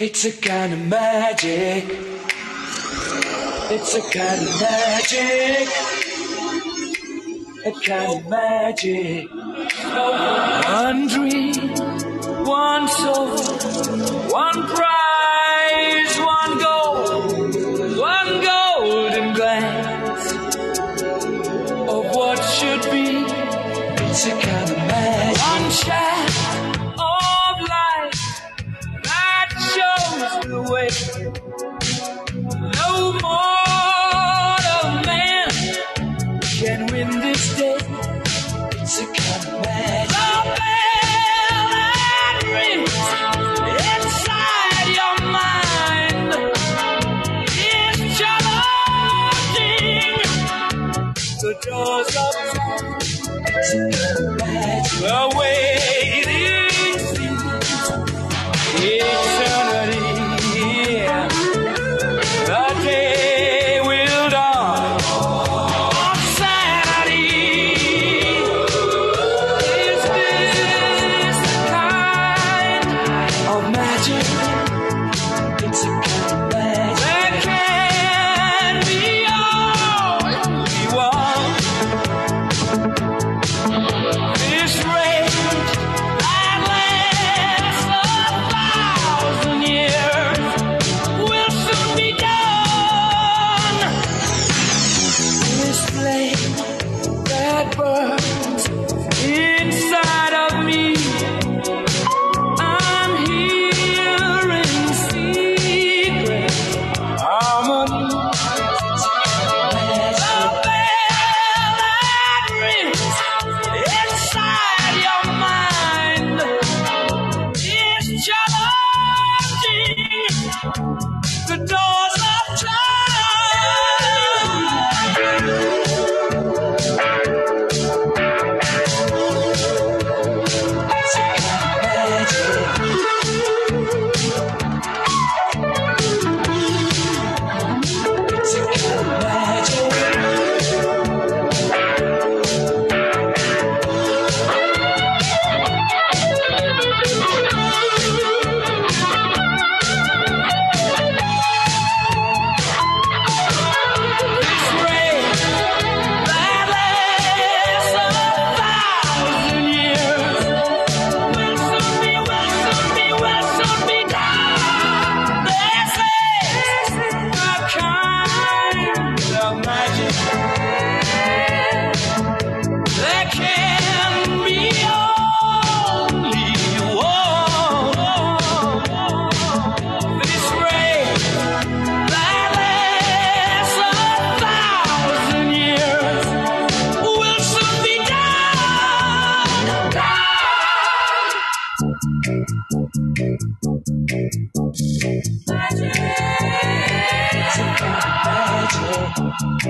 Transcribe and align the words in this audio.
It's 0.00 0.24
a 0.24 0.30
kind 0.30 0.72
of 0.72 0.86
magic. 0.86 1.84
It's 3.68 3.94
a 3.96 4.00
kind 4.00 4.40
of 4.40 4.60
magic. 4.60 5.68
A 7.66 7.72
kind 7.84 8.12
of 8.12 8.28
magic. 8.30 9.28
One 10.68 11.08
dream, 11.08 11.74
one 12.46 12.86
soul, 12.86 13.38
one 14.30 14.68
prize, 14.68 14.97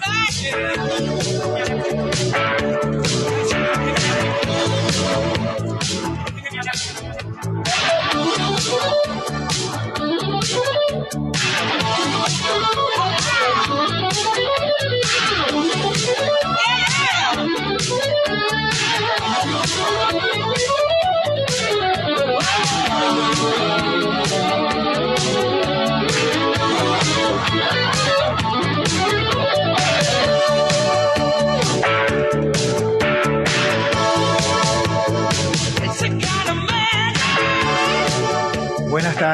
Magic. 0.01 0.84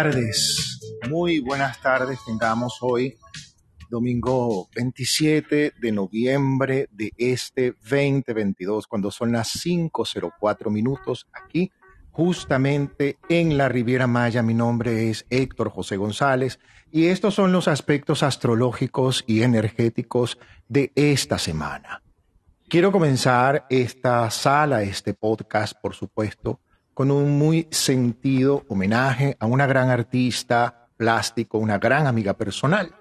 Tardes, 0.03 0.79
muy 1.11 1.41
buenas 1.41 1.79
tardes 1.79 2.17
tengamos 2.25 2.79
hoy, 2.81 3.19
domingo 3.87 4.67
27 4.75 5.73
de 5.79 5.91
noviembre 5.91 6.89
de 6.91 7.11
este 7.17 7.75
2022, 7.83 8.87
cuando 8.87 9.11
son 9.11 9.31
las 9.31 9.49
5.04 9.63 10.71
minutos 10.71 11.27
aquí, 11.31 11.71
justamente 12.09 13.19
en 13.29 13.59
la 13.59 13.69
Riviera 13.69 14.07
Maya. 14.07 14.41
Mi 14.41 14.55
nombre 14.55 15.11
es 15.11 15.27
Héctor 15.29 15.69
José 15.69 15.97
González 15.97 16.57
y 16.91 17.05
estos 17.05 17.35
son 17.35 17.51
los 17.51 17.67
aspectos 17.67 18.23
astrológicos 18.23 19.23
y 19.27 19.43
energéticos 19.43 20.39
de 20.67 20.91
esta 20.95 21.37
semana. 21.37 22.01
Quiero 22.67 22.91
comenzar 22.91 23.67
esta 23.69 24.31
sala, 24.31 24.81
este 24.81 25.13
podcast, 25.13 25.73
por 25.79 25.93
supuesto, 25.93 26.59
con 26.93 27.11
un 27.11 27.37
muy 27.37 27.67
sentido 27.71 28.63
homenaje 28.67 29.37
a 29.39 29.45
una 29.45 29.67
gran 29.67 29.89
artista 29.89 30.87
plástico, 30.97 31.57
una 31.57 31.77
gran 31.77 32.07
amiga 32.07 32.33
personal. 32.33 32.93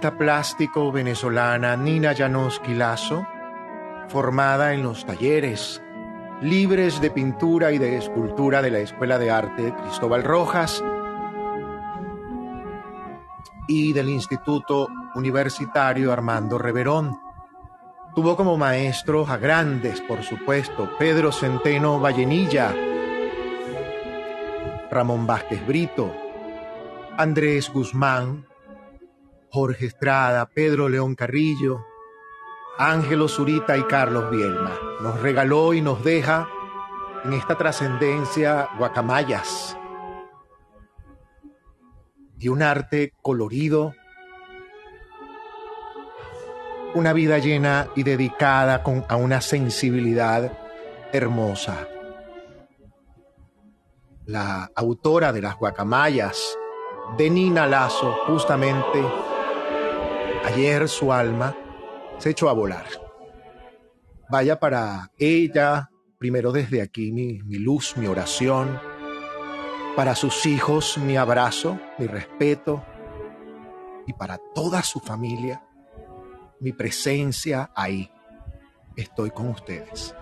Plástico 0.00 0.92
venezolana 0.92 1.76
Nina 1.76 2.12
Llanosky 2.12 2.72
Lazo, 2.74 3.26
formada 4.08 4.72
en 4.72 4.84
los 4.84 5.04
talleres 5.04 5.82
libres 6.40 7.00
de 7.00 7.10
pintura 7.10 7.72
y 7.72 7.78
de 7.78 7.96
escultura 7.96 8.62
de 8.62 8.70
la 8.70 8.78
Escuela 8.78 9.18
de 9.18 9.30
Arte 9.32 9.74
Cristóbal 9.82 10.22
Rojas 10.22 10.84
y 13.66 13.92
del 13.92 14.08
Instituto 14.08 14.88
Universitario 15.16 16.12
Armando 16.12 16.58
Reverón. 16.58 17.18
Tuvo 18.14 18.36
como 18.36 18.56
maestros 18.56 19.28
a 19.28 19.36
grandes, 19.36 20.00
por 20.00 20.22
supuesto, 20.22 20.90
Pedro 20.96 21.32
Centeno 21.32 21.98
Vallenilla, 21.98 22.72
Ramón 24.90 25.26
Vázquez 25.26 25.66
Brito, 25.66 26.14
Andrés 27.16 27.68
Guzmán, 27.72 28.46
Jorge 29.50 29.86
Estrada, 29.86 30.46
Pedro 30.46 30.88
León 30.88 31.14
Carrillo, 31.14 31.84
Ángelo 32.76 33.28
Zurita 33.28 33.76
y 33.76 33.82
Carlos 33.84 34.30
Bielma. 34.30 34.78
Nos 35.00 35.20
regaló 35.20 35.74
y 35.74 35.80
nos 35.80 36.04
deja 36.04 36.48
en 37.24 37.32
esta 37.32 37.56
trascendencia 37.56 38.68
guacamayas 38.78 39.76
y 42.38 42.48
un 42.48 42.62
arte 42.62 43.14
colorido, 43.20 43.94
una 46.94 47.12
vida 47.12 47.38
llena 47.38 47.88
y 47.96 48.02
dedicada 48.02 48.82
con, 48.82 49.04
a 49.08 49.16
una 49.16 49.40
sensibilidad 49.40 50.52
hermosa. 51.12 51.88
La 54.24 54.70
autora 54.74 55.32
de 55.32 55.42
las 55.42 55.56
guacamayas, 55.56 56.56
de 57.16 57.30
Nina 57.30 57.66
Lazo, 57.66 58.12
justamente 58.26 59.02
ayer 60.44 60.88
su 60.88 61.12
alma 61.12 61.56
se 62.18 62.30
echó 62.30 62.48
a 62.48 62.52
volar. 62.52 62.86
Vaya 64.30 64.60
para 64.60 65.10
ella, 65.18 65.90
primero 66.18 66.52
desde 66.52 66.82
aquí 66.82 67.12
mi, 67.12 67.38
luz, 67.58 67.96
mi 67.96 68.06
oración, 68.06 68.80
para 69.96 70.14
sus 70.14 70.46
hijos 70.46 70.98
mi 70.98 71.16
abrazo, 71.16 71.78
mi 71.98 72.06
respeto, 72.06 72.84
y 74.06 74.12
para 74.12 74.38
toda 74.54 74.82
su 74.82 75.00
familia 75.00 75.62
mi 76.60 76.72
presencia 76.72 77.70
ahí. 77.74 78.10
Estoy 78.96 79.30
con 79.30 79.48
ustedes. 79.48 80.14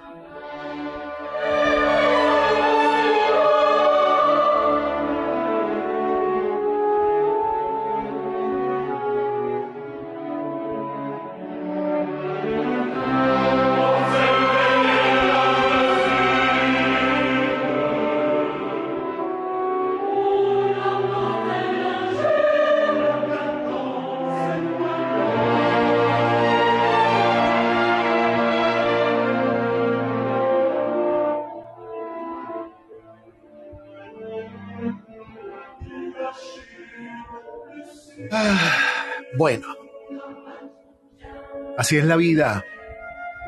Así 41.86 41.98
es 41.98 42.04
la 42.04 42.16
vida, 42.16 42.64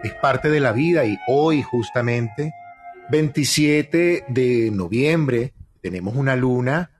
es 0.04 0.14
parte 0.14 0.48
de 0.48 0.60
la 0.60 0.70
vida 0.70 1.04
y 1.04 1.18
hoy 1.26 1.60
justamente, 1.60 2.52
27 3.10 4.26
de 4.28 4.70
noviembre, 4.70 5.54
tenemos 5.82 6.14
una 6.14 6.36
luna, 6.36 6.92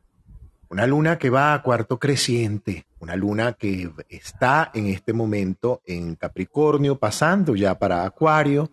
una 0.68 0.84
luna 0.88 1.16
que 1.16 1.30
va 1.30 1.54
a 1.54 1.62
cuarto 1.62 2.00
creciente, 2.00 2.86
una 2.98 3.14
luna 3.14 3.52
que 3.52 3.88
está 4.08 4.72
en 4.74 4.88
este 4.88 5.12
momento 5.12 5.80
en 5.86 6.16
Capricornio, 6.16 6.98
pasando 6.98 7.54
ya 7.54 7.78
para 7.78 8.04
Acuario, 8.04 8.72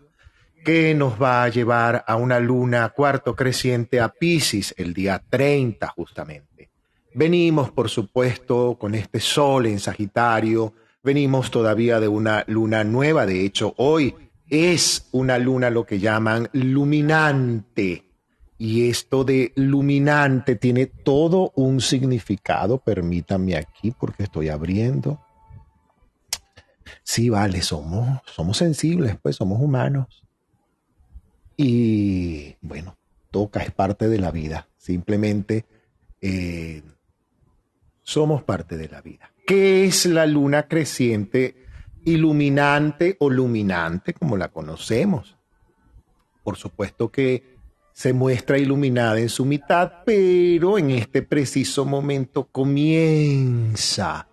que 0.64 0.96
nos 0.96 1.22
va 1.22 1.44
a 1.44 1.50
llevar 1.50 2.04
a 2.08 2.16
una 2.16 2.40
luna 2.40 2.90
cuarto 2.90 3.36
creciente 3.36 4.02
a 4.02 4.10
Pisces 4.10 4.74
el 4.76 4.96
día 4.96 5.22
30 5.30 5.88
justamente. 5.90 6.72
Venimos, 7.14 7.70
por 7.70 7.90
supuesto, 7.90 8.76
con 8.80 8.96
este 8.96 9.20
sol 9.20 9.68
en 9.68 9.78
Sagitario, 9.78 10.74
venimos 11.06 11.52
todavía 11.52 12.00
de 12.00 12.10
una 12.10 12.44
luna 12.48 12.84
nueva, 12.84 13.26
de 13.26 13.46
hecho 13.46 13.74
hoy 13.78 14.16
es 14.50 15.08
una 15.12 15.38
luna 15.38 15.70
lo 15.70 15.86
que 15.86 16.00
llaman 16.00 16.50
luminante. 16.52 18.04
Y 18.58 18.90
esto 18.90 19.24
de 19.26 19.52
luminante 19.56 20.56
tiene 20.56 20.86
todo 20.86 21.52
un 21.56 21.82
significado, 21.82 22.78
permítanme 22.78 23.56
aquí 23.56 23.92
porque 23.92 24.24
estoy 24.24 24.50
abriendo. 24.50 25.22
Sí, 27.04 27.30
vale, 27.30 27.62
somos, 27.62 28.22
somos 28.26 28.58
sensibles, 28.58 29.18
pues 29.22 29.36
somos 29.36 29.62
humanos. 29.62 30.24
Y 31.58 32.56
bueno, 32.62 32.98
toca, 33.30 33.62
es 33.62 33.72
parte 33.72 34.08
de 34.08 34.20
la 34.20 34.32
vida. 34.32 34.68
Simplemente 34.78 35.66
eh, 36.22 36.82
somos 38.04 38.44
parte 38.44 38.78
de 38.78 38.88
la 38.88 39.02
vida. 39.02 39.32
¿Qué 39.46 39.86
es 39.86 40.08
la 40.08 40.26
luna 40.26 40.68
creciente 40.68 41.68
iluminante 42.04 43.16
o 43.20 43.30
luminante 43.30 44.14
como 44.16 44.38
la 44.38 44.48
conocemos? 44.48 45.38
Por 46.44 46.58
supuesto 46.58 47.12
que 47.12 47.56
se 47.94 48.12
muestra 48.12 48.58
iluminada 48.58 49.20
en 49.20 49.30
su 49.30 49.46
mitad, 49.46 50.04
pero 50.04 50.80
en 50.80 50.90
este 50.90 51.22
preciso 51.22 51.86
momento 51.86 52.46
comienza, 52.52 54.28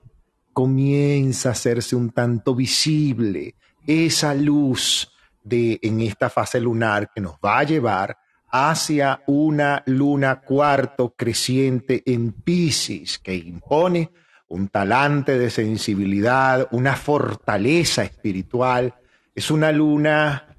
comienza 0.54 1.50
a 1.50 1.52
hacerse 1.52 1.94
un 1.94 2.10
tanto 2.10 2.54
visible 2.54 3.54
esa 3.86 4.32
luz 4.32 5.12
de 5.44 5.78
en 5.82 6.00
esta 6.00 6.30
fase 6.30 6.58
lunar 6.58 7.10
que 7.14 7.20
nos 7.20 7.34
va 7.34 7.58
a 7.58 7.64
llevar 7.64 8.16
hacia 8.50 9.22
una 9.26 9.82
luna 9.84 10.40
cuarto 10.40 11.14
creciente 11.14 12.02
en 12.06 12.32
Pisces 12.32 13.18
que 13.18 13.34
impone 13.34 14.10
un 14.52 14.68
talante 14.68 15.38
de 15.38 15.48
sensibilidad, 15.48 16.68
una 16.72 16.94
fortaleza 16.94 18.04
espiritual. 18.04 18.94
Es 19.34 19.50
una 19.50 19.72
luna, 19.72 20.56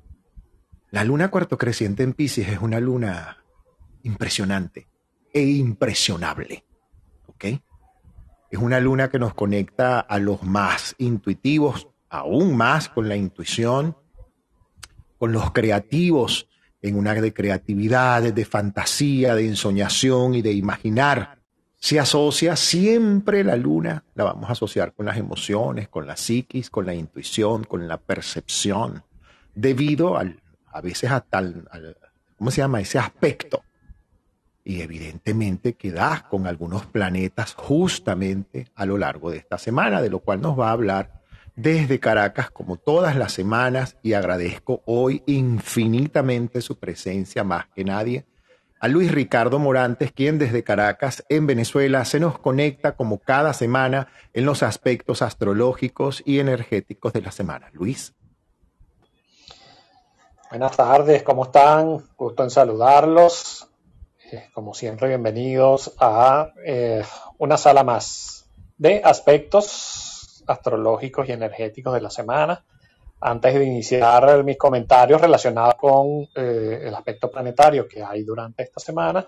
la 0.89 1.03
luna 1.03 1.29
cuarto 1.29 1.59
creciente 1.59 2.01
en 2.01 2.13
Pisces 2.13 2.47
es 2.47 2.59
una 2.59 2.79
luna 2.79 3.37
impresionante 4.01 4.87
e 5.31 5.43
impresionable. 5.43 6.65
¿Ok? 7.27 7.45
Es 8.49 8.59
una 8.59 8.79
luna 8.79 9.11
que 9.11 9.19
nos 9.19 9.35
conecta 9.35 9.99
a 9.99 10.17
los 10.17 10.41
más 10.41 10.95
intuitivos, 10.97 11.87
aún 12.09 12.57
más 12.57 12.89
con 12.89 13.07
la 13.07 13.15
intuición, 13.15 13.95
con 15.19 15.31
los 15.31 15.51
creativos, 15.51 16.49
en 16.81 16.97
una 16.97 17.13
de 17.13 17.31
creatividad, 17.31 18.23
de 18.23 18.45
fantasía, 18.45 19.35
de 19.35 19.47
ensoñación 19.47 20.33
y 20.33 20.41
de 20.41 20.53
imaginar. 20.53 21.42
Se 21.83 21.99
asocia 21.99 22.55
siempre 22.55 23.43
la 23.43 23.57
luna, 23.57 24.05
la 24.15 24.23
vamos 24.23 24.47
a 24.47 24.53
asociar 24.53 24.93
con 24.93 25.05
las 25.05 25.17
emociones, 25.17 25.89
con 25.89 26.07
la 26.07 26.15
psiquis, 26.15 26.69
con 26.69 26.85
la 26.85 26.93
intuición, 26.93 27.65
con 27.65 27.89
la 27.89 27.97
percepción, 27.97 29.03
debido 29.53 30.15
al, 30.15 30.41
a 30.65 30.79
veces 30.79 31.11
a 31.11 31.19
tal, 31.19 31.67
al, 31.69 31.97
¿cómo 32.37 32.51
se 32.51 32.61
llama? 32.61 32.79
Ese 32.79 32.99
aspecto. 32.99 33.63
Y 34.63 34.79
evidentemente 34.79 35.73
quedas 35.73 36.23
con 36.23 36.47
algunos 36.47 36.85
planetas 36.85 37.53
justamente 37.53 38.69
a 38.75 38.85
lo 38.85 38.97
largo 38.97 39.29
de 39.29 39.39
esta 39.39 39.57
semana, 39.57 40.01
de 40.01 40.09
lo 40.09 40.19
cual 40.19 40.39
nos 40.39 40.57
va 40.57 40.69
a 40.69 40.71
hablar 40.71 41.21
desde 41.57 41.99
Caracas 41.99 42.49
como 42.49 42.77
todas 42.77 43.17
las 43.17 43.33
semanas 43.33 43.97
y 44.01 44.13
agradezco 44.13 44.83
hoy 44.85 45.21
infinitamente 45.25 46.61
su 46.61 46.79
presencia 46.79 47.43
más 47.43 47.65
que 47.75 47.83
nadie 47.83 48.25
a 48.83 48.89
Luis 48.89 49.13
Ricardo 49.13 49.59
Morantes, 49.59 50.11
quien 50.11 50.37
desde 50.37 50.65
Caracas, 50.65 51.23
en 51.29 51.47
Venezuela, 51.47 52.03
se 52.03 52.19
nos 52.19 52.37
conecta 52.37 52.97
como 52.97 53.17
cada 53.17 53.53
semana 53.53 54.09
en 54.33 54.43
los 54.43 54.61
aspectos 54.61 55.21
astrológicos 55.21 56.21
y 56.25 56.39
energéticos 56.39 57.13
de 57.13 57.21
la 57.21 57.31
semana. 57.31 57.69
Luis. 57.71 58.13
Buenas 60.49 60.75
tardes, 60.75 61.23
¿cómo 61.23 61.45
están? 61.45 62.03
Gusto 62.17 62.43
en 62.43 62.49
saludarlos. 62.49 63.69
Eh, 64.29 64.49
como 64.53 64.73
siempre, 64.73 65.07
bienvenidos 65.07 65.95
a 65.97 66.51
eh, 66.65 67.05
una 67.37 67.55
sala 67.55 67.85
más 67.85 68.49
de 68.77 69.01
aspectos 69.01 70.43
astrológicos 70.45 71.29
y 71.29 71.31
energéticos 71.31 71.93
de 71.93 72.01
la 72.01 72.09
semana. 72.09 72.65
Antes 73.25 73.53
de 73.53 73.63
iniciar 73.63 74.43
mis 74.43 74.57
comentarios 74.57 75.21
relacionados 75.21 75.75
con 75.75 76.27
eh, 76.35 76.81
el 76.83 76.93
aspecto 76.93 77.31
planetario 77.31 77.87
que 77.87 78.03
hay 78.03 78.21
durante 78.23 78.63
esta 78.63 78.81
semana, 78.81 79.25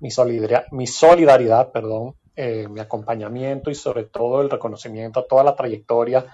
mi 0.00 0.10
solidaridad, 0.10 0.66
mi 0.72 0.86
solidaridad 0.86 1.72
perdón, 1.72 2.14
eh, 2.36 2.68
mi 2.68 2.78
acompañamiento 2.78 3.70
y 3.70 3.74
sobre 3.74 4.04
todo 4.04 4.42
el 4.42 4.50
reconocimiento 4.50 5.20
a 5.20 5.26
toda 5.26 5.44
la 5.44 5.56
trayectoria 5.56 6.26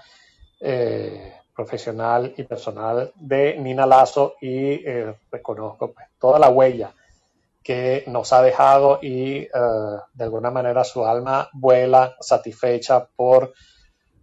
eh, 0.59 1.35
profesional 1.55 2.33
y 2.35 2.43
personal 2.43 3.13
de 3.15 3.55
Nina 3.59 3.85
Lazo 3.85 4.35
y 4.41 4.83
reconozco 5.31 5.93
pues, 5.93 6.07
toda 6.19 6.37
la 6.37 6.49
huella 6.49 6.93
que 7.63 8.03
nos 8.07 8.33
ha 8.33 8.41
dejado 8.41 8.99
y 9.01 9.47
de 9.47 10.23
alguna 10.23 10.51
manera 10.51 10.83
su 10.83 11.05
alma 11.05 11.49
vuela 11.53 12.17
satisfecha 12.19 13.07
por 13.15 13.53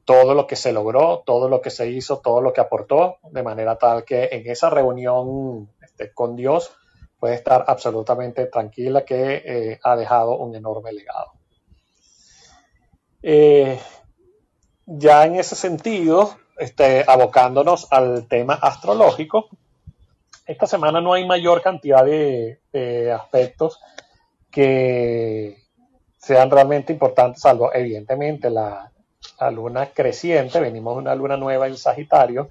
todo 0.04 0.35
lo 0.35 0.47
que 0.47 0.56
se 0.56 0.73
logró, 0.73 1.23
todo 1.25 1.49
lo 1.49 1.61
que 1.61 1.71
se 1.71 1.88
hizo, 1.88 2.18
todo 2.18 2.40
lo 2.40 2.52
que 2.52 2.61
aportó, 2.61 3.18
de 3.30 3.42
manera 3.42 3.76
tal 3.76 4.04
que 4.04 4.28
en 4.32 4.50
esa 4.50 4.68
reunión 4.71 5.68
este, 5.80 6.12
con 6.12 6.37
Dios 6.37 6.73
puede 7.18 7.35
estar 7.35 7.64
absolutamente 7.68 8.47
tranquila 8.47 9.04
que 9.04 9.42
eh, 9.44 9.80
ha 9.82 9.94
dejado 9.94 10.38
un 10.38 10.56
enorme 10.56 10.92
legado. 10.92 11.32
Eh, 13.23 13.78
ya 14.87 15.25
en 15.25 15.37
ese 15.37 15.54
sentido, 15.54 16.37
este, 16.59 17.04
abocándonos 17.06 17.87
al 17.92 18.26
tema 18.26 18.54
astrológico, 18.54 19.49
esta 20.47 20.66
semana 20.66 21.00
no 21.00 21.12
hay 21.12 21.25
mayor 21.25 21.62
cantidad 21.62 22.04
de, 22.04 22.61
de 22.73 23.12
aspectos 23.12 23.78
que 24.50 25.62
sean 26.18 26.50
realmente 26.50 26.92
importantes, 26.92 27.40
salvo 27.40 27.73
evidentemente 27.73 28.50
la, 28.50 28.91
la 29.40 29.50
luna 29.50 29.90
creciente, 29.92 30.60
venimos 30.60 30.94
de 30.94 31.00
una 31.00 31.14
luna 31.14 31.36
nueva 31.36 31.66
en 31.66 31.76
Sagitario 31.76 32.48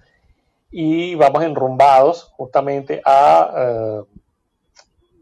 y 0.72 1.16
vamos 1.16 1.44
enrumbados 1.44 2.32
justamente 2.36 3.02
a 3.04 3.54
eh, 3.58 4.02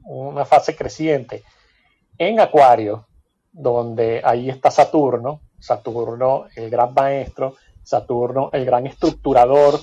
una 0.06 0.46
fase 0.46 0.76
creciente 0.76 1.44
en 2.18 2.40
Acuario, 2.40 3.06
donde 3.52 4.22
ahí 4.24 4.50
está 4.50 4.70
Saturno, 4.70 5.42
Saturno 5.60 6.46
el 6.56 6.70
gran 6.70 6.94
maestro, 6.94 7.56
Saturno 7.84 8.50
el 8.54 8.66
gran 8.66 8.86
estructurador, 8.88 9.80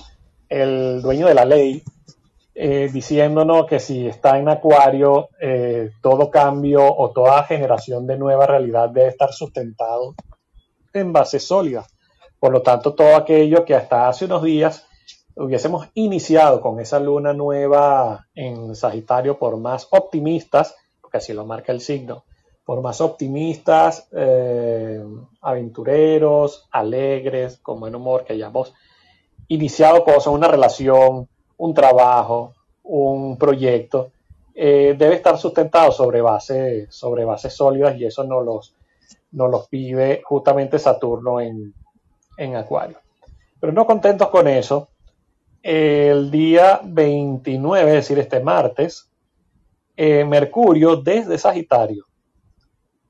el 0.47 1.01
dueño 1.01 1.27
de 1.27 1.33
la 1.33 1.45
ley, 1.45 1.83
eh, 2.55 2.89
diciéndonos 2.91 3.65
que 3.67 3.79
si 3.79 4.07
está 4.07 4.39
en 4.39 4.49
Acuario, 4.49 5.29
eh, 5.39 5.91
todo 6.01 6.31
cambio 6.31 6.83
o 6.85 7.11
toda 7.11 7.43
generación 7.43 8.07
de 8.07 8.17
nueva 8.17 8.47
realidad 8.47 8.89
debe 8.89 9.09
estar 9.09 9.31
sustentado 9.33 10.15
en 10.97 11.13
base 11.13 11.39
sólida. 11.39 11.85
Por 12.39 12.51
lo 12.51 12.61
tanto, 12.61 12.93
todo 12.93 13.15
aquello 13.15 13.65
que 13.65 13.75
hasta 13.75 14.07
hace 14.07 14.25
unos 14.25 14.43
días 14.43 14.85
hubiésemos 15.35 15.87
iniciado 15.93 16.61
con 16.61 16.79
esa 16.79 16.99
luna 16.99 17.33
nueva 17.33 18.27
en 18.35 18.75
Sagitario, 18.75 19.37
por 19.37 19.57
más 19.57 19.87
optimistas, 19.91 20.75
porque 21.01 21.17
así 21.17 21.33
lo 21.33 21.45
marca 21.45 21.71
el 21.71 21.81
signo, 21.81 22.25
por 22.65 22.81
más 22.81 23.01
optimistas, 23.01 24.07
eh, 24.11 25.03
aventureros, 25.41 26.67
alegres, 26.71 27.57
con 27.57 27.79
buen 27.79 27.95
humor, 27.95 28.23
que 28.25 28.33
hayamos 28.33 28.73
iniciado 29.47 30.03
cosas, 30.03 30.27
una 30.27 30.47
relación, 30.47 31.27
un 31.57 31.73
trabajo, 31.73 32.53
un 32.83 33.37
proyecto, 33.37 34.11
eh, 34.53 34.95
debe 34.97 35.15
estar 35.15 35.37
sustentado 35.37 35.91
sobre, 35.91 36.21
base, 36.21 36.87
sobre 36.89 37.25
bases 37.25 37.53
sólidas 37.53 37.95
y 37.97 38.05
eso 38.05 38.23
no 38.23 38.41
los 38.41 38.73
nos 39.37 39.51
los 39.51 39.67
pide 39.67 40.21
justamente 40.25 40.79
Saturno 40.79 41.39
en, 41.39 41.73
Acuario. 42.55 42.97
Pero 43.59 43.71
no 43.71 43.85
contentos 43.85 44.29
con 44.29 44.47
eso, 44.47 44.89
el 45.61 46.31
día 46.31 46.81
29, 46.83 47.89
es 47.89 47.95
decir, 47.95 48.19
este 48.19 48.39
martes, 48.39 49.11
eh, 49.95 50.25
Mercurio 50.25 50.95
desde 50.95 51.37
Sagitario 51.37 52.05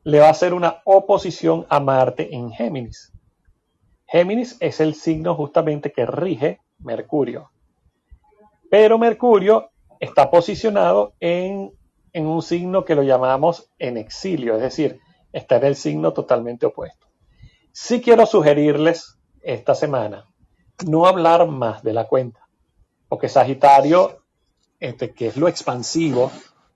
le 0.03 0.19
va 0.19 0.27
a 0.27 0.31
hacer 0.31 0.53
una 0.53 0.81
oposición 0.85 1.65
a 1.69 1.79
Marte 1.79 2.33
en 2.33 2.51
Géminis. 2.51 3.11
Géminis 4.05 4.57
es 4.61 4.79
el 4.79 4.95
signo 4.95 5.35
justamente 5.35 5.91
que 5.91 6.05
rige 6.05 6.59
Mercurio. 6.79 7.51
Pero 8.69 8.97
Mercurio 8.97 9.69
está 9.99 10.29
posicionado 10.29 11.13
en, 11.19 11.71
en 12.13 12.25
un 12.25 12.41
signo 12.41 12.85
que 12.85 12.95
lo 12.95 13.03
llamamos 13.03 13.69
en 13.79 13.97
exilio, 13.97 14.55
es 14.55 14.61
decir, 14.61 15.01
está 15.31 15.57
en 15.57 15.65
el 15.65 15.75
signo 15.75 16.13
totalmente 16.13 16.65
opuesto. 16.65 17.07
Sí 17.71 18.01
quiero 18.01 18.25
sugerirles 18.25 19.17
esta 19.41 19.75
semana 19.75 20.25
no 20.85 21.05
hablar 21.07 21.47
más 21.47 21.83
de 21.83 21.93
la 21.93 22.07
cuenta, 22.07 22.47
porque 23.09 23.29
Sagitario, 23.29 24.19
este, 24.79 25.13
que 25.13 25.27
es 25.27 25.37
lo 25.37 25.47
expansivo, 25.47 26.31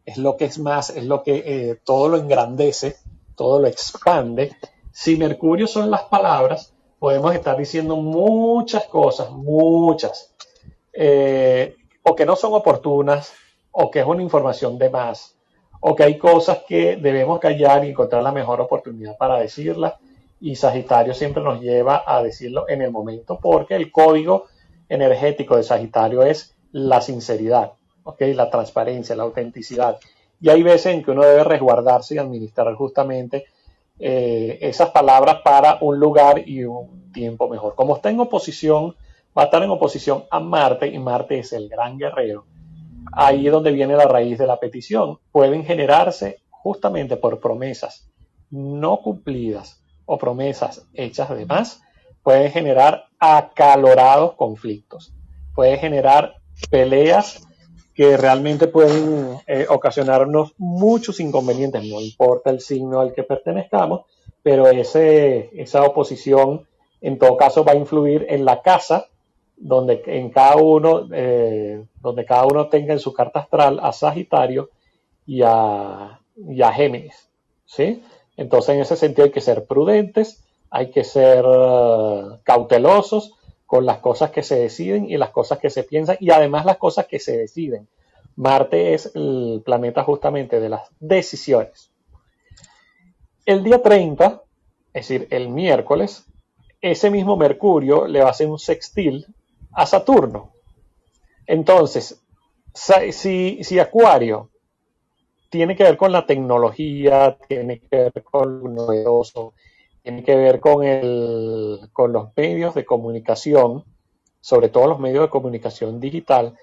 es 0.06 0.18
lo 0.18 0.38
que 0.38 0.46
es 0.46 0.58
más, 0.58 0.90
es 0.90 1.06
lo 1.06 1.24
que 1.24 1.44
eh, 1.46 1.80
todo 1.84 2.10
lo 2.10 2.18
engrandece, 2.18 2.98
todo 3.36 3.60
lo 3.60 3.68
expande. 3.68 4.56
Si 4.92 5.18
Mercurio 5.18 5.68
son 5.68 5.92
las 5.92 6.04
palabras, 6.04 6.74
podemos 7.00 7.34
estar 7.36 7.58
diciendo 7.58 7.96
muchas 7.96 8.86
cosas, 8.86 9.30
muchas, 9.32 10.34
eh, 10.94 11.76
o 12.04 12.16
que 12.16 12.26
no 12.26 12.36
son 12.36 12.54
oportunas, 12.54 13.34
o 13.72 13.92
que 13.92 14.00
es 14.00 14.06
una 14.06 14.24
información 14.24 14.78
de 14.78 14.90
más, 14.90 15.36
o 15.82 15.96
que 15.96 16.04
hay 16.04 16.18
cosas 16.18 16.60
que 16.68 16.96
debemos 16.96 17.40
callar 17.40 17.84
y 17.84 17.90
encontrar 17.90 18.24
la 18.24 18.32
mejor 18.32 18.62
oportunidad 18.62 19.18
para 19.18 19.40
decirlas. 19.40 19.96
Y 20.40 20.56
Sagitario 20.56 21.14
siempre 21.14 21.44
nos 21.44 21.60
lleva 21.60 22.04
a 22.06 22.24
decirlo 22.24 22.70
en 22.70 22.82
el 22.82 22.92
momento 22.92 23.40
porque 23.42 23.76
el 23.76 23.92
código 23.92 24.46
energético 24.88 25.58
de 25.58 25.64
Sagitario 25.64 26.24
es 26.24 26.56
la 26.72 27.02
sinceridad, 27.02 27.74
¿okay? 28.04 28.34
la 28.34 28.50
transparencia, 28.50 29.16
la 29.16 29.24
autenticidad. 29.24 29.98
Y 30.40 30.50
hay 30.50 30.64
veces 30.64 30.94
en 30.94 31.04
que 31.04 31.12
uno 31.12 31.24
debe 31.24 31.44
resguardarse 31.44 32.16
y 32.16 32.18
administrar 32.20 32.74
justamente 32.76 33.46
eh, 34.00 34.58
esas 34.62 34.90
palabras 34.92 35.38
para 35.44 35.78
un 35.82 36.00
lugar 36.00 36.48
y 36.48 36.64
un 36.64 37.12
tiempo 37.12 37.50
mejor. 37.50 37.76
Como 37.76 37.96
está 37.96 38.10
en 38.10 38.20
oposición, 38.20 38.96
va 39.38 39.44
a 39.44 39.46
estar 39.46 39.62
en 39.64 39.70
oposición 39.70 40.26
a 40.30 40.40
Marte 40.40 40.88
y 40.88 41.00
Marte 41.00 41.40
es 41.40 41.54
el 41.54 41.70
gran 41.70 41.98
guerrero 41.98 42.46
ahí 43.12 43.48
es 43.48 43.52
donde 43.52 43.72
viene 43.72 43.96
la 43.96 44.06
raíz 44.06 44.38
de 44.38 44.48
la 44.48 44.60
petición. 44.60 45.20
Pueden 45.32 45.66
generarse 45.66 46.40
justamente 46.50 47.18
por 47.18 47.40
promesas 47.40 48.12
no 48.52 48.98
cumplidas 49.02 49.82
o 50.06 50.18
promesas 50.18 50.86
hechas 50.94 51.30
de 51.30 51.46
más, 51.46 51.82
pueden 52.22 52.52
generar 52.52 53.06
acalorados 53.20 54.34
conflictos, 54.34 55.14
puede 55.56 55.78
generar 55.78 56.36
peleas 56.70 57.48
que 57.96 58.18
realmente 58.18 58.68
pueden 58.68 59.38
eh, 59.48 59.66
ocasionarnos 59.70 60.54
muchos 60.58 61.20
inconvenientes, 61.20 61.84
no 61.84 62.02
importa 62.02 62.50
el 62.50 62.60
signo 62.60 63.00
al 63.00 63.14
que 63.14 63.24
pertenezcamos, 63.24 64.02
pero 64.44 64.68
ese, 64.68 65.50
esa 65.62 65.84
oposición 65.84 66.68
en 67.00 67.18
todo 67.18 67.38
caso 67.38 67.64
va 67.64 67.74
a 67.74 67.76
influir 67.76 68.26
en 68.30 68.46
la 68.46 68.62
casa 68.62 69.08
donde 69.62 70.02
en 70.08 70.32
cada 70.32 70.56
uno, 70.58 71.08
eh, 71.14 71.86
donde 72.02 72.26
cada 72.26 72.46
uno 72.46 72.68
tenga 72.68 72.94
en 72.94 73.00
su 73.00 73.14
carta 73.14 73.42
astral 73.42 73.80
a 73.82 73.94
Sagitario 73.94 74.70
y 75.26 75.44
a, 75.44 76.20
Géminis. 76.74 77.30
¿sí? 77.66 78.04
Entonces, 78.38 78.76
en 78.76 78.82
ese 78.82 78.96
sentido 78.96 79.26
hay 79.26 79.32
que 79.32 79.40
ser 79.40 79.66
prudentes, 79.66 80.44
hay 80.72 80.90
que 80.90 81.04
ser 81.04 81.46
uh, 81.46 82.40
cautelosos 82.44 83.34
con 83.68 83.86
las 83.86 84.00
cosas 84.00 84.32
que 84.32 84.42
se 84.42 84.58
deciden 84.58 85.10
y 85.10 85.18
las 85.18 85.30
cosas 85.30 85.60
que 85.60 85.70
se 85.70 85.84
piensan 85.84 86.18
y 86.20 86.32
además 86.32 86.66
las 86.66 86.78
cosas 86.78 87.06
que 87.06 87.20
se 87.20 87.38
deciden. 87.38 87.88
Marte 88.36 88.96
es 88.96 89.12
el 89.16 89.62
planeta 89.64 90.04
justamente 90.04 90.60
de 90.60 90.70
las 90.70 90.90
decisiones. 91.00 91.92
El 93.46 93.64
día 93.64 93.82
30, 93.82 94.42
es 94.94 95.08
decir, 95.08 95.28
el 95.30 95.50
miércoles, 95.50 96.26
ese 96.82 97.12
mismo 97.12 97.38
Mercurio 97.38 98.08
le 98.08 98.22
va 98.22 98.28
a 98.28 98.32
hacer 98.32 98.48
un 98.48 98.58
sextil 98.58 99.28
a 99.74 99.86
Saturno. 99.86 100.52
Entonces, 101.46 102.22
si, 102.74 103.80
Acuario 103.80 104.50
tiene 105.50 105.76
que 105.76 105.84
ver 105.84 105.98
con 105.98 106.12
la 106.12 106.26
tecnología, 106.26 107.38
tiene 107.48 107.80
que 107.80 107.88
ver 107.98 108.24
con 108.24 108.64
lo 108.64 108.70
novedoso, 108.70 109.54
tiene 110.02 110.24
que 110.24 110.36
ver 110.36 110.60
con, 110.60 110.84
el, 110.84 111.90
con 111.92 112.14
los 112.14 112.30
medios 112.36 112.74
de 112.74 112.86
comunicación, 112.86 113.84
sobre 114.40 114.70
todo 114.70 114.88
los 114.88 115.00
medios 115.00 115.26
de 115.26 115.30
comunicación 115.30 116.00
digital, 116.00 116.58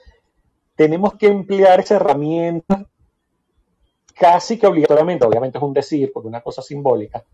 tenemos 0.74 1.14
que 1.14 1.26
emplear 1.26 1.80
esa 1.80 1.96
herramienta 1.96 2.86
casi 4.14 4.58
que 4.58 4.66
obligatoriamente, 4.66 5.24
obviamente 5.24 5.58
es 5.58 5.64
un 5.64 5.72
decir, 5.72 6.10
porque 6.12 6.28
una 6.28 6.40
cosa 6.40 6.62
simbólica, 6.62 7.24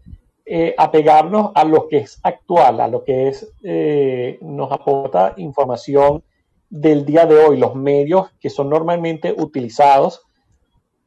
eh, 0.46 0.74
apegarnos 0.76 1.52
a 1.54 1.64
lo 1.64 1.88
que 1.88 1.98
es 1.98 2.20
actual, 2.22 2.78
a 2.82 2.88
lo 2.88 3.02
que 3.02 3.28
es, 3.28 3.50
eh, 3.62 4.38
nos 4.42 4.70
aporta 4.72 5.32
información 5.38 6.22
del 6.68 7.06
día 7.06 7.24
de 7.24 7.38
hoy, 7.38 7.56
los 7.56 7.74
medios 7.74 8.30
que 8.38 8.50
son 8.50 8.68
normalmente 8.68 9.34
utilizados 9.34 10.26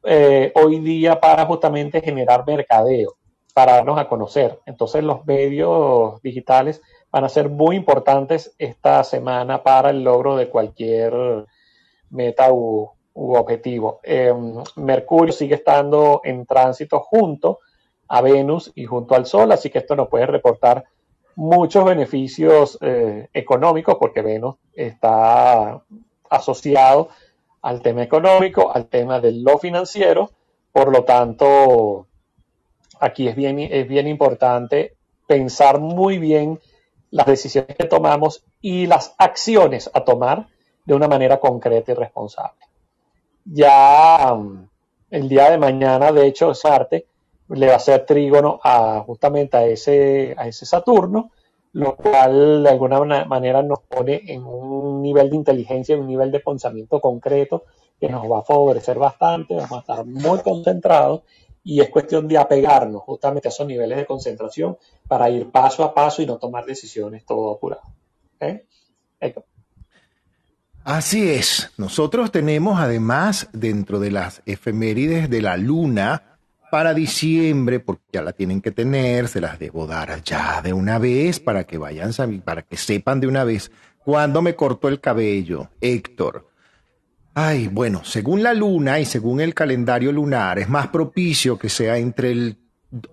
eh, 0.04 0.52
hoy 0.56 0.80
día 0.80 1.20
para 1.20 1.46
justamente 1.46 2.02
generar 2.02 2.46
mercadeo, 2.48 3.16
para 3.54 3.74
darnos 3.74 4.00
a 4.00 4.08
conocer. 4.08 4.60
Entonces 4.66 5.04
los 5.04 5.24
medios 5.28 6.20
digitales 6.24 6.82
van 7.12 7.24
a 7.24 7.30
ser 7.30 7.48
muy 7.48 7.76
importantes 7.76 8.56
esta 8.58 9.04
semana 9.04 9.62
para 9.62 9.92
el 9.92 10.04
logro 10.04 10.36
de 10.36 10.50
cualquier 10.50 11.14
meta 12.10 12.52
u 12.52 12.90
objetivo. 13.14 14.00
Mercurio 14.78 15.32
sigue 15.32 15.56
estando 15.56 16.22
en 16.24 16.44
tránsito 16.48 17.02
junto 17.02 17.60
a 18.08 18.22
Venus 18.22 18.72
y 18.76 18.86
junto 18.86 19.16
al 19.16 19.26
Sol, 19.26 19.52
así 19.52 19.70
que 19.70 19.80
esto 19.80 19.96
nos 19.96 20.08
puede 20.08 20.26
reportar 20.26 20.86
muchos 21.36 21.86
beneficios 21.86 22.78
eh, 22.82 23.30
económicos 23.34 23.98
porque 24.00 24.22
Venus 24.22 24.56
está 24.74 25.82
asociado 26.30 27.10
al 27.62 27.82
tema 27.82 28.04
económico, 28.04 28.72
al 28.74 28.88
tema 28.88 29.20
de 29.20 29.34
lo 29.34 29.58
financiero, 29.58 30.32
por 30.72 30.92
lo 30.92 31.04
tanto, 31.04 32.08
aquí 33.00 33.28
es 33.28 33.36
bien, 33.36 33.60
es 33.60 33.88
bien 33.88 34.08
importante 34.08 34.96
pensar 35.28 35.80
muy 35.80 36.18
bien 36.18 36.60
las 37.12 37.26
decisiones 37.26 37.76
que 37.76 37.86
tomamos 37.86 38.44
y 38.62 38.86
las 38.86 39.16
acciones 39.18 39.90
a 39.94 40.04
tomar 40.04 40.48
de 40.86 40.94
una 40.94 41.08
manera 41.08 41.40
concreta 41.40 41.92
y 41.92 41.96
responsable. 41.96 42.60
Ya 43.46 44.34
um, 44.34 44.68
el 45.10 45.30
día 45.30 45.52
de 45.52 45.58
mañana, 45.58 46.12
de 46.12 46.28
hecho, 46.28 46.52
es 46.52 46.64
arte, 46.66 47.06
le 47.50 47.68
va 47.68 47.76
a 47.76 47.80
ser 47.80 48.06
trígono 48.06 48.60
a 48.64 49.04
justamente 49.06 49.58
a 49.58 49.66
ese, 49.66 50.36
a 50.38 50.48
ese 50.48 50.66
Saturno, 50.66 51.32
lo 51.74 51.96
cual 51.96 52.64
de 52.64 52.70
alguna 52.70 53.26
manera 53.26 53.62
nos 53.62 53.80
pone 53.82 54.22
en 54.28 54.44
un 54.44 55.02
nivel 55.02 55.30
de 55.30 55.36
inteligencia, 55.36 55.96
en 55.96 56.02
un 56.02 56.08
nivel 56.08 56.32
de 56.32 56.40
pensamiento 56.40 57.00
concreto 57.00 57.66
que 58.00 58.10
nos 58.10 58.30
va 58.30 58.40
a 58.40 58.44
favorecer 58.44 58.98
bastante, 58.98 59.56
vamos 59.56 59.72
a 59.72 59.80
estar 59.80 60.06
muy 60.06 60.40
concentrados 60.40 61.22
y 61.64 61.82
es 61.82 61.90
cuestión 61.90 62.28
de 62.28 62.38
apegarnos 62.38 63.04
justamente 63.04 63.48
a 63.48 63.52
esos 63.52 63.68
niveles 63.68 63.98
de 63.98 64.06
concentración 64.06 64.78
para 65.08 65.30
ir 65.30 65.52
paso 65.52 65.84
a 65.84 65.94
paso 65.94 66.22
y 66.22 66.26
no 66.26 66.38
tomar 66.38 66.66
decisiones 66.66 67.26
todo 67.26 67.52
apurado. 67.52 67.84
¿Eh? 68.40 68.66
Así 70.84 71.30
es. 71.30 71.72
Nosotros 71.78 72.32
tenemos 72.32 72.80
además 72.80 73.50
dentro 73.52 74.00
de 74.00 74.12
las 74.12 74.42
efemérides 74.46 75.30
de 75.30 75.42
la 75.42 75.58
luna 75.58 76.37
para 76.70 76.94
diciembre, 76.94 77.80
porque 77.80 78.04
ya 78.14 78.22
la 78.22 78.34
tienen 78.34 78.62
que 78.62 78.72
tener, 78.72 79.28
se 79.28 79.42
las 79.42 79.60
debo 79.60 79.88
dar 79.88 80.22
ya 80.24 80.62
de 80.62 80.74
una 80.74 81.00
vez 81.00 81.40
para 81.40 81.66
que 81.66 81.78
vayan, 81.78 82.12
para 82.44 82.62
que 82.62 82.78
sepan 82.78 83.20
de 83.20 83.28
una 83.28 83.44
vez 83.44 83.72
cuándo 84.04 84.42
me 84.42 84.56
cortó 84.56 84.88
el 84.88 85.00
cabello, 85.00 85.70
Héctor. 85.82 86.48
Ay, 87.34 87.68
bueno, 87.68 88.04
según 88.04 88.42
la 88.42 88.54
luna 88.54 89.00
y 89.00 89.06
según 89.06 89.42
el 89.42 89.54
calendario 89.54 90.12
lunar, 90.12 90.58
es 90.60 90.70
más 90.70 90.88
propicio 90.88 91.58
que 91.58 91.70
sea 91.70 91.98
entre 91.98 92.32
el 92.32 92.58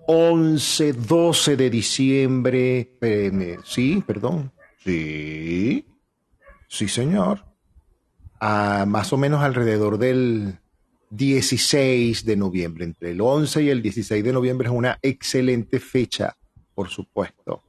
11, 0.07 0.93
12 0.93 1.57
de 1.57 1.69
diciembre. 1.69 2.97
sí, 3.63 4.03
perdón. 4.05 4.51
Sí, 4.83 5.85
sí, 6.67 6.87
señor. 6.87 7.45
A 8.39 8.85
más 8.87 9.13
o 9.13 9.17
menos 9.17 9.43
alrededor 9.43 9.97
del 9.97 10.59
16 11.15 12.25
de 12.25 12.35
noviembre. 12.35 12.85
Entre 12.85 13.11
el 13.11 13.21
11 13.21 13.63
y 13.63 13.69
el 13.69 13.81
16 13.81 14.23
de 14.23 14.33
noviembre 14.33 14.67
es 14.67 14.73
una 14.73 14.99
excelente 15.01 15.79
fecha, 15.79 16.35
por 16.73 16.89
supuesto 16.89 17.63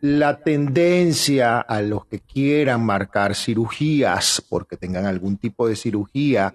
la 0.00 0.38
tendencia 0.38 1.58
a 1.58 1.80
los 1.80 2.06
que 2.06 2.20
quieran 2.20 2.84
marcar 2.84 3.34
cirugías 3.34 4.44
porque 4.48 4.76
tengan 4.76 5.06
algún 5.06 5.36
tipo 5.36 5.66
de 5.66 5.74
cirugía 5.74 6.54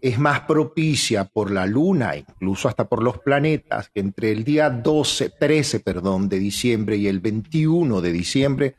es 0.00 0.18
más 0.18 0.42
propicia 0.42 1.24
por 1.24 1.50
la 1.50 1.66
luna, 1.66 2.16
incluso 2.16 2.68
hasta 2.68 2.84
por 2.84 3.02
los 3.02 3.18
planetas, 3.18 3.88
que 3.88 4.00
entre 4.00 4.30
el 4.30 4.44
día 4.44 4.70
12, 4.70 5.30
13, 5.30 5.80
perdón, 5.80 6.28
de 6.28 6.38
diciembre 6.38 6.96
y 6.96 7.08
el 7.08 7.18
21 7.18 8.00
de 8.00 8.12
diciembre 8.12 8.76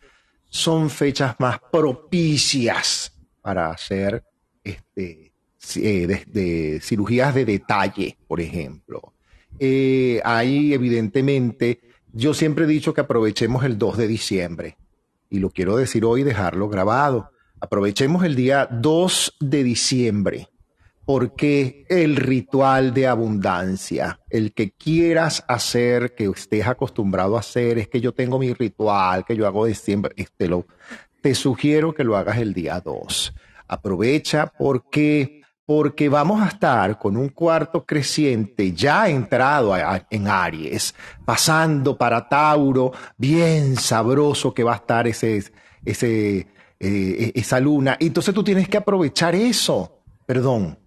son 0.48 0.90
fechas 0.90 1.36
más 1.40 1.60
propicias 1.72 3.12
para 3.42 3.72
hacer 3.72 4.24
este, 4.64 5.27
eh, 5.76 6.26
de, 6.28 6.80
cirugías 6.82 7.36
de 7.36 7.46
detalle, 7.46 8.18
por 8.28 8.40
ejemplo. 8.40 9.14
Eh, 9.60 10.22
hay 10.24 10.74
evidentemente 10.74 11.82
yo 12.14 12.34
siempre 12.34 12.66
he 12.66 12.68
dicho 12.68 12.96
que 12.96 13.02
aprovechemos 13.02 13.64
el 13.64 13.78
2 13.78 13.98
de 13.98 14.08
diciembre 14.08 14.78
y 15.30 15.40
lo 15.40 15.52
quiero 15.52 15.78
decir 15.78 16.04
hoy 16.04 16.24
dejarlo 16.24 16.68
grabado. 16.68 17.30
Aprovechemos 17.60 18.24
el 18.24 18.36
día 18.36 18.68
2 18.72 19.38
de 19.40 19.64
diciembre 19.64 20.50
porque 21.06 21.86
el 21.90 22.16
ritual 22.16 22.94
de 22.94 23.08
abundancia, 23.08 24.20
el 24.32 24.54
que 24.54 24.72
quieras 24.72 25.46
hacer, 25.48 26.16
que 26.16 26.26
estés 26.26 26.66
acostumbrado 26.66 27.38
a 27.38 27.42
hacer, 27.42 27.78
es 27.78 27.88
que 27.88 28.02
yo 28.02 28.14
tengo 28.14 28.40
mi 28.40 28.52
ritual, 28.52 29.24
que 29.24 29.36
yo 29.36 29.46
hago 29.46 29.66
de 29.66 29.76
siempre, 29.76 30.14
este 30.16 30.48
lo, 30.48 30.66
te 31.22 31.36
sugiero 31.36 31.94
que 31.94 32.04
lo 32.04 32.18
hagas 32.18 32.40
el 32.40 32.54
día 32.54 32.82
2. 32.82 33.34
Aprovecha 33.68 34.52
porque 34.58 35.42
porque 35.68 36.08
vamos 36.08 36.42
a 36.42 36.48
estar 36.48 36.98
con 36.98 37.18
un 37.18 37.28
cuarto 37.28 37.86
creciente 37.86 38.72
ya 38.72 39.10
entrado 39.10 39.74
en 40.10 40.28
Aries, 40.30 40.96
pasando 41.26 41.98
para 41.98 42.30
Tauro, 42.30 42.94
bien 43.18 43.76
sabroso 43.76 44.54
que 44.54 44.64
va 44.64 44.72
a 44.72 44.78
estar 44.78 45.10
ese, 45.10 45.44
eh, 45.84 47.32
esa 47.36 47.60
luna. 47.60 47.98
Entonces 48.00 48.34
tú 48.34 48.46
tienes 48.46 48.70
que 48.70 48.78
aprovechar 48.78 49.36
eso. 49.36 50.00
Perdón, 50.26 50.80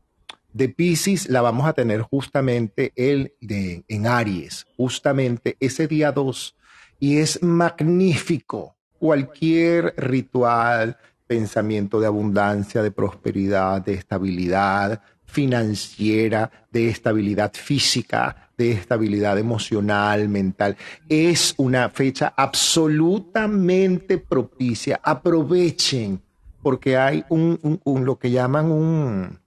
de 0.55 0.71
Pisces 0.71 1.29
la 1.29 1.43
vamos 1.43 1.67
a 1.67 1.75
tener 1.75 2.01
justamente 2.01 2.95
el 2.97 3.35
de, 3.43 3.85
en 3.87 4.07
Aries, 4.07 4.67
justamente 4.79 5.59
ese 5.61 5.89
día 5.89 6.11
2. 6.11 6.57
Y 7.01 7.19
es 7.19 7.43
magnífico. 7.43 8.77
Cualquier 8.99 9.93
ritual, 9.99 10.97
pensamiento 11.31 12.01
de 12.01 12.09
abundancia, 12.09 12.83
de 12.83 12.91
prosperidad, 12.91 13.85
de 13.85 13.95
estabilidad 13.95 15.01
financiera, 15.27 16.51
de 16.73 16.89
estabilidad 16.89 17.53
física, 17.55 18.51
de 18.59 18.73
estabilidad 18.73 19.39
emocional, 19.39 20.29
mental. 20.29 20.77
Es 21.09 21.55
una 21.57 21.89
fecha 21.89 22.35
absolutamente 22.37 24.19
propicia. 24.19 25.01
Aprovechen, 25.05 26.21
porque 26.65 26.97
hay 26.97 27.25
un, 27.29 27.81
lo 27.85 28.19
que 28.19 28.33
llaman 28.33 28.73
un, 28.73 29.39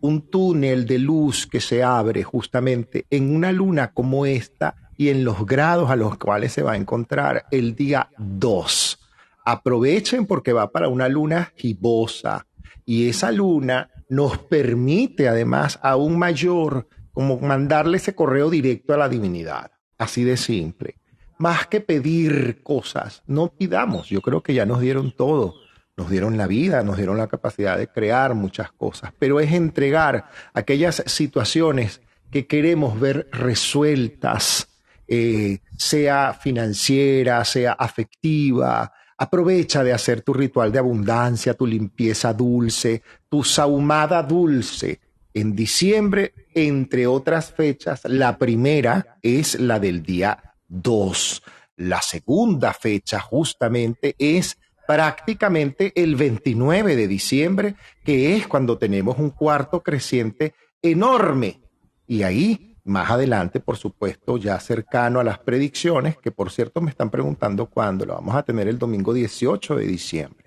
un 0.00 0.30
túnel 0.30 0.86
de 0.86 0.98
luz 0.98 1.46
que 1.46 1.60
se 1.60 1.82
abre 1.82 2.22
justamente 2.22 3.04
en 3.10 3.36
una 3.36 3.52
luna 3.52 3.92
como 3.92 4.24
esta 4.24 4.76
y 4.96 5.10
en 5.10 5.24
los 5.24 5.44
grados 5.44 5.90
a 5.90 5.96
los 5.96 6.16
cuales 6.16 6.52
se 6.54 6.62
va 6.62 6.72
a 6.72 6.76
encontrar 6.76 7.44
el 7.50 7.74
día 7.74 8.08
2 8.16 9.00
aprovechen 9.44 10.26
porque 10.26 10.52
va 10.52 10.70
para 10.70 10.88
una 10.88 11.08
luna 11.08 11.52
gibosa. 11.56 12.46
Y 12.84 13.08
esa 13.08 13.30
luna 13.30 13.90
nos 14.08 14.38
permite 14.38 15.28
además 15.28 15.78
aún 15.82 16.18
mayor 16.18 16.88
como 17.12 17.38
mandarle 17.38 17.98
ese 17.98 18.14
correo 18.14 18.50
directo 18.50 18.94
a 18.94 18.96
la 18.96 19.08
divinidad, 19.08 19.70
así 19.98 20.24
de 20.24 20.36
simple. 20.36 20.96
Más 21.38 21.66
que 21.66 21.80
pedir 21.80 22.62
cosas, 22.62 23.22
no 23.26 23.48
pidamos, 23.48 24.08
yo 24.08 24.20
creo 24.20 24.42
que 24.42 24.54
ya 24.54 24.66
nos 24.66 24.80
dieron 24.80 25.12
todo, 25.12 25.54
nos 25.96 26.10
dieron 26.10 26.36
la 26.36 26.46
vida, 26.46 26.82
nos 26.82 26.96
dieron 26.96 27.18
la 27.18 27.26
capacidad 27.26 27.76
de 27.76 27.88
crear 27.88 28.34
muchas 28.34 28.72
cosas, 28.72 29.12
pero 29.18 29.40
es 29.40 29.52
entregar 29.52 30.28
aquellas 30.54 31.02
situaciones 31.06 32.00
que 32.30 32.46
queremos 32.46 32.98
ver 32.98 33.28
resueltas, 33.32 34.68
eh, 35.06 35.58
sea 35.76 36.32
financiera, 36.32 37.44
sea 37.44 37.72
afectiva, 37.72 38.92
Aprovecha 39.22 39.84
de 39.84 39.92
hacer 39.92 40.22
tu 40.22 40.34
ritual 40.34 40.72
de 40.72 40.80
abundancia, 40.80 41.54
tu 41.54 41.64
limpieza 41.64 42.34
dulce, 42.34 43.04
tu 43.28 43.44
saumada 43.44 44.20
dulce. 44.20 44.98
En 45.32 45.54
diciembre, 45.54 46.34
entre 46.56 47.06
otras 47.06 47.52
fechas, 47.52 48.00
la 48.02 48.36
primera 48.36 49.18
es 49.22 49.60
la 49.60 49.78
del 49.78 50.02
día 50.02 50.56
2. 50.66 51.40
La 51.76 52.02
segunda 52.02 52.72
fecha 52.72 53.20
justamente 53.20 54.16
es 54.18 54.58
prácticamente 54.88 55.92
el 55.94 56.16
29 56.16 56.96
de 56.96 57.06
diciembre, 57.06 57.76
que 58.04 58.34
es 58.34 58.48
cuando 58.48 58.76
tenemos 58.76 59.18
un 59.18 59.30
cuarto 59.30 59.84
creciente 59.84 60.52
enorme. 60.82 61.60
Y 62.08 62.24
ahí 62.24 62.71
más 62.84 63.10
adelante, 63.10 63.60
por 63.60 63.76
supuesto, 63.76 64.36
ya 64.36 64.58
cercano 64.58 65.20
a 65.20 65.24
las 65.24 65.38
predicciones, 65.38 66.16
que 66.16 66.32
por 66.32 66.50
cierto 66.50 66.80
me 66.80 66.90
están 66.90 67.10
preguntando 67.10 67.66
cuándo, 67.66 68.04
lo 68.04 68.14
vamos 68.14 68.34
a 68.34 68.42
tener 68.42 68.68
el 68.68 68.78
domingo 68.78 69.12
18 69.12 69.76
de 69.76 69.86
diciembre. 69.86 70.46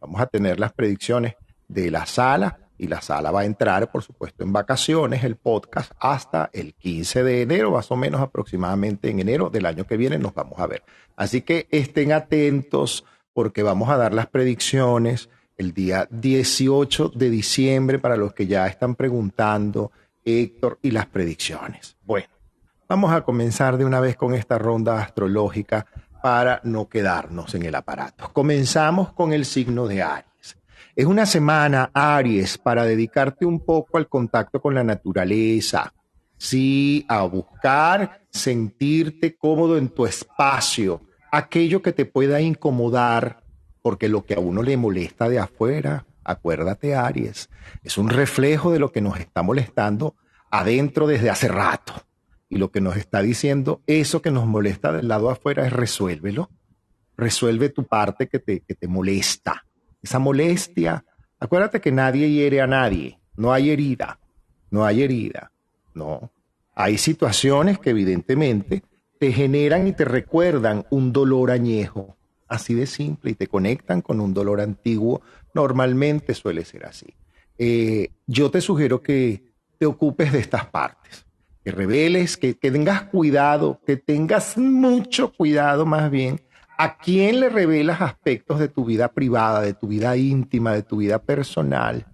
Vamos 0.00 0.20
a 0.20 0.26
tener 0.26 0.60
las 0.60 0.72
predicciones 0.72 1.34
de 1.68 1.90
la 1.90 2.06
sala 2.06 2.58
y 2.76 2.86
la 2.86 3.02
sala 3.02 3.30
va 3.30 3.40
a 3.40 3.44
entrar, 3.44 3.90
por 3.90 4.02
supuesto, 4.02 4.42
en 4.42 4.52
vacaciones, 4.52 5.22
el 5.24 5.36
podcast, 5.36 5.92
hasta 6.00 6.48
el 6.52 6.74
15 6.74 7.22
de 7.22 7.42
enero, 7.42 7.72
más 7.72 7.90
o 7.90 7.96
menos 7.96 8.22
aproximadamente 8.22 9.10
en 9.10 9.20
enero 9.20 9.50
del 9.50 9.66
año 9.66 9.86
que 9.86 9.98
viene 9.98 10.18
nos 10.18 10.34
vamos 10.34 10.58
a 10.58 10.66
ver. 10.66 10.82
Así 11.14 11.42
que 11.42 11.68
estén 11.70 12.12
atentos 12.12 13.04
porque 13.34 13.62
vamos 13.62 13.90
a 13.90 13.98
dar 13.98 14.14
las 14.14 14.28
predicciones 14.28 15.28
el 15.58 15.74
día 15.74 16.08
18 16.10 17.12
de 17.14 17.28
diciembre 17.28 17.98
para 17.98 18.16
los 18.16 18.32
que 18.32 18.46
ya 18.46 18.66
están 18.66 18.94
preguntando 18.94 19.92
Héctor 20.38 20.78
y 20.82 20.90
las 20.90 21.06
predicciones. 21.06 21.96
Bueno, 22.04 22.28
vamos 22.88 23.12
a 23.12 23.22
comenzar 23.22 23.76
de 23.76 23.84
una 23.84 24.00
vez 24.00 24.16
con 24.16 24.34
esta 24.34 24.58
ronda 24.58 25.00
astrológica 25.00 25.86
para 26.22 26.60
no 26.64 26.88
quedarnos 26.88 27.54
en 27.54 27.64
el 27.64 27.74
aparato. 27.74 28.30
Comenzamos 28.32 29.12
con 29.12 29.32
el 29.32 29.44
signo 29.44 29.86
de 29.86 30.02
Aries. 30.02 30.56
Es 30.94 31.06
una 31.06 31.24
semana, 31.24 31.90
Aries, 31.94 32.58
para 32.58 32.84
dedicarte 32.84 33.46
un 33.46 33.60
poco 33.60 33.96
al 33.96 34.08
contacto 34.08 34.60
con 34.60 34.74
la 34.74 34.84
naturaleza. 34.84 35.92
Sí, 36.36 37.04
a 37.08 37.22
buscar 37.22 38.22
sentirte 38.30 39.36
cómodo 39.36 39.76
en 39.76 39.88
tu 39.88 40.06
espacio, 40.06 41.02
aquello 41.30 41.82
que 41.82 41.92
te 41.92 42.06
pueda 42.06 42.40
incomodar, 42.40 43.42
porque 43.82 44.08
lo 44.08 44.24
que 44.24 44.34
a 44.34 44.40
uno 44.40 44.62
le 44.62 44.76
molesta 44.76 45.28
de 45.28 45.38
afuera, 45.38 46.06
acuérdate 46.24 46.94
Aries, 46.94 47.50
es 47.82 47.98
un 47.98 48.08
reflejo 48.08 48.72
de 48.72 48.78
lo 48.78 48.92
que 48.92 49.00
nos 49.00 49.18
está 49.18 49.42
molestando 49.42 50.16
adentro 50.50 51.06
desde 51.06 51.30
hace 51.30 51.48
rato. 51.48 51.94
Y 52.48 52.56
lo 52.56 52.70
que 52.70 52.80
nos 52.80 52.96
está 52.96 53.22
diciendo, 53.22 53.80
eso 53.86 54.22
que 54.22 54.30
nos 54.30 54.46
molesta 54.46 54.92
del 54.92 55.08
lado 55.08 55.30
afuera 55.30 55.66
es 55.66 55.72
resuélvelo. 55.72 56.50
Resuelve 57.16 57.68
tu 57.68 57.86
parte 57.86 58.28
que 58.28 58.40
te, 58.40 58.60
que 58.60 58.74
te 58.74 58.88
molesta. 58.88 59.64
Esa 60.02 60.18
molestia, 60.18 61.04
acuérdate 61.38 61.80
que 61.80 61.92
nadie 61.92 62.30
hiere 62.30 62.60
a 62.60 62.66
nadie, 62.66 63.20
no 63.36 63.52
hay 63.52 63.70
herida, 63.70 64.18
no 64.70 64.84
hay 64.84 65.02
herida. 65.02 65.52
No. 65.94 66.32
Hay 66.74 66.98
situaciones 66.98 67.78
que 67.78 67.90
evidentemente 67.90 68.82
te 69.18 69.32
generan 69.32 69.86
y 69.86 69.92
te 69.92 70.04
recuerdan 70.04 70.86
un 70.90 71.12
dolor 71.12 71.50
añejo, 71.50 72.16
así 72.48 72.74
de 72.74 72.86
simple, 72.86 73.32
y 73.32 73.34
te 73.34 73.48
conectan 73.48 74.00
con 74.00 74.20
un 74.20 74.32
dolor 74.32 74.60
antiguo. 74.60 75.20
Normalmente 75.54 76.34
suele 76.34 76.64
ser 76.64 76.86
así. 76.86 77.06
Eh, 77.58 78.10
yo 78.26 78.50
te 78.50 78.60
sugiero 78.60 79.02
que 79.02 79.42
te 79.78 79.86
ocupes 79.86 80.32
de 80.32 80.38
estas 80.38 80.66
partes, 80.66 81.26
que 81.64 81.70
reveles, 81.70 82.36
que, 82.36 82.56
que 82.56 82.70
tengas 82.70 83.02
cuidado, 83.04 83.80
que 83.86 83.96
tengas 83.96 84.56
mucho 84.56 85.32
cuidado 85.32 85.86
más 85.86 86.10
bien 86.10 86.40
a 86.78 86.96
quién 86.96 87.40
le 87.40 87.50
revelas 87.50 88.00
aspectos 88.00 88.58
de 88.58 88.68
tu 88.68 88.86
vida 88.86 89.08
privada, 89.08 89.60
de 89.60 89.74
tu 89.74 89.86
vida 89.86 90.16
íntima, 90.16 90.72
de 90.72 90.82
tu 90.82 90.96
vida 90.96 91.18
personal 91.18 92.06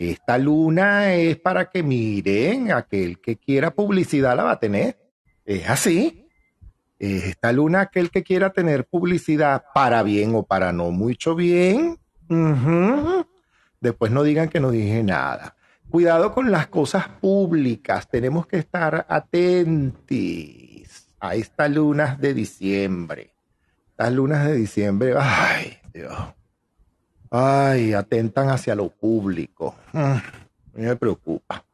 esta 0.00 0.38
luna 0.38 1.12
es 1.12 1.36
para 1.36 1.68
que 1.68 1.82
miren, 1.82 2.72
aquel 2.72 3.20
que 3.20 3.36
quiera 3.36 3.70
publicidad 3.74 4.34
la 4.34 4.44
va 4.44 4.52
a 4.52 4.58
tener. 4.58 4.98
Es 5.44 5.68
así. 5.68 6.26
Esta 6.98 7.52
luna, 7.52 7.82
aquel 7.82 8.10
que 8.10 8.22
quiera 8.22 8.50
tener 8.50 8.86
publicidad 8.86 9.62
para 9.74 10.02
bien 10.02 10.34
o 10.34 10.42
para 10.42 10.72
no 10.72 10.90
mucho 10.90 11.34
bien, 11.34 11.98
después 13.80 14.12
no 14.12 14.22
digan 14.22 14.48
que 14.48 14.60
no 14.60 14.70
dije 14.70 15.02
nada. 15.02 15.56
Cuidado 15.90 16.32
con 16.32 16.50
las 16.50 16.68
cosas 16.68 17.08
públicas, 17.08 18.08
tenemos 18.08 18.46
que 18.46 18.58
estar 18.58 19.06
atentos 19.08 20.06
a 21.18 21.34
estas 21.34 21.70
lunas 21.70 22.20
de 22.20 22.34
diciembre. 22.34 23.34
Estas 23.90 24.12
lunas 24.12 24.46
de 24.46 24.54
diciembre, 24.54 25.14
ay 25.18 25.78
Dios, 25.92 26.16
Ay, 27.32 27.92
atentan 27.92 28.48
hacia 28.48 28.74
lo 28.74 28.88
público. 28.88 29.76
Mm, 29.92 30.16
me 30.74 30.96
preocupa. 30.96 31.64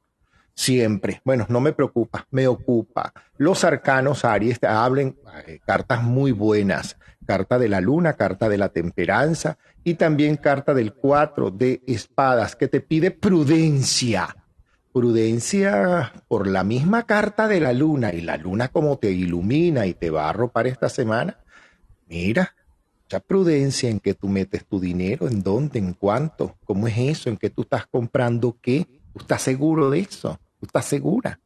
Siempre. 0.56 1.20
Bueno, 1.22 1.44
no 1.50 1.60
me 1.60 1.74
preocupa, 1.74 2.26
me 2.30 2.48
ocupa. 2.48 3.12
Los 3.36 3.62
arcanos 3.62 4.24
Aries 4.24 4.58
hablen 4.64 5.18
eh, 5.46 5.60
cartas 5.64 6.02
muy 6.02 6.32
buenas. 6.32 6.96
Carta 7.26 7.58
de 7.58 7.68
la 7.68 7.82
luna, 7.82 8.14
carta 8.14 8.48
de 8.48 8.56
la 8.56 8.70
temperanza 8.70 9.58
y 9.84 9.94
también 9.94 10.36
carta 10.36 10.72
del 10.72 10.94
cuatro 10.94 11.50
de 11.50 11.82
espadas 11.86 12.56
que 12.56 12.68
te 12.68 12.80
pide 12.80 13.10
prudencia. 13.10 14.34
Prudencia 14.94 16.12
por 16.26 16.46
la 16.46 16.64
misma 16.64 17.02
carta 17.04 17.48
de 17.48 17.60
la 17.60 17.74
luna 17.74 18.14
y 18.14 18.22
la 18.22 18.38
luna 18.38 18.68
como 18.68 18.96
te 18.98 19.10
ilumina 19.10 19.84
y 19.86 19.92
te 19.92 20.08
va 20.08 20.24
a 20.24 20.30
arropar 20.30 20.66
esta 20.66 20.88
semana. 20.88 21.38
Mira, 22.08 22.54
mucha 23.04 23.20
prudencia 23.20 23.90
en 23.90 24.00
que 24.00 24.14
tú 24.14 24.28
metes 24.28 24.64
tu 24.64 24.80
dinero, 24.80 25.28
en 25.28 25.42
dónde, 25.42 25.78
en 25.78 25.92
cuánto, 25.92 26.56
cómo 26.64 26.88
es 26.88 26.96
eso, 26.96 27.28
en 27.28 27.36
que 27.36 27.50
tú 27.50 27.62
estás 27.62 27.86
comprando 27.86 28.56
qué, 28.62 28.86
tú 29.12 29.20
estás 29.20 29.42
seguro 29.42 29.90
de 29.90 30.00
eso, 30.00 30.38
estás 30.62 30.86
segura. 30.86 31.40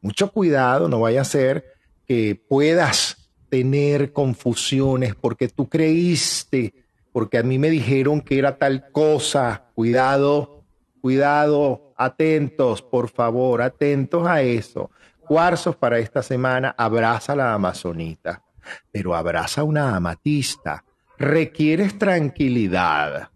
Mucho 0.00 0.30
cuidado, 0.32 0.88
no 0.88 1.00
vaya 1.00 1.22
a 1.22 1.24
ser 1.24 1.64
que 2.06 2.34
puedas 2.48 3.30
tener 3.48 4.12
confusiones 4.12 5.14
porque 5.14 5.48
tú 5.48 5.68
creíste, 5.68 6.74
porque 7.12 7.38
a 7.38 7.42
mí 7.42 7.58
me 7.58 7.70
dijeron 7.70 8.20
que 8.20 8.38
era 8.38 8.56
tal 8.56 8.90
cosa. 8.90 9.70
Cuidado, 9.74 10.64
cuidado, 11.00 11.92
atentos, 11.96 12.82
por 12.82 13.08
favor, 13.08 13.62
atentos 13.62 14.26
a 14.26 14.42
eso. 14.42 14.90
Cuarzos 15.20 15.76
para 15.76 15.98
esta 15.98 16.22
semana, 16.22 16.74
abraza 16.76 17.34
a 17.34 17.36
la 17.36 17.54
amazonita, 17.54 18.42
pero 18.90 19.14
abraza 19.14 19.62
una 19.62 19.94
amatista, 19.94 20.84
requieres 21.18 21.98
tranquilidad. 21.98 23.30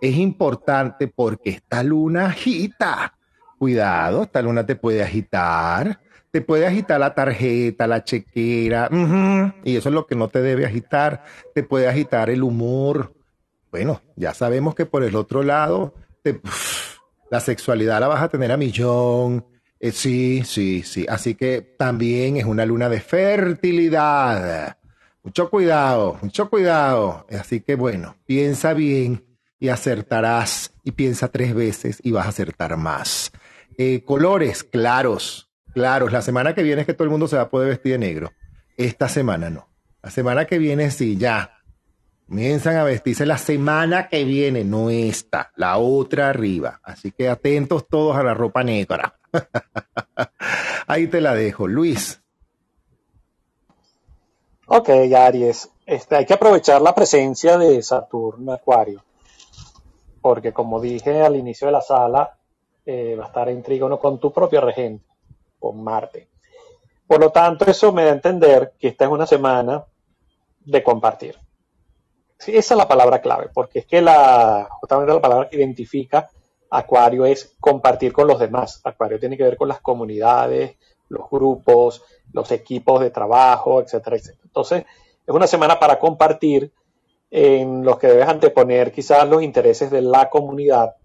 Es 0.00 0.16
importante 0.16 1.08
porque 1.08 1.50
esta 1.50 1.82
luna 1.82 2.26
agita. 2.26 3.14
Cuidado, 3.62 4.24
esta 4.24 4.42
luna 4.42 4.66
te 4.66 4.74
puede 4.74 5.04
agitar. 5.04 6.00
Te 6.32 6.40
puede 6.40 6.66
agitar 6.66 6.98
la 6.98 7.14
tarjeta, 7.14 7.86
la 7.86 8.02
chequera. 8.02 8.90
Y 9.62 9.76
eso 9.76 9.88
es 9.88 9.94
lo 9.94 10.04
que 10.04 10.16
no 10.16 10.26
te 10.26 10.42
debe 10.42 10.66
agitar. 10.66 11.22
Te 11.54 11.62
puede 11.62 11.86
agitar 11.86 12.28
el 12.28 12.42
humor. 12.42 13.14
Bueno, 13.70 14.02
ya 14.16 14.34
sabemos 14.34 14.74
que 14.74 14.84
por 14.84 15.04
el 15.04 15.14
otro 15.14 15.44
lado, 15.44 15.94
la 17.30 17.38
sexualidad 17.38 18.00
la 18.00 18.08
vas 18.08 18.20
a 18.22 18.28
tener 18.28 18.50
a 18.50 18.56
millón. 18.56 19.46
Eh, 19.78 19.92
sí, 19.92 20.42
sí, 20.44 20.82
sí. 20.82 21.06
Así 21.08 21.36
que 21.36 21.62
también 21.78 22.38
es 22.38 22.44
una 22.44 22.66
luna 22.66 22.88
de 22.88 23.00
fertilidad. 23.00 24.76
Mucho 25.22 25.48
cuidado, 25.48 26.18
mucho 26.20 26.50
cuidado. 26.50 27.28
Así 27.30 27.60
que 27.60 27.76
bueno, 27.76 28.16
piensa 28.26 28.72
bien 28.72 29.24
y 29.60 29.68
acertarás. 29.68 30.72
Y 30.82 30.90
piensa 30.90 31.28
tres 31.28 31.54
veces 31.54 32.00
y 32.02 32.10
vas 32.10 32.26
a 32.26 32.30
acertar 32.30 32.76
más. 32.76 33.30
Eh, 33.78 34.02
colores 34.04 34.64
claros, 34.64 35.50
claros. 35.74 36.12
La 36.12 36.22
semana 36.22 36.54
que 36.54 36.62
viene 36.62 36.82
es 36.82 36.86
que 36.86 36.94
todo 36.94 37.04
el 37.04 37.10
mundo 37.10 37.28
se 37.28 37.36
va 37.36 37.42
a 37.42 37.50
poder 37.50 37.68
vestir 37.68 37.92
de 37.92 37.98
negro. 37.98 38.32
Esta 38.76 39.08
semana 39.08 39.50
no. 39.50 39.68
La 40.02 40.10
semana 40.10 40.46
que 40.46 40.58
viene 40.58 40.90
sí, 40.90 41.16
ya. 41.16 41.58
Comienzan 42.26 42.76
a 42.76 42.84
vestirse 42.84 43.26
la 43.26 43.38
semana 43.38 44.08
que 44.08 44.24
viene, 44.24 44.64
no 44.64 44.88
esta, 44.88 45.52
la 45.56 45.76
otra 45.76 46.30
arriba. 46.30 46.80
Así 46.82 47.12
que 47.12 47.28
atentos 47.28 47.86
todos 47.88 48.16
a 48.16 48.22
la 48.22 48.32
ropa 48.32 48.64
negra. 48.64 49.18
Ahí 50.86 51.08
te 51.08 51.20
la 51.20 51.34
dejo. 51.34 51.68
Luis, 51.68 52.22
Ok, 54.74 54.88
Aries, 54.88 55.70
este, 55.84 56.16
hay 56.16 56.24
que 56.24 56.32
aprovechar 56.32 56.80
la 56.80 56.94
presencia 56.94 57.58
de 57.58 57.82
Saturno 57.82 58.54
Acuario, 58.54 59.04
porque 60.22 60.54
como 60.54 60.80
dije 60.80 61.20
al 61.20 61.36
inicio 61.36 61.66
de 61.66 61.72
la 61.72 61.82
sala, 61.82 62.38
eh, 62.84 63.16
va 63.18 63.24
a 63.24 63.26
estar 63.28 63.48
en 63.48 63.62
trígono 63.62 63.98
con 63.98 64.18
tu 64.18 64.32
propio 64.32 64.60
regente, 64.60 65.06
con 65.58 65.82
Marte. 65.82 66.28
Por 67.06 67.20
lo 67.20 67.30
tanto, 67.30 67.64
eso 67.66 67.92
me 67.92 68.04
da 68.04 68.10
a 68.10 68.14
entender 68.14 68.72
que 68.78 68.88
esta 68.88 69.04
es 69.04 69.10
una 69.10 69.26
semana 69.26 69.84
de 70.60 70.82
compartir. 70.82 71.36
Esa 72.38 72.74
es 72.74 72.78
la 72.78 72.88
palabra 72.88 73.20
clave, 73.20 73.50
porque 73.52 73.80
es 73.80 73.86
que 73.86 74.02
la, 74.02 74.68
justamente 74.80 75.12
la 75.12 75.20
palabra 75.20 75.48
que 75.48 75.56
identifica 75.56 76.28
Acuario 76.70 77.26
es 77.26 77.54
compartir 77.60 78.12
con 78.12 78.26
los 78.26 78.40
demás. 78.40 78.80
Acuario 78.82 79.20
tiene 79.20 79.36
que 79.36 79.44
ver 79.44 79.56
con 79.56 79.68
las 79.68 79.80
comunidades, 79.80 80.76
los 81.08 81.28
grupos, 81.30 82.02
los 82.32 82.50
equipos 82.50 83.00
de 83.00 83.10
trabajo, 83.10 83.80
etcétera, 83.80 84.16
etcétera. 84.16 84.42
Entonces, 84.44 84.84
es 85.26 85.34
una 85.34 85.46
semana 85.46 85.78
para 85.78 85.98
compartir 85.98 86.72
en 87.30 87.84
los 87.84 87.98
que 87.98 88.08
debes 88.08 88.28
anteponer 88.28 88.90
quizás 88.90 89.28
los 89.28 89.42
intereses 89.42 89.90
de 89.90 90.02
la 90.02 90.28
comunidad 90.28 90.96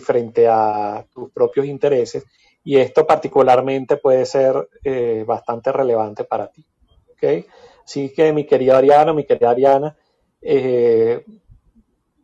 frente 0.00 0.46
a 0.48 1.04
tus 1.12 1.30
propios 1.30 1.66
intereses 1.66 2.24
y 2.64 2.76
esto 2.76 3.06
particularmente 3.06 3.96
puede 3.96 4.26
ser 4.26 4.68
eh, 4.84 5.24
bastante 5.26 5.72
relevante 5.72 6.24
para 6.24 6.48
ti. 6.48 6.64
¿okay? 7.12 7.46
Así 7.84 8.12
que 8.12 8.32
mi 8.32 8.44
querida 8.44 8.76
Ariana, 8.76 9.12
mi 9.12 9.24
querida 9.24 9.50
Ariana, 9.50 9.96
eh, 10.42 11.24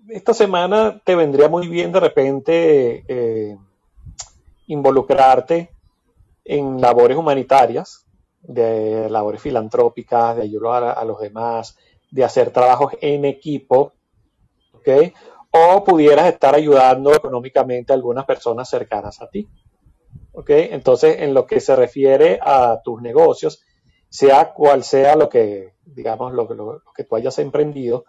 esta 0.09 0.35
semana 0.35 1.01
te 1.03 1.15
vendría 1.15 1.49
muy 1.49 1.69
bien 1.69 1.93
de 1.93 2.01
repente 2.01 3.05
eh, 3.09 3.57
involucrarte 4.67 5.71
en 6.45 6.81
labores 6.81 7.17
humanitarias, 7.17 8.05
de 8.43 9.09
labores 9.09 9.41
filantrópicas, 9.41 10.37
de 10.37 10.43
ayudar 10.43 10.85
a, 10.85 11.05
los 11.05 11.19
demás, 11.21 11.79
de 12.11 12.23
hacer 12.23 12.51
trabajos 12.51 12.93
en 13.01 13.25
equipo, 13.25 13.93
¿ok? 14.75 15.15
O 15.57 15.85
pudieras 15.85 16.27
estar 16.27 16.55
ayudando 16.55 17.15
económicamente 17.15 17.93
a 17.93 17.97
algunas 17.97 18.25
personas 18.25 18.69
cercanas 18.69 19.23
a 19.23 19.29
ti, 19.29 19.49
¿ok? 20.33 20.51
Entonces, 20.51 21.21
en 21.21 21.33
lo 21.33 21.47
que 21.47 21.61
se 21.61 21.77
refiere 21.77 22.41
a 22.43 22.81
tus 22.83 23.01
negocios, 23.01 23.63
sea 24.09 24.53
cual 24.53 24.83
sea 24.83 25.15
lo 25.15 25.29
que, 25.29 25.75
digamos, 25.85 26.33
lo, 26.33 26.53
lo 26.55 26.83
que 26.95 27.05
tú 27.05 27.15
hayas 27.15 27.39
emprendido, 27.39 28.05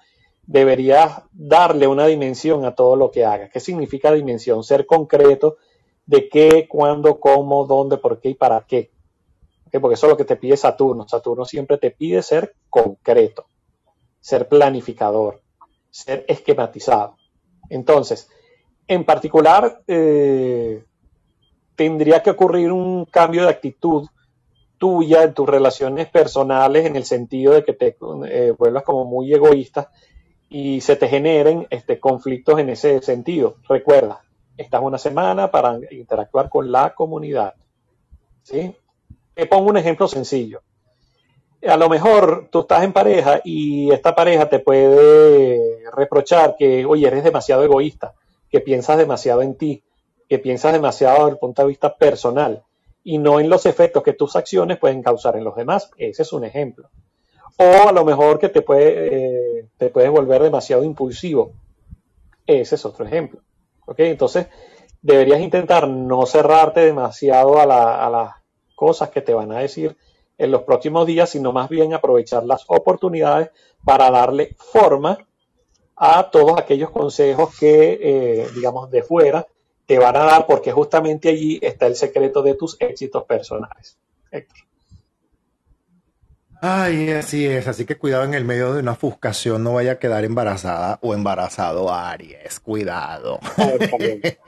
deberías 0.47 1.21
darle 1.31 1.87
una 1.87 2.07
dimensión 2.07 2.65
a 2.65 2.73
todo 2.73 2.95
lo 2.95 3.11
que 3.11 3.25
hagas. 3.25 3.51
¿Qué 3.51 3.59
significa 3.59 4.11
dimensión? 4.11 4.63
Ser 4.63 4.87
concreto 4.87 5.57
de 6.05 6.29
qué, 6.29 6.67
cuándo, 6.67 7.19
cómo, 7.19 7.65
dónde, 7.65 7.97
por 7.97 8.19
qué 8.19 8.29
y 8.29 8.35
para 8.35 8.65
qué. 8.67 8.91
Porque 9.71 9.95
eso 9.95 10.07
es 10.07 10.11
lo 10.11 10.17
que 10.17 10.25
te 10.25 10.35
pide 10.35 10.57
Saturno. 10.57 11.07
Saturno 11.07 11.45
siempre 11.45 11.77
te 11.77 11.91
pide 11.91 12.21
ser 12.21 12.55
concreto, 12.69 13.45
ser 14.19 14.47
planificador, 14.47 15.41
ser 15.91 16.25
esquematizado. 16.27 17.17
Entonces, 17.69 18.29
en 18.87 19.03
particular, 19.03 19.81
eh, 19.87 20.83
tendría 21.75 22.21
que 22.21 22.31
ocurrir 22.31 22.71
un 22.71 23.05
cambio 23.05 23.43
de 23.43 23.49
actitud 23.49 24.07
tuya 24.77 25.23
en 25.23 25.33
tus 25.33 25.47
relaciones 25.47 26.09
personales 26.09 26.85
en 26.85 26.95
el 26.95 27.05
sentido 27.05 27.53
de 27.53 27.63
que 27.63 27.73
te 27.73 27.97
eh, 28.27 28.53
vuelvas 28.57 28.83
como 28.83 29.05
muy 29.05 29.33
egoísta 29.33 29.91
y 30.49 30.81
se 30.81 30.95
te 30.95 31.07
generen 31.07 31.67
este, 31.69 31.99
conflictos 31.99 32.59
en 32.59 32.69
ese 32.69 33.01
sentido. 33.01 33.57
Recuerda, 33.67 34.21
estás 34.57 34.81
una 34.81 34.97
semana 34.97 35.49
para 35.49 35.79
interactuar 35.91 36.49
con 36.49 36.71
la 36.71 36.93
comunidad. 36.93 37.55
¿sí? 38.43 38.75
Te 39.33 39.45
pongo 39.47 39.69
un 39.69 39.77
ejemplo 39.77 40.07
sencillo. 40.07 40.61
A 41.67 41.77
lo 41.77 41.89
mejor 41.89 42.49
tú 42.51 42.61
estás 42.61 42.83
en 42.83 42.93
pareja 42.93 43.41
y 43.43 43.91
esta 43.91 44.15
pareja 44.15 44.47
te 44.47 44.59
puede 44.59 45.59
reprochar 45.95 46.55
que, 46.57 46.85
oye, 46.85 47.07
eres 47.07 47.23
demasiado 47.23 47.63
egoísta, 47.63 48.13
que 48.49 48.61
piensas 48.61 48.97
demasiado 48.97 49.41
en 49.41 49.55
ti, 49.55 49.83
que 50.29 50.39
piensas 50.39 50.73
demasiado 50.73 51.19
desde 51.19 51.31
el 51.31 51.37
punto 51.37 51.61
de 51.61 51.67
vista 51.69 51.95
personal 51.95 52.63
y 53.03 53.17
no 53.17 53.39
en 53.39 53.49
los 53.49 53.65
efectos 53.65 54.03
que 54.03 54.13
tus 54.13 54.35
acciones 54.35 54.77
pueden 54.77 55.01
causar 55.01 55.37
en 55.37 55.43
los 55.43 55.55
demás. 55.55 55.89
Ese 55.97 56.23
es 56.23 56.33
un 56.33 56.43
ejemplo. 56.43 56.89
O 57.57 57.87
a 57.87 57.91
lo 57.91 58.03
mejor 58.03 58.39
que 58.39 58.49
te, 58.49 58.61
puede, 58.61 59.59
eh, 59.59 59.65
te 59.77 59.89
puedes 59.89 60.11
volver 60.11 60.43
demasiado 60.43 60.83
impulsivo. 60.83 61.53
Ese 62.45 62.75
es 62.75 62.85
otro 62.85 63.05
ejemplo. 63.05 63.41
¿Ok? 63.85 63.99
Entonces, 63.99 64.47
deberías 65.01 65.39
intentar 65.39 65.87
no 65.87 66.25
cerrarte 66.25 66.81
demasiado 66.81 67.59
a, 67.59 68.05
a 68.05 68.09
las 68.09 68.33
cosas 68.75 69.09
que 69.09 69.21
te 69.21 69.33
van 69.33 69.51
a 69.51 69.59
decir 69.59 69.95
en 70.37 70.51
los 70.51 70.63
próximos 70.63 71.05
días, 71.05 71.29
sino 71.29 71.51
más 71.51 71.69
bien 71.69 71.93
aprovechar 71.93 72.43
las 72.45 72.65
oportunidades 72.67 73.49
para 73.83 74.11
darle 74.11 74.55
forma 74.57 75.17
a 75.95 76.29
todos 76.29 76.59
aquellos 76.59 76.89
consejos 76.89 77.57
que, 77.57 77.99
eh, 78.01 78.47
digamos, 78.53 78.91
de 78.91 79.03
fuera 79.03 79.47
te 79.85 79.99
van 79.99 80.15
a 80.15 80.23
dar, 80.23 80.47
porque 80.47 80.71
justamente 80.71 81.29
allí 81.29 81.59
está 81.61 81.85
el 81.85 81.95
secreto 81.95 82.41
de 82.41 82.55
tus 82.55 82.75
éxitos 82.79 83.23
personales. 83.23 83.97
Héctor. 84.31 84.65
Ay, 86.61 87.11
así 87.11 87.45
es, 87.45 87.67
así 87.67 87.85
que 87.85 87.97
cuidado 87.97 88.23
en 88.23 88.33
el 88.33 88.43
medio 88.43 88.73
de 88.73 88.79
una 88.79 88.93
ofuscación, 88.93 89.63
no 89.63 89.73
vaya 89.73 89.93
a 89.93 89.99
quedar 89.99 90.25
embarazada 90.25 90.97
o 91.01 91.13
embarazado 91.13 91.93
Aries, 91.93 92.59
cuidado. 92.59 93.39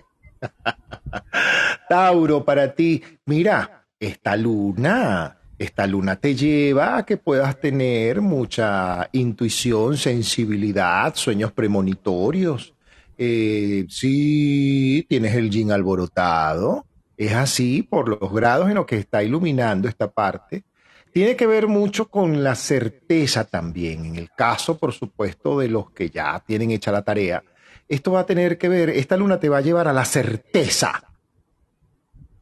Tauro, 1.90 2.44
para 2.44 2.74
ti, 2.74 3.04
mira, 3.26 3.86
esta 4.00 4.36
luna, 4.36 5.38
esta 5.60 5.88
luna 5.88 6.18
te 6.18 6.36
lleva 6.36 6.98
a 6.98 7.06
que 7.06 7.18
puedas 7.18 7.60
tener 7.60 8.22
mucha 8.22 9.10
intuición, 9.12 9.98
sensibilidad, 9.98 11.16
sueños 11.16 11.52
premonitorios. 11.52 12.74
Eh, 13.18 13.86
sí, 13.90 15.06
tienes 15.10 15.36
el 15.36 15.50
yin 15.50 15.72
alborotado. 15.72 16.86
Es 17.18 17.34
así 17.34 17.82
por 17.82 18.08
los 18.08 18.32
grados 18.32 18.70
en 18.70 18.76
los 18.76 18.86
que 18.86 18.98
está 18.98 19.24
iluminando 19.24 19.88
esta 19.88 20.12
parte. 20.12 20.64
Tiene 21.12 21.36
que 21.36 21.48
ver 21.48 21.68
mucho 21.68 22.10
con 22.10 22.44
la 22.44 22.54
certeza 22.54 23.46
también. 23.46 24.06
En 24.06 24.16
el 24.18 24.30
caso, 24.30 24.78
por 24.78 24.94
supuesto, 24.94 25.58
de 25.58 25.70
los 25.70 25.90
que 25.90 26.12
ya 26.12 26.44
tienen 26.46 26.70
hecha 26.70 26.92
la 26.92 27.02
tarea, 27.02 27.44
esto 27.88 28.12
va 28.12 28.20
a 28.20 28.26
tener 28.28 28.60
que 28.60 28.70
ver, 28.70 28.90
esta 28.92 29.18
luna 29.18 29.40
te 29.40 29.50
va 29.50 29.58
a 29.58 29.62
llevar 29.62 29.88
a 29.88 29.94
la 29.94 30.06
certeza, 30.06 31.02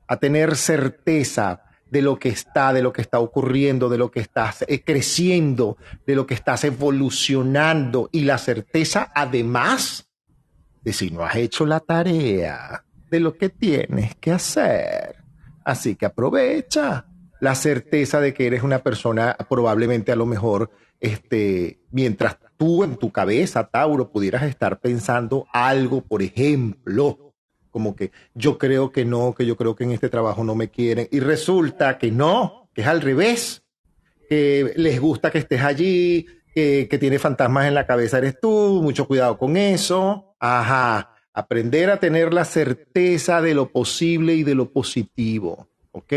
a 0.07 0.17
tener 0.17 0.57
certeza 0.57 1.64
de 1.95 2.01
lo 2.01 2.19
que 2.19 2.27
está, 2.27 2.73
de 2.73 2.81
lo 2.81 2.91
que 2.91 3.01
está 3.01 3.19
ocurriendo, 3.19 3.87
de 3.87 3.97
lo 3.97 4.11
que 4.11 4.19
estás 4.19 4.65
eh, 4.67 4.83
creciendo, 4.83 5.77
de 6.05 6.13
lo 6.13 6.27
que 6.27 6.33
estás 6.33 6.65
evolucionando 6.65 8.09
y 8.11 8.25
la 8.25 8.37
certeza 8.37 9.13
además 9.15 10.09
de 10.83 10.91
si 10.91 11.09
no 11.09 11.23
has 11.23 11.37
hecho 11.37 11.65
la 11.65 11.79
tarea, 11.79 12.83
de 13.09 13.21
lo 13.21 13.37
que 13.37 13.47
tienes 13.47 14.13
que 14.15 14.33
hacer. 14.33 15.15
Así 15.63 15.95
que 15.95 16.05
aprovecha 16.05 17.05
la 17.39 17.55
certeza 17.55 18.19
de 18.19 18.33
que 18.33 18.47
eres 18.47 18.61
una 18.61 18.79
persona 18.79 19.37
probablemente 19.49 20.11
a 20.11 20.17
lo 20.17 20.25
mejor, 20.25 20.71
este, 20.99 21.79
mientras 21.91 22.35
tú 22.57 22.83
en 22.83 22.97
tu 22.97 23.09
cabeza, 23.13 23.69
Tauro, 23.69 24.11
pudieras 24.11 24.43
estar 24.43 24.81
pensando 24.81 25.47
algo, 25.53 26.01
por 26.01 26.21
ejemplo, 26.21 27.24
como 27.75 27.93
que 27.93 28.13
yo 28.33 28.57
creo 28.57 28.93
que 28.93 29.03
no, 29.03 29.35
que 29.35 29.45
yo 29.45 29.57
creo 29.57 29.75
que 29.75 29.83
en 29.83 29.91
este 29.91 30.07
trabajo 30.07 30.45
no 30.45 30.55
me 30.55 30.69
quieren, 30.69 31.09
y 31.11 31.19
resulta 31.19 31.97
que 31.97 32.09
no, 32.09 32.69
que 32.73 32.83
es 32.83 32.87
al 32.87 33.01
revés, 33.01 33.63
que 34.29 34.71
les 34.77 34.97
gusta 35.01 35.29
que 35.29 35.39
estés 35.39 35.59
allí, 35.59 36.25
que, 36.53 36.87
que 36.89 36.97
tiene 36.97 37.19
fantasmas 37.19 37.67
en 37.67 37.73
la 37.73 37.85
cabeza 37.85 38.19
eres 38.19 38.39
tú, 38.39 38.79
mucho 38.81 39.07
cuidado 39.07 39.37
con 39.37 39.57
eso, 39.57 40.37
ajá, 40.39 41.17
aprender 41.33 41.89
a 41.89 41.99
tener 41.99 42.33
la 42.33 42.45
certeza 42.45 43.41
de 43.41 43.53
lo 43.53 43.67
posible 43.73 44.35
y 44.35 44.43
de 44.43 44.55
lo 44.55 44.71
positivo, 44.71 45.67
¿ok? 45.91 46.13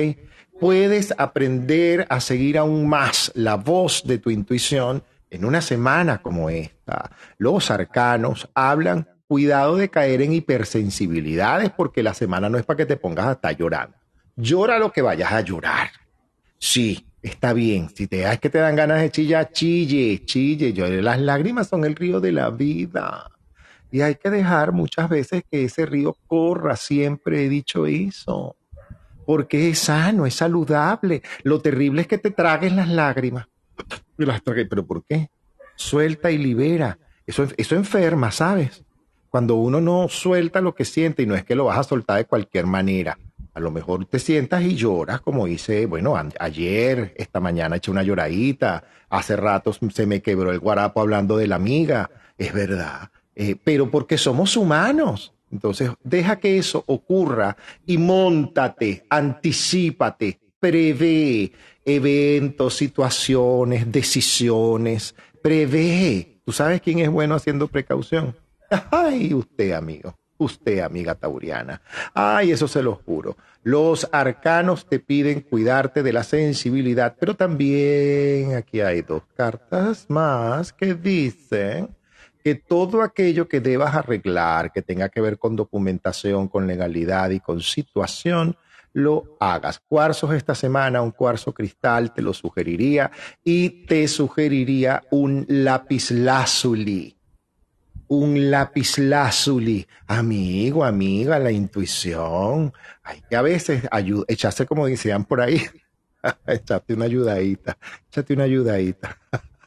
Puedes 0.60 1.12
aprender 1.18 2.06
a 2.08 2.20
seguir 2.20 2.56
aún 2.56 2.88
más 2.88 3.32
la 3.34 3.56
voz 3.56 4.04
de 4.04 4.18
tu 4.18 4.30
intuición 4.30 5.02
en 5.28 5.44
una 5.44 5.60
semana 5.60 6.22
como 6.22 6.50
esta, 6.50 7.10
los 7.36 7.72
arcanos 7.72 8.48
hablan, 8.54 9.08
cuidado 9.28 9.76
de 9.76 9.88
caer 9.88 10.22
en 10.22 10.32
hipersensibilidades 10.32 11.70
porque 11.70 12.02
la 12.02 12.14
semana 12.14 12.48
no 12.48 12.58
es 12.58 12.64
para 12.64 12.78
que 12.78 12.86
te 12.86 12.96
pongas 12.96 13.26
a 13.26 13.32
estar 13.32 13.56
llorando. 13.56 13.96
Llora 14.34 14.78
lo 14.78 14.90
que 14.90 15.02
vayas 15.02 15.30
a 15.30 15.42
llorar. 15.42 15.90
Sí, 16.58 17.06
está 17.22 17.52
bien. 17.52 17.90
Si 17.94 18.08
te 18.08 18.18
das 18.18 18.40
que 18.40 18.50
te 18.50 18.58
dan 18.58 18.74
ganas 18.74 19.00
de 19.00 19.10
chillar, 19.10 19.52
chille, 19.52 20.24
chille. 20.24 20.72
Llore. 20.72 21.02
Las 21.02 21.20
lágrimas 21.20 21.68
son 21.68 21.84
el 21.84 21.94
río 21.94 22.20
de 22.20 22.32
la 22.32 22.50
vida. 22.50 23.30
Y 23.90 24.00
hay 24.00 24.16
que 24.16 24.30
dejar 24.30 24.72
muchas 24.72 25.08
veces 25.08 25.44
que 25.50 25.64
ese 25.64 25.86
río 25.86 26.16
corra. 26.26 26.74
Siempre 26.74 27.44
he 27.44 27.48
dicho 27.48 27.86
eso. 27.86 28.56
Porque 29.26 29.70
es 29.70 29.78
sano, 29.78 30.26
es 30.26 30.34
saludable. 30.34 31.22
Lo 31.44 31.60
terrible 31.60 32.02
es 32.02 32.08
que 32.08 32.18
te 32.18 32.30
tragues 32.30 32.72
las 32.72 32.88
lágrimas 32.88 33.46
las 34.26 34.42
¿Pero 34.42 34.86
por 34.86 35.04
qué? 35.04 35.30
Suelta 35.76 36.30
y 36.30 36.38
libera. 36.38 36.98
Eso, 37.26 37.46
eso 37.56 37.76
enferma, 37.76 38.30
¿sabes? 38.30 38.84
Cuando 39.30 39.56
uno 39.56 39.80
no 39.80 40.08
suelta 40.08 40.60
lo 40.60 40.74
que 40.74 40.84
siente 40.84 41.22
y 41.22 41.26
no 41.26 41.34
es 41.34 41.44
que 41.44 41.54
lo 41.54 41.66
vas 41.66 41.78
a 41.78 41.84
soltar 41.84 42.18
de 42.18 42.24
cualquier 42.24 42.66
manera. 42.66 43.18
A 43.54 43.60
lo 43.60 43.70
mejor 43.70 44.06
te 44.06 44.18
sientas 44.18 44.62
y 44.62 44.76
lloras, 44.76 45.20
como 45.20 45.48
hice, 45.48 45.86
bueno, 45.86 46.14
ayer, 46.38 47.12
esta 47.16 47.40
mañana 47.40 47.76
eché 47.76 47.90
una 47.90 48.02
lloradita, 48.02 48.84
hace 49.08 49.36
rato 49.36 49.72
se 49.72 50.06
me 50.06 50.22
quebró 50.22 50.52
el 50.52 50.60
guarapo 50.60 51.00
hablando 51.00 51.36
de 51.36 51.48
la 51.48 51.56
amiga, 51.56 52.10
es 52.36 52.52
verdad, 52.52 53.10
eh, 53.34 53.56
pero 53.62 53.90
porque 53.90 54.16
somos 54.16 54.56
humanos. 54.56 55.34
Entonces, 55.50 55.90
deja 56.04 56.36
que 56.36 56.58
eso 56.58 56.84
ocurra 56.86 57.56
y 57.86 57.98
montate, 57.98 59.04
anticípate, 59.08 60.38
prevé, 60.60 61.52
eventos, 61.84 62.74
situaciones, 62.74 63.90
decisiones. 63.90 65.14
Prevé. 65.42 66.40
¿Tú 66.44 66.52
sabes 66.52 66.80
quién 66.80 66.98
es 66.98 67.10
bueno 67.10 67.34
haciendo 67.34 67.66
precaución? 67.68 68.34
Ay, 68.90 69.34
usted, 69.34 69.72
amigo. 69.72 70.14
Usted, 70.38 70.80
amiga 70.80 71.16
tauriana. 71.16 71.82
Ay, 72.14 72.52
eso 72.52 72.68
se 72.68 72.82
lo 72.82 72.94
juro. 72.94 73.36
Los 73.64 74.08
arcanos 74.12 74.88
te 74.88 75.00
piden 75.00 75.40
cuidarte 75.40 76.02
de 76.02 76.12
la 76.12 76.22
sensibilidad, 76.22 77.16
pero 77.18 77.34
también 77.34 78.54
aquí 78.54 78.80
hay 78.80 79.02
dos 79.02 79.22
cartas 79.36 80.06
más 80.08 80.72
que 80.72 80.94
dicen 80.94 81.96
que 82.44 82.54
todo 82.54 83.02
aquello 83.02 83.48
que 83.48 83.60
debas 83.60 83.96
arreglar, 83.96 84.72
que 84.72 84.80
tenga 84.80 85.08
que 85.08 85.20
ver 85.20 85.38
con 85.38 85.56
documentación, 85.56 86.46
con 86.46 86.68
legalidad 86.68 87.30
y 87.30 87.40
con 87.40 87.60
situación, 87.60 88.56
lo 88.92 89.36
hagas. 89.40 89.80
Cuarzos 89.80 90.32
esta 90.34 90.54
semana, 90.54 91.02
un 91.02 91.10
cuarzo 91.10 91.52
cristal, 91.52 92.14
te 92.14 92.22
lo 92.22 92.32
sugeriría 92.32 93.10
y 93.42 93.86
te 93.86 94.06
sugeriría 94.06 95.02
un 95.10 95.44
lápiz 95.48 96.12
lazuli. 96.12 97.17
Un 98.08 98.50
lápiz 98.50 98.98
lazuli. 98.98 99.86
Amigo, 100.06 100.84
amiga, 100.84 101.38
la 101.38 101.50
intuición. 101.50 102.72
Hay 103.02 103.22
que 103.28 103.36
a 103.36 103.42
veces 103.42 103.82
echarse 104.26 104.66
como 104.66 104.86
decían 104.86 105.24
por 105.24 105.40
ahí. 105.40 105.62
Echate 106.46 106.94
una 106.94 107.04
ayudadita. 107.04 107.76
Échate 108.08 108.34
una 108.34 108.44
ayudadita. 108.44 109.18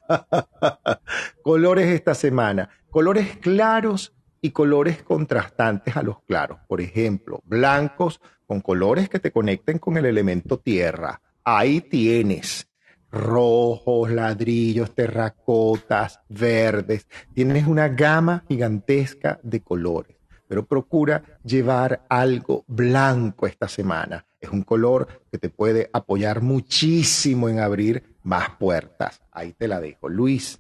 colores 1.43 1.87
esta 1.87 2.15
semana. 2.15 2.69
Colores 2.89 3.37
claros 3.37 4.13
y 4.41 4.51
colores 4.51 5.03
contrastantes 5.03 5.95
a 5.95 6.01
los 6.01 6.21
claros. 6.23 6.59
Por 6.67 6.81
ejemplo, 6.81 7.41
blancos 7.45 8.19
con 8.47 8.61
colores 8.61 9.07
que 9.07 9.19
te 9.19 9.31
conecten 9.31 9.77
con 9.77 9.97
el 9.97 10.05
elemento 10.05 10.59
tierra. 10.59 11.21
Ahí 11.43 11.81
tienes 11.81 12.67
rojos, 13.11 14.09
ladrillos, 14.09 14.95
terracotas, 14.95 16.19
verdes. 16.29 17.07
Tienes 17.33 17.67
una 17.67 17.89
gama 17.89 18.43
gigantesca 18.47 19.39
de 19.43 19.61
colores, 19.61 20.17
pero 20.47 20.65
procura 20.65 21.21
llevar 21.43 22.05
algo 22.09 22.63
blanco 22.67 23.47
esta 23.47 23.67
semana. 23.67 24.25
Es 24.39 24.49
un 24.49 24.63
color 24.63 25.07
que 25.31 25.37
te 25.37 25.49
puede 25.49 25.89
apoyar 25.93 26.41
muchísimo 26.41 27.49
en 27.49 27.59
abrir 27.59 28.15
más 28.23 28.49
puertas. 28.57 29.21
Ahí 29.31 29.53
te 29.53 29.67
la 29.67 29.79
dejo. 29.79 30.09
Luis. 30.09 30.59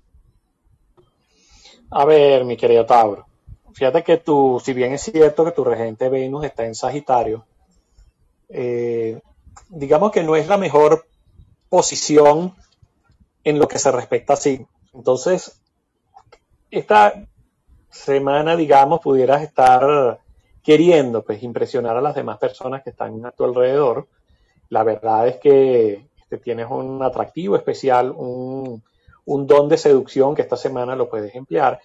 A 1.89 2.05
ver, 2.05 2.45
mi 2.45 2.57
querido 2.57 2.85
Tauro. 2.85 3.25
Fíjate 3.73 4.03
que 4.03 4.17
tú, 4.17 4.61
si 4.63 4.73
bien 4.73 4.93
es 4.93 5.01
cierto 5.01 5.45
que 5.45 5.51
tu 5.51 5.63
regente 5.63 6.09
Venus 6.09 6.45
está 6.45 6.65
en 6.65 6.75
Sagitario, 6.75 7.45
eh, 8.49 9.19
digamos 9.69 10.11
que 10.11 10.23
no 10.23 10.35
es 10.35 10.47
la 10.47 10.57
mejor 10.57 11.05
posición 11.71 12.53
en 13.45 13.57
lo 13.57 13.69
que 13.69 13.79
se 13.79 13.91
respecta 13.93 14.33
a 14.33 14.35
sí. 14.35 14.67
Entonces, 14.93 15.61
esta 16.69 17.13
semana, 17.89 18.57
digamos, 18.57 18.99
pudieras 18.99 19.41
estar 19.41 20.19
queriendo 20.61 21.23
pues 21.23 21.41
impresionar 21.41 21.95
a 21.95 22.01
las 22.01 22.13
demás 22.13 22.39
personas 22.39 22.83
que 22.83 22.89
están 22.89 23.25
a 23.25 23.31
tu 23.31 23.45
alrededor. 23.45 24.09
La 24.67 24.83
verdad 24.83 25.29
es 25.29 25.37
que 25.37 26.09
este, 26.21 26.37
tienes 26.39 26.67
un 26.69 27.01
atractivo 27.01 27.55
especial, 27.55 28.11
un, 28.11 28.83
un 29.23 29.47
don 29.47 29.69
de 29.69 29.77
seducción 29.77 30.35
que 30.35 30.41
esta 30.41 30.57
semana 30.57 30.97
lo 30.97 31.09
puedes 31.09 31.33
emplear. 31.35 31.79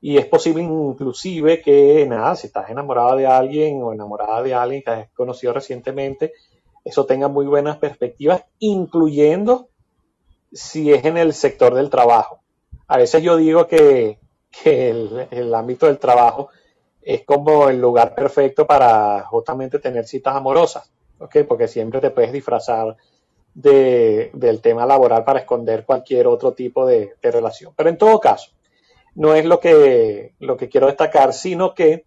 Y 0.00 0.18
es 0.18 0.26
posible 0.26 0.60
inclusive 0.60 1.62
que, 1.62 2.04
nada, 2.08 2.34
si 2.34 2.48
estás 2.48 2.68
enamorado 2.68 3.14
de 3.14 3.28
alguien 3.28 3.80
o 3.80 3.92
enamorada 3.92 4.42
de 4.42 4.54
alguien 4.54 4.82
que 4.82 4.90
has 4.90 5.10
conocido 5.10 5.52
recientemente, 5.52 6.32
eso 6.84 7.06
tenga 7.06 7.28
muy 7.28 7.46
buenas 7.46 7.76
perspectivas, 7.78 8.44
incluyendo 8.58 9.68
si 10.52 10.92
es 10.92 11.04
en 11.04 11.16
el 11.16 11.34
sector 11.34 11.74
del 11.74 11.90
trabajo. 11.90 12.40
A 12.88 12.98
veces 12.98 13.22
yo 13.22 13.36
digo 13.36 13.66
que, 13.66 14.18
el, 14.64 15.54
ámbito 15.54 15.86
del 15.86 15.98
trabajo 15.98 16.48
es 17.02 17.24
como 17.24 17.68
el 17.68 17.80
lugar 17.80 18.14
perfecto 18.14 18.66
para 18.66 19.24
justamente 19.26 19.78
tener 19.78 20.06
citas 20.06 20.34
amorosas, 20.34 20.90
Porque 21.18 21.68
siempre 21.68 22.00
te 22.00 22.10
puedes 22.10 22.32
disfrazar 22.32 22.96
del 23.54 24.60
tema 24.60 24.86
laboral 24.86 25.24
para 25.24 25.40
esconder 25.40 25.84
cualquier 25.84 26.26
otro 26.26 26.52
tipo 26.52 26.86
de, 26.86 27.14
relación. 27.22 27.72
Pero 27.76 27.90
en 27.90 27.98
todo 27.98 28.18
caso, 28.18 28.50
no 29.14 29.34
es 29.34 29.44
lo 29.44 29.60
que, 29.60 30.34
lo 30.40 30.56
que 30.56 30.68
quiero 30.68 30.86
destacar, 30.86 31.32
sino 31.32 31.74
que 31.74 32.04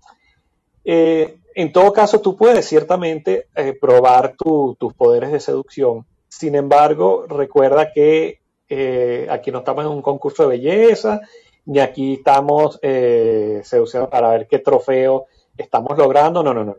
eh, 0.84 1.38
en 1.56 1.72
todo 1.72 1.94
caso 1.94 2.22
tú 2.22 2.36
puedes 2.36 2.66
ciertamente 2.66 3.48
eh, 3.56 3.78
probar 3.80 4.36
tus 4.38 4.94
poderes 4.94 5.32
de 5.32 5.40
seducción. 5.40 6.06
Sin 6.28 6.56
embargo, 6.56 7.26
recuerda 7.28 7.92
que 7.92 8.40
eh, 8.70 9.28
aquí 9.30 9.52
no 9.52 9.60
estamos 9.60 9.86
en 9.86 9.92
un 9.92 10.02
concurso 10.02 10.44
de 10.44 10.58
belleza, 10.58 11.22
ni 11.66 11.80
aquí 11.80 12.16
estamos 12.16 12.80
seduciendo 12.82 14.10
para 14.10 14.32
ver 14.32 14.48
qué 14.48 14.60
trofeo 14.60 15.28
estamos 15.58 15.98
logrando. 15.98 16.44
No, 16.44 16.54
no, 16.54 16.64
no. 16.64 16.76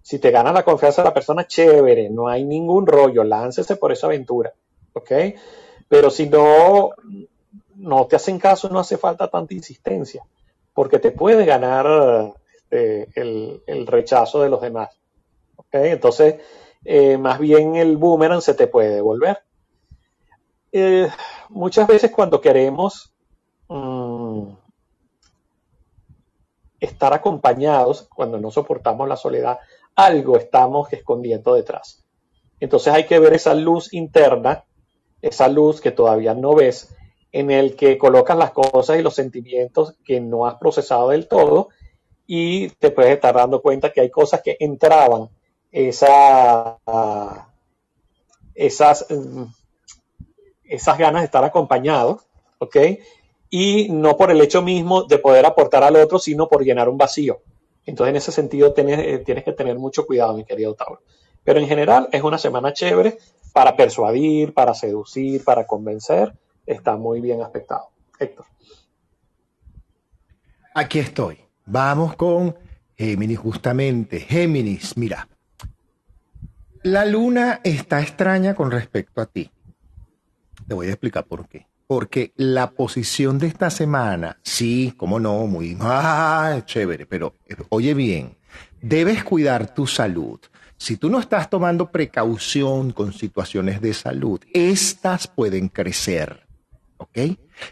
Si 0.00 0.18
te 0.18 0.30
gana 0.30 0.52
la 0.52 0.64
confianza 0.64 1.02
de 1.02 1.08
la 1.08 1.14
persona, 1.14 1.46
chévere, 1.46 2.08
no 2.08 2.28
hay 2.28 2.44
ningún 2.44 2.86
rollo, 2.86 3.24
láncese 3.24 3.76
por 3.76 3.92
esa 3.92 4.06
aventura. 4.06 4.54
¿Ok? 4.94 5.12
Pero 5.88 6.10
si 6.10 6.28
no, 6.28 6.92
no 7.76 8.06
te 8.06 8.16
hacen 8.16 8.38
caso, 8.38 8.68
no 8.68 8.78
hace 8.78 8.96
falta 8.96 9.28
tanta 9.28 9.54
insistencia, 9.54 10.24
porque 10.74 10.98
te 10.98 11.10
puede 11.10 11.44
ganar 11.44 12.34
este, 12.70 13.08
el, 13.14 13.86
rechazo 13.86 14.42
de 14.42 14.50
los 14.50 14.60
demás. 14.60 14.90
Entonces, 15.72 16.36
eh, 16.84 17.16
más 17.16 17.38
bien 17.38 17.76
el 17.76 17.96
boomerang 17.96 18.42
se 18.42 18.54
te 18.54 18.66
puede 18.66 18.96
devolver. 18.96 19.38
Eh, 20.72 21.08
muchas 21.48 21.86
veces 21.86 22.10
cuando 22.10 22.40
queremos 22.40 23.12
mm, 23.68 24.50
estar 26.80 27.14
acompañados, 27.14 28.08
cuando 28.14 28.38
no 28.38 28.50
soportamos 28.50 29.08
la 29.08 29.16
soledad, 29.16 29.58
algo 29.94 30.36
estamos 30.36 30.92
escondiendo 30.92 31.54
detrás. 31.54 32.04
Entonces 32.60 32.92
hay 32.92 33.06
que 33.06 33.18
ver 33.18 33.32
esa 33.32 33.54
luz 33.54 33.94
interna, 33.94 34.64
esa 35.22 35.48
luz 35.48 35.80
que 35.80 35.90
todavía 35.90 36.34
no 36.34 36.54
ves, 36.54 36.94
en 37.32 37.50
el 37.50 37.76
que 37.76 37.98
colocas 37.98 38.36
las 38.36 38.52
cosas 38.52 38.98
y 38.98 39.02
los 39.02 39.14
sentimientos 39.14 39.94
que 40.04 40.20
no 40.20 40.46
has 40.46 40.56
procesado 40.56 41.10
del 41.10 41.28
todo 41.28 41.68
y 42.30 42.68
te 42.68 42.90
puedes 42.90 43.12
estar 43.12 43.34
dando 43.34 43.62
cuenta 43.62 43.90
que 43.90 44.02
hay 44.02 44.10
cosas 44.10 44.42
que 44.42 44.58
entraban 44.60 45.30
esa, 45.72 46.78
esas, 48.54 49.06
esas 50.64 50.98
ganas 50.98 51.22
de 51.22 51.24
estar 51.24 51.42
acompañado, 51.42 52.20
¿ok? 52.58 52.76
Y 53.48 53.88
no 53.88 54.18
por 54.18 54.30
el 54.30 54.42
hecho 54.42 54.60
mismo 54.60 55.04
de 55.04 55.18
poder 55.18 55.46
aportar 55.46 55.82
al 55.82 55.96
otro, 55.96 56.18
sino 56.18 56.48
por 56.48 56.62
llenar 56.62 56.90
un 56.90 56.98
vacío. 56.98 57.40
Entonces, 57.86 58.10
en 58.10 58.16
ese 58.16 58.30
sentido, 58.30 58.74
tienes, 58.74 58.98
eh, 58.98 59.18
tienes 59.24 59.42
que 59.42 59.52
tener 59.52 59.78
mucho 59.78 60.06
cuidado, 60.06 60.34
mi 60.34 60.44
querido 60.44 60.74
Tauro. 60.74 61.00
Pero 61.44 61.60
en 61.60 61.66
general, 61.66 62.10
es 62.12 62.22
una 62.22 62.36
semana 62.36 62.74
chévere 62.74 63.16
para 63.54 63.74
persuadir, 63.74 64.52
para 64.52 64.74
seducir, 64.74 65.42
para 65.42 65.66
convencer 65.66 66.34
está 66.66 66.96
muy 66.96 67.22
bien 67.22 67.40
aspectado. 67.40 67.88
Héctor. 68.18 68.44
Aquí 70.74 70.98
estoy. 70.98 71.47
Vamos 71.70 72.16
con 72.16 72.56
Géminis, 72.96 73.38
justamente. 73.38 74.20
Géminis, 74.20 74.96
mira. 74.96 75.28
La 76.82 77.04
luna 77.04 77.60
está 77.62 78.00
extraña 78.00 78.54
con 78.54 78.70
respecto 78.70 79.20
a 79.20 79.26
ti. 79.26 79.50
Te 80.66 80.74
voy 80.74 80.86
a 80.86 80.90
explicar 80.90 81.24
por 81.24 81.46
qué. 81.46 81.66
Porque 81.86 82.32
la 82.36 82.70
posición 82.70 83.38
de 83.38 83.46
esta 83.48 83.70
semana, 83.70 84.38
sí, 84.42 84.94
cómo 84.96 85.20
no, 85.20 85.46
muy 85.46 85.76
ah, 85.80 86.60
chévere, 86.64 87.06
pero 87.06 87.34
oye 87.70 87.94
bien, 87.94 88.36
debes 88.80 89.22
cuidar 89.24 89.74
tu 89.74 89.86
salud. 89.86 90.40
Si 90.76 90.96
tú 90.96 91.10
no 91.10 91.18
estás 91.18 91.50
tomando 91.50 91.90
precaución 91.90 92.92
con 92.92 93.12
situaciones 93.12 93.80
de 93.80 93.94
salud, 93.94 94.40
estas 94.52 95.26
pueden 95.28 95.68
crecer. 95.68 96.48
¿ok? 96.98 97.18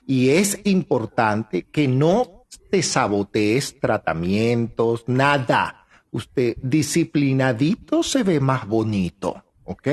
Y 0.06 0.30
es 0.30 0.60
importante 0.64 1.64
que 1.64 1.88
no 1.88 2.35
te 2.70 2.82
sabotees 2.82 3.78
tratamientos, 3.80 5.04
nada. 5.06 5.86
Usted 6.10 6.56
disciplinadito 6.62 8.02
se 8.02 8.22
ve 8.22 8.40
más 8.40 8.66
bonito, 8.66 9.44
¿ok? 9.64 9.88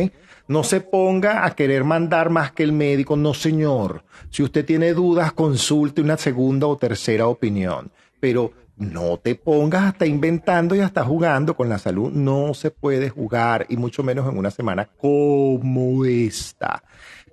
No 0.47 0.63
se 0.63 0.81
ponga 0.81 1.45
a 1.45 1.55
querer 1.55 1.83
mandar 1.83 2.29
más 2.29 2.51
que 2.51 2.63
el 2.63 2.71
médico, 2.71 3.15
no 3.15 3.33
señor. 3.33 4.03
Si 4.29 4.43
usted 4.43 4.65
tiene 4.65 4.93
dudas, 4.93 5.33
consulte 5.33 6.01
una 6.01 6.17
segunda 6.17 6.67
o 6.67 6.77
tercera 6.77 7.27
opinión, 7.27 7.91
pero 8.19 8.51
no 8.75 9.17
te 9.17 9.35
pongas 9.35 9.83
hasta 9.83 10.05
inventando 10.05 10.75
y 10.75 10.79
hasta 10.79 11.03
jugando 11.03 11.55
con 11.55 11.69
la 11.69 11.77
salud. 11.77 12.11
No 12.11 12.53
se 12.53 12.71
puede 12.71 13.09
jugar 13.09 13.65
y 13.69 13.77
mucho 13.77 14.03
menos 14.03 14.29
en 14.29 14.37
una 14.37 14.51
semana 14.51 14.89
como 14.97 16.05
esta. 16.05 16.83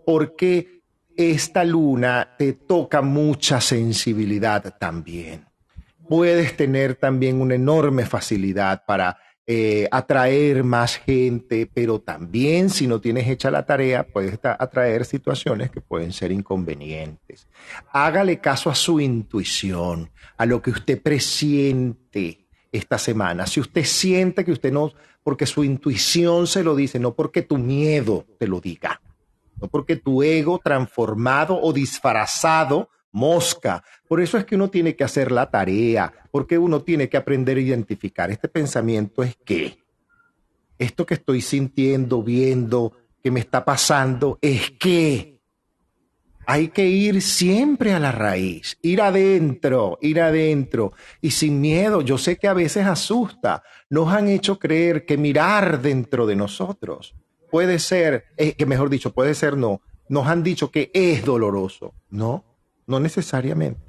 Porque 0.04 0.79
esta 1.20 1.64
luna 1.64 2.34
te 2.38 2.54
toca 2.54 3.02
mucha 3.02 3.60
sensibilidad 3.60 4.74
también. 4.78 5.44
Puedes 6.08 6.56
tener 6.56 6.94
también 6.94 7.40
una 7.40 7.54
enorme 7.54 8.06
facilidad 8.06 8.84
para 8.86 9.18
eh, 9.46 9.86
atraer 9.90 10.64
más 10.64 10.96
gente, 10.96 11.70
pero 11.72 12.00
también 12.00 12.70
si 12.70 12.86
no 12.86 13.00
tienes 13.00 13.28
hecha 13.28 13.50
la 13.50 13.66
tarea, 13.66 14.06
puedes 14.06 14.38
atraer 14.42 15.04
situaciones 15.04 15.70
que 15.70 15.80
pueden 15.80 16.12
ser 16.12 16.32
inconvenientes. 16.32 17.46
Hágale 17.92 18.40
caso 18.40 18.70
a 18.70 18.74
su 18.74 18.98
intuición, 18.98 20.10
a 20.38 20.46
lo 20.46 20.62
que 20.62 20.70
usted 20.70 21.02
presiente 21.02 22.48
esta 22.72 22.96
semana. 22.96 23.46
Si 23.46 23.60
usted 23.60 23.84
siente 23.84 24.44
que 24.44 24.52
usted 24.52 24.72
no, 24.72 24.92
porque 25.22 25.46
su 25.46 25.64
intuición 25.64 26.46
se 26.46 26.62
lo 26.62 26.74
dice, 26.74 26.98
no 26.98 27.14
porque 27.14 27.42
tu 27.42 27.58
miedo 27.58 28.24
te 28.38 28.46
lo 28.46 28.60
diga 28.60 29.00
no 29.60 29.68
porque 29.68 29.96
tu 29.96 30.22
ego 30.22 30.60
transformado 30.62 31.60
o 31.60 31.72
disfrazado 31.72 32.88
mosca. 33.12 33.82
Por 34.08 34.20
eso 34.20 34.38
es 34.38 34.44
que 34.44 34.54
uno 34.54 34.70
tiene 34.70 34.96
que 34.96 35.04
hacer 35.04 35.32
la 35.32 35.50
tarea, 35.50 36.12
porque 36.30 36.58
uno 36.58 36.82
tiene 36.82 37.08
que 37.08 37.16
aprender 37.16 37.56
a 37.56 37.60
identificar. 37.60 38.30
Este 38.30 38.48
pensamiento 38.48 39.22
es 39.22 39.36
qué. 39.44 39.78
Esto 40.78 41.04
que 41.04 41.14
estoy 41.14 41.40
sintiendo, 41.40 42.22
viendo, 42.22 42.92
que 43.22 43.30
me 43.30 43.40
está 43.40 43.64
pasando, 43.64 44.38
es 44.40 44.70
qué. 44.72 45.38
Hay 46.46 46.68
que 46.68 46.86
ir 46.86 47.22
siempre 47.22 47.92
a 47.92 48.00
la 48.00 48.10
raíz, 48.10 48.78
ir 48.82 49.02
adentro, 49.02 49.98
ir 50.00 50.20
adentro 50.20 50.92
y 51.20 51.30
sin 51.30 51.60
miedo. 51.60 52.00
Yo 52.00 52.18
sé 52.18 52.38
que 52.38 52.48
a 52.48 52.54
veces 52.54 52.86
asusta. 52.86 53.62
Nos 53.88 54.12
han 54.12 54.26
hecho 54.28 54.58
creer 54.58 55.04
que 55.04 55.16
mirar 55.16 55.80
dentro 55.80 56.26
de 56.26 56.34
nosotros 56.34 57.14
puede 57.50 57.78
ser, 57.78 58.26
eh, 58.36 58.54
que 58.54 58.66
mejor 58.66 58.90
dicho, 58.90 59.12
puede 59.12 59.34
ser 59.34 59.56
no. 59.56 59.80
Nos 60.08 60.26
han 60.26 60.42
dicho 60.42 60.70
que 60.70 60.90
es 60.94 61.24
doloroso. 61.24 61.94
No, 62.08 62.44
no 62.86 63.00
necesariamente. 63.00 63.80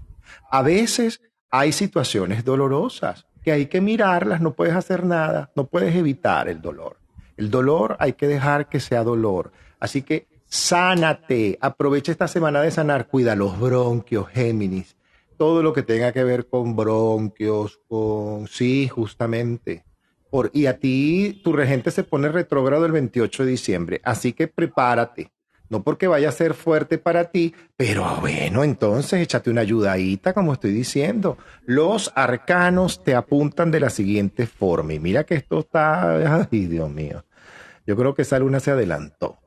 A 0.49 0.61
veces 0.61 1.21
hay 1.49 1.71
situaciones 1.71 2.45
dolorosas 2.45 3.25
que 3.43 3.51
hay 3.51 3.65
que 3.65 3.81
mirarlas, 3.81 4.41
no 4.41 4.53
puedes 4.53 4.75
hacer 4.75 5.05
nada, 5.05 5.51
no 5.55 5.65
puedes 5.65 5.95
evitar 5.95 6.47
el 6.47 6.61
dolor. 6.61 6.97
El 7.37 7.49
dolor 7.49 7.97
hay 7.99 8.13
que 8.13 8.27
dejar 8.27 8.69
que 8.69 8.79
sea 8.79 9.03
dolor. 9.03 9.51
Así 9.79 10.03
que 10.03 10.27
sánate, 10.45 11.57
aprovecha 11.61 12.11
esta 12.11 12.27
semana 12.27 12.61
de 12.61 12.71
sanar, 12.71 13.07
cuida 13.07 13.35
los 13.35 13.59
bronquios, 13.59 14.27
Géminis, 14.29 14.95
todo 15.37 15.63
lo 15.63 15.73
que 15.73 15.81
tenga 15.81 16.11
que 16.11 16.23
ver 16.23 16.47
con 16.47 16.75
bronquios, 16.75 17.79
con, 17.87 18.47
sí, 18.47 18.87
justamente, 18.87 19.83
y 20.53 20.65
a 20.65 20.79
ti, 20.79 21.41
tu 21.43 21.53
regente 21.53 21.91
se 21.91 22.03
pone 22.03 22.29
retrógrado 22.29 22.85
el 22.85 22.91
28 22.91 23.43
de 23.43 23.51
diciembre, 23.51 24.01
así 24.03 24.33
que 24.33 24.47
prepárate. 24.47 25.31
No 25.69 25.83
porque 25.83 26.07
vaya 26.07 26.27
a 26.27 26.33
ser 26.33 26.53
fuerte 26.53 26.97
para 26.97 27.31
ti, 27.31 27.55
pero 27.77 28.17
bueno, 28.19 28.65
entonces 28.65 29.21
échate 29.21 29.49
una 29.49 29.61
ayudadita, 29.61 30.33
como 30.33 30.51
estoy 30.51 30.71
diciendo. 30.71 31.37
Los 31.65 32.11
arcanos 32.13 33.05
te 33.05 33.15
apuntan 33.15 33.71
de 33.71 33.79
la 33.79 33.89
siguiente 33.89 34.47
forma. 34.47 34.93
Y 34.93 34.99
mira 34.99 35.23
que 35.23 35.35
esto 35.35 35.59
está, 35.59 36.47
ay 36.51 36.65
Dios 36.65 36.89
mío. 36.89 37.23
Yo 37.87 37.95
creo 37.95 38.13
que 38.13 38.23
esa 38.23 38.37
luna 38.37 38.59
se 38.59 38.71
adelantó. 38.71 39.39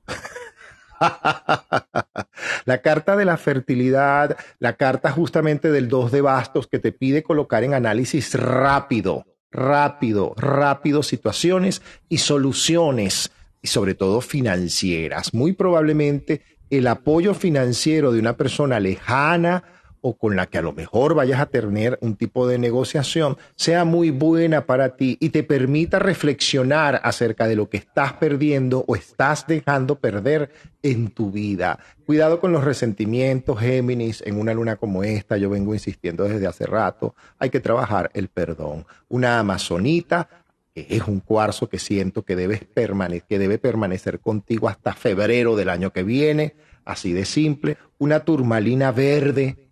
la 2.64 2.78
carta 2.78 3.16
de 3.16 3.26
la 3.26 3.36
fertilidad, 3.36 4.36
la 4.58 4.76
carta 4.76 5.10
justamente 5.10 5.70
del 5.70 5.88
dos 5.88 6.10
de 6.10 6.22
bastos 6.22 6.66
que 6.66 6.78
te 6.78 6.92
pide 6.92 7.22
colocar 7.22 7.64
en 7.64 7.74
análisis 7.74 8.34
rápido, 8.34 9.26
rápido, 9.54 10.34
rápido 10.36 11.02
situaciones 11.02 11.80
y 12.08 12.18
soluciones, 12.18 13.30
y 13.62 13.68
sobre 13.68 13.94
todo 13.94 14.20
financieras. 14.20 15.32
Muy 15.32 15.54
probablemente 15.54 16.42
el 16.68 16.86
apoyo 16.86 17.32
financiero 17.32 18.12
de 18.12 18.18
una 18.18 18.36
persona 18.36 18.78
lejana 18.78 19.64
o 20.06 20.18
con 20.18 20.36
la 20.36 20.44
que 20.48 20.58
a 20.58 20.62
lo 20.62 20.74
mejor 20.74 21.14
vayas 21.14 21.40
a 21.40 21.46
tener 21.46 21.98
un 22.02 22.14
tipo 22.14 22.46
de 22.46 22.58
negociación 22.58 23.38
sea 23.56 23.86
muy 23.86 24.10
buena 24.10 24.66
para 24.66 24.96
ti 24.96 25.16
y 25.18 25.30
te 25.30 25.42
permita 25.42 25.98
reflexionar 25.98 27.00
acerca 27.02 27.48
de 27.48 27.56
lo 27.56 27.70
que 27.70 27.78
estás 27.78 28.12
perdiendo 28.12 28.84
o 28.86 28.96
estás 28.96 29.46
dejando 29.46 29.98
perder 29.98 30.50
en 30.82 31.08
tu 31.08 31.30
vida. 31.30 31.78
Cuidado 32.04 32.38
con 32.38 32.52
los 32.52 32.64
resentimientos, 32.64 33.58
Géminis, 33.58 34.22
en 34.26 34.38
una 34.38 34.52
luna 34.52 34.76
como 34.76 35.02
esta, 35.02 35.38
yo 35.38 35.48
vengo 35.48 35.72
insistiendo 35.72 36.24
desde 36.24 36.46
hace 36.46 36.66
rato, 36.66 37.14
hay 37.38 37.48
que 37.48 37.60
trabajar 37.60 38.10
el 38.12 38.28
perdón. 38.28 38.84
Una 39.08 39.38
amazonita 39.38 40.28
que 40.74 40.86
es 40.90 41.08
un 41.08 41.20
cuarzo 41.20 41.70
que 41.70 41.78
siento 41.78 42.24
que, 42.24 42.36
que 42.36 43.38
debe 43.38 43.58
permanecer 43.58 44.20
contigo 44.20 44.68
hasta 44.68 44.92
febrero 44.92 45.56
del 45.56 45.70
año 45.70 45.94
que 45.94 46.02
viene, 46.02 46.56
así 46.84 47.14
de 47.14 47.24
simple. 47.24 47.78
Una 47.96 48.20
turmalina 48.20 48.92
verde 48.92 49.63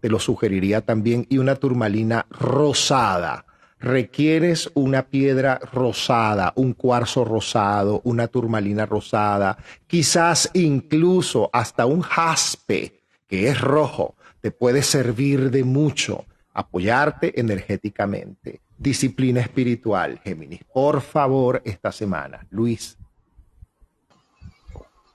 te 0.00 0.08
lo 0.08 0.18
sugeriría 0.18 0.80
también, 0.80 1.26
y 1.28 1.38
una 1.38 1.56
turmalina 1.56 2.26
rosada. 2.30 3.44
Requieres 3.78 4.70
una 4.74 5.06
piedra 5.06 5.58
rosada, 5.72 6.52
un 6.56 6.74
cuarzo 6.74 7.24
rosado, 7.24 8.02
una 8.04 8.28
turmalina 8.28 8.84
rosada, 8.84 9.56
quizás 9.86 10.50
incluso 10.52 11.48
hasta 11.52 11.86
un 11.86 12.02
jaspe, 12.02 13.00
que 13.26 13.48
es 13.48 13.60
rojo, 13.60 14.16
te 14.40 14.50
puede 14.50 14.82
servir 14.82 15.50
de 15.50 15.64
mucho, 15.64 16.24
apoyarte 16.52 17.38
energéticamente. 17.40 18.60
Disciplina 18.76 19.40
espiritual, 19.40 20.18
Géminis. 20.24 20.60
Por 20.72 21.00
favor, 21.00 21.62
esta 21.64 21.92
semana. 21.92 22.46
Luis. 22.50 22.96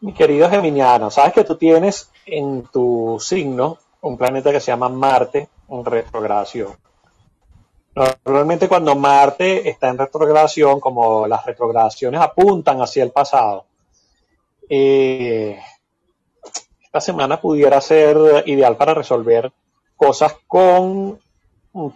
Mi 0.02 0.14
querido 0.14 0.50
Geminiano, 0.50 1.10
sabes 1.10 1.34
que 1.34 1.44
tú 1.44 1.56
tienes 1.56 2.12
en 2.26 2.64
tu 2.72 3.18
signo 3.20 3.80
un 4.06 4.18
planeta 4.18 4.52
que 4.52 4.60
se 4.60 4.72
llama 4.72 4.90
Marte 4.90 5.50
en 5.68 5.84
retrogradación. 5.84 6.76
Normalmente 8.26 8.68
cuando 8.68 8.96
Marte 8.96 9.68
está 9.68 9.90
en 9.90 9.98
retrogradación, 9.98 10.80
como 10.80 11.28
las 11.28 11.46
retrogradaciones 11.46 12.22
apuntan 12.22 12.82
hacia 12.82 13.04
el 13.04 13.12
pasado, 13.12 13.66
eh, 14.70 15.58
esta 16.84 17.02
semana 17.02 17.42
pudiera 17.42 17.82
ser 17.82 18.44
ideal 18.46 18.76
para 18.78 18.94
resolver 18.94 19.52
cosas 19.96 20.36
con 20.46 21.20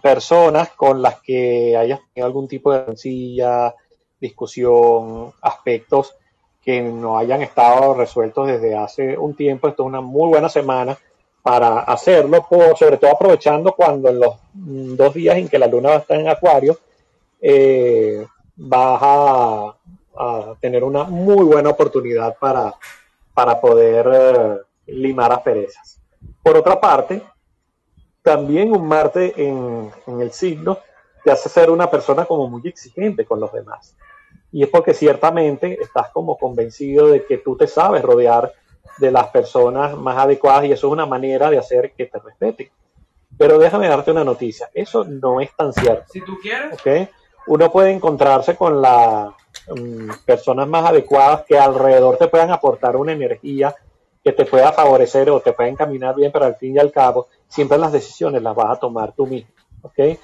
personas 0.02 0.70
con 0.70 1.00
las 1.00 1.20
que 1.20 1.76
hayas 1.76 2.00
tenido 2.12 2.26
algún 2.26 2.48
tipo 2.48 2.72
de 2.72 2.84
sencilla 2.86 3.74
discusión, 4.20 5.32
aspectos 5.40 6.16
que 6.62 6.82
no 6.82 7.16
hayan 7.16 7.40
estado 7.40 7.94
resueltos 7.94 8.48
desde 8.48 8.76
hace 8.76 9.16
un 9.16 9.34
tiempo. 9.34 9.68
Esto 9.68 9.84
es 9.84 9.86
una 9.86 10.00
muy 10.00 10.28
buena 10.28 10.48
semana 10.48 10.98
para 11.42 11.80
hacerlo, 11.80 12.46
sobre 12.78 12.98
todo 12.98 13.10
aprovechando 13.12 13.72
cuando 13.72 14.08
en 14.08 14.20
los 14.20 14.34
mm, 14.54 14.94
dos 14.94 15.14
días 15.14 15.36
en 15.36 15.48
que 15.48 15.58
la 15.58 15.66
luna 15.66 15.90
va 15.90 15.94
a 15.96 15.98
estar 15.98 16.18
en 16.18 16.28
Acuario, 16.28 16.78
eh, 17.40 18.26
vas 18.56 19.00
a, 19.02 19.76
tener 20.60 20.84
una 20.84 21.04
muy 21.04 21.44
buena 21.44 21.70
oportunidad 21.70 22.36
para, 22.38 22.74
para 23.32 23.58
poder 23.58 24.06
eh, 24.12 24.58
limar 24.88 25.32
asperezas. 25.32 25.98
Por 26.42 26.58
otra 26.58 26.78
parte, 26.78 27.22
también 28.20 28.70
un 28.70 28.86
Marte 28.86 29.32
en, 29.36 29.90
en 30.06 30.20
el 30.20 30.30
signo 30.32 30.78
te 31.24 31.30
hace 31.30 31.48
ser 31.48 31.70
una 31.70 31.90
persona 31.90 32.26
como 32.26 32.48
muy 32.48 32.60
exigente 32.68 33.24
con 33.24 33.40
los 33.40 33.50
demás. 33.50 33.96
Y 34.52 34.62
es 34.62 34.68
porque 34.68 34.92
ciertamente 34.92 35.78
estás 35.80 36.10
como 36.10 36.36
convencido 36.36 37.08
de 37.08 37.24
que 37.24 37.38
tú 37.38 37.56
te 37.56 37.66
sabes 37.66 38.02
rodear 38.02 38.52
de 38.98 39.10
las 39.10 39.28
personas 39.28 39.96
más 39.96 40.18
adecuadas 40.18 40.64
y 40.64 40.72
eso 40.72 40.86
es 40.86 40.92
una 40.92 41.06
manera 41.06 41.50
de 41.50 41.58
hacer 41.58 41.92
que 41.92 42.06
te 42.06 42.18
respeten. 42.18 42.70
Pero 43.36 43.58
déjame 43.58 43.88
darte 43.88 44.10
una 44.10 44.24
noticia, 44.24 44.70
eso 44.74 45.04
no 45.04 45.40
es 45.40 45.54
tan 45.56 45.72
cierto. 45.72 46.04
Si 46.12 46.20
tú 46.20 46.38
quieres. 46.40 46.74
¿okay? 46.74 47.08
Uno 47.46 47.70
puede 47.72 47.90
encontrarse 47.90 48.56
con 48.56 48.82
las 48.82 49.30
mm, 49.74 50.10
personas 50.26 50.68
más 50.68 50.84
adecuadas 50.84 51.44
que 51.46 51.58
alrededor 51.58 52.16
te 52.16 52.28
puedan 52.28 52.50
aportar 52.50 52.96
una 52.96 53.12
energía 53.12 53.74
que 54.22 54.32
te 54.32 54.44
pueda 54.44 54.72
favorecer 54.72 55.30
o 55.30 55.40
te 55.40 55.52
pueda 55.52 55.70
encaminar 55.70 56.14
bien, 56.14 56.30
pero 56.30 56.44
al 56.44 56.56
fin 56.56 56.76
y 56.76 56.78
al 56.78 56.92
cabo, 56.92 57.28
siempre 57.48 57.78
las 57.78 57.92
decisiones 57.92 58.42
las 58.42 58.54
vas 58.54 58.76
a 58.76 58.80
tomar 58.80 59.12
tú 59.12 59.26
mismo. 59.26 59.50
¿okay? 59.82 60.18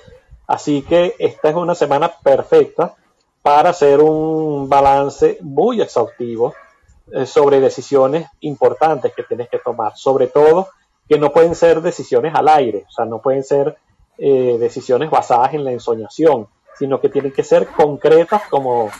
Así 0.47 0.83
que 0.83 1.15
esta 1.19 1.49
es 1.49 1.55
una 1.55 1.75
semana 1.75 2.13
perfecta 2.23 2.95
para 3.43 3.71
hacer 3.71 4.01
un 4.01 4.69
balance 4.69 5.39
muy 5.41 5.81
exhaustivo 5.81 6.53
sobre 7.25 7.61
decisiones 7.61 8.29
importantes 8.41 9.13
que 9.15 9.23
tienes 9.23 9.49
que 9.49 9.59
tomar, 9.59 9.97
sobre 9.97 10.27
todo 10.27 10.69
que 11.09 11.19
no 11.19 11.33
pueden 11.33 11.55
ser 11.55 11.81
decisiones 11.81 12.35
al 12.35 12.49
aire, 12.49 12.85
o 12.89 12.91
sea, 12.91 13.05
no 13.05 13.21
pueden 13.21 13.45
ser 13.45 13.77
eh, 14.19 14.57
decisiones 14.59 15.11
basadas 15.11 15.55
en 15.55 15.65
la 15.65 15.73
ensoñación, 15.73 16.49
sino 16.79 17.01
que 17.01 17.09
tienen 17.09 17.33
que 17.33 17.45
ser 17.45 17.69
concretas 17.69 18.43
como 18.51 18.91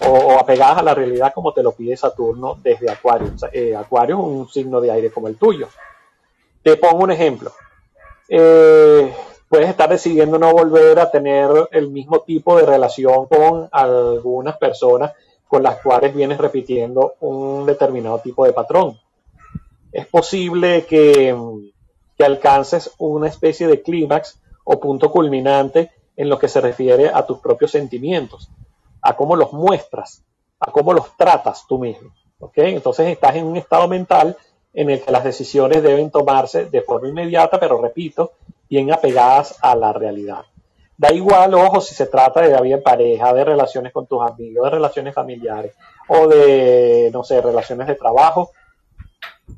o, 0.00 0.38
apegadas 0.38 0.78
a 0.78 0.82
la 0.82 0.94
realidad 0.94 1.32
como 1.32 1.52
te 1.52 1.62
lo 1.62 1.72
pide 1.72 1.96
Saturno 1.96 2.58
desde 2.62 2.90
Acuario. 2.90 3.32
Eh, 3.52 3.76
Acuario 3.76 4.18
es 4.18 4.24
un 4.24 4.48
signo 4.48 4.80
de 4.80 4.90
aire 4.90 5.10
como 5.10 5.28
el 5.28 5.36
tuyo. 5.36 5.68
Te 6.62 6.76
pongo 6.76 7.04
un 7.04 7.12
ejemplo. 7.12 7.52
puedes 9.48 9.68
estar 9.68 9.88
decidiendo 9.88 10.38
no 10.38 10.52
volver 10.52 10.98
a 10.98 11.10
tener 11.10 11.50
el 11.70 11.90
mismo 11.90 12.20
tipo 12.22 12.56
de 12.56 12.66
relación 12.66 13.26
con 13.26 13.68
algunas 13.70 14.56
personas 14.56 15.12
con 15.52 15.62
las 15.62 15.82
cuales 15.82 16.14
vienes 16.14 16.38
repitiendo 16.38 17.16
un 17.20 17.66
determinado 17.66 18.20
tipo 18.20 18.46
de 18.46 18.54
patrón. 18.54 18.98
Es 19.92 20.06
posible 20.06 20.86
que, 20.86 21.36
alcances 22.20 22.90
una 22.96 23.28
especie 23.28 23.66
de 23.66 23.82
clímax 23.82 24.40
o 24.64 24.80
punto 24.80 25.10
culminante 25.10 25.90
en 26.16 26.30
lo 26.30 26.38
que 26.38 26.48
se 26.48 26.62
refiere 26.62 27.10
a 27.12 27.26
tus 27.26 27.40
propios 27.40 27.72
sentimientos, 27.72 28.48
a 29.02 29.14
cómo 29.14 29.36
los 29.36 29.52
muestras, 29.52 30.24
a 30.58 30.70
cómo 30.70 30.94
los 30.94 31.14
tratas 31.18 31.66
tú 31.68 31.78
mismo. 31.78 32.14
¿okay? 32.38 32.74
Entonces 32.74 33.08
estás 33.08 33.36
en 33.36 33.44
un 33.44 33.58
estado 33.58 33.88
mental 33.88 34.34
en 34.72 34.88
el 34.88 35.02
que 35.02 35.12
las 35.12 35.24
decisiones 35.24 35.82
deben 35.82 36.10
tomarse 36.10 36.64
de 36.64 36.80
forma 36.80 37.08
inmediata, 37.08 37.60
pero 37.60 37.78
repito, 37.78 38.32
bien 38.70 38.90
apegadas 38.90 39.58
a 39.60 39.74
la 39.74 39.92
realidad. 39.92 40.46
Da 41.02 41.12
igual, 41.12 41.52
ojo, 41.54 41.80
si 41.80 41.96
se 41.96 42.06
trata 42.06 42.42
de 42.42 42.50
la 42.50 42.60
vida 42.60 42.76
en 42.76 42.82
pareja, 42.84 43.34
de 43.34 43.42
relaciones 43.42 43.92
con 43.92 44.06
tus 44.06 44.22
amigos, 44.22 44.62
de 44.62 44.70
relaciones 44.70 45.12
familiares 45.12 45.74
o 46.06 46.28
de, 46.28 47.10
no 47.12 47.24
sé, 47.24 47.40
relaciones 47.40 47.88
de 47.88 47.96
trabajo, 47.96 48.52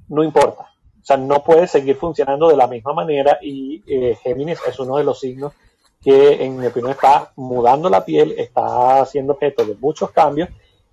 no 0.08 0.24
importa. 0.24 0.62
O 0.62 1.04
sea, 1.04 1.18
no 1.18 1.44
puedes 1.44 1.70
seguir 1.70 1.96
funcionando 1.96 2.48
de 2.48 2.56
la 2.56 2.66
misma 2.66 2.94
manera 2.94 3.38
y 3.42 3.82
eh, 3.86 4.16
Géminis 4.22 4.58
es 4.66 4.78
uno 4.78 4.96
de 4.96 5.04
los 5.04 5.20
signos 5.20 5.52
que, 6.00 6.42
en 6.42 6.56
mi 6.56 6.66
opinión, 6.66 6.92
está 6.92 7.30
mudando 7.36 7.90
la 7.90 8.06
piel, 8.06 8.34
está 8.38 9.04
siendo 9.04 9.34
objeto 9.34 9.66
de 9.66 9.74
muchos 9.74 10.12
cambios 10.12 10.48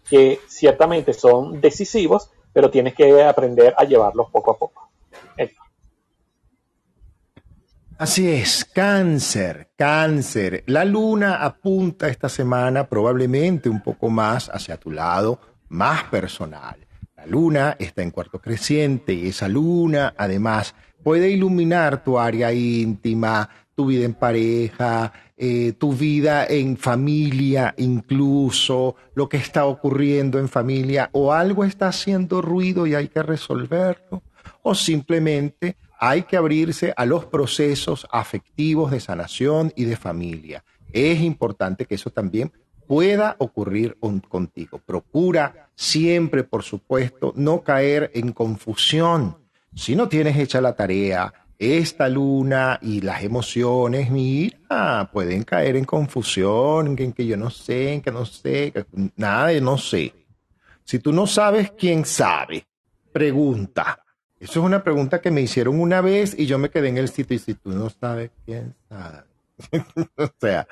que 0.10 0.42
ciertamente 0.50 1.14
son 1.14 1.62
decisivos, 1.62 2.30
pero 2.52 2.70
tienes 2.70 2.94
que 2.94 3.24
aprender 3.24 3.74
a 3.78 3.86
llevarlos 3.86 4.30
poco 4.30 4.52
a 4.52 4.58
poco. 4.58 4.91
Así 8.02 8.28
es, 8.28 8.66
cáncer, 8.66 9.74
cáncer. 9.78 10.64
La 10.66 10.84
luna 10.86 11.36
apunta 11.36 12.08
esta 12.08 12.30
semana 12.30 12.88
probablemente 12.88 13.70
un 13.70 13.80
poco 13.80 14.10
más 14.10 14.50
hacia 14.50 14.78
tu 14.78 14.90
lado, 14.90 15.40
más 15.70 16.06
personal. 16.06 16.78
La 17.16 17.28
luna 17.28 17.76
está 17.78 18.02
en 18.02 18.10
cuarto 18.10 18.42
creciente 18.42 19.14
y 19.14 19.28
esa 19.28 19.48
luna 19.48 20.16
además 20.18 20.74
puede 21.04 21.30
iluminar 21.30 22.04
tu 22.04 22.18
área 22.18 22.52
íntima, 22.52 23.48
tu 23.76 23.86
vida 23.86 24.06
en 24.06 24.16
pareja, 24.16 25.14
eh, 25.38 25.74
tu 25.74 25.94
vida 25.94 26.48
en 26.48 26.78
familia, 26.78 27.76
incluso 27.78 28.96
lo 29.14 29.30
que 29.30 29.38
está 29.38 29.66
ocurriendo 29.66 30.40
en 30.40 30.50
familia 30.50 31.08
o 31.12 31.34
algo 31.34 31.64
está 31.64 31.90
haciendo 31.90 32.42
ruido 32.42 32.88
y 32.88 32.96
hay 32.96 33.10
que 33.10 33.22
resolverlo 33.22 34.24
o 34.64 34.74
simplemente 34.74 35.78
hay 36.04 36.24
que 36.24 36.36
abrirse 36.36 36.96
a 36.98 37.06
los 37.06 37.26
procesos 37.26 38.08
afectivos 38.12 38.90
de 38.90 39.00
sanación 39.00 39.72
y 39.76 39.86
de 39.86 39.96
familia. 39.96 40.64
Es 40.92 41.22
importante 41.22 41.86
que 41.86 41.94
eso 41.94 42.10
también 42.10 42.52
pueda 42.88 43.36
ocurrir 43.38 43.98
contigo. 44.28 44.82
Procura 44.84 45.70
siempre, 45.76 46.44
por 46.44 46.64
supuesto, 46.64 47.34
no 47.36 47.62
caer 47.62 48.10
en 48.16 48.32
confusión. 48.32 49.38
Si 49.76 49.96
no 49.96 50.10
tienes 50.10 50.38
hecha 50.38 50.60
la 50.60 50.76
tarea, 50.76 51.32
esta 51.60 52.10
luna 52.10 52.80
y 52.82 53.02
las 53.02 53.24
emociones, 53.24 54.10
mira, 54.10 55.08
pueden 55.14 55.44
caer 55.44 55.76
en 55.76 55.86
confusión, 55.86 56.98
en 56.98 57.14
que 57.14 57.28
yo 57.28 57.38
no 57.38 57.52
sé, 57.52 57.94
en 57.94 58.02
que 58.02 58.12
no 58.12 58.26
sé, 58.26 58.74
nada 59.16 59.48
de 59.48 59.62
no 59.62 59.78
sé. 59.78 60.16
Si 60.84 60.98
tú 60.98 61.14
no 61.14 61.28
sabes, 61.28 61.72
¿quién 61.78 62.06
sabe? 62.06 62.66
Pregunta. 63.14 64.01
Eso 64.42 64.60
es 64.60 64.66
una 64.66 64.84
pregunta 64.84 65.22
que 65.22 65.30
me 65.30 65.42
hicieron 65.42 65.80
una 65.80 66.02
vez 66.02 66.34
y 66.36 66.48
yo 66.48 66.58
me 66.58 66.72
quedé 66.72 66.90
en 66.90 66.98
el 66.98 67.10
sitio 67.10 67.36
y 67.36 67.40
si 67.40 67.54
tú 67.54 67.70
no 67.70 67.92
sabes, 67.92 68.32
¿quién 68.44 68.74
sabe? 68.90 69.24
o 70.18 70.28
sea, 70.40 70.68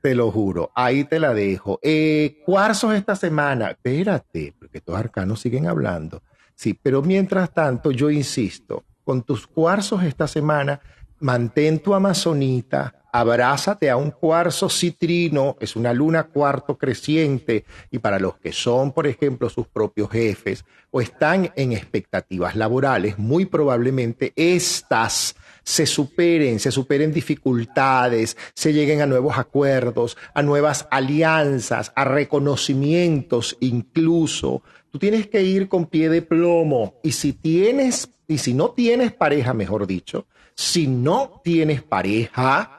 te 0.00 0.14
lo 0.14 0.30
juro, 0.30 0.70
ahí 0.76 1.02
te 1.02 1.18
la 1.18 1.34
dejo. 1.34 1.80
Eh, 1.82 2.40
cuarzos 2.46 2.94
esta 2.94 3.16
semana, 3.16 3.72
espérate, 3.72 4.54
porque 4.56 4.78
estos 4.78 4.94
arcanos 4.94 5.40
siguen 5.40 5.66
hablando. 5.66 6.22
Sí, 6.54 6.78
pero 6.80 7.02
mientras 7.02 7.52
tanto, 7.52 7.90
yo 7.90 8.10
insisto, 8.10 8.84
con 9.02 9.24
tus 9.24 9.48
cuarzos 9.48 10.04
esta 10.04 10.28
semana, 10.28 10.80
mantén 11.18 11.80
tu 11.80 11.94
amazonita, 11.94 12.97
abrázate 13.12 13.90
a 13.90 13.96
un 13.96 14.10
cuarzo 14.10 14.68
citrino, 14.68 15.56
es 15.60 15.76
una 15.76 15.92
luna 15.92 16.24
cuarto 16.24 16.76
creciente, 16.76 17.64
y 17.90 17.98
para 17.98 18.18
los 18.18 18.36
que 18.36 18.52
son, 18.52 18.92
por 18.92 19.06
ejemplo, 19.06 19.48
sus 19.48 19.66
propios 19.66 20.10
jefes 20.10 20.64
o 20.90 21.00
están 21.00 21.52
en 21.56 21.72
expectativas 21.72 22.56
laborales, 22.56 23.18
muy 23.18 23.46
probablemente 23.46 24.32
estas 24.36 25.36
se 25.62 25.84
superen, 25.84 26.60
se 26.60 26.70
superen 26.70 27.12
dificultades, 27.12 28.36
se 28.54 28.72
lleguen 28.72 29.02
a 29.02 29.06
nuevos 29.06 29.36
acuerdos, 29.36 30.16
a 30.32 30.42
nuevas 30.42 30.88
alianzas, 30.90 31.92
a 31.94 32.04
reconocimientos 32.04 33.56
incluso. 33.60 34.62
Tú 34.90 34.98
tienes 34.98 35.26
que 35.26 35.42
ir 35.42 35.68
con 35.68 35.84
pie 35.84 36.08
de 36.08 36.22
plomo 36.22 36.94
y 37.02 37.12
si 37.12 37.34
tienes, 37.34 38.08
y 38.26 38.38
si 38.38 38.54
no 38.54 38.70
tienes 38.70 39.12
pareja, 39.12 39.52
mejor 39.52 39.86
dicho, 39.86 40.26
si 40.54 40.86
no 40.86 41.40
tienes 41.44 41.82
pareja, 41.82 42.77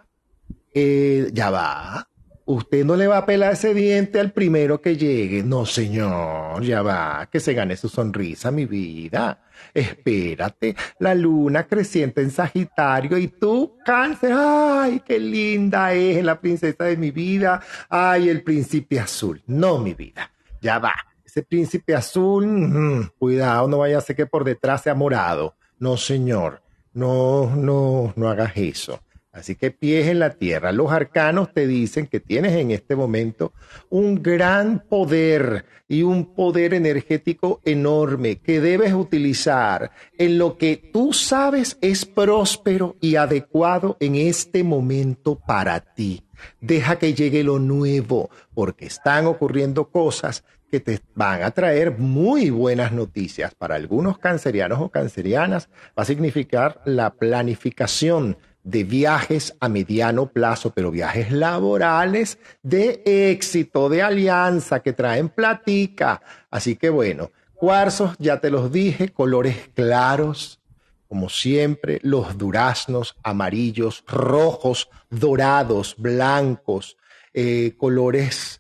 eh, 0.74 1.30
ya 1.34 1.50
va. 1.50 2.08
Usted 2.46 2.84
no 2.84 2.96
le 2.96 3.06
va 3.06 3.20
a 3.20 3.26
pelar 3.28 3.54
ese 3.54 3.76
diente 3.76 4.20
al 4.20 4.32
primero 4.32 4.82
que 4.82 4.98
llegue. 4.98 5.44
No, 5.44 5.68
señor, 5.68 6.64
ya 6.64 6.82
va, 6.82 7.30
que 7.32 7.40
se 7.40 7.54
gane 7.54 7.78
su 7.78 7.90
sonrisa, 7.90 8.50
mi 8.50 8.66
vida. 8.66 9.44
Espérate, 9.72 10.76
la 10.98 11.14
luna 11.14 11.68
creciente 11.68 12.22
en 12.22 12.32
Sagitario 12.32 13.20
y 13.20 13.28
tú, 13.28 13.78
cáncer, 13.86 14.34
ay, 14.36 15.04
qué 15.06 15.20
linda 15.20 15.94
es 15.94 16.24
la 16.24 16.42
princesa 16.42 16.86
de 16.86 16.98
mi 16.98 17.12
vida, 17.12 17.62
ay, 17.88 18.30
el 18.30 18.42
príncipe 18.42 19.00
azul. 19.00 19.44
No, 19.46 19.78
mi 19.78 19.94
vida, 19.94 20.32
ya 20.60 20.80
va. 20.80 20.96
Ese 21.24 21.44
príncipe 21.44 21.94
azul, 21.94 23.12
cuidado, 23.20 23.68
no 23.68 23.78
vaya 23.78 24.00
a 24.00 24.02
ser 24.02 24.16
que 24.16 24.26
por 24.26 24.44
detrás 24.44 24.82
sea 24.82 24.96
morado. 24.96 25.54
No, 25.78 25.98
señor, 25.98 26.64
no, 26.94 27.56
no, 27.56 28.12
no 28.16 28.28
hagas 28.28 28.54
eso. 28.56 29.00
Así 29.40 29.56
que 29.56 29.72
pies 29.72 30.08
en 30.08 30.20
la 30.20 30.32
tierra. 30.32 30.72
Los 30.72 30.92
arcanos 30.92 31.54
te 31.54 31.66
dicen 31.66 32.08
que 32.08 32.20
tienes 32.20 32.54
en 32.54 32.72
este 32.72 32.96
momento 32.96 33.54
un 33.90 34.22
gran 34.22 34.84
poder 34.88 35.66
y 35.88 36.04
un 36.04 36.36
poder 36.36 36.74
energético 36.74 37.62
enorme 37.64 38.38
que 38.38 38.60
debes 38.60 38.94
utilizar 38.94 39.92
en 40.18 40.38
lo 40.38 40.58
que 40.58 40.76
tú 40.92 41.14
sabes 41.14 41.78
es 41.82 42.06
próspero 42.06 42.98
y 43.00 43.16
adecuado 43.16 43.96
en 44.00 44.16
este 44.16 44.64
momento 44.64 45.40
para 45.40 45.80
ti. 45.80 46.24
Deja 46.60 46.98
que 46.98 47.14
llegue 47.14 47.44
lo 47.44 47.60
nuevo, 47.60 48.30
porque 48.54 48.86
están 48.86 49.26
ocurriendo 49.26 49.90
cosas 49.90 50.44
que 50.70 50.80
te 50.80 51.00
van 51.16 51.44
a 51.44 51.52
traer 51.52 51.98
muy 51.98 52.50
buenas 52.50 52.92
noticias. 52.92 53.56
Para 53.56 53.76
algunos 53.76 54.20
cancerianos 54.20 54.80
o 54.82 54.90
cancerianas 54.90 55.70
va 55.98 56.04
a 56.04 56.06
significar 56.06 56.82
la 56.86 57.12
planificación 57.12 58.38
de 58.64 58.84
viajes 58.84 59.56
a 59.60 59.70
mediano 59.70 60.28
plazo, 60.30 60.72
pero 60.72 60.92
viajes 60.92 61.32
laborales 61.32 62.38
de 62.62 63.02
éxito, 63.06 63.90
de 63.90 64.02
alianza, 64.02 64.82
que 64.82 64.94
traen 64.94 65.30
platica. 65.30 66.22
Así 66.52 66.76
que 66.76 66.90
bueno, 66.90 67.32
cuarzos, 67.56 68.16
ya 68.20 68.40
te 68.40 68.50
los 68.50 68.72
dije, 68.72 69.10
colores 69.10 69.70
claros, 69.74 70.60
como 71.08 71.30
siempre, 71.30 72.00
los 72.04 72.38
duraznos 72.38 73.16
amarillos, 73.24 74.04
rojos, 74.08 74.90
dorados, 75.10 75.96
blancos, 75.98 76.98
eh, 77.34 77.74
colores 77.78 78.59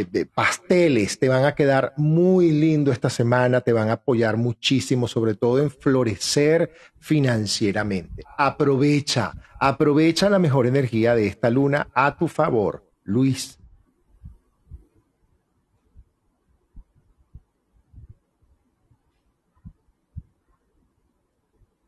eh, 0.00 0.26
pasteles, 0.26 1.18
te 1.18 1.28
van 1.28 1.44
a 1.44 1.54
quedar 1.54 1.94
muy 1.96 2.50
lindo 2.50 2.92
esta 2.92 3.10
semana, 3.10 3.60
te 3.60 3.72
van 3.72 3.88
a 3.88 3.94
apoyar 3.94 4.36
muchísimo, 4.36 5.08
sobre 5.08 5.34
todo 5.34 5.60
en 5.60 5.70
florecer 5.70 6.72
financieramente. 6.98 8.22
Aprovecha, 8.36 9.32
aprovecha 9.58 10.28
la 10.28 10.38
mejor 10.38 10.66
energía 10.66 11.14
de 11.14 11.26
esta 11.26 11.50
luna 11.50 11.88
a 11.94 12.16
tu 12.16 12.28
favor. 12.28 12.84
Luis. 13.04 13.58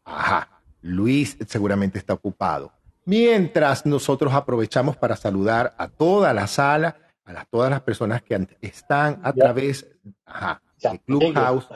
Ajá, 0.04 0.62
Luis 0.82 1.36
seguramente 1.46 1.98
está 1.98 2.14
ocupado. 2.14 2.72
Mientras 3.04 3.86
nosotros 3.86 4.32
aprovechamos 4.34 4.96
para 4.96 5.16
saludar 5.16 5.74
a 5.78 5.88
toda 5.88 6.32
la 6.32 6.46
sala, 6.46 6.96
a 7.36 7.44
todas 7.44 7.70
las 7.70 7.80
personas 7.82 8.22
que 8.22 8.46
están 8.60 9.20
a 9.22 9.32
través 9.32 9.86
de 10.82 10.98
Clubhouse. 11.06 11.68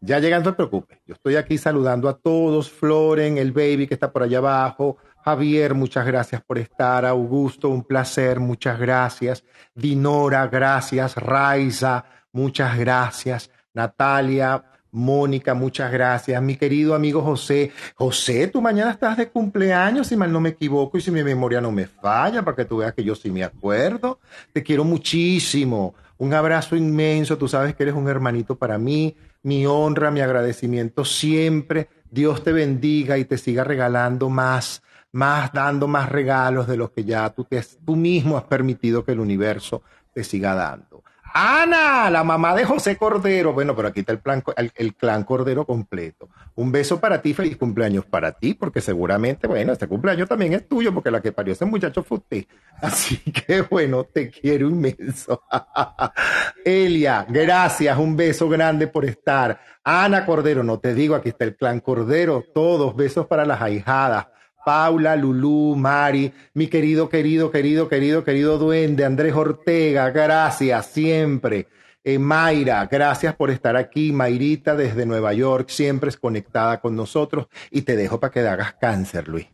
Ya 0.00 0.18
llegando, 0.20 0.50
no 0.50 0.54
te 0.54 0.56
preocupes. 0.56 0.98
Yo 1.06 1.14
estoy 1.14 1.36
aquí 1.36 1.58
saludando 1.58 2.08
a 2.08 2.16
todos. 2.16 2.70
Floren, 2.70 3.38
el 3.38 3.52
baby 3.52 3.86
que 3.86 3.94
está 3.94 4.12
por 4.12 4.22
allá 4.22 4.38
abajo. 4.38 4.98
Javier, 5.24 5.74
muchas 5.74 6.06
gracias 6.06 6.42
por 6.42 6.58
estar. 6.58 7.04
Augusto, 7.04 7.68
un 7.68 7.84
placer, 7.84 8.40
muchas 8.40 8.78
gracias. 8.78 9.44
Dinora, 9.74 10.46
gracias. 10.46 11.16
Raiza, 11.16 12.04
muchas 12.32 12.78
gracias. 12.78 13.50
Natalia, 13.74 14.64
Mónica, 14.92 15.54
muchas 15.54 15.92
gracias. 15.92 16.42
Mi 16.42 16.56
querido 16.56 16.94
amigo 16.94 17.22
José. 17.22 17.70
José, 17.94 18.48
tú 18.48 18.60
mañana 18.60 18.90
estás 18.90 19.16
de 19.16 19.28
cumpleaños, 19.28 20.08
si 20.08 20.16
mal 20.16 20.32
no 20.32 20.40
me 20.40 20.50
equivoco 20.50 20.98
y 20.98 21.00
si 21.00 21.10
mi 21.10 21.22
memoria 21.22 21.60
no 21.60 21.70
me 21.70 21.86
falla, 21.86 22.42
para 22.42 22.56
que 22.56 22.64
tú 22.64 22.78
veas 22.78 22.94
que 22.94 23.04
yo 23.04 23.14
sí 23.14 23.30
me 23.30 23.44
acuerdo. 23.44 24.18
Te 24.52 24.62
quiero 24.62 24.84
muchísimo. 24.84 25.94
Un 26.18 26.34
abrazo 26.34 26.76
inmenso. 26.76 27.38
Tú 27.38 27.48
sabes 27.48 27.74
que 27.74 27.84
eres 27.84 27.94
un 27.94 28.08
hermanito 28.08 28.56
para 28.56 28.78
mí. 28.78 29.16
Mi 29.42 29.64
honra, 29.64 30.10
mi 30.10 30.20
agradecimiento 30.20 31.04
siempre. 31.04 31.88
Dios 32.10 32.42
te 32.42 32.52
bendiga 32.52 33.16
y 33.16 33.24
te 33.24 33.38
siga 33.38 33.62
regalando 33.64 34.28
más, 34.28 34.82
más, 35.12 35.52
dando 35.52 35.86
más 35.86 36.08
regalos 36.08 36.66
de 36.66 36.76
los 36.76 36.90
que 36.90 37.04
ya 37.04 37.30
tú, 37.30 37.44
te, 37.44 37.62
tú 37.84 37.94
mismo 37.94 38.36
has 38.36 38.44
permitido 38.44 39.04
que 39.04 39.12
el 39.12 39.20
universo 39.20 39.82
te 40.12 40.24
siga 40.24 40.54
dando. 40.54 40.89
Ana, 41.32 42.10
la 42.10 42.24
mamá 42.24 42.54
de 42.54 42.64
José 42.64 42.96
Cordero. 42.96 43.52
Bueno, 43.52 43.76
pero 43.76 43.88
aquí 43.88 44.00
está 44.00 44.12
el, 44.12 44.18
plan, 44.18 44.42
el, 44.56 44.94
clan 44.94 45.24
Cordero 45.24 45.64
completo. 45.64 46.28
Un 46.56 46.72
beso 46.72 47.00
para 47.00 47.22
ti, 47.22 47.34
feliz 47.34 47.56
cumpleaños 47.56 48.04
para 48.04 48.32
ti, 48.32 48.54
porque 48.54 48.80
seguramente, 48.80 49.46
bueno, 49.46 49.72
este 49.72 49.86
cumpleaños 49.86 50.28
también 50.28 50.52
es 50.54 50.68
tuyo, 50.68 50.92
porque 50.92 51.10
la 51.10 51.20
que 51.20 51.32
parió 51.32 51.52
ese 51.52 51.64
muchacho 51.64 52.02
fue 52.02 52.18
usted. 52.18 52.44
Así 52.80 53.18
que, 53.18 53.62
bueno, 53.62 54.04
te 54.04 54.30
quiero 54.30 54.68
inmenso. 54.68 55.42
Elia, 56.64 57.26
gracias, 57.28 57.96
un 57.98 58.16
beso 58.16 58.48
grande 58.48 58.88
por 58.88 59.04
estar. 59.04 59.60
Ana 59.84 60.26
Cordero, 60.26 60.62
no 60.62 60.78
te 60.78 60.94
digo, 60.94 61.14
aquí 61.14 61.30
está 61.30 61.44
el 61.44 61.56
clan 61.56 61.80
Cordero, 61.80 62.44
todos, 62.54 62.96
besos 62.96 63.26
para 63.26 63.44
las 63.44 63.60
ahijadas. 63.62 64.26
Paula, 64.64 65.16
Lulú, 65.16 65.74
Mari, 65.76 66.32
mi 66.54 66.68
querido, 66.68 67.08
querido, 67.08 67.50
querido, 67.50 67.88
querido, 67.88 68.24
querido 68.24 68.58
duende, 68.58 69.04
Andrés 69.04 69.34
Ortega, 69.34 70.10
gracias 70.10 70.86
siempre. 70.86 71.66
Eh, 72.02 72.18
Mayra, 72.18 72.86
gracias 72.86 73.34
por 73.36 73.50
estar 73.50 73.76
aquí. 73.76 74.10
Mayrita 74.10 74.74
desde 74.74 75.04
Nueva 75.04 75.34
York, 75.34 75.68
siempre 75.68 76.08
es 76.08 76.16
conectada 76.16 76.80
con 76.80 76.96
nosotros. 76.96 77.46
Y 77.70 77.82
te 77.82 77.96
dejo 77.96 78.18
para 78.18 78.32
que 78.32 78.40
hagas 78.40 78.74
cáncer, 78.74 79.28
Luis. 79.28 79.46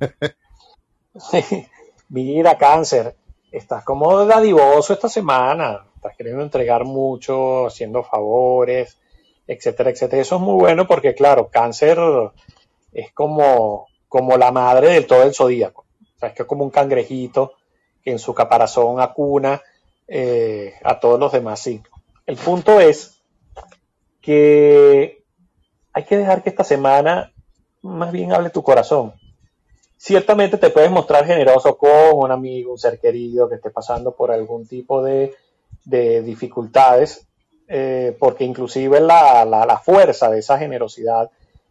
Mira, 2.08 2.56
cáncer, 2.56 3.16
estás 3.52 3.84
como 3.84 4.24
dadivoso 4.24 4.94
esta 4.94 5.08
semana. 5.08 5.84
Estás 5.94 6.16
queriendo 6.16 6.42
entregar 6.42 6.84
mucho, 6.84 7.66
haciendo 7.66 8.02
favores, 8.02 8.98
etcétera, 9.46 9.90
etcétera. 9.90 10.22
Eso 10.22 10.36
es 10.36 10.40
muy 10.40 10.54
bueno 10.54 10.86
porque, 10.86 11.14
claro, 11.14 11.50
cáncer 11.50 11.98
es 12.92 13.12
como 13.12 13.89
como 14.10 14.36
la 14.36 14.50
madre 14.50 14.88
del 14.88 15.06
todo 15.06 15.22
el 15.22 15.32
zodíaco. 15.32 15.86
O 16.16 16.18
sea, 16.18 16.30
es 16.30 16.34
que 16.34 16.42
es 16.42 16.48
como 16.48 16.64
un 16.64 16.70
cangrejito 16.70 17.52
que 18.02 18.10
en 18.10 18.18
su 18.18 18.34
caparazón 18.34 19.00
acuna 19.00 19.62
eh, 20.08 20.74
a 20.82 20.98
todos 20.98 21.18
los 21.18 21.30
demás 21.30 21.60
signos. 21.60 21.92
El 22.26 22.36
punto 22.36 22.80
es 22.80 23.20
que 24.20 25.22
hay 25.92 26.04
que 26.04 26.18
dejar 26.18 26.42
que 26.42 26.50
esta 26.50 26.64
semana 26.64 27.32
más 27.82 28.10
bien 28.10 28.32
hable 28.32 28.50
tu 28.50 28.64
corazón. 28.64 29.14
Ciertamente 29.96 30.58
te 30.58 30.70
puedes 30.70 30.90
mostrar 30.90 31.24
generoso 31.24 31.78
con 31.78 31.90
un 32.14 32.32
amigo, 32.32 32.72
un 32.72 32.78
ser 32.78 32.98
querido 32.98 33.48
que 33.48 33.54
esté 33.54 33.70
pasando 33.70 34.16
por 34.16 34.32
algún 34.32 34.66
tipo 34.66 35.04
de, 35.04 35.36
dificultades, 35.84 37.28
eh, 37.68 38.16
porque 38.18 38.42
inclusive 38.44 39.00
la 39.00 39.80
fuerza 39.84 40.28
de 40.30 40.40
esa 40.40 40.58
generosidad 40.58 41.30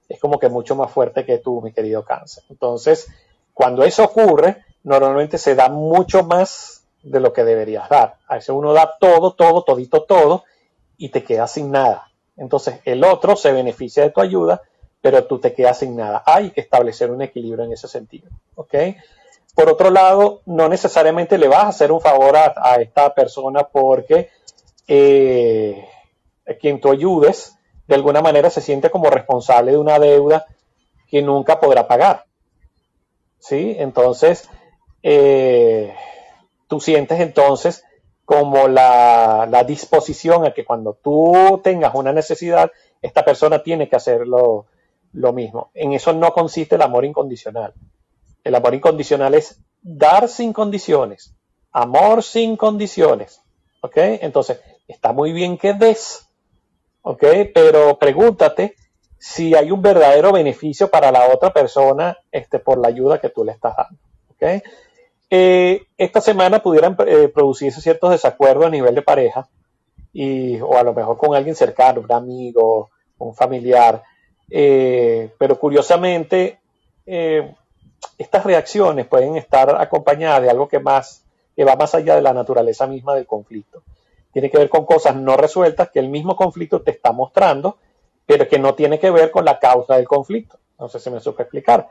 es 0.10 0.20
como 0.20 0.40
que 0.40 0.50
mucho 0.50 0.76
más 0.76 0.92
fuerte 0.92 1.24
que 1.24 1.38
tú, 1.38 1.62
mi 1.62 1.72
querido 1.72 2.04
cáncer. 2.04 2.44
Entonces, 2.50 3.08
cuando 3.54 3.84
eso 3.84 4.04
ocurre, 4.04 4.66
normalmente 4.84 5.38
se 5.38 5.54
da 5.54 5.70
mucho 5.70 6.24
más 6.24 6.84
de 7.04 7.20
lo 7.20 7.32
que 7.32 7.44
deberías 7.44 7.88
dar. 7.88 8.18
A 8.28 8.36
veces 8.36 8.50
uno 8.50 8.74
da 8.74 8.98
todo, 9.00 9.34
todo, 9.34 9.64
todito, 9.64 10.04
todo, 10.04 10.44
y 10.98 11.10
te 11.10 11.24
quedas 11.24 11.54
sin 11.54 11.72
nada. 11.72 12.12
Entonces 12.36 12.80
el 12.86 13.04
otro 13.04 13.36
se 13.36 13.52
beneficia 13.52 14.04
de 14.04 14.10
tu 14.10 14.22
ayuda, 14.22 14.62
pero 15.02 15.26
tú 15.26 15.40
te 15.40 15.54
quedas 15.54 15.80
sin 15.80 15.96
nada. 15.96 16.24
Hay 16.26 16.52
que 16.52 16.62
establecer 16.62 17.12
un 17.12 17.22
equilibrio 17.22 17.66
en 17.66 17.74
ese 17.74 17.88
sentido. 17.88 18.30
Por 19.56 19.70
otro 19.70 19.90
lado, 19.90 20.42
no 20.46 20.70
necesariamente 20.70 21.38
le 21.38 21.48
vas 21.48 21.66
a 21.66 21.70
hacer 21.70 21.92
un 21.92 22.02
favor 22.02 22.36
a, 22.38 22.76
esta 22.76 23.14
persona 23.14 23.64
porque 23.64 24.30
eh, 24.88 25.86
quien 26.60 26.80
tú 26.80 26.92
ayudes 26.92 27.59
de 27.90 27.96
alguna 27.96 28.22
manera 28.22 28.52
se 28.52 28.62
siente 28.62 28.92
como 28.92 29.10
responsable 29.10 29.72
de 29.72 29.78
una 29.80 29.98
deuda 29.98 30.46
que 31.10 31.24
nunca 31.24 31.60
podrá 31.60 31.88
pagar. 31.88 32.26
¿Sí? 33.40 33.76
Entonces, 33.80 34.48
eh, 35.02 35.92
tú 36.68 36.80
sientes 36.80 37.20
entonces 37.20 37.84
como 38.26 38.68
la, 38.68 39.64
disposición 39.66 40.46
a 40.46 40.54
que 40.54 40.66
cuando 40.66 40.94
tú 40.94 41.62
tengas 41.64 41.96
una 41.96 42.14
necesidad, 42.14 42.72
esta 43.02 43.26
persona 43.26 43.64
tiene 43.64 43.90
que 43.90 43.96
hacer 43.96 44.28
lo, 44.28 44.68
mismo. 45.34 45.72
En 45.74 45.94
eso 45.94 46.14
no 46.14 46.32
consiste 46.32 46.76
el 46.76 46.84
amor 46.84 47.06
incondicional. 47.06 47.74
El 48.44 48.54
amor 48.54 48.76
incondicional 48.76 49.34
es 49.34 49.60
dar 49.82 50.30
sin 50.30 50.54
condiciones, 50.54 51.34
amor 51.72 52.22
sin 52.22 52.56
condiciones. 52.56 53.42
¿Ok? 53.82 53.98
Entonces, 53.98 54.62
está 54.88 55.12
muy 55.12 55.32
bien 55.32 55.58
que 55.58 55.74
des, 55.74 56.29
¿ok? 57.02 57.24
Pero 57.54 57.98
pregúntate 57.98 58.76
si 59.18 59.54
hay 59.54 59.72
un 59.72 59.82
verdadero 59.82 60.32
beneficio 60.32 60.90
para 60.90 61.12
la 61.12 61.28
otra 61.28 61.52
persona 61.52 62.18
este, 62.32 62.60
por 62.60 62.78
la 62.80 62.88
ayuda 62.88 63.20
que 63.20 63.30
tú 63.30 63.44
le 63.44 63.52
estás 63.52 63.76
dando, 63.76 64.00
¿ok? 64.30 64.64
Eh, 65.30 65.84
esta 65.98 66.22
semana 66.22 66.64
pudieran 66.64 66.96
eh, 67.06 67.28
producirse 67.28 67.82
ciertos 67.82 68.10
desacuerdos 68.12 68.66
a 68.66 68.70
nivel 68.70 68.96
de 68.96 69.02
pareja 69.04 69.48
y, 70.12 70.60
o 70.60 70.76
a 70.78 70.84
lo 70.84 70.94
mejor 70.94 71.18
con 71.18 71.36
alguien 71.36 71.56
cercano, 71.56 72.02
un 72.02 72.12
amigo, 72.12 72.90
un 73.20 73.36
familiar, 73.36 74.02
eh, 74.50 75.30
pero 75.38 75.60
curiosamente 75.60 76.60
estas 78.18 78.44
reacciones 78.44 79.08
pueden 79.08 79.36
estar 79.36 79.76
acompañadas 79.82 80.44
de 80.44 80.50
algo 80.52 80.68
que 80.68 80.80
más 80.80 81.24
que 81.56 81.66
va 81.66 81.76
más 81.76 81.94
allá 81.96 82.16
de 82.16 82.22
la 82.22 82.34
naturaleza 82.34 82.88
misma 82.88 83.16
del 83.16 83.26
conflicto. 83.26 83.84
Tiene 84.32 84.50
que 84.50 84.58
ver 84.58 84.70
con 84.70 84.86
cosas 84.86 85.16
no 85.16 85.38
resueltas 85.38 85.90
que 85.90 86.00
el 86.00 86.10
mismo 86.10 86.36
conflicto 86.36 86.82
te 86.82 86.92
está 86.92 87.12
mostrando, 87.12 87.78
pero 88.26 88.48
que 88.48 88.60
no 88.60 88.76
tiene 88.76 89.00
que 89.00 89.10
ver 89.10 89.32
con 89.32 89.46
la 89.46 89.60
causa 89.60 89.96
del 89.96 90.08
conflicto. 90.08 90.60
No 90.78 90.88
sé 90.88 91.00
si 91.00 91.10
me 91.10 91.20
supe 91.20 91.44
explicar. 91.44 91.90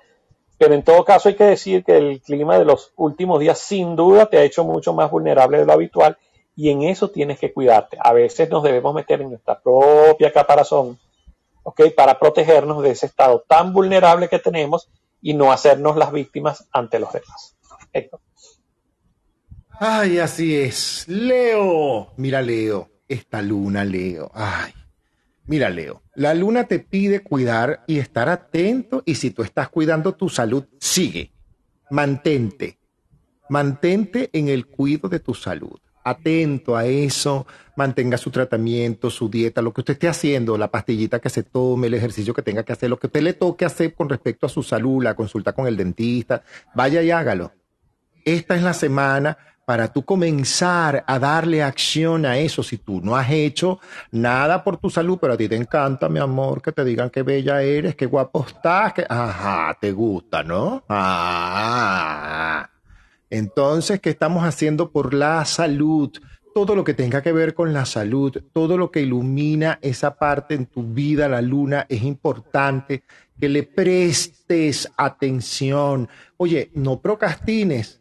Pero 0.56 0.74
en 0.74 0.82
todo 0.82 1.04
caso 1.04 1.28
hay 1.28 1.36
que 1.36 1.44
decir 1.44 1.84
que 1.84 1.96
el 1.96 2.20
clima 2.20 2.58
de 2.58 2.64
los 2.64 2.92
últimos 2.96 3.40
días 3.40 3.58
sin 3.58 3.94
duda 3.94 4.26
te 4.26 4.38
ha 4.38 4.42
hecho 4.42 4.64
mucho 4.64 4.92
más 4.92 5.10
vulnerable 5.10 5.58
de 5.58 5.66
lo 5.66 5.72
habitual 5.72 6.18
y 6.56 6.70
en 6.70 6.82
eso 6.82 7.10
tienes 7.10 7.38
que 7.38 7.52
cuidarte. 7.52 7.96
A 8.00 8.12
veces 8.12 8.50
nos 8.50 8.64
debemos 8.64 8.92
meter 8.92 9.20
en 9.20 9.30
nuestra 9.30 9.60
propia 9.60 10.32
caparazón, 10.32 10.98
¿ok? 11.62 11.82
Para 11.96 12.18
protegernos 12.18 12.82
de 12.82 12.90
ese 12.90 13.06
estado 13.06 13.44
tan 13.46 13.72
vulnerable 13.72 14.28
que 14.28 14.40
tenemos 14.40 14.90
y 15.22 15.34
no 15.34 15.52
hacernos 15.52 15.96
las 15.96 16.10
víctimas 16.10 16.68
ante 16.72 16.98
los 16.98 17.12
demás. 17.12 17.56
Ay, 19.80 20.18
así 20.18 20.56
es. 20.56 21.06
Leo. 21.06 22.12
Mira, 22.16 22.42
Leo. 22.42 22.90
Esta 23.06 23.40
luna, 23.40 23.84
Leo. 23.84 24.30
Ay. 24.34 24.72
Mira, 25.46 25.70
Leo, 25.70 26.02
la 26.14 26.34
luna 26.34 26.64
te 26.64 26.78
pide 26.78 27.20
cuidar 27.20 27.84
y 27.86 28.00
estar 28.00 28.28
atento 28.28 29.02
y 29.06 29.14
si 29.14 29.30
tú 29.30 29.42
estás 29.42 29.68
cuidando 29.70 30.14
tu 30.14 30.28
salud, 30.28 30.64
sigue. 30.78 31.32
Mantente. 31.90 32.78
Mantente 33.48 34.28
en 34.32 34.48
el 34.48 34.66
cuidado 34.66 35.08
de 35.08 35.20
tu 35.20 35.32
salud. 35.32 35.78
Atento 36.04 36.76
a 36.76 36.84
eso, 36.84 37.46
mantenga 37.76 38.18
su 38.18 38.30
tratamiento, 38.30 39.10
su 39.10 39.30
dieta, 39.30 39.62
lo 39.62 39.72
que 39.72 39.80
usted 39.80 39.94
esté 39.94 40.08
haciendo, 40.08 40.58
la 40.58 40.70
pastillita 40.70 41.18
que 41.18 41.30
se 41.30 41.44
tome, 41.44 41.86
el 41.86 41.94
ejercicio 41.94 42.34
que 42.34 42.42
tenga 42.42 42.62
que 42.62 42.72
hacer, 42.72 42.90
lo 42.90 42.98
que 42.98 43.06
usted 43.06 43.22
le 43.22 43.32
toque 43.32 43.64
hacer 43.64 43.94
con 43.94 44.08
respecto 44.08 44.46
a 44.46 44.50
su 44.50 44.62
salud, 44.62 45.02
la 45.02 45.14
consulta 45.14 45.52
con 45.52 45.66
el 45.66 45.76
dentista, 45.76 46.42
vaya 46.74 47.02
y 47.02 47.10
hágalo. 47.10 47.52
Esta 48.24 48.56
es 48.56 48.62
la 48.62 48.74
semana 48.74 49.38
para 49.68 49.92
tú 49.92 50.02
comenzar 50.02 51.04
a 51.06 51.18
darle 51.18 51.62
acción 51.62 52.24
a 52.24 52.38
eso. 52.38 52.62
Si 52.62 52.78
tú 52.78 53.02
no 53.02 53.14
has 53.14 53.30
hecho 53.30 53.80
nada 54.10 54.64
por 54.64 54.78
tu 54.78 54.88
salud, 54.88 55.18
pero 55.20 55.34
a 55.34 55.36
ti 55.36 55.46
te 55.46 55.56
encanta, 55.56 56.08
mi 56.08 56.18
amor, 56.18 56.62
que 56.62 56.72
te 56.72 56.82
digan 56.86 57.10
qué 57.10 57.22
bella 57.22 57.60
eres, 57.60 57.94
qué 57.94 58.06
guapo 58.06 58.46
estás, 58.48 58.94
que, 58.94 59.04
ajá, 59.06 59.76
te 59.78 59.92
gusta, 59.92 60.42
¿no? 60.42 60.84
Ah. 60.88 62.70
Entonces, 63.28 64.00
¿qué 64.00 64.08
estamos 64.08 64.42
haciendo 64.42 64.90
por 64.90 65.12
la 65.12 65.44
salud? 65.44 66.12
Todo 66.54 66.74
lo 66.74 66.82
que 66.82 66.94
tenga 66.94 67.20
que 67.20 67.32
ver 67.32 67.52
con 67.52 67.74
la 67.74 67.84
salud, 67.84 68.42
todo 68.54 68.78
lo 68.78 68.90
que 68.90 69.02
ilumina 69.02 69.78
esa 69.82 70.14
parte 70.16 70.54
en 70.54 70.64
tu 70.64 70.82
vida, 70.82 71.28
la 71.28 71.42
luna, 71.42 71.84
es 71.90 72.04
importante 72.04 73.02
que 73.38 73.50
le 73.50 73.64
prestes 73.64 74.90
atención. 74.96 76.08
Oye, 76.38 76.70
no 76.72 77.02
procrastines 77.02 78.00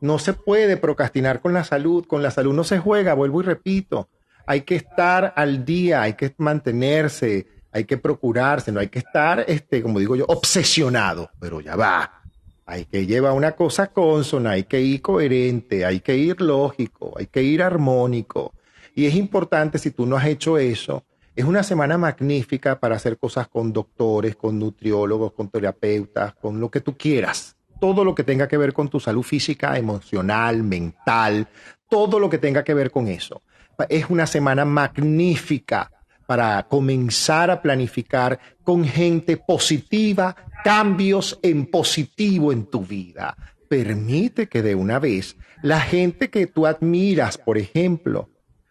no 0.00 0.18
se 0.18 0.32
puede 0.32 0.76
procrastinar 0.76 1.40
con 1.40 1.52
la 1.52 1.64
salud, 1.64 2.06
con 2.06 2.22
la 2.22 2.30
salud 2.30 2.54
no 2.54 2.64
se 2.64 2.78
juega, 2.78 3.14
vuelvo 3.14 3.40
y 3.40 3.44
repito. 3.44 4.08
Hay 4.46 4.62
que 4.62 4.76
estar 4.76 5.32
al 5.36 5.64
día, 5.64 6.02
hay 6.02 6.14
que 6.14 6.34
mantenerse, 6.38 7.46
hay 7.72 7.84
que 7.84 7.96
procurarse, 7.96 8.72
no 8.72 8.80
hay 8.80 8.88
que 8.88 9.00
estar, 9.00 9.44
este, 9.48 9.82
como 9.82 9.98
digo 9.98 10.16
yo, 10.16 10.24
obsesionado, 10.28 11.30
pero 11.40 11.60
ya 11.60 11.76
va. 11.76 12.22
Hay 12.64 12.84
que 12.84 13.06
llevar 13.06 13.32
una 13.32 13.52
cosa 13.52 13.88
consona, 13.88 14.52
hay 14.52 14.64
que 14.64 14.80
ir 14.80 15.00
coherente, 15.00 15.84
hay 15.84 16.00
que 16.00 16.16
ir 16.16 16.40
lógico, 16.40 17.14
hay 17.16 17.26
que 17.26 17.42
ir 17.42 17.62
armónico. 17.62 18.52
Y 18.94 19.06
es 19.06 19.14
importante, 19.14 19.78
si 19.78 19.90
tú 19.90 20.06
no 20.06 20.16
has 20.16 20.26
hecho 20.26 20.58
eso, 20.58 21.04
es 21.34 21.44
una 21.44 21.62
semana 21.62 21.98
magnífica 21.98 22.80
para 22.80 22.96
hacer 22.96 23.18
cosas 23.18 23.48
con 23.48 23.72
doctores, 23.72 24.36
con 24.36 24.58
nutriólogos, 24.58 25.32
con 25.32 25.48
terapeutas, 25.48 26.34
con 26.34 26.60
lo 26.60 26.70
que 26.70 26.80
tú 26.80 26.96
quieras 26.96 27.56
todo 27.80 28.04
lo 28.04 28.14
que 28.14 28.24
tenga 28.24 28.48
que 28.48 28.56
ver 28.56 28.72
con 28.72 28.88
tu 28.88 29.00
salud 29.00 29.22
física, 29.22 29.76
emocional, 29.76 30.62
mental, 30.62 31.48
todo 31.88 32.18
lo 32.18 32.28
que 32.28 32.38
tenga 32.38 32.64
que 32.64 32.74
ver 32.74 32.90
con 32.90 33.08
eso. 33.08 33.42
Es 33.88 34.08
una 34.08 34.26
semana 34.26 34.64
magnífica 34.64 35.90
para 36.26 36.66
comenzar 36.68 37.50
a 37.50 37.62
planificar 37.62 38.38
con 38.64 38.84
gente 38.84 39.36
positiva 39.36 40.34
cambios 40.64 41.38
en 41.42 41.66
positivo 41.66 42.52
en 42.52 42.66
tu 42.66 42.84
vida. 42.84 43.36
Permite 43.68 44.48
que 44.48 44.62
de 44.62 44.74
una 44.74 44.98
vez 44.98 45.36
la 45.62 45.80
gente 45.80 46.30
que 46.30 46.46
tú 46.46 46.66
admiras, 46.66 47.38
por 47.38 47.58
ejemplo, 47.58 48.30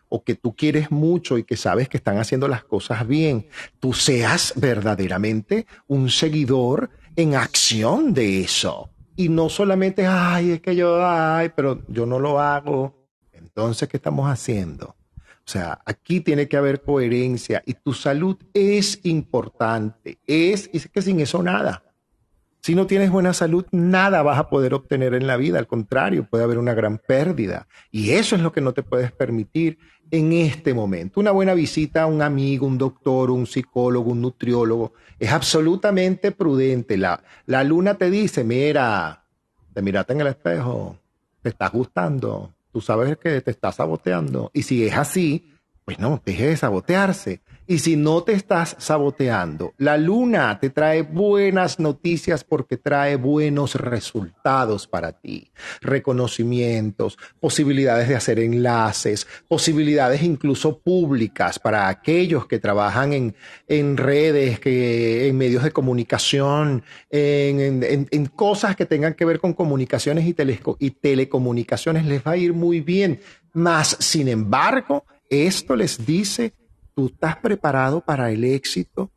o 0.09 0.23
que 0.23 0.35
tú 0.35 0.55
quieres 0.55 0.91
mucho 0.91 1.37
y 1.37 1.43
que 1.43 1.57
sabes 1.57 1.89
que 1.89 1.97
están 1.97 2.17
haciendo 2.17 2.47
las 2.47 2.63
cosas 2.63 3.07
bien, 3.07 3.47
tú 3.79 3.93
seas 3.93 4.53
verdaderamente 4.55 5.65
un 5.87 6.09
seguidor 6.09 6.89
en 7.15 7.35
acción 7.35 8.13
de 8.13 8.41
eso 8.41 8.89
y 9.15 9.29
no 9.29 9.49
solamente, 9.49 10.05
ay, 10.05 10.51
es 10.51 10.61
que 10.61 10.75
yo, 10.75 11.05
ay, 11.05 11.51
pero 11.55 11.81
yo 11.87 12.05
no 12.05 12.19
lo 12.19 12.39
hago. 12.39 13.07
Entonces, 13.31 13.87
¿qué 13.87 13.97
estamos 13.97 14.29
haciendo? 14.29 14.95
O 15.45 15.47
sea, 15.47 15.79
aquí 15.85 16.21
tiene 16.21 16.47
que 16.47 16.57
haber 16.57 16.81
coherencia 16.81 17.61
y 17.65 17.75
tu 17.75 17.93
salud 17.93 18.35
es 18.53 18.99
importante. 19.03 20.17
Es, 20.25 20.69
y 20.73 20.77
es 20.77 20.89
que 20.89 21.01
sin 21.01 21.19
eso 21.19 21.43
nada. 21.43 21.83
Si 22.61 22.73
no 22.73 22.87
tienes 22.87 23.11
buena 23.11 23.31
salud, 23.31 23.63
nada 23.69 24.23
vas 24.23 24.39
a 24.39 24.49
poder 24.49 24.73
obtener 24.73 25.13
en 25.13 25.27
la 25.27 25.37
vida. 25.37 25.59
Al 25.59 25.67
contrario, 25.67 26.27
puede 26.27 26.43
haber 26.43 26.57
una 26.57 26.73
gran 26.73 26.97
pérdida. 26.97 27.67
Y 27.91 28.13
eso 28.13 28.35
es 28.35 28.41
lo 28.41 28.51
que 28.51 28.61
no 28.61 28.73
te 28.73 28.81
puedes 28.81 29.11
permitir 29.11 29.77
en 30.11 30.33
este 30.33 30.73
momento. 30.73 31.19
Una 31.19 31.31
buena 31.31 31.53
visita 31.53 32.03
a 32.03 32.05
un 32.05 32.21
amigo, 32.21 32.67
un 32.67 32.77
doctor, 32.77 33.31
un 33.31 33.47
psicólogo, 33.47 34.11
un 34.11 34.21
nutriólogo, 34.21 34.93
es 35.19 35.31
absolutamente 35.31 36.31
prudente. 36.31 36.97
La, 36.97 37.23
la 37.45 37.63
luna 37.63 37.95
te 37.95 38.09
dice, 38.09 38.43
mira, 38.43 39.25
te 39.73 39.81
miraste 39.81 40.13
en 40.13 40.21
el 40.21 40.27
espejo, 40.27 40.97
te 41.41 41.49
estás 41.49 41.71
gustando, 41.71 42.53
tú 42.71 42.81
sabes 42.81 43.17
que 43.17 43.41
te 43.41 43.51
estás 43.51 43.75
saboteando. 43.75 44.51
Y 44.53 44.63
si 44.63 44.85
es 44.85 44.95
así, 44.95 45.53
pues 45.83 45.99
no, 45.99 46.21
deje 46.25 46.47
de 46.47 46.57
sabotearse. 46.57 47.41
Y 47.67 47.79
si 47.79 47.95
no 47.95 48.21
te 48.21 48.33
estás 48.33 48.75
saboteando, 48.77 49.73
la 49.77 49.97
luna 49.97 50.59
te 50.59 50.69
trae 50.69 51.01
buenas 51.01 51.79
noticias 51.79 52.43
porque 52.43 52.77
trae 52.77 53.15
buenos 53.15 53.73
resultados 53.73 54.85
para 54.85 55.13
ti. 55.13 55.51
Reconocimientos, 55.81 57.17
posibilidades 57.39 58.07
de 58.07 58.15
hacer 58.15 58.39
enlaces, 58.39 59.25
posibilidades 59.47 60.21
incluso 60.21 60.77
públicas 60.77 61.57
para 61.57 61.87
aquellos 61.87 62.45
que 62.45 62.59
trabajan 62.59 63.13
en, 63.13 63.35
en 63.67 63.97
redes, 63.97 64.59
que, 64.59 65.27
en 65.27 65.35
medios 65.35 65.63
de 65.63 65.71
comunicación, 65.71 66.83
en, 67.09 67.83
en, 67.83 68.25
cosas 68.27 68.75
que 68.75 68.85
tengan 68.85 69.15
que 69.15 69.25
ver 69.25 69.39
con 69.39 69.53
comunicaciones 69.53 70.25
y, 70.25 70.35
y 70.79 70.91
telecomunicaciones. 70.91 72.05
Les 72.05 72.21
va 72.21 72.31
a 72.31 72.37
ir 72.37 72.53
muy 72.53 72.81
bien. 72.81 73.19
Más, 73.53 73.97
sin 73.99 74.27
embargo, 74.27 75.05
esto 75.29 75.75
les 75.75 76.05
dice 76.05 76.53
tú 76.95 77.07
estás 77.07 77.37
preparado 77.37 78.01
para 78.01 78.31
el 78.31 78.43
éxito, 78.43 79.11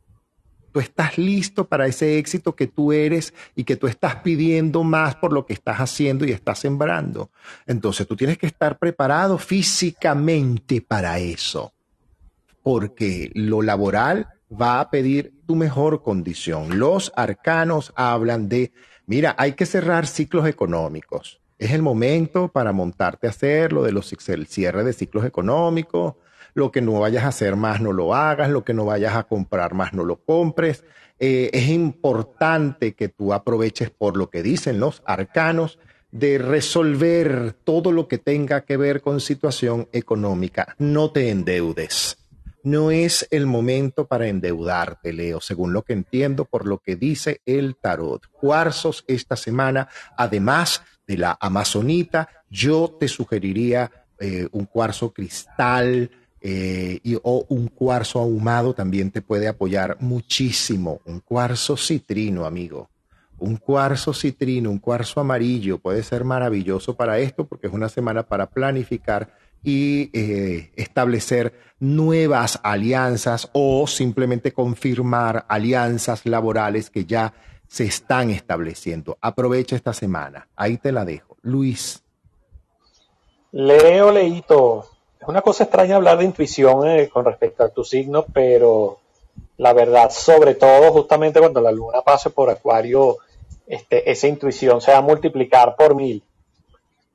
tú 0.71 0.79
estás 0.79 1.17
listo 1.17 1.67
para 1.67 1.87
ese 1.87 2.19
éxito 2.19 2.55
que 2.55 2.67
tú 2.67 2.93
eres 2.93 3.33
y 3.55 3.63
que 3.63 3.75
tú 3.75 3.87
estás 3.87 4.17
pidiendo 4.17 4.83
más 4.83 5.15
por 5.15 5.33
lo 5.33 5.45
que 5.45 5.53
estás 5.53 5.77
haciendo 5.77 6.25
y 6.25 6.31
estás 6.31 6.59
sembrando. 6.59 7.31
Entonces 7.65 8.07
tú 8.07 8.15
tienes 8.15 8.37
que 8.37 8.45
estar 8.47 8.77
preparado 8.77 9.37
físicamente 9.39 10.81
para 10.81 11.19
eso. 11.19 11.73
porque 12.61 13.31
lo 13.33 13.61
laboral 13.61 14.27
va 14.49 14.79
a 14.79 14.89
pedir 14.89 15.33
tu 15.47 15.55
mejor 15.55 16.03
condición. 16.03 16.77
Los 16.77 17.11
arcanos 17.15 17.93
hablan 17.95 18.49
de, 18.49 18.71
mira, 19.05 19.35
hay 19.37 19.53
que 19.53 19.65
cerrar 19.65 20.05
ciclos 20.05 20.47
económicos. 20.47 21.39
Es 21.57 21.71
el 21.71 21.81
momento 21.81 22.49
para 22.49 22.71
montarte 22.71 23.27
a 23.27 23.31
hacer 23.31 23.73
lo 23.73 23.83
de 23.83 23.91
los 23.91 24.13
el 24.29 24.47
cierre 24.47 24.83
de 24.83 24.93
ciclos 24.93 25.25
económicos, 25.25 26.15
lo 26.53 26.71
que 26.71 26.81
no 26.81 26.99
vayas 26.99 27.23
a 27.23 27.29
hacer 27.29 27.55
más 27.55 27.81
no 27.81 27.93
lo 27.93 28.15
hagas, 28.15 28.49
lo 28.49 28.63
que 28.63 28.73
no 28.73 28.85
vayas 28.85 29.15
a 29.15 29.23
comprar 29.23 29.73
más 29.73 29.93
no 29.93 30.03
lo 30.03 30.17
compres. 30.17 30.83
Eh, 31.19 31.49
es 31.53 31.69
importante 31.69 32.93
que 32.93 33.09
tú 33.09 33.33
aproveches 33.33 33.89
por 33.89 34.15
lo 34.15 34.29
que 34.29 34.41
dicen 34.41 34.79
los 34.79 35.01
arcanos 35.05 35.79
de 36.11 36.37
resolver 36.37 37.53
todo 37.63 37.91
lo 37.91 38.07
que 38.07 38.17
tenga 38.17 38.61
que 38.61 38.77
ver 38.77 39.01
con 39.01 39.19
situación 39.19 39.87
económica. 39.91 40.75
No 40.79 41.11
te 41.11 41.29
endeudes. 41.29 42.17
No 42.63 42.91
es 42.91 43.27
el 43.31 43.45
momento 43.45 44.07
para 44.07 44.27
endeudarte, 44.27 45.13
Leo, 45.13 45.39
según 45.39 45.71
lo 45.71 45.83
que 45.83 45.93
entiendo 45.93 46.45
por 46.45 46.67
lo 46.67 46.79
que 46.79 46.95
dice 46.95 47.41
el 47.45 47.77
tarot. 47.77 48.27
Cuarzos 48.31 49.05
esta 49.07 49.37
semana, 49.37 49.87
además 50.17 50.83
de 51.07 51.17
la 51.17 51.37
amazonita, 51.39 52.27
yo 52.49 52.97
te 52.99 53.07
sugeriría 53.07 53.89
eh, 54.19 54.47
un 54.51 54.65
cuarzo 54.65 55.13
cristal, 55.13 56.11
eh, 56.41 56.99
y, 57.03 57.15
o 57.15 57.45
un 57.49 57.67
cuarzo 57.67 58.19
ahumado 58.19 58.73
también 58.73 59.11
te 59.11 59.21
puede 59.21 59.47
apoyar 59.47 59.97
muchísimo. 59.99 61.01
Un 61.05 61.19
cuarzo 61.19 61.75
citrino, 61.75 62.45
amigo. 62.45 62.89
Un 63.39 63.57
cuarzo 63.57 64.13
citrino, 64.13 64.69
un 64.69 64.79
cuarzo 64.79 65.21
amarillo 65.21 65.77
puede 65.77 66.03
ser 66.03 66.23
maravilloso 66.23 66.95
para 66.95 67.19
esto 67.19 67.45
porque 67.45 67.67
es 67.67 67.73
una 67.73 67.89
semana 67.89 68.23
para 68.23 68.49
planificar 68.49 69.33
y 69.63 70.09
eh, 70.13 70.71
establecer 70.75 71.53
nuevas 71.79 72.59
alianzas 72.63 73.49
o 73.53 73.87
simplemente 73.87 74.51
confirmar 74.51 75.45
alianzas 75.47 76.25
laborales 76.25 76.89
que 76.89 77.05
ya 77.05 77.33
se 77.67 77.85
están 77.85 78.29
estableciendo. 78.29 79.17
Aprovecha 79.21 79.75
esta 79.75 79.93
semana. 79.93 80.47
Ahí 80.55 80.77
te 80.77 80.91
la 80.91 81.05
dejo. 81.05 81.37
Luis. 81.41 82.03
Leo, 83.51 84.11
Leito, 84.11 84.85
una 85.29 85.43
cosa 85.43 85.65
extraña 85.65 85.95
hablar 85.95 86.17
de 86.17 86.25
intuición 86.25 86.89
eh, 86.89 87.07
con 87.07 87.23
respecto 87.23 87.63
a 87.63 87.69
tu 87.69 87.83
signo, 87.83 88.25
pero 88.33 88.97
la 89.57 89.73
verdad, 89.73 90.09
sobre 90.09 90.55
todo 90.55 90.91
justamente 90.91 91.39
cuando 91.39 91.61
la 91.61 91.71
luna 91.71 92.01
pase 92.01 92.31
por 92.31 92.49
Acuario, 92.49 93.17
este, 93.67 94.09
esa 94.09 94.27
intuición 94.27 94.81
se 94.81 94.91
va 94.91 94.97
a 94.97 95.01
multiplicar 95.01 95.75
por 95.75 95.93
mil. 95.93 96.23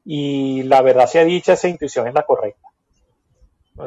Y 0.04 0.62
la 0.62 0.80
verdad 0.80 1.08
sea 1.08 1.24
dicha, 1.24 1.54
esa 1.54 1.66
intuición 1.66 2.06
es 2.06 2.14
la 2.14 2.22
correcta. 2.22 2.68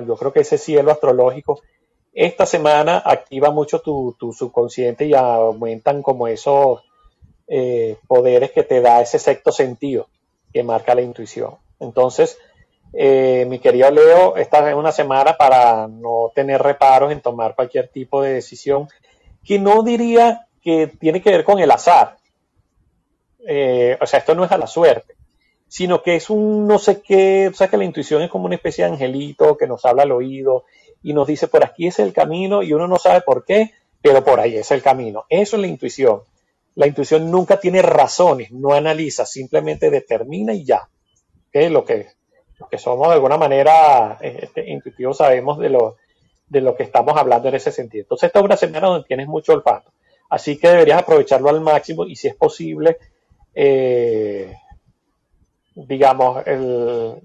Yo 0.05 0.17
creo 0.17 0.33
que 0.33 0.41
ese 0.41 0.57
cielo 0.57 0.91
astrológico 0.91 1.61
esta 2.13 2.45
semana 2.45 2.97
activa 2.97 3.51
mucho 3.51 3.79
tu, 3.79 4.13
subconsciente 4.37 5.05
y 5.05 5.13
aumentan 5.13 6.01
como 6.01 6.27
esos 6.27 6.81
eh, 7.47 7.95
poderes 8.07 8.51
que 8.51 8.63
te 8.63 8.81
da 8.81 8.99
ese 8.99 9.19
sexto 9.19 9.53
sentido 9.53 10.07
que 10.51 10.63
marca 10.63 10.95
la 10.95 11.01
intuición. 11.01 11.55
Entonces, 11.79 12.37
eh, 12.93 13.45
mi 13.47 13.59
querido 13.59 13.91
Leo, 13.91 14.37
esta 14.37 14.69
es 14.69 14.75
una 14.75 14.91
semana 14.91 15.35
para 15.37 15.87
no 15.87 16.31
tener 16.33 16.61
reparos 16.61 17.11
en 17.11 17.21
tomar 17.21 17.55
cualquier 17.55 17.89
tipo 17.89 18.21
de 18.21 18.33
decisión 18.33 18.87
que 19.43 19.59
no 19.59 19.83
diría 19.83 20.47
que 20.61 20.87
tiene 20.87 21.21
que 21.21 21.31
ver 21.31 21.43
con 21.43 21.59
el 21.59 21.71
azar. 21.71 22.17
Eh, 23.47 23.97
o 24.01 24.05
sea, 24.05 24.19
esto 24.19 24.35
no 24.35 24.43
es 24.43 24.51
a 24.51 24.57
la 24.57 24.67
suerte, 24.67 25.15
sino 25.67 26.01
que 26.01 26.15
es 26.15 26.29
un 26.29 26.67
no 26.67 26.79
sé 26.79 27.01
qué, 27.01 27.49
o 27.49 27.53
sea, 27.53 27.69
que 27.69 27.77
la 27.77 27.85
intuición 27.85 28.21
es 28.21 28.29
como 28.29 28.45
una 28.45 28.55
especie 28.55 28.83
de 28.83 28.91
angelito 28.91 29.57
que 29.57 29.67
nos 29.67 29.85
habla 29.85 30.03
al 30.03 30.11
oído 30.11 30.65
y 31.01 31.13
nos 31.13 31.27
dice 31.27 31.47
por 31.47 31.63
aquí 31.63 31.87
es 31.87 31.99
el 31.99 32.11
camino 32.11 32.63
y 32.63 32.73
uno 32.73 32.87
no 32.87 32.97
sabe 32.97 33.21
por 33.21 33.45
qué, 33.45 33.71
pero 34.01 34.23
por 34.23 34.39
ahí 34.39 34.57
es 34.57 34.71
el 34.71 34.81
camino. 34.81 35.25
Eso 35.29 35.55
es 35.55 35.61
la 35.61 35.67
intuición. 35.67 36.21
La 36.75 36.87
intuición 36.87 37.31
nunca 37.31 37.59
tiene 37.59 37.81
razones, 37.81 38.51
no 38.51 38.73
analiza, 38.73 39.25
simplemente 39.25 39.89
determina 39.89 40.53
y 40.53 40.63
ya. 40.65 40.89
¿Qué 41.51 41.69
Lo 41.69 41.85
que 41.85 42.16
los 42.59 42.69
que 42.69 42.77
somos 42.77 43.07
de 43.07 43.15
alguna 43.15 43.37
manera 43.37 44.17
este, 44.21 44.69
intuitivos 44.69 45.17
sabemos 45.17 45.59
de 45.59 45.69
lo, 45.69 45.97
de 46.47 46.61
lo 46.61 46.75
que 46.75 46.83
estamos 46.83 47.17
hablando 47.17 47.49
en 47.49 47.55
ese 47.55 47.71
sentido. 47.71 48.03
Entonces, 48.03 48.27
esta 48.27 48.39
es 48.39 48.45
una 48.45 48.57
semana 48.57 48.87
donde 48.87 49.07
tienes 49.07 49.27
mucho 49.27 49.53
olfato. 49.53 49.91
Así 50.29 50.57
que 50.57 50.69
deberías 50.69 51.01
aprovecharlo 51.01 51.49
al 51.49 51.61
máximo 51.61 52.05
y 52.05 52.15
si 52.15 52.27
es 52.27 52.35
posible, 52.35 52.97
eh, 53.53 54.53
digamos, 55.75 56.45
el, 56.45 57.21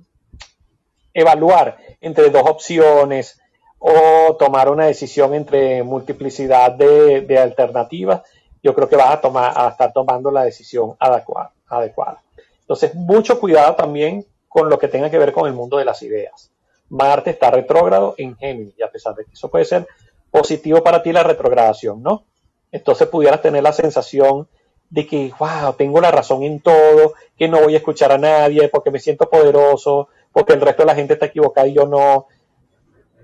evaluar 1.14 1.78
entre 2.00 2.30
dos 2.30 2.48
opciones 2.48 3.40
o 3.78 4.36
tomar 4.36 4.68
una 4.68 4.86
decisión 4.86 5.34
entre 5.34 5.82
multiplicidad 5.82 6.72
de, 6.72 7.22
de 7.22 7.38
alternativas, 7.38 8.22
yo 8.62 8.74
creo 8.74 8.88
que 8.88 8.96
vas 8.96 9.10
a, 9.10 9.20
tomar, 9.20 9.52
a 9.56 9.68
estar 9.68 9.92
tomando 9.92 10.30
la 10.30 10.44
decisión 10.44 10.94
adecuada, 11.00 11.50
adecuada. 11.68 12.22
Entonces, 12.60 12.94
mucho 12.94 13.40
cuidado 13.40 13.74
también 13.74 14.24
con 14.52 14.68
lo 14.68 14.78
que 14.78 14.88
tenga 14.88 15.10
que 15.10 15.18
ver 15.18 15.32
con 15.32 15.46
el 15.46 15.54
mundo 15.54 15.78
de 15.78 15.84
las 15.84 16.02
ideas. 16.02 16.50
Marte 16.90 17.30
está 17.30 17.50
retrógrado 17.50 18.14
en 18.18 18.36
Géminis, 18.36 18.74
y 18.78 18.82
a 18.82 18.90
pesar 18.90 19.14
de 19.14 19.24
que 19.24 19.32
eso 19.32 19.50
puede 19.50 19.64
ser 19.64 19.86
positivo 20.30 20.82
para 20.82 21.02
ti 21.02 21.10
la 21.10 21.22
retrogradación, 21.22 22.02
¿no? 22.02 22.24
Entonces 22.70 23.08
pudieras 23.08 23.40
tener 23.40 23.62
la 23.62 23.72
sensación 23.72 24.46
de 24.90 25.06
que, 25.06 25.32
wow, 25.38 25.72
tengo 25.72 26.00
la 26.02 26.10
razón 26.10 26.42
en 26.42 26.60
todo, 26.60 27.14
que 27.36 27.48
no 27.48 27.62
voy 27.62 27.74
a 27.74 27.78
escuchar 27.78 28.12
a 28.12 28.18
nadie 28.18 28.68
porque 28.68 28.90
me 28.90 28.98
siento 28.98 29.28
poderoso, 29.30 30.08
porque 30.30 30.52
el 30.52 30.60
resto 30.60 30.82
de 30.82 30.86
la 30.86 30.94
gente 30.94 31.14
está 31.14 31.26
equivocada 31.26 31.66
y 31.66 31.74
yo 31.74 31.86
no. 31.86 32.26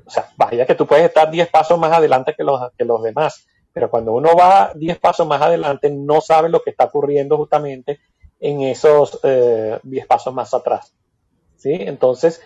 O 0.06 0.10
sea, 0.10 0.30
vaya 0.36 0.64
que 0.64 0.74
tú 0.74 0.86
puedes 0.86 1.04
estar 1.04 1.30
10 1.30 1.50
pasos 1.50 1.78
más 1.78 1.92
adelante 1.92 2.34
que 2.34 2.42
los, 2.42 2.72
que 2.72 2.86
los 2.86 3.02
demás, 3.02 3.46
pero 3.70 3.90
cuando 3.90 4.12
uno 4.12 4.34
va 4.34 4.72
10 4.74 4.98
pasos 4.98 5.26
más 5.26 5.42
adelante 5.42 5.90
no 5.90 6.22
sabe 6.22 6.48
lo 6.48 6.62
que 6.62 6.70
está 6.70 6.84
ocurriendo 6.84 7.36
justamente 7.36 8.00
en 8.40 8.62
esos 8.62 9.20
10 9.22 9.24
eh, 9.24 10.06
pasos 10.08 10.32
más 10.32 10.54
atrás. 10.54 10.94
¿Sí? 11.58 11.72
Entonces, 11.72 12.40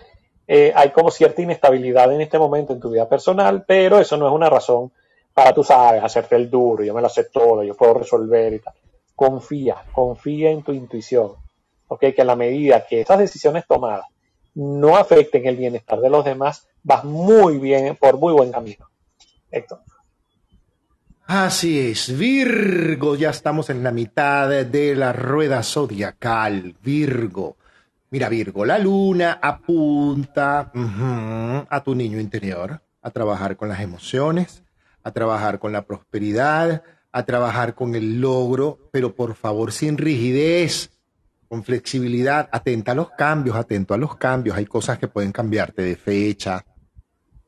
eh, 0.48 0.72
hay 0.74 0.90
como 0.90 1.10
cierta 1.10 1.40
inestabilidad 1.40 2.12
en 2.12 2.20
este 2.20 2.38
momento 2.38 2.72
en 2.72 2.80
tu 2.80 2.90
vida 2.90 3.08
personal, 3.08 3.64
pero 3.66 4.00
eso 4.00 4.16
no 4.16 4.26
es 4.26 4.32
una 4.32 4.50
razón 4.50 4.90
para, 5.32 5.54
tú 5.54 5.62
sabes, 5.62 6.02
hacerte 6.02 6.36
el 6.36 6.50
duro, 6.50 6.82
yo 6.82 6.92
me 6.92 7.00
lo 7.00 7.08
sé 7.08 7.24
todo, 7.24 7.62
yo 7.62 7.74
puedo 7.74 7.94
resolver 7.94 8.52
y 8.52 8.58
tal. 8.58 8.74
Confía, 9.14 9.76
confía 9.92 10.50
en 10.50 10.62
tu 10.62 10.72
intuición, 10.72 11.32
¿ok? 11.88 12.06
Que 12.14 12.22
a 12.22 12.24
la 12.24 12.36
medida 12.36 12.84
que 12.86 13.02
esas 13.02 13.18
decisiones 13.18 13.66
tomadas 13.66 14.06
no 14.54 14.96
afecten 14.96 15.46
el 15.46 15.56
bienestar 15.56 16.00
de 16.00 16.10
los 16.10 16.24
demás, 16.24 16.66
vas 16.82 17.04
muy 17.04 17.58
bien, 17.58 17.96
por 17.96 18.18
muy 18.18 18.32
buen 18.32 18.52
camino. 18.52 18.88
Héctor. 19.50 19.80
Así 21.26 21.92
es, 21.92 22.18
Virgo, 22.18 23.14
ya 23.16 23.30
estamos 23.30 23.70
en 23.70 23.82
la 23.82 23.92
mitad 23.92 24.48
de 24.64 24.94
la 24.94 25.12
rueda 25.12 25.62
zodiacal, 25.62 26.74
Virgo. 26.82 27.56
Mira, 28.12 28.28
Virgo, 28.28 28.66
la 28.66 28.78
luna 28.78 29.38
apunta 29.40 30.70
a 30.74 31.82
tu 31.82 31.94
niño 31.94 32.20
interior, 32.20 32.82
a 33.00 33.10
trabajar 33.10 33.56
con 33.56 33.70
las 33.70 33.80
emociones, 33.80 34.64
a 35.02 35.12
trabajar 35.12 35.58
con 35.58 35.72
la 35.72 35.86
prosperidad, 35.86 36.82
a 37.10 37.22
trabajar 37.24 37.74
con 37.74 37.94
el 37.94 38.20
logro, 38.20 38.90
pero 38.92 39.14
por 39.14 39.34
favor 39.34 39.72
sin 39.72 39.96
rigidez, 39.96 40.90
con 41.48 41.64
flexibilidad, 41.64 42.50
atenta 42.52 42.92
a 42.92 42.96
los 42.96 43.12
cambios, 43.12 43.56
atento 43.56 43.94
a 43.94 43.96
los 43.96 44.14
cambios. 44.16 44.58
Hay 44.58 44.66
cosas 44.66 44.98
que 44.98 45.08
pueden 45.08 45.32
cambiarte 45.32 45.80
de 45.80 45.96
fecha, 45.96 46.66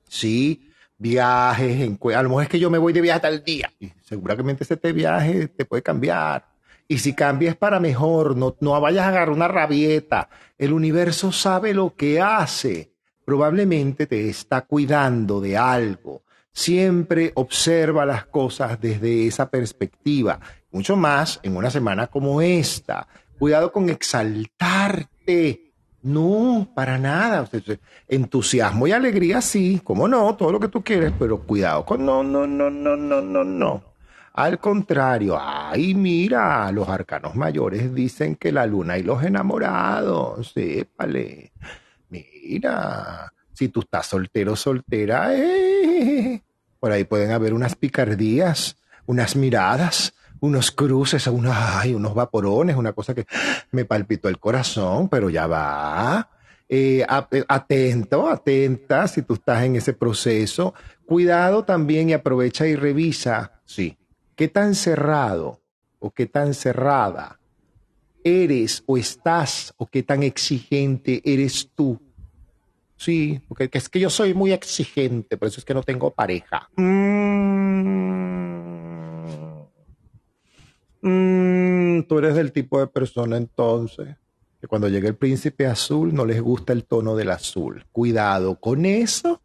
sí, 0.09 0.71
viajes, 0.97 1.83
en, 1.83 1.99
a 2.17 2.23
lo 2.23 2.31
mejor 2.31 2.45
es 2.45 2.49
que 2.49 2.59
yo 2.59 2.71
me 2.71 2.79
voy 2.79 2.95
de 2.95 3.03
viaje 3.03 3.21
tal 3.21 3.45
día, 3.45 3.71
seguramente 4.01 4.65
ese 4.65 4.77
viaje 4.95 5.47
te 5.49 5.67
puede 5.67 5.83
cambiar 5.83 6.54
y 6.87 6.99
si 6.99 7.15
cambias 7.15 7.57
para 7.57 7.81
mejor, 7.81 8.37
no, 8.37 8.57
no 8.61 8.79
vayas 8.81 9.07
a 9.07 9.09
agarrar 9.09 9.31
una 9.31 9.49
rabieta. 9.49 10.29
El 10.59 10.73
universo 10.73 11.33
sabe 11.33 11.73
lo 11.73 11.95
que 11.95 12.21
hace. 12.21 12.93
Probablemente 13.25 14.07
te 14.07 14.29
está 14.29 14.63
cuidando 14.63 15.41
de 15.41 15.57
algo. 15.57 16.23
Siempre 16.53 17.33
observa 17.35 18.05
las 18.05 18.27
cosas 18.27 18.81
desde 18.81 19.27
esa 19.27 19.51
perspectiva. 19.51 20.39
Mucho 20.71 20.95
más 20.95 21.41
en 21.43 21.57
una 21.57 21.71
semana 21.71 22.07
como 22.07 22.41
esta. 22.43 23.09
Cuidado 23.39 23.73
con 23.73 23.89
exaltarte. 23.89 25.73
No, 26.03 26.69
para 26.75 26.99
nada. 26.99 27.49
Entusiasmo 28.07 28.87
y 28.87 28.93
alegría 28.93 29.41
sí, 29.41 29.81
como 29.83 30.07
no, 30.07 30.37
todo 30.37 30.53
lo 30.53 30.61
que 30.61 30.69
tú 30.69 30.85
quieres, 30.85 31.13
pero 31.19 31.41
cuidado 31.41 31.87
con 31.87 32.05
no, 32.05 32.23
no, 32.23 32.47
no, 32.47 32.69
no, 32.69 32.95
no, 32.95 33.23
no, 33.23 33.43
no. 33.43 33.94
Al 34.35 34.59
contrario, 34.59 35.39
ay, 35.41 35.95
mira, 35.95 36.71
los 36.73 36.89
arcanos 36.89 37.37
mayores 37.37 37.95
dicen 37.95 38.35
que 38.35 38.51
la 38.51 38.67
luna 38.67 38.99
y 38.99 39.05
los 39.05 39.23
enamorados, 39.23 40.53
sépale. 40.53 41.53
Mira, 42.09 43.33
si 43.53 43.69
tú 43.69 43.81
estás 43.81 44.07
soltero, 44.07 44.57
soltera, 44.57 45.35
eh, 45.35 46.43
por 46.81 46.91
ahí 46.91 47.05
pueden 47.05 47.31
haber 47.31 47.55
unas 47.55 47.77
picardías, 47.77 48.77
unas 49.07 49.37
miradas, 49.37 50.15
unos 50.41 50.73
cruces, 50.73 51.29
ay, 51.53 51.95
unos 51.95 52.15
vaporones, 52.15 52.75
una 52.77 52.93
cosa 52.93 53.15
que 53.15 53.27
me 53.71 53.85
palpitó 53.85 54.29
el 54.29 54.41
corazón, 54.41 55.09
pero 55.09 55.31
ya 55.31 55.47
va. 55.47 56.29
Eh, 56.69 57.07
atento, 57.07 58.29
atenta, 58.29 59.07
si 59.07 59.23
tú 59.23 59.35
estás 59.35 59.63
en 59.63 59.77
ese 59.77 59.93
proceso, 59.93 60.75
Cuidado 61.07 61.65
también 61.65 62.09
y 62.09 62.15
aprovecha 62.15 62.67
y 62.67 62.77
revisa, 62.77 63.61
sí, 63.67 63.99
qué 64.35 64.49
tan 64.49 64.75
cerrado 64.75 65.61
o 65.99 66.11
qué 66.11 66.27
tan 66.27 66.55
cerrada 66.55 67.41
eres 68.23 68.83
o 68.87 68.97
estás 68.97 69.75
o 69.77 69.87
qué 69.87 70.03
tan 70.03 70.23
exigente 70.23 71.21
eres 71.25 71.71
tú. 71.75 72.01
Sí, 72.97 73.41
porque 73.49 73.69
es 73.73 73.89
que 73.89 74.01
yo 74.01 74.09
soy 74.09 74.35
muy 74.35 74.53
exigente, 74.53 75.37
por 75.37 75.49
eso 75.49 75.61
es 75.61 75.65
que 75.65 75.75
no 75.75 75.83
tengo 75.83 76.11
pareja. 76.11 76.69
Mm. 76.77 77.95
Mm, 81.07 82.05
tú 82.05 82.19
eres 82.19 82.35
del 82.35 82.51
tipo 82.51 82.81
de 82.81 82.87
persona 82.87 83.37
entonces 83.37 84.17
que 84.59 84.67
cuando 84.67 84.89
llega 84.89 85.07
el 85.07 85.17
príncipe 85.17 85.67
azul 85.67 86.15
no 86.15 86.25
les 86.25 86.41
gusta 86.41 86.73
el 86.73 86.85
tono 86.85 87.15
del 87.15 87.31
azul. 87.31 87.85
Cuidado 87.93 88.59
con 88.59 88.87
eso. 88.87 89.43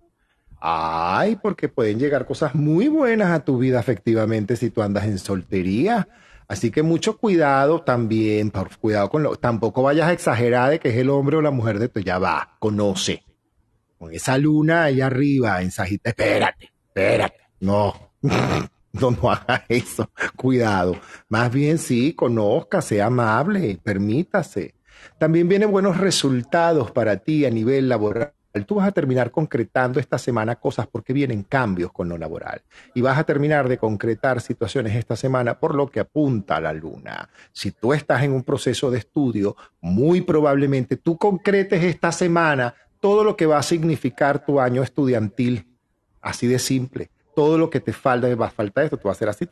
Ay, 0.59 1.37
porque 1.37 1.69
pueden 1.69 1.99
llegar 1.99 2.25
cosas 2.25 2.53
muy 2.53 2.89
buenas 2.89 3.31
a 3.31 3.45
tu 3.45 3.57
vida 3.57 3.79
efectivamente 3.79 4.55
si 4.55 4.69
tú 4.69 4.81
andas 4.81 5.05
en 5.05 5.17
soltería. 5.17 6.07
Así 6.47 6.71
que 6.71 6.83
mucho 6.83 7.17
cuidado 7.17 7.81
también, 7.83 8.49
por, 8.51 8.75
cuidado 8.77 9.09
con 9.09 9.23
lo, 9.23 9.35
tampoco 9.35 9.83
vayas 9.83 10.09
a 10.09 10.13
exagerar 10.13 10.71
de 10.71 10.79
que 10.79 10.89
es 10.89 10.97
el 10.97 11.09
hombre 11.09 11.37
o 11.37 11.41
la 11.41 11.51
mujer 11.51 11.79
de 11.79 11.89
tu, 11.89 11.99
ya 11.99 12.17
va, 12.17 12.55
conoce. 12.59 13.23
Con 13.97 14.13
esa 14.13 14.37
luna 14.37 14.83
ahí 14.83 15.01
arriba 15.01 15.61
en 15.61 15.67
espérate, 15.67 16.71
espérate, 16.87 17.37
no, 17.59 17.93
no, 18.21 19.11
no 19.11 19.31
haga 19.31 19.63
eso, 19.69 20.09
cuidado. 20.35 20.95
Más 21.27 21.51
bien 21.51 21.77
sí, 21.77 22.13
conozca, 22.13 22.81
sea 22.81 23.05
amable, 23.05 23.77
permítase. 23.81 24.73
También 25.19 25.47
vienen 25.47 25.71
buenos 25.71 25.97
resultados 25.97 26.91
para 26.91 27.17
ti 27.17 27.45
a 27.45 27.51
nivel 27.51 27.87
laboral 27.87 28.33
Tú 28.65 28.75
vas 28.75 28.87
a 28.87 28.91
terminar 28.91 29.31
concretando 29.31 29.99
esta 29.99 30.17
semana 30.17 30.55
cosas 30.55 30.87
porque 30.87 31.13
vienen 31.13 31.43
cambios 31.43 31.91
con 31.91 32.09
lo 32.09 32.17
laboral 32.17 32.61
y 32.93 33.01
vas 33.01 33.17
a 33.17 33.23
terminar 33.23 33.67
de 33.67 33.77
concretar 33.77 34.41
situaciones 34.41 34.95
esta 34.95 35.15
semana 35.15 35.59
por 35.59 35.75
lo 35.75 35.87
que 35.87 35.99
apunta 35.99 36.59
la 36.59 36.73
luna. 36.73 37.29
Si 37.51 37.71
tú 37.71 37.93
estás 37.93 38.23
en 38.23 38.33
un 38.33 38.43
proceso 38.43 38.91
de 38.91 38.99
estudio, 38.99 39.55
muy 39.81 40.21
probablemente 40.21 40.97
tú 40.97 41.17
concretes 41.17 41.83
esta 41.83 42.11
semana 42.11 42.73
todo 42.99 43.23
lo 43.23 43.35
que 43.35 43.45
va 43.45 43.57
a 43.57 43.63
significar 43.63 44.45
tu 44.45 44.59
año 44.59 44.83
estudiantil. 44.83 45.65
Así 46.21 46.47
de 46.47 46.59
simple. 46.59 47.09
Todo 47.35 47.57
lo 47.57 47.69
que 47.69 47.79
te 47.79 47.93
falta, 47.93 48.33
va 48.35 48.47
a 48.47 48.51
faltar 48.51 48.83
esto, 48.83 48.97
tú 48.97 49.07
vas 49.07 49.15
a 49.15 49.17
hacer 49.17 49.29
así. 49.29 49.47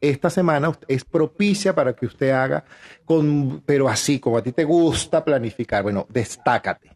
Esta 0.00 0.30
semana 0.30 0.72
es 0.86 1.04
propicia 1.04 1.74
para 1.74 1.92
que 1.92 2.06
usted 2.06 2.30
haga, 2.30 2.64
pero 3.66 3.88
así, 3.88 4.20
como 4.20 4.38
a 4.38 4.42
ti 4.42 4.52
te 4.52 4.62
gusta 4.62 5.24
planificar. 5.24 5.82
Bueno, 5.82 6.06
destácate 6.08 6.93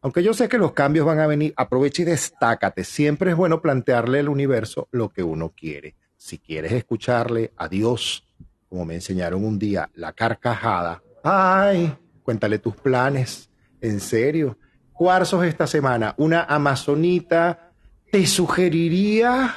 aunque 0.00 0.22
yo 0.22 0.32
sé 0.32 0.48
que 0.48 0.58
los 0.58 0.72
cambios 0.72 1.06
van 1.06 1.18
a 1.18 1.26
venir, 1.26 1.52
aprovecha 1.56 2.02
y 2.02 2.04
destácate. 2.04 2.84
Siempre 2.84 3.32
es 3.32 3.36
bueno 3.36 3.60
plantearle 3.60 4.20
al 4.20 4.28
universo 4.28 4.88
lo 4.92 5.08
que 5.08 5.22
uno 5.22 5.50
quiere. 5.50 5.96
Si 6.16 6.38
quieres 6.38 6.72
escucharle 6.72 7.52
a 7.56 7.68
Dios, 7.68 8.24
como 8.68 8.84
me 8.84 8.94
enseñaron 8.94 9.44
un 9.44 9.58
día, 9.58 9.90
la 9.94 10.12
carcajada, 10.12 11.02
ay, 11.24 11.96
cuéntale 12.22 12.58
tus 12.58 12.76
planes, 12.76 13.50
en 13.80 13.98
serio. 13.98 14.56
Cuarzos 14.92 15.44
esta 15.44 15.66
semana, 15.66 16.14
una 16.16 16.44
amazonita, 16.44 17.72
te 18.10 18.26
sugeriría, 18.26 19.54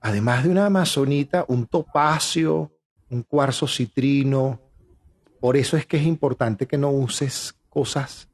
además 0.00 0.44
de 0.44 0.50
una 0.50 0.66
amazonita, 0.66 1.44
un 1.48 1.66
topacio, 1.66 2.72
un 3.10 3.22
cuarzo 3.22 3.66
citrino. 3.66 4.60
Por 5.40 5.56
eso 5.56 5.76
es 5.76 5.86
que 5.86 5.98
es 5.98 6.04
importante 6.04 6.66
que 6.66 6.78
no 6.78 6.90
uses 6.90 7.54
cosas 7.68 8.29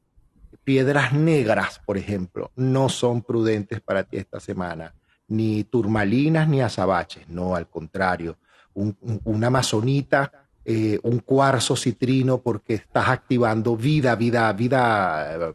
Piedras 0.66 1.12
negras, 1.12 1.80
por 1.86 1.96
ejemplo, 1.96 2.50
no 2.56 2.88
son 2.88 3.22
prudentes 3.22 3.80
para 3.80 4.02
ti 4.02 4.16
esta 4.16 4.40
semana, 4.40 4.92
ni 5.28 5.62
turmalinas 5.62 6.48
ni 6.48 6.60
azabaches, 6.60 7.28
no, 7.28 7.54
al 7.54 7.68
contrario, 7.68 8.36
una 8.74 9.46
amazonita, 9.46 10.48
eh, 10.64 10.98
un 11.04 11.20
cuarzo 11.20 11.76
citrino 11.76 12.38
porque 12.38 12.74
estás 12.74 13.10
activando 13.10 13.76
vida, 13.76 14.16
vida, 14.16 14.52
vida 14.54 15.54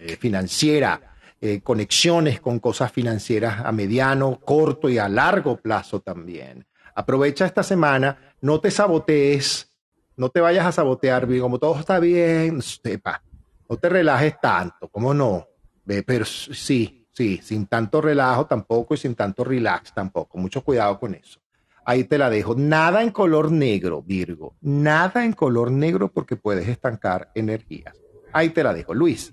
eh, 0.00 0.16
financiera, 0.16 1.14
eh, 1.40 1.60
conexiones 1.60 2.40
con 2.40 2.58
cosas 2.58 2.90
financieras 2.90 3.64
a 3.64 3.70
mediano, 3.70 4.40
corto 4.40 4.88
y 4.88 4.98
a 4.98 5.08
largo 5.08 5.58
plazo 5.58 6.00
también. 6.00 6.66
Aprovecha 6.96 7.46
esta 7.46 7.62
semana, 7.62 8.34
no 8.40 8.58
te 8.58 8.72
sabotees, 8.72 9.70
no 10.16 10.30
te 10.30 10.40
vayas 10.40 10.66
a 10.66 10.72
sabotear, 10.72 11.28
como 11.38 11.60
todo 11.60 11.78
está 11.78 12.00
bien, 12.00 12.60
sepa, 12.60 13.22
no 13.68 13.76
te 13.76 13.88
relajes 13.88 14.40
tanto, 14.40 14.88
¿cómo 14.88 15.12
no? 15.12 15.46
Pero 15.84 16.24
sí, 16.24 17.06
sí, 17.12 17.40
sin 17.42 17.66
tanto 17.66 18.00
relajo 18.00 18.46
tampoco 18.46 18.94
y 18.94 18.96
sin 18.96 19.14
tanto 19.14 19.44
relax 19.44 19.92
tampoco. 19.92 20.38
Mucho 20.38 20.62
cuidado 20.62 20.98
con 20.98 21.14
eso. 21.14 21.40
Ahí 21.84 22.04
te 22.04 22.18
la 22.18 22.28
dejo. 22.28 22.54
Nada 22.54 23.02
en 23.02 23.10
color 23.10 23.50
negro, 23.50 24.02
Virgo. 24.02 24.54
Nada 24.60 25.24
en 25.24 25.32
color 25.32 25.70
negro 25.70 26.08
porque 26.08 26.36
puedes 26.36 26.68
estancar 26.68 27.30
energías. 27.34 27.96
Ahí 28.32 28.50
te 28.50 28.62
la 28.62 28.74
dejo. 28.74 28.92
Luis. 28.92 29.32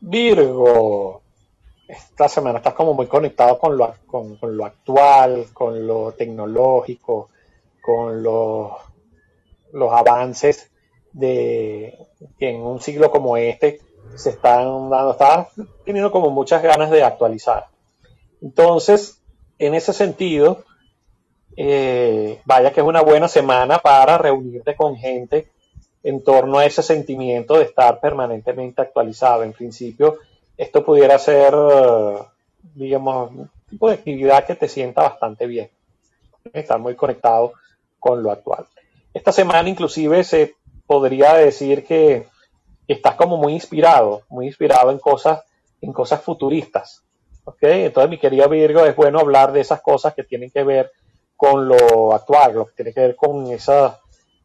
Virgo, 0.00 1.22
esta 1.86 2.28
semana 2.28 2.58
estás 2.58 2.74
como 2.74 2.94
muy 2.94 3.06
conectado 3.06 3.58
con 3.58 3.76
lo, 3.76 3.94
con, 4.06 4.36
lo 4.56 4.64
actual, 4.64 5.46
con 5.52 5.86
lo 5.86 6.12
tecnológico, 6.12 7.30
con 7.80 8.22
los, 8.22 8.72
los 9.72 9.92
avances 9.92 10.70
de 11.14 11.96
que 12.38 12.50
en 12.50 12.60
un 12.60 12.80
siglo 12.80 13.10
como 13.10 13.36
este 13.36 13.80
se 14.16 14.30
están 14.30 14.90
dando, 14.90 15.12
está 15.12 15.48
teniendo 15.84 16.10
como 16.10 16.30
muchas 16.30 16.62
ganas 16.62 16.90
de 16.90 17.02
actualizar. 17.02 17.66
Entonces, 18.42 19.22
en 19.58 19.74
ese 19.74 19.92
sentido, 19.92 20.64
eh, 21.56 22.40
vaya 22.44 22.72
que 22.72 22.80
es 22.80 22.86
una 22.86 23.00
buena 23.00 23.28
semana 23.28 23.78
para 23.78 24.18
reunirte 24.18 24.74
con 24.74 24.96
gente 24.96 25.48
en 26.02 26.22
torno 26.22 26.58
a 26.58 26.66
ese 26.66 26.82
sentimiento 26.82 27.56
de 27.56 27.64
estar 27.64 28.00
permanentemente 28.00 28.82
actualizado. 28.82 29.42
En 29.44 29.52
principio, 29.52 30.18
esto 30.56 30.84
pudiera 30.84 31.18
ser, 31.18 31.54
digamos, 32.74 33.30
un 33.30 33.50
tipo 33.70 33.88
de 33.88 33.94
actividad 33.94 34.44
que 34.44 34.56
te 34.56 34.68
sienta 34.68 35.02
bastante 35.02 35.46
bien. 35.46 35.70
Estar 36.52 36.78
muy 36.78 36.94
conectado 36.94 37.52
con 37.98 38.22
lo 38.22 38.30
actual. 38.30 38.66
Esta 39.14 39.32
semana 39.32 39.68
inclusive 39.68 40.24
se 40.24 40.56
podría 40.86 41.34
decir 41.34 41.84
que 41.84 42.26
estás 42.86 43.14
como 43.14 43.36
muy 43.36 43.52
inspirado, 43.52 44.22
muy 44.28 44.46
inspirado 44.46 44.90
en 44.90 44.98
cosas, 44.98 45.42
en 45.80 45.92
cosas 45.92 46.20
futuristas. 46.22 47.02
Entonces, 47.60 48.10
mi 48.10 48.18
querido 48.18 48.48
Virgo, 48.48 48.84
es 48.84 48.96
bueno 48.96 49.20
hablar 49.20 49.52
de 49.52 49.60
esas 49.60 49.80
cosas 49.82 50.14
que 50.14 50.24
tienen 50.24 50.50
que 50.50 50.64
ver 50.64 50.92
con 51.36 51.68
lo 51.68 52.14
actual, 52.14 52.54
lo 52.54 52.66
que 52.66 52.72
tiene 52.74 52.92
que 52.92 53.00
ver 53.00 53.16
con 53.16 53.46
esos 53.48 53.92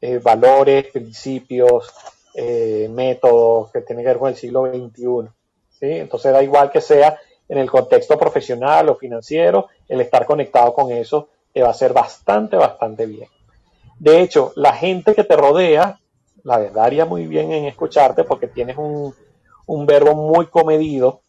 eh, 0.02 0.20
valores, 0.20 0.88
principios, 0.88 1.94
eh, 2.34 2.90
métodos 2.92 3.72
que 3.72 3.82
tienen 3.82 4.04
que 4.04 4.10
ver 4.10 4.18
con 4.18 4.30
el 4.30 4.36
siglo 4.36 4.66
XXI. 4.68 5.30
Entonces, 5.82 6.34
da 6.34 6.44
igual 6.44 6.70
que 6.72 6.82
sea 6.82 7.18
en 7.48 7.58
el 7.58 7.72
contexto 7.72 8.18
profesional 8.18 8.90
o 8.90 8.96
financiero, 8.96 9.68
el 9.88 10.02
estar 10.02 10.26
conectado 10.26 10.74
con 10.74 10.92
eso 10.92 11.30
te 11.54 11.62
va 11.62 11.70
a 11.70 11.72
hacer 11.72 11.94
bastante, 11.94 12.58
bastante 12.58 13.06
bien. 13.06 13.30
De 13.98 14.22
hecho, 14.22 14.52
la 14.56 14.74
gente 14.74 15.16
que 15.16 15.24
te 15.24 15.36
rodea 15.36 16.00
la 16.44 16.58
verdad 16.58 16.86
haría 16.86 17.06
muy 17.06 17.26
bien 17.28 17.52
en 17.52 17.66
escucharte 17.66 18.24
porque 18.24 18.48
tienes 18.48 18.78
un, 18.78 19.14
verbo 19.86 20.16
muy 20.16 20.48
comedido, 20.48 21.22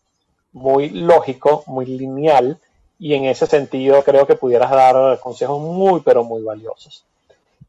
muy 0.52 0.90
lógico, 0.90 1.62
muy 1.66 1.86
lineal 1.86 2.58
y 2.98 3.14
en 3.14 3.24
ese 3.24 3.46
sentido 3.46 4.02
creo 4.02 4.26
que 4.26 4.34
pudieras 4.34 4.70
dar 4.70 5.18
consejos 5.20 5.60
muy 5.60 6.00
pero 6.00 6.24
muy 6.24 6.42
valiosos. 6.42 7.04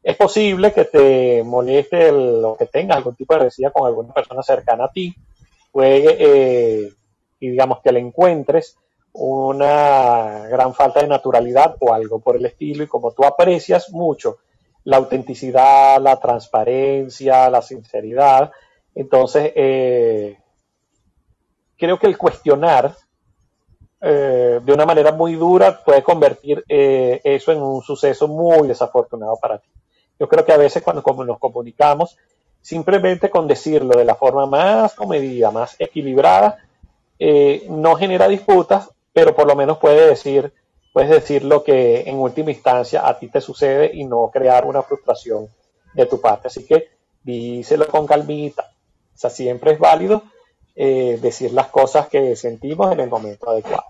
Es 0.02 0.16
posible 0.16 0.72
que 0.72 0.84
te 0.84 1.42
moleste 1.44 2.10
o 2.10 2.56
que 2.56 2.66
tengas 2.66 2.96
algún 2.96 3.14
tipo 3.14 3.34
de 3.34 3.40
recía 3.40 3.70
con 3.70 3.86
alguna 3.86 4.12
persona 4.12 4.42
cercana 4.42 4.84
a 4.86 4.92
ti, 4.92 5.14
puede 5.70 6.16
eh, 6.18 6.92
y 7.38 7.50
digamos 7.50 7.80
que 7.80 7.92
le 7.92 8.00
encuentres 8.00 8.76
una 9.12 10.46
gran 10.48 10.74
falta 10.74 11.00
de 11.00 11.08
naturalidad 11.08 11.76
o 11.80 11.92
algo 11.92 12.18
por 12.18 12.36
el 12.36 12.46
estilo 12.46 12.82
y 12.82 12.88
como 12.88 13.12
tú 13.12 13.24
aprecias 13.24 13.90
mucho 13.90 14.38
la 14.84 14.96
autenticidad, 14.96 16.00
la 16.00 16.18
transparencia, 16.18 17.48
la 17.50 17.62
sinceridad. 17.62 18.50
Entonces, 18.94 19.52
eh, 19.54 20.38
creo 21.76 21.98
que 21.98 22.06
el 22.06 22.18
cuestionar 22.18 22.94
eh, 24.00 24.60
de 24.62 24.72
una 24.72 24.84
manera 24.84 25.12
muy 25.12 25.34
dura 25.34 25.82
puede 25.84 26.02
convertir 26.02 26.64
eh, 26.68 27.20
eso 27.22 27.52
en 27.52 27.62
un 27.62 27.82
suceso 27.82 28.26
muy 28.26 28.66
desafortunado 28.66 29.36
para 29.36 29.58
ti. 29.58 29.68
Yo 30.18 30.28
creo 30.28 30.44
que 30.44 30.52
a 30.52 30.58
veces 30.58 30.82
cuando 30.82 31.02
nos 31.24 31.38
comunicamos, 31.38 32.16
simplemente 32.60 33.30
con 33.30 33.46
decirlo 33.46 33.96
de 33.96 34.04
la 34.04 34.14
forma 34.14 34.46
más 34.46 34.94
comedida, 34.94 35.50
más 35.50 35.76
equilibrada, 35.78 36.58
no 37.68 37.94
genera 37.94 38.26
disputas, 38.26 38.90
pero 39.12 39.34
por 39.34 39.46
lo 39.46 39.54
menos 39.54 39.78
puede 39.78 40.08
decir, 40.08 40.52
puedes 40.92 41.10
decir 41.10 41.42
lo 41.44 41.64
que 41.64 42.02
en 42.02 42.16
última 42.16 42.50
instancia 42.50 43.06
a 43.08 43.18
ti 43.18 43.28
te 43.28 43.40
sucede 43.40 43.90
y 43.94 44.04
no 44.04 44.30
crear 44.32 44.66
una 44.66 44.82
frustración 44.82 45.48
de 45.94 46.06
tu 46.06 46.20
parte. 46.20 46.48
Así 46.48 46.64
que 46.64 46.90
díselo 47.22 47.88
con 47.88 48.06
calmita. 48.06 48.70
O 49.14 49.18
sea, 49.18 49.30
siempre 49.30 49.72
es 49.72 49.78
válido 49.78 50.24
eh, 50.74 51.18
decir 51.20 51.52
las 51.52 51.68
cosas 51.68 52.08
que 52.08 52.36
sentimos 52.36 52.92
en 52.92 53.00
el 53.00 53.08
momento 53.08 53.50
adecuado. 53.50 53.84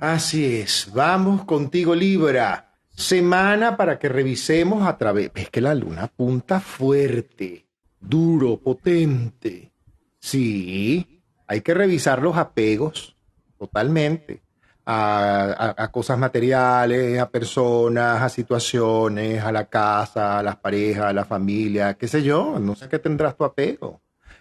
Así 0.00 0.60
es, 0.60 0.90
vamos 0.92 1.44
contigo 1.44 1.92
Libra. 1.92 2.72
Semana 2.90 3.76
para 3.76 3.98
que 3.98 4.08
revisemos 4.08 4.86
a 4.86 4.96
través... 4.96 5.30
Es 5.34 5.50
que 5.50 5.60
la 5.60 5.74
luna 5.74 6.04
apunta 6.04 6.60
fuerte, 6.60 7.66
duro, 8.00 8.60
potente. 8.60 9.72
Sí, 10.20 11.22
hay 11.46 11.60
que 11.62 11.74
revisar 11.74 12.22
los 12.22 12.36
apegos 12.36 13.16
totalmente 13.56 14.42
a, 14.90 15.90
cosas 15.92 16.18
materiales, 16.18 17.20
a 17.20 17.28
personas, 17.28 18.22
a 18.22 18.28
situaciones, 18.30 19.44
a 19.44 19.52
la 19.52 19.66
casa, 19.66 20.38
a 20.38 20.42
las 20.42 20.56
parejas, 20.56 21.04
a 21.04 21.12
la 21.12 21.26
familia, 21.26 21.92
qué 21.94 22.08
sé 22.08 22.22
yo, 22.22 22.58
no 22.58 22.74
sé 22.74 22.88
qué 22.88 22.98
tendrás 22.98 23.36
tu 23.36 23.44
apego. 23.44 24.00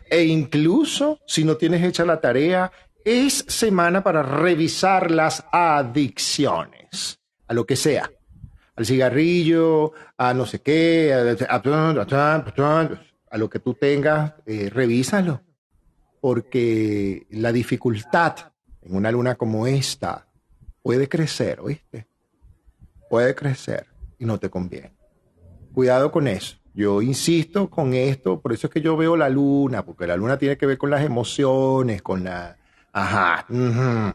E 0.10 0.24
incluso 0.24 1.20
si 1.28 1.43
no 1.43 1.58
tienes 1.58 1.84
hecha 1.84 2.06
la 2.06 2.22
tarea, 2.22 2.72
es 3.04 3.43
semana 3.50 4.02
para 4.04 4.24
revisar 4.24 5.12
las 5.12 5.43
adicciones, 5.52 7.20
a 7.45 7.54
lo 7.54 7.66
que 7.66 7.76
sea, 7.76 8.10
al 8.78 8.86
cigarrillo, 8.86 9.91
a 10.18 10.34
no 10.34 10.45
sé 10.45 10.62
qué, 10.62 11.14
a 11.14 11.24
lo 13.38 13.50
que 13.50 13.60
tú 13.60 13.74
tengas, 13.74 14.34
eh, 14.45 14.70
revísalo, 14.74 15.41
porque 16.22 17.28
la 17.32 17.52
dificultad 17.52 18.54
en 18.82 18.95
una 18.95 19.12
luna 19.12 19.36
como 19.36 19.68
esta 19.68 20.26
puede 20.88 21.09
crecer, 21.09 21.59
¿oíste? 21.59 22.07
Puede 23.09 23.35
crecer 23.35 23.88
y 24.17 24.23
no 24.23 24.39
te 24.39 24.49
conviene. 24.49 24.95
Cuidado 25.73 26.13
con 26.13 26.29
eso. 26.29 26.55
Yo 26.73 27.01
insisto 27.01 27.69
con 27.69 27.93
esto, 27.93 28.39
por 28.39 28.53
eso 28.53 28.67
es 28.67 28.73
que 28.73 28.79
yo 28.79 28.95
veo 28.95 29.17
la 29.17 29.27
luna, 29.27 29.83
porque 29.83 30.07
la 30.07 30.15
luna 30.15 30.38
tiene 30.38 30.57
que 30.57 30.65
ver 30.65 30.77
con 30.77 30.89
las 30.89 31.03
emociones, 31.03 32.01
con 32.01 32.23
la... 32.23 32.55
Ajá, 32.93 33.45
ujú, 33.49 34.13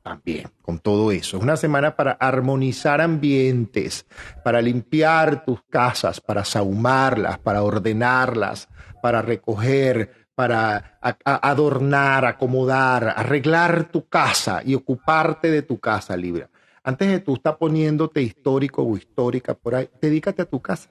también, 0.00 0.48
con 0.62 0.78
todo 0.78 1.10
eso. 1.10 1.38
Es 1.38 1.42
una 1.42 1.56
semana 1.56 1.96
para 1.96 2.12
armonizar 2.12 3.00
ambientes, 3.00 4.06
para 4.44 4.62
limpiar 4.62 5.44
tus 5.44 5.64
casas, 5.64 6.20
para 6.20 6.44
sahumarlas, 6.44 7.40
para 7.40 7.64
ordenarlas, 7.64 8.68
para 9.02 9.20
recoger, 9.20 10.27
para 10.38 11.00
adornar, 11.24 12.24
acomodar, 12.24 13.12
arreglar 13.16 13.90
tu 13.90 14.06
casa 14.06 14.62
y 14.64 14.76
ocuparte 14.76 15.50
de 15.50 15.62
tu 15.62 15.80
casa, 15.80 16.16
Libra. 16.16 16.48
Antes 16.84 17.08
de 17.08 17.18
tú 17.18 17.34
estar 17.34 17.58
poniéndote 17.58 18.22
histórico 18.22 18.84
o 18.84 18.96
histórica 18.96 19.54
por 19.54 19.74
ahí, 19.74 19.90
dedícate 20.00 20.42
a 20.42 20.44
tu 20.44 20.62
casa. 20.62 20.90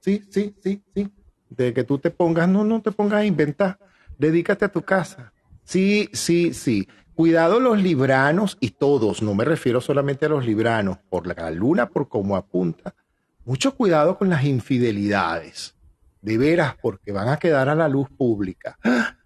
Sí, 0.00 0.22
sí, 0.30 0.54
sí, 0.62 0.82
sí. 0.94 1.10
De 1.50 1.74
que 1.74 1.84
tú 1.84 1.98
te 1.98 2.10
pongas, 2.10 2.48
no, 2.48 2.64
no 2.64 2.80
te 2.80 2.90
pongas 2.90 3.20
a 3.20 3.26
inventar. 3.26 3.78
Dedícate 4.16 4.64
a 4.64 4.72
tu 4.72 4.80
casa. 4.80 5.30
Sí, 5.62 6.08
sí, 6.14 6.54
sí. 6.54 6.88
Cuidado 7.14 7.60
los 7.60 7.76
libranos 7.82 8.56
y 8.60 8.70
todos, 8.70 9.20
no 9.20 9.34
me 9.34 9.44
refiero 9.44 9.82
solamente 9.82 10.24
a 10.24 10.30
los 10.30 10.46
libranos, 10.46 10.96
por 11.10 11.26
la 11.26 11.50
luna, 11.50 11.90
por 11.90 12.08
cómo 12.08 12.34
apunta. 12.34 12.94
Mucho 13.44 13.74
cuidado 13.74 14.16
con 14.16 14.30
las 14.30 14.42
infidelidades. 14.44 15.75
De 16.26 16.38
veras, 16.38 16.74
porque 16.82 17.12
van 17.12 17.28
a 17.28 17.36
quedar 17.36 17.68
a 17.68 17.76
la 17.76 17.88
luz 17.88 18.08
pública. 18.10 18.76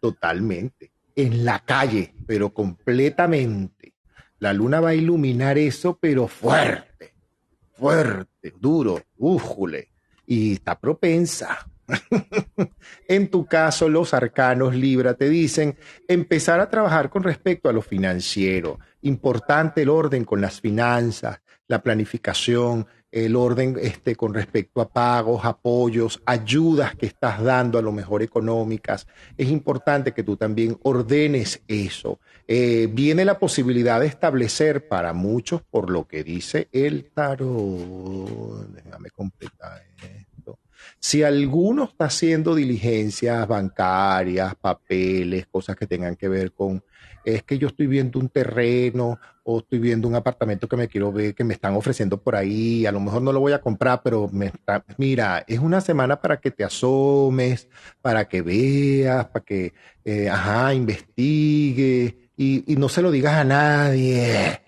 Totalmente. 0.02 0.92
En 1.16 1.46
la 1.46 1.60
calle, 1.60 2.14
pero 2.26 2.52
completamente. 2.52 3.94
La 4.38 4.52
luna 4.52 4.80
va 4.80 4.90
a 4.90 4.94
iluminar 4.94 5.56
eso, 5.56 5.96
pero 5.98 6.28
fuerte, 6.28 7.14
fuerte, 7.72 8.52
duro, 8.60 9.00
újule. 9.16 9.88
Y 10.26 10.52
está 10.52 10.78
propensa. 10.78 11.66
En 13.08 13.30
tu 13.30 13.46
caso, 13.46 13.88
los 13.88 14.12
arcanos 14.12 14.74
Libra 14.74 15.14
te 15.14 15.30
dicen 15.30 15.78
empezar 16.06 16.60
a 16.60 16.68
trabajar 16.68 17.08
con 17.08 17.22
respecto 17.22 17.70
a 17.70 17.72
lo 17.72 17.80
financiero. 17.80 18.78
Importante 19.00 19.80
el 19.80 19.88
orden 19.88 20.26
con 20.26 20.42
las 20.42 20.60
finanzas, 20.60 21.40
la 21.66 21.82
planificación, 21.82 22.86
el 23.12 23.36
orden 23.36 23.76
este, 23.80 24.16
con 24.16 24.34
respecto 24.34 24.80
a 24.80 24.88
pagos, 24.88 25.44
apoyos, 25.44 26.22
ayudas 26.26 26.94
que 26.94 27.06
estás 27.06 27.42
dando 27.42 27.78
a 27.78 27.82
lo 27.82 27.92
mejor 27.92 28.22
económicas. 28.22 29.06
Es 29.36 29.48
importante 29.48 30.12
que 30.12 30.22
tú 30.22 30.36
también 30.36 30.78
ordenes 30.82 31.62
eso. 31.68 32.20
Eh, 32.46 32.88
viene 32.92 33.24
la 33.24 33.38
posibilidad 33.38 34.00
de 34.00 34.06
establecer 34.06 34.88
para 34.88 35.12
muchos, 35.12 35.62
por 35.62 35.90
lo 35.90 36.06
que 36.06 36.22
dice 36.24 36.68
el 36.72 37.10
tarot, 37.12 38.68
déjame 38.72 39.10
completar. 39.10 39.82
Si 40.98 41.22
alguno 41.22 41.84
está 41.84 42.06
haciendo 42.06 42.54
diligencias 42.54 43.46
bancarias, 43.48 44.54
papeles, 44.56 45.46
cosas 45.46 45.76
que 45.76 45.86
tengan 45.86 46.16
que 46.16 46.28
ver 46.28 46.52
con, 46.52 46.82
es 47.24 47.42
que 47.42 47.58
yo 47.58 47.68
estoy 47.68 47.86
viendo 47.86 48.18
un 48.18 48.28
terreno 48.28 49.18
o 49.44 49.58
estoy 49.58 49.78
viendo 49.78 50.08
un 50.08 50.14
apartamento 50.14 50.68
que 50.68 50.76
me 50.76 50.88
quiero 50.88 51.12
ver, 51.12 51.34
que 51.34 51.44
me 51.44 51.54
están 51.54 51.74
ofreciendo 51.74 52.18
por 52.20 52.36
ahí, 52.36 52.86
a 52.86 52.92
lo 52.92 53.00
mejor 53.00 53.22
no 53.22 53.32
lo 53.32 53.40
voy 53.40 53.52
a 53.52 53.60
comprar, 53.60 54.02
pero 54.02 54.28
me 54.32 54.52
mira, 54.96 55.44
es 55.46 55.58
una 55.58 55.80
semana 55.80 56.20
para 56.20 56.40
que 56.40 56.50
te 56.50 56.64
asomes, 56.64 57.68
para 58.00 58.28
que 58.28 58.42
veas, 58.42 59.26
para 59.26 59.44
que, 59.44 59.72
eh, 60.04 60.28
ajá, 60.28 60.74
investigue 60.74 62.30
y, 62.36 62.72
y 62.72 62.76
no 62.76 62.88
se 62.88 63.02
lo 63.02 63.10
digas 63.10 63.34
a 63.34 63.44
nadie. 63.44 64.60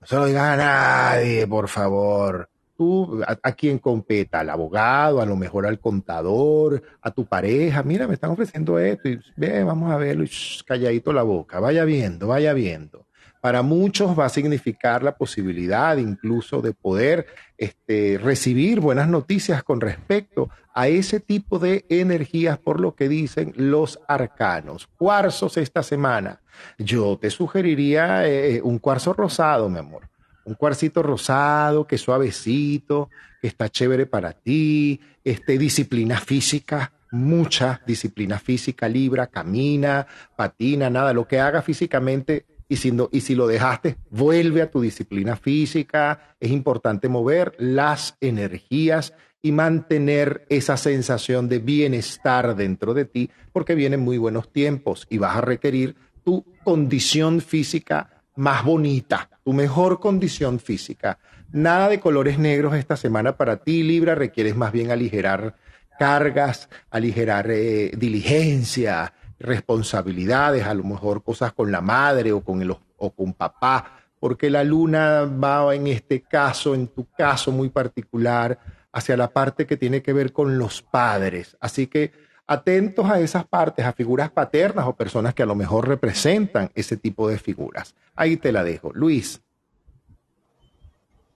No 0.00 0.06
se 0.06 0.16
lo 0.16 0.26
digas 0.26 0.44
a 0.44 0.56
nadie, 0.56 1.46
por 1.46 1.68
favor. 1.68 2.48
Tú, 2.76 3.22
a, 3.26 3.52
quien 3.52 3.78
competa, 3.78 4.40
al 4.40 4.50
abogado, 4.50 5.20
a 5.20 5.26
lo 5.26 5.34
mejor 5.36 5.66
al 5.66 5.80
contador, 5.80 6.82
a 7.00 7.10
tu 7.10 7.24
pareja. 7.24 7.82
Mira, 7.82 8.06
me 8.06 8.14
están 8.14 8.30
ofreciendo 8.30 8.78
esto. 8.78 9.08
Y, 9.08 9.18
ve, 9.36 9.64
vamos 9.64 9.90
a 9.90 9.96
verlo. 9.96 10.24
Y, 10.24 10.30
calladito 10.66 11.12
la 11.12 11.22
boca. 11.22 11.58
Vaya 11.58 11.84
viendo, 11.84 12.28
vaya 12.28 12.52
viendo. 12.52 13.06
Para 13.40 13.62
muchos 13.62 14.18
va 14.18 14.26
a 14.26 14.28
significar 14.28 15.02
la 15.02 15.16
posibilidad 15.16 15.96
incluso 15.98 16.60
de 16.60 16.72
poder 16.72 17.26
este, 17.56 18.18
recibir 18.22 18.80
buenas 18.80 19.08
noticias 19.08 19.62
con 19.62 19.80
respecto 19.80 20.50
a 20.74 20.88
ese 20.88 21.20
tipo 21.20 21.58
de 21.58 21.86
energías, 21.88 22.58
por 22.58 22.80
lo 22.80 22.94
que 22.94 23.08
dicen 23.08 23.52
los 23.56 24.00
arcanos. 24.08 24.88
Cuarzos 24.98 25.56
esta 25.56 25.82
semana. 25.82 26.40
Yo 26.76 27.18
te 27.18 27.30
sugeriría 27.30 28.28
eh, 28.28 28.60
un 28.62 28.78
cuarzo 28.78 29.12
rosado, 29.12 29.68
mi 29.68 29.78
amor. 29.78 30.08
Un 30.46 30.54
cuarcito 30.54 31.02
rosado, 31.02 31.86
que 31.86 31.98
suavecito, 31.98 33.10
que 33.40 33.48
está 33.48 33.68
chévere 33.68 34.06
para 34.06 34.32
ti, 34.32 35.00
este, 35.24 35.58
disciplina 35.58 36.20
física, 36.20 36.92
mucha 37.10 37.82
disciplina 37.86 38.38
física, 38.38 38.88
libra, 38.88 39.26
camina, 39.26 40.06
patina, 40.36 40.88
nada, 40.88 41.12
lo 41.12 41.26
que 41.26 41.40
haga 41.40 41.62
físicamente 41.62 42.46
y 42.68 42.76
si, 42.76 42.92
y 43.12 43.20
si 43.20 43.34
lo 43.34 43.46
dejaste, 43.46 43.96
vuelve 44.10 44.62
a 44.62 44.70
tu 44.70 44.80
disciplina 44.80 45.36
física. 45.36 46.36
Es 46.40 46.50
importante 46.50 47.08
mover 47.08 47.54
las 47.58 48.16
energías 48.20 49.14
y 49.42 49.52
mantener 49.52 50.46
esa 50.48 50.76
sensación 50.76 51.48
de 51.48 51.60
bienestar 51.60 52.56
dentro 52.56 52.94
de 52.94 53.04
ti, 53.04 53.30
porque 53.52 53.74
vienen 53.74 54.00
muy 54.00 54.18
buenos 54.18 54.52
tiempos 54.52 55.06
y 55.10 55.18
vas 55.18 55.36
a 55.36 55.40
requerir 55.40 55.96
tu 56.24 56.44
condición 56.64 57.40
física 57.40 58.15
más 58.36 58.64
bonita, 58.64 59.28
tu 59.44 59.52
mejor 59.52 60.00
condición 60.00 60.60
física. 60.60 61.18
Nada 61.52 61.88
de 61.88 62.00
colores 62.00 62.38
negros 62.38 62.74
esta 62.74 62.96
semana 62.96 63.36
para 63.36 63.58
ti, 63.58 63.82
Libra, 63.82 64.14
requieres 64.14 64.56
más 64.56 64.72
bien 64.72 64.90
aligerar 64.90 65.56
cargas, 65.98 66.68
aligerar 66.90 67.50
eh, 67.50 67.90
diligencia, 67.96 69.12
responsabilidades, 69.38 70.64
a 70.64 70.74
lo 70.74 70.84
mejor 70.84 71.22
cosas 71.22 71.52
con 71.52 71.72
la 71.72 71.80
madre 71.80 72.32
o 72.32 72.42
con, 72.42 72.62
el, 72.62 72.70
o 72.70 73.10
con 73.10 73.32
papá, 73.32 74.00
porque 74.20 74.50
la 74.50 74.64
luna 74.64 75.24
va 75.24 75.74
en 75.74 75.86
este 75.86 76.22
caso, 76.22 76.74
en 76.74 76.88
tu 76.88 77.06
caso 77.16 77.52
muy 77.52 77.68
particular, 77.70 78.58
hacia 78.92 79.16
la 79.16 79.30
parte 79.30 79.66
que 79.66 79.76
tiene 79.76 80.02
que 80.02 80.12
ver 80.12 80.32
con 80.32 80.58
los 80.58 80.82
padres. 80.82 81.56
Así 81.60 81.86
que 81.86 82.12
atentos 82.46 83.10
a 83.10 83.20
esas 83.20 83.46
partes, 83.46 83.84
a 83.84 83.92
figuras 83.92 84.30
paternas 84.30 84.86
o 84.86 84.94
personas 84.94 85.34
que 85.34 85.42
a 85.42 85.46
lo 85.46 85.54
mejor 85.54 85.88
representan 85.88 86.70
ese 86.74 86.96
tipo 86.96 87.28
de 87.28 87.38
figuras. 87.38 87.94
Ahí 88.14 88.36
te 88.36 88.52
la 88.52 88.62
dejo. 88.62 88.92
Luis. 88.92 89.42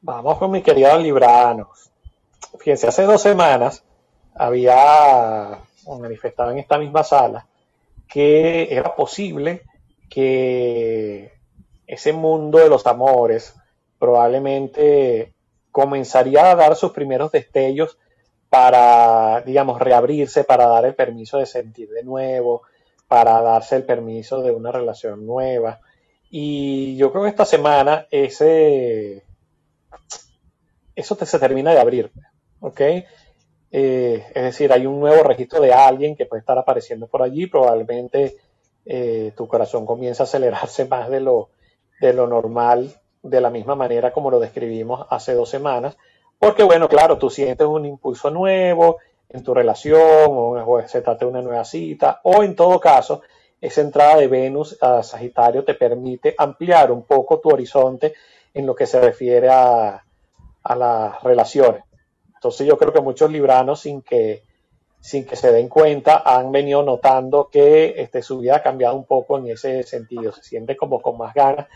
Vamos 0.02 0.38
con 0.38 0.50
mis 0.50 0.62
queridos 0.62 1.02
libranos. 1.02 1.90
Fíjense, 2.58 2.86
hace 2.86 3.02
dos 3.02 3.20
semanas 3.20 3.84
había 4.34 5.58
manifestado 5.98 6.52
en 6.52 6.58
esta 6.58 6.78
misma 6.78 7.02
sala 7.02 7.46
que 8.08 8.74
era 8.74 8.94
posible 8.94 9.62
que 10.08 11.32
ese 11.86 12.12
mundo 12.12 12.58
de 12.58 12.68
los 12.68 12.86
amores 12.86 13.54
probablemente 13.98 15.32
comenzaría 15.70 16.50
a 16.50 16.56
dar 16.56 16.74
sus 16.74 16.92
primeros 16.92 17.30
destellos 17.30 17.98
para, 18.50 19.42
digamos, 19.42 19.80
reabrirse, 19.80 20.44
para 20.44 20.66
dar 20.66 20.84
el 20.84 20.94
permiso 20.94 21.38
de 21.38 21.46
sentir 21.46 21.88
de 21.90 22.02
nuevo, 22.02 22.62
para 23.06 23.40
darse 23.40 23.76
el 23.76 23.84
permiso 23.84 24.42
de 24.42 24.50
una 24.50 24.72
relación 24.72 25.24
nueva. 25.24 25.80
Y 26.30 26.96
yo 26.96 27.10
creo 27.10 27.24
que 27.24 27.30
esta 27.30 27.44
semana 27.44 28.06
ese, 28.10 29.24
eso 30.94 31.16
te, 31.16 31.26
se 31.26 31.38
termina 31.38 31.72
de 31.72 31.80
abrir, 31.80 32.10
¿ok? 32.60 32.80
Eh, 33.72 34.26
es 34.34 34.42
decir, 34.42 34.72
hay 34.72 34.84
un 34.86 34.98
nuevo 34.98 35.22
registro 35.22 35.60
de 35.60 35.72
alguien 35.72 36.16
que 36.16 36.26
puede 36.26 36.40
estar 36.40 36.58
apareciendo 36.58 37.06
por 37.06 37.22
allí, 37.22 37.46
probablemente 37.46 38.36
eh, 38.84 39.32
tu 39.36 39.46
corazón 39.46 39.86
comienza 39.86 40.24
a 40.24 40.26
acelerarse 40.26 40.86
más 40.86 41.08
de 41.08 41.20
lo, 41.20 41.50
de 42.00 42.12
lo 42.12 42.26
normal, 42.26 42.92
de 43.22 43.40
la 43.40 43.50
misma 43.50 43.76
manera 43.76 44.12
como 44.12 44.30
lo 44.30 44.40
describimos 44.40 45.06
hace 45.10 45.34
dos 45.34 45.48
semanas, 45.48 45.96
porque 46.40 46.62
bueno, 46.62 46.88
claro, 46.88 47.18
tú 47.18 47.28
sientes 47.28 47.66
un 47.66 47.84
impulso 47.84 48.30
nuevo 48.30 48.96
en 49.28 49.44
tu 49.44 49.52
relación 49.52 50.00
o, 50.02 50.82
se 50.88 51.02
trata 51.02 51.26
de 51.26 51.30
una 51.30 51.42
nueva 51.42 51.64
cita, 51.64 52.20
o 52.24 52.42
en 52.42 52.56
todo 52.56 52.80
caso, 52.80 53.20
esa 53.60 53.82
entrada 53.82 54.16
de 54.16 54.26
Venus 54.26 54.78
a 54.80 55.02
Sagitario 55.02 55.64
te 55.64 55.74
permite 55.74 56.34
ampliar 56.36 56.90
un 56.90 57.02
poco 57.02 57.40
tu 57.40 57.50
horizonte 57.50 58.14
en 58.54 58.66
lo 58.66 58.74
que 58.74 58.86
se 58.86 58.98
refiere 59.00 59.50
a, 59.50 60.02
a 60.62 60.76
las 60.76 61.22
relaciones. 61.22 61.84
Entonces 62.34 62.66
yo 62.66 62.78
creo 62.78 62.90
que 62.90 63.02
muchos 63.02 63.30
libranos 63.30 63.80
sin 63.80 64.00
que, 64.00 64.42
sin 64.98 65.26
que 65.26 65.36
se 65.36 65.52
den 65.52 65.68
cuenta 65.68 66.22
han 66.24 66.50
venido 66.52 66.82
notando 66.82 67.50
que 67.52 67.96
este, 67.98 68.22
su 68.22 68.38
vida 68.38 68.56
ha 68.56 68.62
cambiado 68.62 68.96
un 68.96 69.04
poco 69.04 69.36
en 69.36 69.48
ese 69.48 69.82
sentido. 69.82 70.32
Se 70.32 70.42
siente 70.42 70.74
como 70.74 71.02
con 71.02 71.18
más 71.18 71.34
ganas 71.34 71.66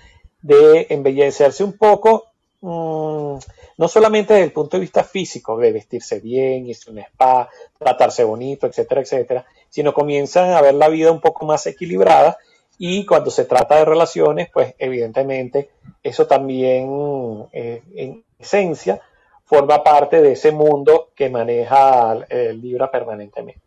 de 0.40 0.86
embellecerse 0.88 1.64
un 1.64 1.76
poco, 1.76 2.33
mmm, 2.64 3.38
no 3.76 3.88
solamente 3.88 4.32
desde 4.32 4.46
el 4.46 4.52
punto 4.52 4.76
de 4.76 4.82
vista 4.82 5.04
físico, 5.04 5.58
de 5.58 5.72
vestirse 5.72 6.20
bien, 6.20 6.66
irse 6.66 6.88
a 6.88 6.92
un 6.92 6.98
spa, 7.00 7.48
tratarse 7.78 8.24
bonito, 8.24 8.66
etcétera, 8.66 9.02
etcétera, 9.02 9.44
sino 9.68 9.92
comienzan 9.92 10.52
a 10.52 10.62
ver 10.62 10.74
la 10.74 10.88
vida 10.88 11.12
un 11.12 11.20
poco 11.20 11.44
más 11.44 11.66
equilibrada 11.66 12.38
y 12.78 13.04
cuando 13.04 13.30
se 13.30 13.44
trata 13.44 13.76
de 13.76 13.84
relaciones, 13.84 14.48
pues 14.52 14.74
evidentemente 14.78 15.70
eso 16.02 16.26
también 16.26 17.46
eh, 17.52 17.82
en 17.94 18.24
esencia 18.38 19.00
forma 19.44 19.84
parte 19.84 20.22
de 20.22 20.32
ese 20.32 20.50
mundo 20.50 21.10
que 21.14 21.28
maneja 21.28 22.14
el 22.30 22.62
Libra 22.62 22.90
permanentemente. 22.90 23.60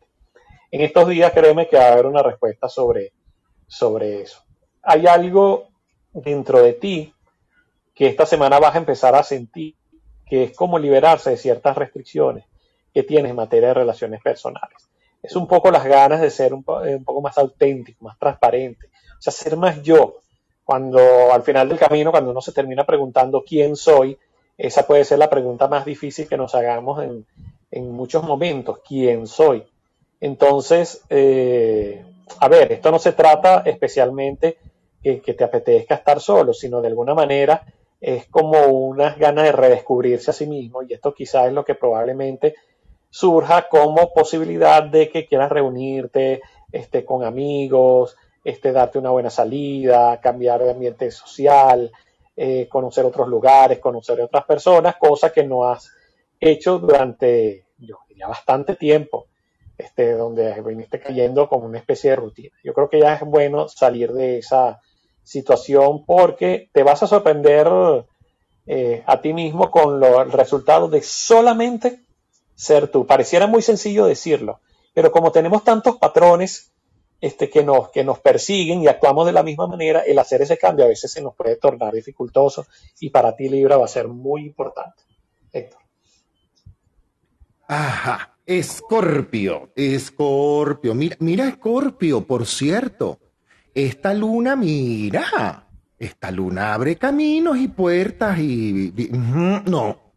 En 0.71 0.81
estos 0.81 1.07
días 1.07 1.31
créeme 1.33 1.67
que 1.67 1.77
va 1.77 1.85
a 1.85 1.91
haber 1.93 2.07
una 2.07 2.23
respuesta 2.23 2.67
sobre, 2.67 3.13
sobre 3.67 4.21
eso. 4.21 4.41
Hay 4.81 5.05
algo 5.05 5.67
dentro 6.13 6.61
de 6.61 6.73
ti 6.73 7.13
que 7.97 8.05
esta 8.05 8.27
semana 8.27 8.59
vas 8.59 8.75
a 8.75 8.77
empezar 8.77 9.15
a 9.15 9.23
sentir, 9.23 9.73
que 10.27 10.43
es 10.43 10.55
como 10.55 10.77
liberarse 10.77 11.31
de 11.31 11.37
ciertas 11.37 11.75
restricciones 11.75 12.45
que 12.93 13.01
tienes 13.01 13.31
en 13.31 13.35
materia 13.35 13.69
de 13.69 13.73
relaciones 13.73 14.21
personales. 14.21 14.87
Es 15.23 15.35
un 15.35 15.47
poco 15.47 15.71
las 15.71 15.83
ganas 15.83 16.21
de 16.21 16.29
ser 16.29 16.53
un, 16.53 16.63
po 16.63 16.79
un 16.79 17.03
poco 17.03 17.21
más 17.21 17.39
auténtico, 17.39 18.05
más 18.05 18.19
transparente, 18.19 18.85
o 19.17 19.21
sea, 19.21 19.33
ser 19.33 19.57
más 19.57 19.81
yo. 19.81 20.19
Cuando 20.63 20.99
al 21.33 21.41
final 21.41 21.69
del 21.69 21.79
camino, 21.79 22.11
cuando 22.11 22.29
uno 22.29 22.41
se 22.41 22.51
termina 22.51 22.85
preguntando 22.85 23.43
quién 23.43 23.75
soy, 23.75 24.15
esa 24.59 24.85
puede 24.85 25.03
ser 25.03 25.17
la 25.17 25.29
pregunta 25.29 25.67
más 25.67 25.83
difícil 25.83 26.27
que 26.27 26.37
nos 26.37 26.53
hagamos 26.53 27.03
en, 27.03 27.25
en 27.71 27.91
muchos 27.91 28.23
momentos, 28.23 28.79
¿quién 28.87 29.25
soy? 29.25 29.65
Entonces, 30.21 31.01
eh, 31.09 32.05
a 32.39 32.47
ver, 32.47 32.73
esto 32.73 32.91
no 32.91 32.99
se 32.99 33.13
trata 33.13 33.63
especialmente 33.65 34.57
que, 35.01 35.19
que, 35.19 35.33
te 35.33 35.43
apetezca 35.43 35.95
estar 35.95 36.19
solo, 36.19 36.53
sino 36.53 36.81
de 36.81 36.89
alguna 36.89 37.15
manera 37.15 37.63
es 37.99 38.27
como 38.27 38.67
unas 38.67 39.17
ganas 39.17 39.45
de 39.45 39.51
redescubrirse 39.51 40.31
a 40.31 40.33
sí 40.33 40.45
mismo 40.45 40.83
y 40.83 40.93
esto 40.93 41.13
quizás 41.13 41.47
es 41.47 41.53
lo 41.53 41.65
que 41.65 41.75
probablemente 41.75 42.55
surja 43.09 43.67
como 43.67 44.13
posibilidad 44.13 44.83
de 44.83 45.09
que 45.09 45.25
quieras 45.25 45.51
reunirte 45.51 46.41
este, 46.71 47.05
con 47.05 47.23
amigos, 47.23 48.15
este, 48.43 48.71
darte 48.71 48.99
una 48.99 49.11
buena 49.11 49.29
salida, 49.29 50.19
cambiar 50.21 50.63
de 50.63 50.71
ambiente 50.71 51.09
social, 51.11 51.91
eh, 52.35 52.67
conocer 52.69 53.05
otros 53.05 53.27
lugares, 53.27 53.79
conocer 53.79 54.21
otras 54.21 54.45
personas, 54.45 54.95
cosa 54.97 55.31
que 55.31 55.43
no 55.43 55.65
has 55.65 55.91
hecho 56.39 56.77
durante, 56.77 57.65
yo 57.77 57.99
diría, 58.07 58.27
bastante 58.27 58.75
tiempo, 58.75 59.27
este, 59.77 60.13
donde 60.13 60.61
viniste 60.61 60.99
cayendo 60.99 61.49
como 61.49 61.65
una 61.65 61.79
especie 61.79 62.11
de 62.11 62.15
rutina. 62.17 62.55
Yo 62.63 62.73
creo 62.73 62.89
que 62.89 62.99
ya 62.99 63.15
es 63.15 63.21
bueno 63.21 63.67
salir 63.67 64.11
de 64.13 64.37
esa 64.39 64.79
situación 65.27 66.05
porque 66.05 66.69
te 66.71 66.83
vas 66.83 67.03
a 67.03 67.07
sorprender 67.07 67.67
eh, 68.65 69.03
a 69.05 69.19
ti 69.19 69.33
mismo 69.33 69.69
con 69.69 69.99
lo, 69.99 70.21
el 70.21 70.31
resultado 70.31 70.87
de 70.87 71.01
solamente 71.01 72.05
ser 72.55 72.87
tú. 72.87 73.05
Pareciera 73.05 73.45
muy 73.45 73.61
sencillo 73.61 74.05
decirlo, 74.05 74.61
pero 74.93 75.11
como 75.11 75.33
tenemos 75.33 75.65
tantos 75.65 75.97
patrones 75.97 76.71
este, 77.19 77.49
que, 77.49 77.61
nos, 77.61 77.89
que 77.89 78.05
nos 78.05 78.19
persiguen 78.19 78.81
y 78.81 78.87
actuamos 78.87 79.25
de 79.25 79.33
la 79.33 79.43
misma 79.43 79.67
manera, 79.67 79.99
el 79.99 80.17
hacer 80.17 80.41
ese 80.43 80.57
cambio 80.57 80.85
a 80.85 80.89
veces 80.89 81.11
se 81.11 81.21
nos 81.21 81.35
puede 81.35 81.57
tornar 81.57 81.93
dificultoso 81.93 82.65
y 83.01 83.09
para 83.09 83.35
ti 83.35 83.49
Libra 83.49 83.75
va 83.75 83.83
a 83.83 83.89
ser 83.89 84.07
muy 84.07 84.45
importante. 84.45 85.03
Héctor. 85.51 85.81
Ajá, 87.67 88.37
Escorpio, 88.45 89.71
Escorpio, 89.75 90.95
mira, 90.95 91.17
mira 91.19 91.49
Escorpio, 91.49 92.25
por 92.25 92.45
cierto, 92.45 93.19
esta 93.85 94.11
luna, 94.11 94.55
mira, 94.55 95.67
esta 95.99 96.31
luna 96.31 96.73
abre 96.73 96.95
caminos 96.95 97.59
y 97.59 97.67
puertas 97.67 98.39
y, 98.39 98.91
no, 99.67 100.13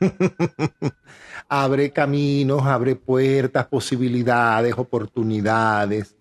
abre 1.48 1.92
caminos, 1.92 2.66
abre 2.66 2.96
puertas, 2.96 3.66
posibilidades, 3.68 4.74
oportunidades, 4.76 6.16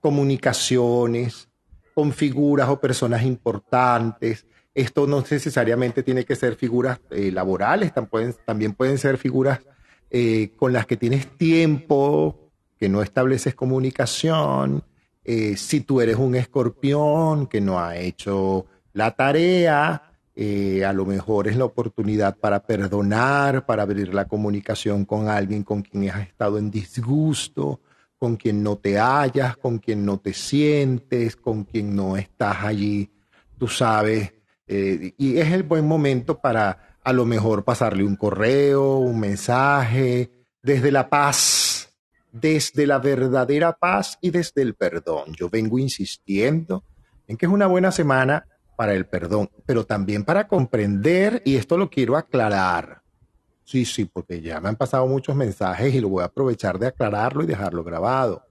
comunicaciones 0.00 1.48
con 1.96 2.12
figuras 2.12 2.68
o 2.68 2.80
personas 2.80 3.24
importantes. 3.24 4.46
Esto 4.76 5.08
no 5.08 5.24
necesariamente 5.28 6.04
tiene 6.04 6.24
que 6.24 6.36
ser 6.36 6.54
figuras 6.54 7.00
eh, 7.10 7.32
laborales, 7.32 7.92
también, 7.92 8.32
también, 8.46 8.74
pueden 8.74 8.98
ser 8.98 9.18
figuras 9.18 9.58
eh, 10.12 10.52
con 10.56 10.72
las 10.72 10.86
que 10.86 10.96
tienes 10.96 11.26
tiempo, 11.36 12.52
que 12.78 12.88
no 12.88 13.02
estableces 13.02 13.56
comunicación. 13.56 14.84
Eh, 15.24 15.56
si 15.56 15.80
tú 15.80 16.00
eres 16.00 16.16
un 16.16 16.34
escorpión 16.34 17.46
que 17.46 17.60
no 17.60 17.78
ha 17.78 17.96
hecho 17.96 18.66
la 18.92 19.12
tarea, 19.12 20.12
eh, 20.34 20.84
a 20.84 20.92
lo 20.92 21.04
mejor 21.04 21.48
es 21.48 21.56
la 21.56 21.66
oportunidad 21.66 22.36
para 22.36 22.62
perdonar, 22.64 23.66
para 23.66 23.82
abrir 23.82 24.14
la 24.14 24.26
comunicación 24.26 25.04
con 25.04 25.28
alguien 25.28 25.62
con 25.62 25.82
quien 25.82 26.10
has 26.10 26.26
estado 26.26 26.58
en 26.58 26.70
disgusto, 26.70 27.80
con 28.18 28.36
quien 28.36 28.62
no 28.62 28.76
te 28.76 28.98
hallas, 28.98 29.56
con 29.56 29.78
quien 29.78 30.06
no 30.06 30.18
te 30.18 30.32
sientes, 30.32 31.36
con 31.36 31.64
quien 31.64 31.94
no 31.94 32.16
estás 32.16 32.64
allí, 32.64 33.10
tú 33.58 33.68
sabes. 33.68 34.32
Eh, 34.66 35.12
y 35.18 35.38
es 35.38 35.52
el 35.52 35.64
buen 35.64 35.86
momento 35.86 36.38
para 36.38 36.98
a 37.04 37.12
lo 37.12 37.26
mejor 37.26 37.64
pasarle 37.64 38.04
un 38.04 38.16
correo, 38.16 38.98
un 38.98 39.18
mensaje, 39.18 40.30
desde 40.62 40.92
la 40.92 41.08
paz, 41.10 41.71
desde 42.32 42.86
la 42.86 42.98
verdadera 42.98 43.74
paz 43.74 44.18
y 44.20 44.30
desde 44.30 44.62
el 44.62 44.74
perdón. 44.74 45.34
Yo 45.38 45.48
vengo 45.48 45.78
insistiendo 45.78 46.84
en 47.28 47.36
que 47.36 47.46
es 47.46 47.52
una 47.52 47.66
buena 47.66 47.92
semana 47.92 48.46
para 48.76 48.94
el 48.94 49.06
perdón, 49.06 49.50
pero 49.66 49.84
también 49.84 50.24
para 50.24 50.48
comprender, 50.48 51.42
y 51.44 51.56
esto 51.56 51.76
lo 51.76 51.90
quiero 51.90 52.16
aclarar. 52.16 53.02
Sí, 53.64 53.84
sí, 53.84 54.06
porque 54.06 54.40
ya 54.40 54.60
me 54.60 54.70
han 54.70 54.76
pasado 54.76 55.06
muchos 55.06 55.36
mensajes 55.36 55.94
y 55.94 56.00
lo 56.00 56.08
voy 56.08 56.22
a 56.22 56.26
aprovechar 56.26 56.78
de 56.78 56.88
aclararlo 56.88 57.44
y 57.44 57.46
dejarlo 57.46 57.84
grabado. 57.84 58.44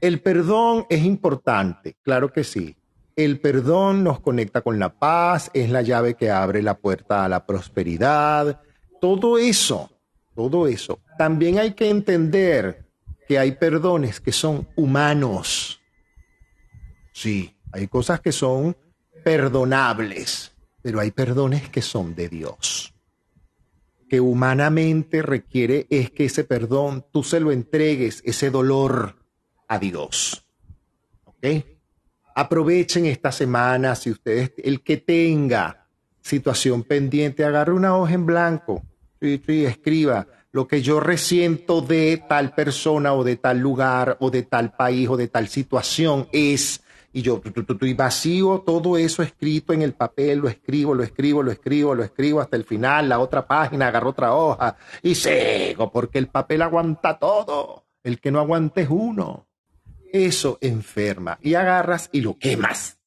El 0.00 0.20
perdón 0.20 0.86
es 0.88 1.04
importante, 1.04 1.96
claro 2.02 2.32
que 2.32 2.44
sí. 2.44 2.76
El 3.14 3.40
perdón 3.40 4.04
nos 4.04 4.20
conecta 4.20 4.60
con 4.62 4.78
la 4.78 4.90
paz, 4.90 5.50
es 5.52 5.70
la 5.70 5.82
llave 5.82 6.14
que 6.14 6.30
abre 6.30 6.62
la 6.62 6.78
puerta 6.78 7.24
a 7.24 7.28
la 7.28 7.44
prosperidad. 7.46 8.60
Todo 9.00 9.38
eso, 9.38 9.90
todo 10.34 10.66
eso. 10.66 11.00
También 11.18 11.58
hay 11.58 11.72
que 11.72 11.90
entender 11.90 12.87
que 13.28 13.38
hay 13.38 13.52
perdones 13.52 14.20
que 14.20 14.32
son 14.32 14.66
humanos. 14.74 15.82
Sí, 17.12 17.54
hay 17.70 17.86
cosas 17.86 18.20
que 18.20 18.32
son 18.32 18.74
perdonables, 19.22 20.52
pero 20.80 20.98
hay 20.98 21.10
perdones 21.10 21.68
que 21.68 21.82
son 21.82 22.14
de 22.14 22.30
Dios. 22.30 22.94
Que 24.08 24.20
humanamente 24.20 25.20
requiere 25.20 25.86
es 25.90 26.10
que 26.10 26.24
ese 26.24 26.44
perdón 26.44 27.04
tú 27.12 27.22
se 27.22 27.38
lo 27.38 27.52
entregues, 27.52 28.22
ese 28.24 28.50
dolor 28.50 29.16
a 29.68 29.78
Dios. 29.78 30.46
¿Ok? 31.24 31.46
Aprovechen 32.34 33.04
esta 33.04 33.30
semana, 33.30 33.94
si 33.94 34.10
ustedes, 34.10 34.54
el 34.56 34.82
que 34.82 34.96
tenga 34.96 35.86
situación 36.22 36.82
pendiente, 36.82 37.44
agarre 37.44 37.74
una 37.74 37.94
hoja 37.94 38.14
en 38.14 38.24
blanco 38.24 38.82
y, 39.20 39.52
y 39.52 39.66
escriba 39.66 40.26
lo 40.58 40.66
que 40.66 40.82
yo 40.82 40.98
resiento 40.98 41.82
de 41.82 42.20
tal 42.28 42.52
persona 42.52 43.14
o 43.14 43.22
de 43.22 43.36
tal 43.36 43.60
lugar 43.60 44.16
o 44.18 44.28
de 44.28 44.42
tal 44.42 44.72
país 44.72 45.08
o 45.08 45.16
de 45.16 45.28
tal 45.28 45.46
situación 45.46 46.26
es 46.32 46.82
y 47.12 47.22
yo 47.22 47.40
vacío 47.94 48.64
todo 48.66 48.98
eso 48.98 49.22
escrito 49.22 49.72
en 49.72 49.82
el 49.82 49.92
papel, 49.92 50.40
lo 50.40 50.48
escribo, 50.48 50.96
lo 50.96 51.04
escribo, 51.04 51.44
lo 51.44 51.52
escribo, 51.52 51.94
lo 51.94 52.02
escribo 52.02 52.40
hasta 52.40 52.56
el 52.56 52.64
final, 52.64 53.08
la 53.08 53.20
otra 53.20 53.46
página, 53.46 53.86
agarro 53.86 54.10
otra 54.10 54.34
hoja 54.34 54.76
y 55.00 55.14
sigo, 55.14 55.92
porque 55.92 56.18
el 56.18 56.26
papel 56.26 56.62
aguanta 56.62 57.20
todo, 57.20 57.84
el 58.02 58.18
que 58.18 58.32
no 58.32 58.40
aguante 58.40 58.80
es 58.80 58.88
uno. 58.90 59.46
Eso 60.12 60.58
enferma 60.60 61.38
y 61.40 61.54
agarras 61.54 62.10
y 62.10 62.20
lo 62.20 62.36
quemas. 62.36 62.98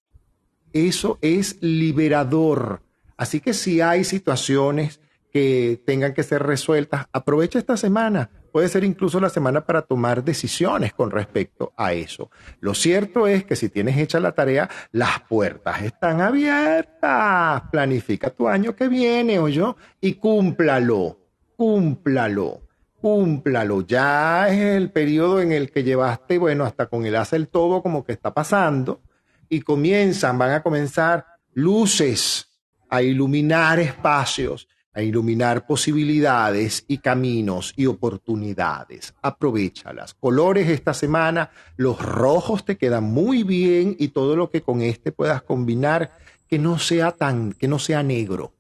Eso 0.72 1.18
es 1.20 1.62
liberador. 1.62 2.82
Así 3.18 3.42
que 3.42 3.54
si 3.54 3.82
hay 3.82 4.06
situaciones 4.06 5.01
que 5.32 5.82
tengan 5.86 6.14
que 6.14 6.24
ser 6.24 6.44
resueltas. 6.44 7.06
Aprovecha 7.12 7.58
esta 7.58 7.78
semana. 7.78 8.30
Puede 8.52 8.68
ser 8.68 8.84
incluso 8.84 9.20
la 9.22 9.30
semana 9.30 9.66
para 9.66 9.82
tomar 9.82 10.24
decisiones 10.26 10.94
con 10.94 11.10
respecto 11.10 11.72
a 11.78 11.94
eso. 11.94 12.30
Lo 12.60 12.74
cierto 12.74 13.28
es 13.28 13.46
que 13.46 13.56
si 13.56 13.70
tienes 13.70 13.98
hecha 13.98 14.20
la 14.20 14.34
tarea, 14.34 14.70
las 14.92 15.22
puertas 15.22 15.82
están 15.84 16.20
abiertas. 16.20 17.64
Planifica 17.72 18.30
tu 18.30 18.50
año 18.50 18.76
que 18.76 18.90
viene, 18.90 19.40
yo, 19.54 19.78
y 20.02 20.16
cúmplalo, 20.16 21.18
cúmplalo, 21.56 22.68
cúmplalo. 23.00 23.82
Ya 23.88 24.50
es 24.50 24.60
el 24.60 24.92
periodo 24.92 25.42
en 25.42 25.54
el 25.54 25.72
que 25.72 25.84
llevaste, 25.84 26.38
bueno, 26.38 26.66
hasta 26.66 26.88
con 26.88 27.06
el 27.06 27.16
hace 27.16 27.38
el 27.38 27.48
todo 27.48 27.82
como 27.82 28.04
que 28.04 28.12
está 28.12 28.34
pasando, 28.34 29.02
y 29.48 29.62
comienzan, 29.62 30.38
van 30.38 30.52
a 30.52 30.64
comenzar 30.64 31.26
luces 31.54 32.48
a 32.90 33.02
iluminar 33.02 33.80
espacios 33.80 34.68
a 34.94 35.02
iluminar 35.02 35.66
posibilidades 35.66 36.84
y 36.88 36.98
caminos 36.98 37.74
y 37.78 37.86
oportunidades. 37.86 39.14
Aprovechalas. 39.22 40.14
Colores 40.14 40.70
esta 40.70 40.94
semana, 40.94 41.52
los 41.78 42.02
rojos 42.02 42.66
te 42.66 42.78
quedan 42.78 43.06
muy 43.06 43.44
bien 43.44 43.96
y 44.00 44.10
todo 44.10 44.36
lo 44.36 44.50
que 44.50 44.62
con 44.62 44.82
este 44.82 45.12
puedas 45.12 45.42
combinar 45.44 46.12
que 46.48 46.60
no 46.60 46.78
sea 46.80 47.12
tan, 47.12 47.54
que 47.54 47.68
no 47.68 47.80
sea 47.80 48.04
negro. 48.04 48.54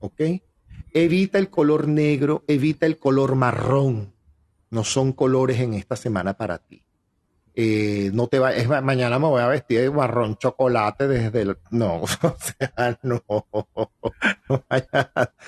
¿Ok? 0.00 0.20
Evita 0.92 1.38
el 1.38 1.50
color 1.50 1.86
negro, 1.86 2.42
evita 2.48 2.86
el 2.86 2.98
color 2.98 3.36
marrón. 3.36 4.12
No 4.70 4.82
son 4.82 5.12
colores 5.12 5.60
en 5.60 5.74
esta 5.74 5.94
semana 5.94 6.34
para 6.34 6.58
ti. 6.58 6.85
Eh, 7.58 8.10
no 8.12 8.26
te 8.26 8.38
va, 8.38 8.52
mañana 8.82 9.18
me 9.18 9.28
voy 9.28 9.40
a 9.40 9.46
vestir 9.46 9.80
de 9.80 9.90
marrón 9.90 10.36
chocolate 10.36 11.08
desde 11.08 11.40
el, 11.40 11.56
no, 11.70 12.02
o 12.02 12.36
sea, 12.38 12.98
no, 13.02 13.24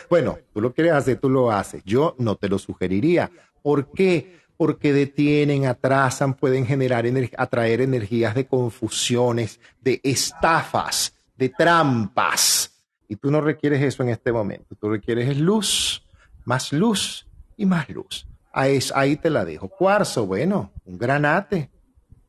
bueno, 0.08 0.38
tú 0.54 0.62
lo 0.62 0.72
quieres 0.72 0.94
hacer, 0.94 1.20
tú 1.20 1.28
lo 1.28 1.50
haces, 1.50 1.82
yo 1.84 2.16
no 2.18 2.36
te 2.36 2.48
lo 2.48 2.58
sugeriría, 2.58 3.30
¿por 3.62 3.92
qué? 3.92 4.38
Porque 4.56 4.94
detienen, 4.94 5.66
atrasan, 5.66 6.32
pueden 6.32 6.64
generar, 6.64 7.04
atraer 7.36 7.82
energías 7.82 8.34
de 8.34 8.46
confusiones, 8.46 9.60
de 9.82 10.00
estafas, 10.02 11.12
de 11.36 11.50
trampas, 11.50 12.72
y 13.06 13.16
tú 13.16 13.30
no 13.30 13.42
requieres 13.42 13.82
eso 13.82 14.02
en 14.02 14.08
este 14.08 14.32
momento, 14.32 14.74
tú 14.80 14.88
requieres 14.88 15.36
luz, 15.36 16.02
más 16.46 16.72
luz 16.72 17.26
y 17.58 17.66
más 17.66 17.86
luz. 17.90 18.26
Ahí 18.50 19.16
te 19.16 19.28
la 19.28 19.44
dejo. 19.44 19.68
Cuarzo, 19.68 20.26
bueno, 20.26 20.72
un 20.86 20.98
granate, 20.98 21.70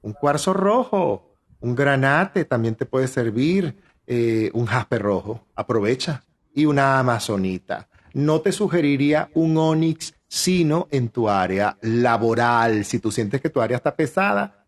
un 0.01 0.13
cuarzo 0.13 0.53
rojo, 0.53 1.35
un 1.59 1.75
granate 1.75 2.45
también 2.45 2.75
te 2.75 2.85
puede 2.85 3.07
servir, 3.07 3.81
eh, 4.07 4.49
un 4.53 4.65
jaspe 4.65 4.97
rojo, 4.97 5.45
aprovecha, 5.55 6.23
y 6.53 6.65
una 6.65 6.99
amazonita. 6.99 7.87
No 8.13 8.41
te 8.41 8.51
sugeriría 8.51 9.29
un 9.35 9.57
onix, 9.57 10.13
sino 10.27 10.87
en 10.91 11.09
tu 11.09 11.29
área 11.29 11.77
laboral. 11.81 12.85
Si 12.85 12.99
tú 12.99 13.11
sientes 13.11 13.41
que 13.41 13.49
tu 13.49 13.61
área 13.61 13.77
está 13.77 13.95
pesada, 13.95 14.65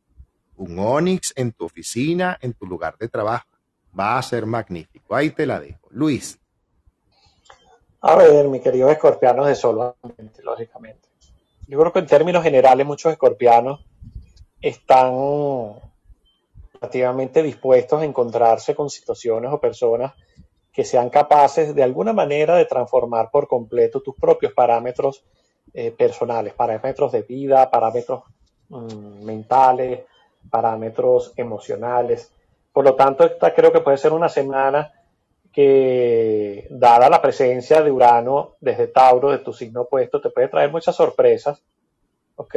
un 0.55 0.77
onix 0.77 1.33
en 1.35 1.51
tu 1.51 1.65
oficina, 1.65 2.37
en 2.41 2.53
tu 2.53 2.65
lugar 2.65 2.97
de 2.99 3.07
trabajo, 3.07 3.47
va 3.97 4.17
a 4.17 4.21
ser 4.21 4.45
magnífico. 4.45 5.15
Ahí 5.15 5.31
te 5.31 5.45
la 5.45 5.59
dejo. 5.59 5.87
Luis. 5.89 6.39
A 8.01 8.15
ver, 8.15 8.47
mi 8.47 8.59
querido 8.59 8.89
escorpiano 8.89 9.45
de 9.45 9.55
solo, 9.55 9.95
lógicamente. 10.43 11.09
Yo 11.67 11.79
creo 11.79 11.93
que 11.93 11.99
en 11.99 12.07
términos 12.07 12.43
generales 12.43 12.85
muchos 12.85 13.11
escorpianos 13.11 13.85
están 14.61 15.79
relativamente 16.73 17.43
dispuestos 17.43 18.01
a 18.01 18.05
encontrarse 18.05 18.75
con 18.75 18.89
situaciones 18.89 19.51
o 19.51 19.59
personas 19.59 20.13
que 20.71 20.85
sean 20.85 21.09
capaces 21.09 21.75
de 21.75 21.83
alguna 21.83 22.13
manera 22.13 22.55
de 22.55 22.65
transformar 22.65 23.29
por 23.29 23.47
completo 23.47 24.01
tus 24.01 24.15
propios 24.15 24.53
parámetros 24.53 25.23
eh, 25.73 25.91
personales, 25.91 26.53
parámetros 26.53 27.11
de 27.11 27.21
vida, 27.23 27.69
parámetros 27.69 28.23
mm, 28.69 29.23
mentales, 29.23 30.01
parámetros 30.49 31.33
emocionales. 31.35 32.31
Por 32.71 32.85
lo 32.85 32.95
tanto, 32.95 33.25
esta 33.25 33.53
creo 33.53 33.71
que 33.71 33.81
puede 33.81 33.97
ser 33.97 34.13
una 34.13 34.29
semana 34.29 34.93
que, 35.51 36.67
dada 36.69 37.09
la 37.09 37.21
presencia 37.21 37.81
de 37.81 37.91
Urano 37.91 38.55
desde 38.61 38.87
Tauro, 38.87 39.31
de 39.31 39.39
tu 39.39 39.53
signo 39.53 39.81
opuesto, 39.81 40.21
te 40.21 40.29
puede 40.29 40.47
traer 40.47 40.71
muchas 40.71 40.95
sorpresas, 40.95 41.61
¿ok? 42.37 42.55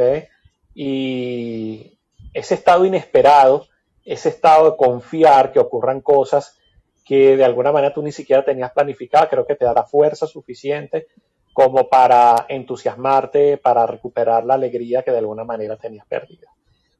Y 0.73 1.94
ese 2.35 2.55
estado 2.55 2.85
inesperado, 2.85 3.65
ese 4.03 4.27
estado 4.27 4.71
de 4.71 4.77
confiar 4.77 5.53
que 5.53 5.59
ocurran 5.59 6.01
cosas 6.01 6.59
que 7.05 7.37
de 7.37 7.45
alguna 7.45 7.71
manera 7.71 7.93
tú 7.93 8.03
ni 8.03 8.11
siquiera 8.11 8.43
tenías 8.43 8.73
planificada, 8.73 9.29
creo 9.29 9.47
que 9.47 9.55
te 9.55 9.63
dará 9.63 9.83
fuerza 9.83 10.27
suficiente 10.27 11.07
como 11.53 11.87
para 11.87 12.45
entusiasmarte, 12.49 13.57
para 13.57 13.87
recuperar 13.87 14.43
la 14.45 14.55
alegría 14.55 15.01
que 15.01 15.11
de 15.11 15.19
alguna 15.19 15.45
manera 15.45 15.77
tenías 15.77 16.05
perdida. 16.07 16.49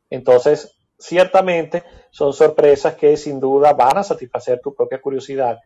Entonces, 0.09 0.77
ciertamente 0.97 1.83
son 2.11 2.31
sorpresas 2.31 2.95
que 2.95 3.17
sin 3.17 3.41
duda 3.41 3.73
van 3.73 3.97
a 3.97 4.03
satisfacer 4.03 4.61
tu 4.61 4.73
propia 4.73 5.01
curiosidad 5.01 5.59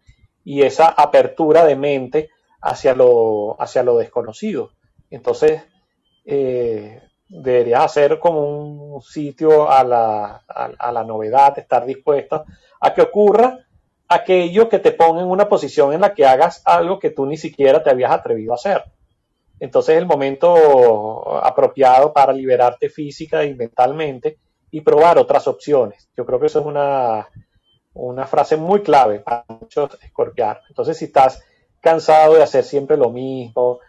y 0.44 0.64
esa 0.64 0.88
apertura 0.88 1.64
de 1.66 1.76
mente 1.76 2.30
hacia 2.60 2.96
lo, 2.96 3.56
hacia 3.62 3.84
lo 3.84 3.98
desconocido. 3.98 4.72
Entonces, 5.12 5.62
eh, 6.26 7.04
deberías 7.30 7.84
hacer 7.84 8.20
como 8.20 8.96
un 8.96 9.02
sitio 9.02 9.70
a 9.70 9.84
la, 9.84 10.44
a, 10.48 10.92
la 10.92 11.04
novedad, 11.04 11.58
estar 11.58 11.86
dispuesta 11.86 12.44
a 12.82 12.94
que 12.94 13.04
ocurra 13.04 13.60
aquello 14.08 14.68
que 14.68 14.80
te 14.80 14.92
ponga 14.92 15.22
en 15.22 15.28
una 15.28 15.48
posición 15.48 15.94
en 15.94 16.02
la 16.02 16.16
que 16.16 16.26
hagas 16.26 16.64
algo 16.66 16.98
que 16.98 17.12
tú 17.12 17.28
ni 17.28 17.38
siquiera 17.38 17.84
te 17.84 17.92
habías 17.92 18.12
atrevido 18.12 18.54
a 18.54 18.56
hacer. 18.56 18.84
Entonces 19.60 19.96
es 19.96 20.02
el 20.02 20.08
momento 20.08 21.38
apropiado 21.44 22.12
para 22.12 22.34
liberarte 22.34 22.90
física 22.90 23.46
y 23.46 23.54
mentalmente 23.54 24.40
y 24.72 24.82
probar 24.82 25.20
otras 25.20 25.48
opciones. 25.48 26.10
Yo 26.18 26.26
creo 26.26 26.40
que 26.40 26.48
eso 26.48 26.60
es 26.62 26.66
una, 26.66 27.28
una 27.94 28.26
frase 28.26 28.58
muy 28.58 28.82
clave 28.82 29.20
para 29.20 29.46
muchos 29.48 29.98
escorpianos. 30.02 30.64
Entonces 30.70 30.98
si 30.98 31.06
estás 31.06 31.44
cansado 31.80 32.36
de 32.36 32.44
hacer 32.44 32.64
siempre 32.64 32.98
lo 32.98 33.12
mismo, 33.12 33.80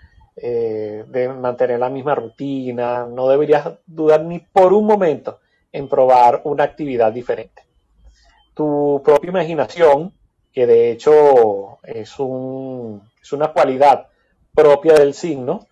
eh, 0.42 1.04
de 1.06 1.28
mantener 1.28 1.78
la 1.78 1.90
misma 1.90 2.14
rutina, 2.14 3.04
no 3.06 3.28
deberías 3.28 3.68
dudar 3.86 4.24
ni 4.24 4.38
por 4.38 4.72
un 4.72 4.86
momento 4.86 5.40
en 5.70 5.86
probar 5.86 6.40
una 6.44 6.64
actividad 6.64 7.12
diferente. 7.12 7.62
Tu 8.54 9.02
propia 9.04 9.28
imaginación, 9.28 10.14
que 10.52 10.66
de 10.66 10.92
hecho 10.92 11.78
es, 11.82 12.18
un, 12.18 13.02
es 13.20 13.32
una 13.32 13.48
cualidad 13.52 14.06
propia 14.54 14.94
del 14.94 15.12
signo, 15.12 15.66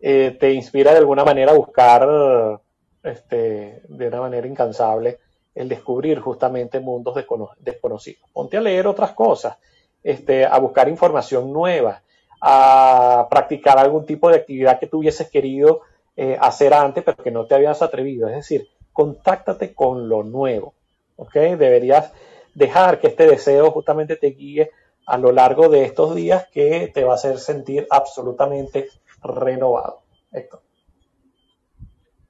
eh, 0.00 0.36
te 0.40 0.52
inspira 0.52 0.92
de 0.92 0.98
alguna 0.98 1.24
manera 1.24 1.52
a 1.52 1.56
buscar 1.56 2.60
este, 3.02 3.82
de 3.86 4.08
una 4.08 4.20
manera 4.20 4.46
incansable 4.46 5.18
el 5.54 5.68
descubrir 5.68 6.20
justamente 6.20 6.80
mundos 6.80 7.14
desconocidos. 7.58 8.28
Ponte 8.32 8.56
a 8.56 8.60
leer 8.62 8.86
otras 8.86 9.12
cosas, 9.12 9.56
este, 10.02 10.46
a 10.46 10.58
buscar 10.58 10.88
información 10.88 11.52
nueva, 11.52 12.02
a 12.40 13.26
practicar 13.30 13.78
algún 13.78 14.06
tipo 14.06 14.28
de 14.28 14.36
actividad 14.36 14.78
que 14.78 14.86
tú 14.86 14.98
hubieses 14.98 15.30
querido 15.30 15.82
eh, 16.16 16.36
hacer 16.40 16.74
antes, 16.74 17.04
pero 17.04 17.22
que 17.22 17.30
no 17.30 17.46
te 17.46 17.54
habías 17.54 17.82
atrevido. 17.82 18.28
Es 18.28 18.36
decir, 18.36 18.68
contáctate 18.92 19.74
con 19.74 20.08
lo 20.08 20.22
nuevo. 20.22 20.74
¿ok? 21.16 21.34
Deberías 21.34 22.12
dejar 22.54 23.00
que 23.00 23.08
este 23.08 23.26
deseo 23.26 23.70
justamente 23.70 24.16
te 24.16 24.28
guíe 24.28 24.70
a 25.06 25.18
lo 25.18 25.32
largo 25.32 25.68
de 25.68 25.84
estos 25.84 26.14
días 26.14 26.46
que 26.52 26.90
te 26.92 27.04
va 27.04 27.12
a 27.12 27.16
hacer 27.16 27.38
sentir 27.38 27.86
absolutamente 27.90 28.88
renovado. 29.22 30.00
Héctor. 30.32 30.62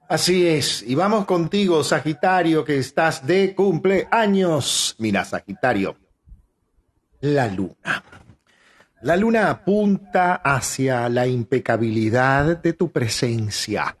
Así 0.09 0.47
es, 0.47 0.83
y 0.83 0.95
vamos 0.95 1.25
contigo, 1.25 1.83
Sagitario, 1.83 2.63
que 2.63 2.77
estás 2.77 3.27
de 3.27 3.53
cumpleaños. 3.53 4.95
Mira, 4.99 5.25
Sagitario, 5.25 5.97
la 7.19 7.47
luna. 7.47 8.03
La 9.01 9.15
luna 9.15 9.51
apunta 9.51 10.35
hacia 10.35 11.07
la 11.07 11.27
impecabilidad 11.27 12.57
de 12.57 12.73
tu 12.73 12.91
presencia 12.91 13.95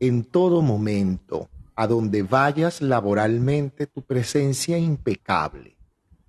en 0.00 0.24
todo 0.24 0.60
momento, 0.60 1.48
a 1.76 1.86
donde 1.86 2.24
vayas 2.24 2.82
laboralmente, 2.82 3.86
tu 3.86 4.02
presencia 4.02 4.76
impecable, 4.76 5.76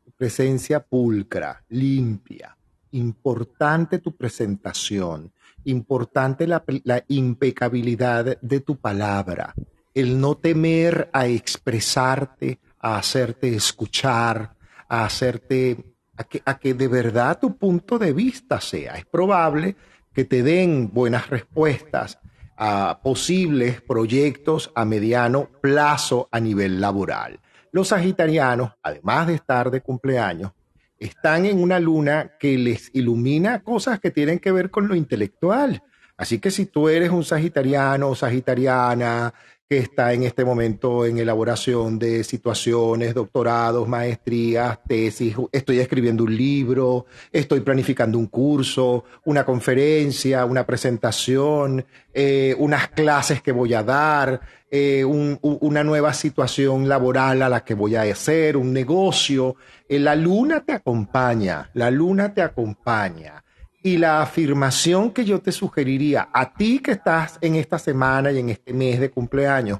tu 0.04 0.12
presencia 0.12 0.82
pulcra, 0.82 1.64
limpia, 1.70 2.56
importante 2.92 3.98
tu 3.98 4.16
presentación, 4.16 5.32
importante 5.64 6.46
la, 6.46 6.64
la 6.84 7.04
impecabilidad 7.08 8.40
de 8.40 8.60
tu 8.60 8.76
palabra, 8.78 9.56
el 9.96 10.22
no 10.22 10.36
temer 10.36 11.10
a 11.12 11.26
expresarte, 11.26 12.60
a 12.80 12.98
hacerte 12.98 13.56
escuchar, 13.56 14.56
a 14.88 15.06
hacerte 15.06 15.95
a 16.18 16.60
que, 16.60 16.74
de 16.74 16.88
verdad 16.88 17.40
tu 17.40 17.58
punto 17.58 18.00
de 18.00 18.14
vista 18.14 18.62
sea. 18.62 18.96
Es 18.96 19.06
probable 19.06 19.76
que 20.14 20.26
te 20.26 20.44
den 20.44 20.92
buenas 20.94 21.30
respuestas 21.30 22.20
a 22.58 23.00
posibles 23.04 23.82
proyectos 23.82 24.72
a 24.76 24.86
mediano 24.86 25.50
plazo 25.62 26.30
a 26.32 26.40
nivel 26.40 26.80
laboral. 26.80 27.40
Los 27.72 27.90
sagitarianos, 27.90 28.72
además 28.82 29.28
de 29.28 29.36
estar 29.36 29.70
de 29.70 29.82
cumpleaños, 29.82 30.54
están 30.98 31.46
en 31.46 31.62
una 31.62 31.80
luna 31.80 32.32
que 32.40 32.58
les 32.58 32.90
ilumina 32.94 33.62
cosas 33.62 34.00
que 34.00 34.12
tienen 34.12 34.40
que 34.40 34.54
ver 34.54 34.72
con 34.72 34.88
lo 34.88 34.96
intelectual. 34.96 35.84
Así 36.18 36.40
que 36.40 36.52
si 36.52 36.66
tú 36.66 36.88
eres 36.88 37.10
un 37.10 37.26
sagitariano 37.26 38.08
o 38.10 38.16
sagitariana 38.16 39.34
que 39.68 39.80
está 39.80 40.14
en 40.14 40.22
este 40.22 40.46
momento 40.46 41.08
en 41.08 41.18
elaboración 41.18 41.98
de 41.98 42.24
situaciones, 42.24 43.16
doctorados, 43.16 43.88
maestrías, 43.88 44.78
tesis, 44.88 45.36
estoy 45.52 45.80
escribiendo 45.80 46.24
un 46.24 46.36
libro, 46.36 47.08
estoy 47.32 47.62
planificando 47.62 48.20
un 48.20 48.28
curso, 48.28 49.06
una 49.24 49.44
conferencia, 49.44 50.46
una 50.46 50.68
presentación, 50.68 51.84
eh, 52.14 52.56
unas 52.60 52.90
clases 52.90 53.42
que 53.42 53.52
voy 53.52 53.74
a 53.74 53.82
dar, 53.82 54.40
eh, 54.70 55.04
una 55.04 55.84
nueva 55.84 56.14
situación 56.14 56.88
laboral 56.88 57.42
a 57.42 57.50
la 57.50 57.64
que 57.64 57.74
voy 57.74 57.96
a 57.96 58.04
hacer, 58.04 58.58
un 58.58 58.72
negocio. 58.72 59.56
Eh, 59.90 59.98
la 59.98 60.16
luna 60.16 60.64
te 60.64 60.74
acompaña, 60.74 61.72
la 61.74 61.90
luna 61.90 62.36
te 62.36 62.44
acompaña. 62.44 63.45
Y 63.86 64.00
la 64.00 64.24
afirmación 64.24 65.12
que 65.12 65.26
yo 65.26 65.42
te 65.42 65.52
sugeriría 65.52 66.30
a 66.34 66.56
ti 66.56 66.80
que 66.80 66.94
estás 66.94 67.38
en 67.40 67.54
esta 67.54 67.78
semana 67.78 68.32
y 68.32 68.40
en 68.40 68.50
este 68.50 68.74
mes 68.74 69.00
de 69.00 69.12
cumpleaños, 69.12 69.80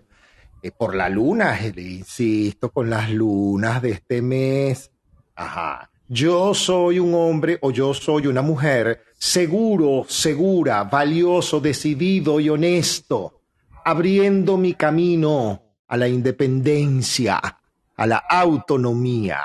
eh, 0.62 0.70
por 0.70 0.94
la 0.94 1.10
luna, 1.10 1.60
le 1.74 1.82
insisto, 1.82 2.70
con 2.70 2.88
las 2.88 3.10
lunas 3.10 3.82
de 3.82 3.90
este 3.94 4.22
mes, 4.22 4.92
ajá, 5.36 5.90
yo 6.08 6.54
soy 6.54 7.00
un 7.00 7.16
hombre 7.16 7.58
o 7.62 7.72
yo 7.72 7.96
soy 7.96 8.28
una 8.28 8.44
mujer 8.44 9.06
seguro, 9.18 10.06
segura, 10.08 10.84
valioso, 10.84 11.60
decidido 11.60 12.40
y 12.40 12.48
honesto, 12.48 13.42
abriendo 13.86 14.56
mi 14.56 14.76
camino 14.76 15.64
a 15.88 15.98
la 15.98 16.08
independencia, 16.08 17.42
a 17.96 18.06
la 18.06 18.18
autonomía. 18.18 19.40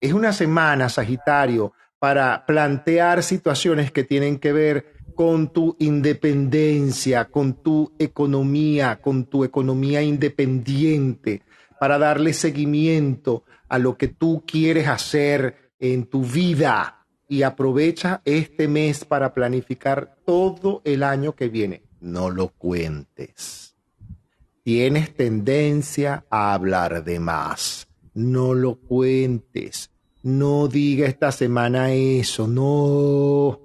Es 0.00 0.12
una 0.12 0.32
semana, 0.32 0.88
Sagitario, 0.88 1.72
para 2.04 2.44
plantear 2.44 3.22
situaciones 3.22 3.90
que 3.90 4.04
tienen 4.04 4.38
que 4.38 4.52
ver 4.52 4.92
con 5.14 5.50
tu 5.50 5.74
independencia, 5.78 7.30
con 7.30 7.54
tu 7.62 7.94
economía, 7.98 9.00
con 9.00 9.24
tu 9.24 9.42
economía 9.42 10.02
independiente, 10.02 11.40
para 11.80 11.96
darle 11.96 12.34
seguimiento 12.34 13.44
a 13.70 13.78
lo 13.78 13.96
que 13.96 14.08
tú 14.08 14.44
quieres 14.46 14.86
hacer 14.86 15.72
en 15.78 16.04
tu 16.04 16.24
vida. 16.24 17.06
Y 17.26 17.40
aprovecha 17.40 18.20
este 18.26 18.68
mes 18.68 19.06
para 19.06 19.32
planificar 19.32 20.18
todo 20.26 20.82
el 20.84 21.04
año 21.04 21.34
que 21.34 21.48
viene. 21.48 21.84
No 22.02 22.28
lo 22.28 22.48
cuentes. 22.48 23.76
Tienes 24.62 25.16
tendencia 25.16 26.26
a 26.28 26.52
hablar 26.52 27.02
de 27.02 27.18
más. 27.18 27.88
No 28.12 28.52
lo 28.52 28.74
cuentes 28.74 29.93
no 30.24 30.68
diga 30.68 31.06
esta 31.06 31.30
semana 31.30 31.92
eso, 31.92 32.48
no. 32.48 33.60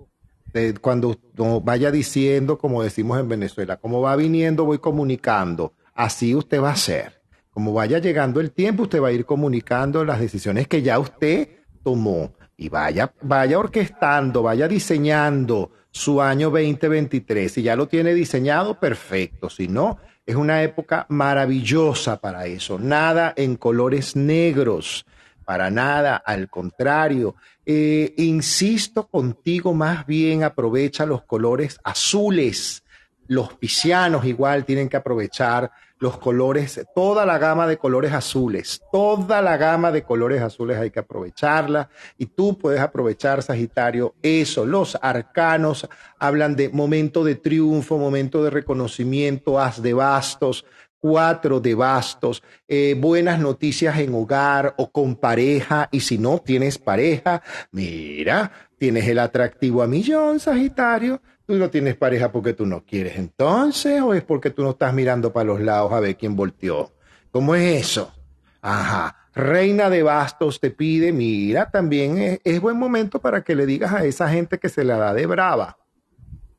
Eh, 0.54 0.74
cuando 0.82 1.18
vaya 1.64 1.90
diciendo, 1.90 2.58
como 2.58 2.84
decimos 2.84 3.18
en 3.18 3.30
Venezuela, 3.30 3.78
como 3.78 4.02
va 4.02 4.16
viniendo, 4.18 4.66
voy 4.66 4.80
comunicando. 4.80 5.74
Así 5.96 6.36
usted 6.36 6.62
va 6.62 6.70
a 6.70 6.74
hacer. 6.74 7.22
Como 7.52 7.74
vaya 7.74 8.00
llegando 8.00 8.42
el 8.42 8.52
tiempo, 8.52 8.84
usted 8.84 9.02
va 9.02 9.08
a 9.08 9.14
ir 9.14 9.26
comunicando 9.26 10.04
las 10.04 10.20
decisiones 10.20 10.68
que 10.68 10.82
ya 10.82 11.00
usted 11.00 11.48
tomó. 11.82 12.34
Y 12.58 12.68
vaya, 12.68 13.14
vaya 13.22 13.58
orquestando, 13.58 14.44
vaya 14.44 14.68
diseñando 14.68 15.72
su 15.92 16.22
año 16.22 16.50
2023. 16.50 17.50
Si 17.54 17.64
ya 17.64 17.78
lo 17.78 17.88
tiene 17.88 18.14
diseñado, 18.14 18.78
perfecto. 18.82 19.50
Si 19.50 19.70
no, 19.70 19.98
es 20.26 20.36
una 20.36 20.62
época 20.62 21.06
maravillosa 21.08 22.20
para 22.20 22.48
eso. 22.48 22.78
Nada 22.78 23.34
en 23.38 23.56
colores 23.56 24.18
negros 24.18 25.06
para 25.50 25.72
nada, 25.72 26.18
al 26.18 26.48
contrario. 26.48 27.34
Eh, 27.66 28.14
insisto 28.18 29.08
contigo, 29.08 29.74
más 29.74 30.06
bien 30.06 30.44
aprovecha 30.44 31.08
los 31.08 31.24
colores 31.24 31.80
azules. 31.84 32.84
Los 33.26 33.56
piscianos 33.56 34.26
igual 34.26 34.64
tienen 34.64 34.90
que 34.90 34.98
aprovechar 34.98 35.72
los 35.98 36.20
colores, 36.20 36.86
toda 36.94 37.26
la 37.26 37.40
gama 37.40 37.66
de 37.66 37.78
colores 37.78 38.14
azules, 38.14 38.84
toda 38.92 39.42
la 39.42 39.58
gama 39.58 39.92
de 39.92 40.04
colores 40.04 40.40
azules 40.44 40.78
hay 40.78 40.92
que 40.92 41.00
aprovecharla 41.00 41.90
y 42.20 42.28
tú 42.28 42.56
puedes 42.56 42.80
aprovechar, 42.80 43.42
Sagitario, 43.42 44.14
eso. 44.22 44.68
Los 44.68 45.00
arcanos 45.02 45.90
hablan 46.20 46.56
de 46.56 46.70
momento 46.70 47.24
de 47.24 47.34
triunfo, 47.34 47.98
momento 47.98 48.44
de 48.44 48.52
reconocimiento, 48.52 49.60
haz 49.60 49.82
de 49.82 49.94
bastos, 49.94 50.64
cuatro 51.00 51.60
de 51.60 51.76
bastos, 51.76 52.44
eh, 52.68 52.96
buenas 52.98 53.40
noticias 53.40 53.98
en 54.00 54.14
hogar 54.14 54.76
o 54.78 54.92
con 54.92 55.16
pareja, 55.16 55.90
y 55.92 56.02
si 56.02 56.18
no 56.18 56.40
tienes 56.40 56.78
pareja, 56.78 57.42
mira, 57.72 58.52
tienes 58.78 59.08
el 59.08 59.20
atractivo 59.20 59.82
a 59.82 59.88
millón, 59.88 60.40
Sagitario. 60.40 61.22
Tú 61.46 61.56
no 61.56 61.70
tienes 61.70 61.96
pareja 61.96 62.32
porque 62.32 62.54
tú 62.54 62.66
no 62.66 62.86
quieres 62.86 63.18
entonces, 63.18 64.02
o 64.02 64.14
es 64.14 64.24
porque 64.24 64.52
tú 64.52 64.62
no 64.62 64.72
estás 64.72 64.94
mirando 64.94 65.34
para 65.34 65.46
los 65.46 65.60
lados 65.60 65.92
a 65.92 66.00
ver 66.00 66.16
quién 66.16 66.36
volteó. 66.36 66.92
¿Cómo 67.32 67.56
es 67.56 67.82
eso? 67.82 68.14
Ajá. 68.62 69.16
Reina 69.34 69.90
de 69.90 70.04
Bastos 70.04 70.60
te 70.60 70.70
pide, 70.70 71.12
mira, 71.12 71.70
también 71.70 72.40
es, 72.44 72.62
buen 72.62 72.78
momento 72.78 73.20
para 73.20 73.44
que 73.44 73.56
le 73.56 73.66
digas 73.66 73.94
a 73.94 74.04
esa 74.04 74.30
gente 74.30 74.58
que 74.58 74.70
se 74.70 74.84
la 74.84 74.98
da 74.98 75.14
de 75.14 75.26
brava. 75.26 75.78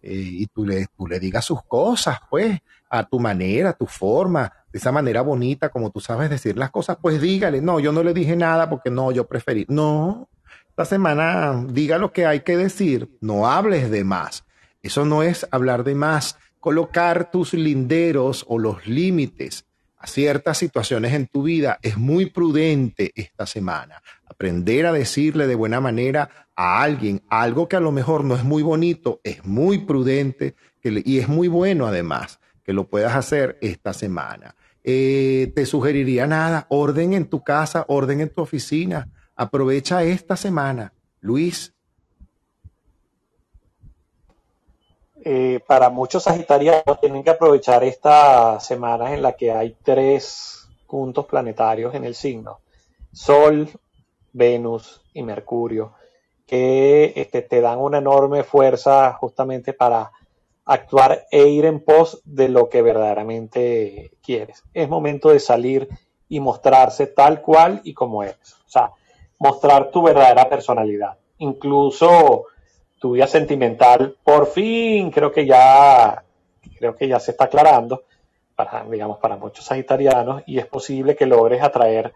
Eh, 0.03 0.13
y 0.15 0.47
tú 0.47 0.65
le, 0.65 0.87
tú 0.97 1.07
le 1.07 1.21
digas 1.21 1.45
sus 1.45 1.63
cosas, 1.65 2.19
pues 2.31 2.61
a 2.91 3.09
tu 3.09 3.21
manera, 3.21 3.71
a 3.71 3.73
tu 3.73 3.87
forma, 3.87 4.53
de 4.73 4.79
esa 4.79 4.93
manera 4.93 5.23
bonita 5.23 5.69
como 5.71 5.91
tú 5.91 6.01
sabes 6.01 6.29
decir 6.29 6.59
las 6.59 6.71
cosas, 6.71 6.99
pues 7.01 7.21
dígale, 7.21 7.61
no, 7.61 7.81
yo 7.81 7.93
no 7.93 8.03
le 8.03 8.13
dije 8.13 8.37
nada 8.37 8.69
porque 8.69 8.91
no, 8.91 9.13
yo 9.13 9.27
preferí. 9.27 9.65
No, 9.69 10.29
esta 10.69 10.85
semana 10.85 11.65
diga 11.69 11.99
lo 11.99 12.13
que 12.13 12.27
hay 12.27 12.41
que 12.41 12.57
decir, 12.57 13.09
no 13.21 13.47
hables 13.47 13.91
de 13.91 14.05
más. 14.05 14.45
Eso 14.83 15.05
no 15.05 15.23
es 15.23 15.47
hablar 15.51 15.85
de 15.85 15.95
más, 15.95 16.37
colocar 16.59 17.31
tus 17.31 17.55
linderos 17.55 18.45
o 18.49 18.59
los 18.59 18.87
límites 18.87 19.67
a 19.99 20.07
ciertas 20.07 20.57
situaciones 20.57 21.13
en 21.13 21.27
tu 21.27 21.43
vida 21.43 21.79
es 21.83 21.99
muy 21.99 22.27
prudente 22.27 23.13
esta 23.15 23.47
semana. 23.47 24.03
Aprender 24.27 24.87
a 24.87 24.93
decirle 24.93 25.47
de 25.47 25.55
buena 25.55 25.81
manera 25.81 26.49
a 26.57 26.83
alguien 26.83 27.23
algo 27.29 27.69
que 27.69 27.77
a 27.77 27.81
lo 27.81 27.93
mejor 27.93 28.25
no 28.25 28.35
es 28.35 28.43
muy 28.43 28.63
bonito, 28.63 29.21
es 29.23 29.45
muy 29.45 29.79
prudente 29.79 30.55
y 30.83 31.19
es 31.19 31.29
muy 31.29 31.49
bueno 31.49 31.87
además 31.87 32.41
que 32.71 32.75
lo 32.75 32.87
puedas 32.87 33.17
hacer 33.17 33.59
esta 33.63 33.93
semana. 33.93 34.55
Eh, 34.85 35.51
te 35.57 35.67
sugeriría 35.67 36.29
nada, 36.29 36.67
orden 36.69 37.15
en 37.15 37.29
tu 37.29 37.43
casa, 37.43 37.85
orden 37.89 38.21
en 38.21 38.29
tu 38.29 38.43
oficina. 38.43 39.09
Aprovecha 39.35 40.05
esta 40.05 40.37
semana. 40.37 40.93
Luis. 41.21 41.75
Eh, 45.25 45.59
para 45.67 45.91
muchos 45.91 46.23
sagitarianos 46.23 47.01
tienen 47.01 47.25
que 47.25 47.31
aprovechar 47.31 47.83
estas 47.83 48.65
semanas 48.65 49.11
en 49.11 49.23
la 49.23 49.33
que 49.33 49.51
hay 49.51 49.77
tres 49.83 50.69
puntos 50.87 51.27
planetarios 51.27 51.93
en 51.97 52.05
el 52.05 52.15
signo. 52.15 52.61
Sol, 53.13 53.69
Venus 54.33 55.03
y 55.13 55.25
Mercurio, 55.25 55.95
que 56.47 57.15
este, 57.17 57.43
te 57.43 57.61
dan 57.61 57.81
una 57.81 57.99
enorme 57.99 58.45
fuerza 58.45 59.13
justamente 59.15 59.73
para 59.73 60.13
actuar 60.71 61.27
e 61.33 61.49
ir 61.49 61.65
en 61.65 61.81
pos 61.81 62.23
de 62.25 62.49
lo 62.49 62.69
que 62.69 62.81
verdaderamente 62.81 64.13
quieres. 64.23 64.63
Es 64.73 64.89
momento 64.89 65.31
de 65.31 65.41
salir 65.41 65.89
y 66.29 66.39
mostrarse 66.39 67.09
tal 67.09 67.43
cual 67.43 67.81
y 67.83 67.93
como 67.93 68.23
eres. 68.23 68.53
O 68.67 68.71
sea, 68.71 68.93
mostrar 69.41 69.91
tu 69.91 70.01
verdadera 70.01 70.49
personalidad. 70.49 71.19
Incluso 71.39 72.45
tu 73.01 73.13
vida 73.13 73.27
sentimental, 73.27 74.17
por 74.23 74.47
fin, 74.47 75.11
creo 75.11 75.33
que 75.33 75.45
ya, 75.45 76.23
creo 76.79 76.95
que 76.95 77.09
ya 77.09 77.19
se 77.19 77.33
está 77.33 77.47
aclarando, 77.47 78.05
para, 78.55 78.85
digamos, 78.85 79.19
para 79.19 79.37
muchos 79.37 79.65
sagitarianos, 79.65 80.45
y 80.47 80.59
es 80.59 80.67
posible 80.67 81.17
que 81.17 81.27
logres 81.27 81.65
atraer 81.65 82.13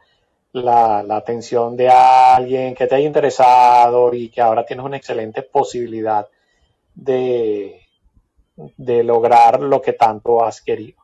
la, 0.52 1.02
la 1.02 1.16
atención 1.16 1.76
de 1.76 1.89
alguien 1.89 2.76
que 2.76 2.86
te 2.86 2.94
haya 2.94 3.06
interesado 3.06 4.14
y 4.14 4.28
que 4.28 4.40
ahora 4.40 4.64
tienes 4.64 4.86
una 4.86 4.97
excelente 4.97 5.43
posibilidad 5.43 6.28
de, 6.94 7.84
de 8.56 9.05
lograr 9.05 9.60
lo 9.60 9.82
que 9.82 9.93
tanto 9.93 10.44
has 10.44 10.60
querido. 10.60 11.02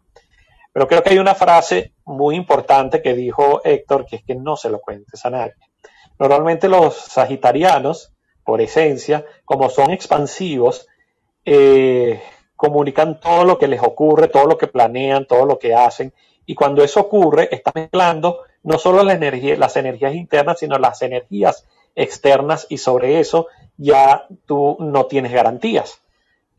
Pero 0.72 0.86
creo 0.86 1.02
que 1.02 1.10
hay 1.10 1.18
una 1.18 1.34
frase 1.34 1.92
muy 2.04 2.36
importante 2.36 3.02
que 3.02 3.14
dijo 3.14 3.60
Héctor, 3.64 4.06
que 4.06 4.16
es 4.16 4.24
que 4.24 4.34
no 4.34 4.56
se 4.56 4.70
lo 4.70 4.80
cuentes 4.80 5.24
a 5.24 5.30
nadie. 5.30 5.54
Normalmente 6.18 6.68
los 6.68 6.94
sagitarianos, 6.94 8.12
por 8.44 8.60
esencia, 8.60 9.24
como 9.44 9.68
son 9.70 9.90
expansivos, 9.90 10.86
eh, 11.44 12.22
comunican 12.56 13.18
todo 13.18 13.44
lo 13.44 13.58
que 13.58 13.68
les 13.68 13.82
ocurre, 13.82 14.28
todo 14.28 14.46
lo 14.46 14.58
que 14.58 14.66
planean, 14.66 15.26
todo 15.26 15.46
lo 15.46 15.58
que 15.58 15.74
hacen, 15.74 16.12
y 16.46 16.54
cuando 16.54 16.82
eso 16.82 17.00
ocurre, 17.00 17.48
está 17.52 17.72
mezclando 17.74 18.40
no 18.62 18.78
solo 18.78 19.02
la 19.02 19.14
energía, 19.14 19.56
las 19.56 19.76
energías 19.76 20.14
internas, 20.14 20.58
sino 20.58 20.78
las 20.78 21.00
energías 21.00 21.66
externas, 21.94 22.66
y 22.68 22.78
sobre 22.78 23.20
eso 23.20 23.46
ya 23.76 24.26
tú 24.46 24.76
no 24.80 25.06
tienes 25.06 25.32
garantías. 25.32 26.02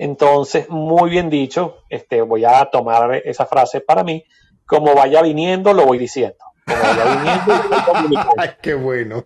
Entonces, 0.04 0.68
muy 0.68 1.12
bien 1.12 1.30
dicho, 1.30 1.78
este, 1.88 2.24
voy 2.24 2.44
a 2.44 2.66
tomar 2.72 3.22
esa 3.24 3.46
frase 3.46 3.82
para 3.82 4.04
mí. 4.04 4.24
Como 4.66 4.96
vaya 4.96 5.22
viniendo, 5.22 5.74
lo 5.74 5.86
voy 5.86 6.00
diciendo. 6.00 6.38
Ay, 8.38 8.50
qué 8.64 8.74
bueno. 8.74 9.26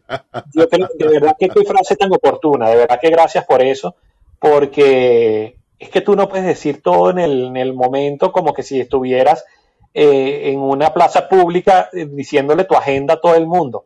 Yo 0.53 0.68
creo, 0.68 0.89
de 0.97 1.07
verdad 1.07 1.35
que 1.39 1.47
qué 1.47 1.64
frase 1.64 1.95
tan 1.95 2.11
oportuna, 2.14 2.69
de 2.69 2.76
verdad 2.76 2.99
que 3.02 3.10
gracias 3.10 3.45
por 3.45 3.61
eso, 3.61 3.95
porque 4.39 5.56
es 5.80 5.89
que 5.89 6.02
tú 6.02 6.15
no 6.15 6.27
puedes 6.27 6.45
decir 6.45 6.81
todo 6.81 7.10
en 7.10 7.19
el, 7.19 7.45
en 7.47 7.57
el 7.57 7.73
momento 7.73 8.31
como 8.34 8.53
que 8.53 8.64
si 8.64 8.80
estuvieras 8.81 9.45
eh, 9.93 10.49
en 10.52 10.60
una 10.60 10.93
plaza 10.93 11.30
pública 11.30 11.89
eh, 11.93 12.06
diciéndole 12.06 12.65
tu 12.65 12.76
agenda 12.76 13.14
a 13.15 13.22
todo 13.22 13.35
el 13.35 13.47
mundo. 13.47 13.85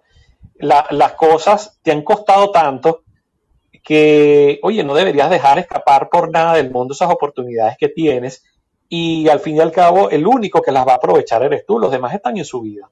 La- 0.55 0.87
las 0.89 1.13
cosas 1.13 1.79
te 1.83 1.91
han 1.91 2.01
costado 2.01 2.49
tanto 2.51 3.03
que, 3.83 4.59
oye, 4.63 4.83
no 4.83 4.93
deberías 4.93 5.29
dejar 5.29 5.59
escapar 5.59 6.09
por 6.09 6.31
nada 6.31 6.53
del 6.53 6.71
mundo 6.71 6.93
esas 6.93 7.09
oportunidades 7.09 7.77
que 7.77 7.89
tienes 7.89 8.43
y 8.87 9.29
al 9.29 9.39
fin 9.39 9.57
y 9.57 9.59
al 9.59 9.71
cabo 9.71 10.09
el 10.09 10.25
único 10.25 10.61
que 10.61 10.71
las 10.71 10.87
va 10.87 10.93
a 10.93 10.95
aprovechar 10.95 11.43
eres 11.43 11.65
tú, 11.65 11.79
los 11.79 11.91
demás 11.91 12.13
están 12.13 12.37
en 12.37 12.45
su 12.45 12.61
vida. 12.61 12.89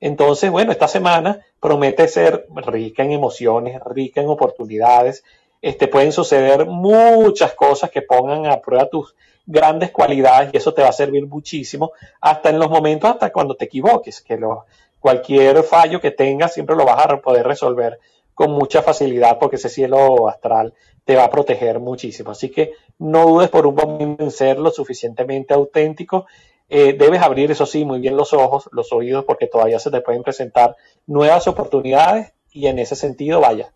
Entonces, 0.00 0.50
bueno, 0.50 0.72
esta 0.72 0.88
semana 0.88 1.40
promete 1.60 2.08
ser 2.08 2.46
rica 2.66 3.02
en 3.02 3.12
emociones, 3.12 3.78
rica 3.84 4.20
en 4.20 4.28
oportunidades. 4.28 5.24
Este, 5.60 5.88
pueden 5.88 6.12
suceder 6.12 6.64
muchas 6.64 7.52
cosas 7.52 7.90
que 7.90 8.00
pongan 8.00 8.46
a 8.46 8.60
prueba 8.60 8.88
tus 8.88 9.14
grandes 9.44 9.90
cualidades 9.90 10.50
y 10.52 10.56
eso 10.56 10.72
te 10.72 10.82
va 10.82 10.88
a 10.88 10.92
servir 10.92 11.26
muchísimo 11.26 11.92
hasta 12.20 12.48
en 12.48 12.58
los 12.58 12.70
momentos, 12.70 13.10
hasta 13.10 13.30
cuando 13.30 13.56
te 13.56 13.66
equivoques, 13.66 14.22
que 14.22 14.38
lo, 14.38 14.64
cualquier 15.00 15.62
fallo 15.64 16.00
que 16.00 16.12
tengas 16.12 16.54
siempre 16.54 16.76
lo 16.76 16.84
vas 16.84 17.04
a 17.04 17.20
poder 17.20 17.46
resolver 17.46 17.98
con 18.40 18.52
mucha 18.52 18.80
facilidad 18.80 19.38
porque 19.38 19.56
ese 19.56 19.68
cielo 19.68 20.26
astral 20.26 20.72
te 21.04 21.14
va 21.14 21.24
a 21.24 21.30
proteger 21.30 21.78
muchísimo. 21.78 22.30
Así 22.30 22.48
que 22.48 22.72
no 22.98 23.26
dudes 23.26 23.50
por 23.50 23.66
un 23.66 23.74
momento 23.74 24.24
en 24.24 24.30
ser 24.30 24.58
lo 24.58 24.70
suficientemente 24.70 25.52
auténtico. 25.52 26.24
Eh, 26.70 26.94
debes 26.94 27.20
abrir, 27.20 27.50
eso 27.50 27.66
sí, 27.66 27.84
muy 27.84 28.00
bien 28.00 28.16
los 28.16 28.32
ojos, 28.32 28.70
los 28.72 28.94
oídos, 28.94 29.26
porque 29.26 29.46
todavía 29.46 29.78
se 29.78 29.90
te 29.90 30.00
pueden 30.00 30.22
presentar 30.22 30.74
nuevas 31.06 31.48
oportunidades 31.48 32.32
y 32.50 32.66
en 32.68 32.78
ese 32.78 32.96
sentido, 32.96 33.42
vaya, 33.42 33.74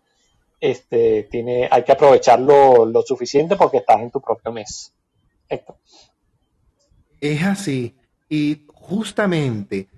este, 0.59 1.27
tiene, 1.29 1.67
hay 1.69 1.83
que 1.83 1.91
aprovecharlo 1.91 2.87
lo 2.87 3.03
suficiente 3.03 3.57
porque 3.57 3.77
estás 3.77 4.01
en 4.01 4.09
tu 4.09 4.19
propio 4.19 4.51
mes. 4.51 4.91
Héctor. 5.47 5.75
Es 7.21 7.43
así. 7.43 7.93
Y 8.29 8.65
justamente 8.73 9.89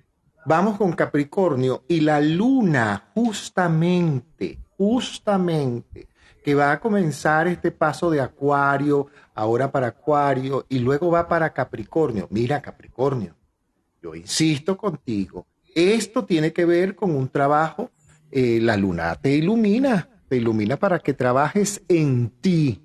vamos 0.48 0.78
con 0.78 0.94
Capricornio 0.94 1.84
y 1.90 1.99
la 1.99 2.22
luna 2.22 3.10
justamente, 3.14 4.60
justamente, 4.78 6.07
que 6.41 6.56
va 6.56 6.72
a 6.72 6.80
comenzar 6.80 7.48
este 7.48 7.72
paso 7.72 8.10
de 8.10 8.22
Acuario, 8.22 9.07
ahora 9.36 9.69
para 9.69 9.88
Acuario 9.88 10.65
y 10.69 10.80
luego 10.80 11.11
va 11.11 11.28
para 11.28 11.52
Capricornio. 11.52 12.28
Mira, 12.32 12.61
Capricornio, 12.61 13.36
yo 14.02 14.15
insisto 14.15 14.78
contigo, 14.78 15.45
esto 15.76 16.24
tiene 16.24 16.53
que 16.53 16.64
ver 16.64 16.95
con 16.95 17.11
un 17.11 17.28
trabajo, 17.28 17.91
eh, 18.32 18.60
la 18.61 18.78
luna 18.78 19.15
te 19.15 19.36
ilumina, 19.36 20.10
te 20.30 20.38
ilumina 20.38 20.78
para 20.78 20.99
que 20.99 21.14
trabajes 21.14 21.82
en 21.90 22.30
ti. 22.30 22.84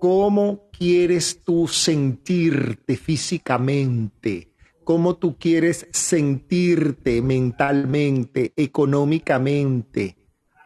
¿Cómo 0.00 0.68
quieres 0.72 1.44
tú 1.44 1.68
sentirte 1.68 2.96
físicamente? 2.96 4.49
¿Cómo 4.90 5.14
tú 5.14 5.38
quieres 5.38 5.86
sentirte 5.92 7.22
mentalmente, 7.22 8.52
económicamente, 8.56 10.16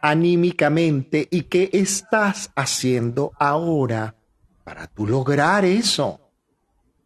anímicamente? 0.01 1.27
¿Y 1.29 1.43
qué 1.43 1.69
estás 1.71 2.49
haciendo 2.55 3.33
ahora 3.37 4.15
para 4.63 4.87
tú 4.87 5.05
lograr 5.05 5.63
eso? 5.63 6.21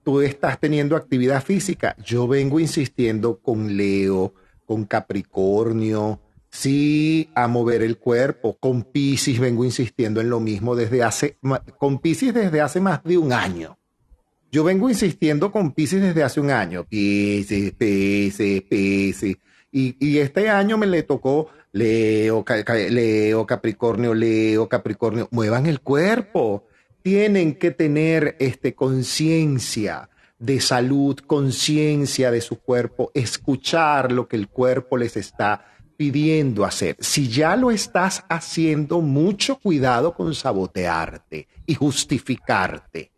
Tú 0.01 0.21
estás 0.21 0.61
teniendo 0.61 0.95
actividad 0.95 1.43
física. 1.43 1.93
Yo 2.05 2.25
vengo 2.25 2.57
insistiendo 2.57 3.41
con 3.41 3.75
Leo, 3.75 4.33
con 4.65 4.85
Capricornio, 4.85 6.21
Sí, 6.49 7.29
a 7.35 7.49
mover 7.49 7.81
el 7.81 7.97
cuerpo. 7.97 8.55
Con 8.61 8.83
Pisces 8.83 9.41
vengo 9.41 9.65
insistiendo 9.65 10.21
en 10.21 10.29
lo 10.29 10.39
mismo 10.39 10.73
desde 10.73 11.03
hace, 11.03 11.37
con 11.77 11.99
desde 12.01 12.61
hace 12.61 12.79
más 12.79 13.03
de 13.03 13.17
un 13.17 13.33
año. 13.33 13.78
Yo 14.51 14.63
vengo 14.63 14.89
insistiendo 14.89 15.51
con 15.51 15.73
Pisces 15.73 16.01
desde 16.01 16.23
hace 16.23 16.39
un 16.39 16.49
año. 16.49 16.83
Pisces, 16.85 17.71
Pisces, 17.73 18.63
Pisces. 18.63 19.37
Y, 19.71 20.17
este 20.17 20.49
año 20.49 20.77
me 20.77 20.87
le 20.87 21.03
tocó 21.03 21.49
Leo, 21.71 22.43
Leo, 22.89 23.45
Capricornio, 23.45 24.13
Leo, 24.15 24.67
Capricornio. 24.67 25.27
Muevan 25.31 25.67
el 25.67 25.81
cuerpo. 25.81 26.65
Tienen 27.03 27.55
que 27.55 27.71
tener 27.71 28.35
este, 28.39 28.73
conciencia 28.73 30.09
de 30.39 30.59
salud, 30.61 31.17
conciencia 31.19 32.31
de 32.31 32.41
su 32.41 32.59
cuerpo, 32.59 33.11
escuchar 33.13 34.11
lo 34.11 34.27
que 34.27 34.37
el 34.37 34.47
cuerpo 34.47 34.97
les 34.97 35.17
está 35.17 35.65
pidiendo 35.97 36.63
hacer. 36.65 36.95
Si 36.99 37.27
ya 37.27 37.55
lo 37.55 37.71
estás 37.71 38.23
haciendo, 38.29 39.01
mucho 39.01 39.59
cuidado 39.59 40.13
con 40.13 40.33
sabotearte 40.33 41.47
y 41.65 41.75
justificarte. 41.75 43.11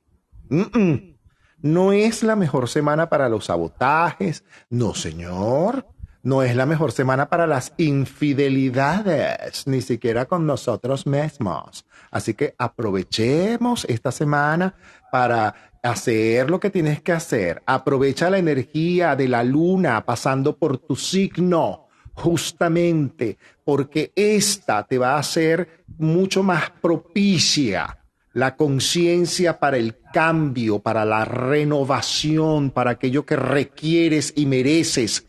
No 1.62 1.94
es 1.94 2.24
la 2.24 2.36
mejor 2.36 2.68
semana 2.68 3.08
para 3.10 3.30
los 3.30 3.46
sabotajes. 3.46 4.44
No, 4.70 4.96
señor. 4.96 5.86
No 6.24 6.44
es 6.44 6.56
la 6.56 6.66
mejor 6.66 6.92
semana 6.92 7.30
para 7.30 7.48
las 7.48 7.74
infidelidades, 7.78 9.66
ni 9.66 9.82
siquiera 9.82 10.26
con 10.26 10.46
nosotros 10.46 11.08
mismos. 11.08 11.86
Así 12.12 12.36
que 12.36 12.54
aprovechemos 12.60 13.86
esta 13.86 14.12
semana 14.12 14.76
para 15.12 15.56
hacer 15.82 16.50
lo 16.50 16.60
que 16.60 16.70
tienes 16.70 17.02
que 17.02 17.12
hacer. 17.12 17.64
Aprovecha 17.66 18.30
la 18.30 18.38
energía 18.38 19.16
de 19.16 19.28
la 19.28 19.44
luna 19.44 20.06
pasando 20.06 20.58
por 20.58 20.78
tu 20.78 20.96
signo, 20.96 21.88
justamente 22.14 23.38
porque 23.64 24.12
esta 24.16 24.84
te 24.84 25.00
va 25.00 25.16
a 25.16 25.20
hacer 25.20 25.84
mucho 25.98 26.44
más 26.44 26.70
propicia 26.70 28.01
la 28.34 28.56
conciencia 28.56 29.60
para 29.60 29.78
el 29.78 29.98
cambio, 30.14 30.80
para 30.80 31.06
la 31.06 31.26
renovación, 31.26 32.72
para 32.72 32.92
aquello 32.92 33.26
que 33.26 33.36
requieres 33.36 34.34
y 34.36 34.46
mereces 34.46 35.28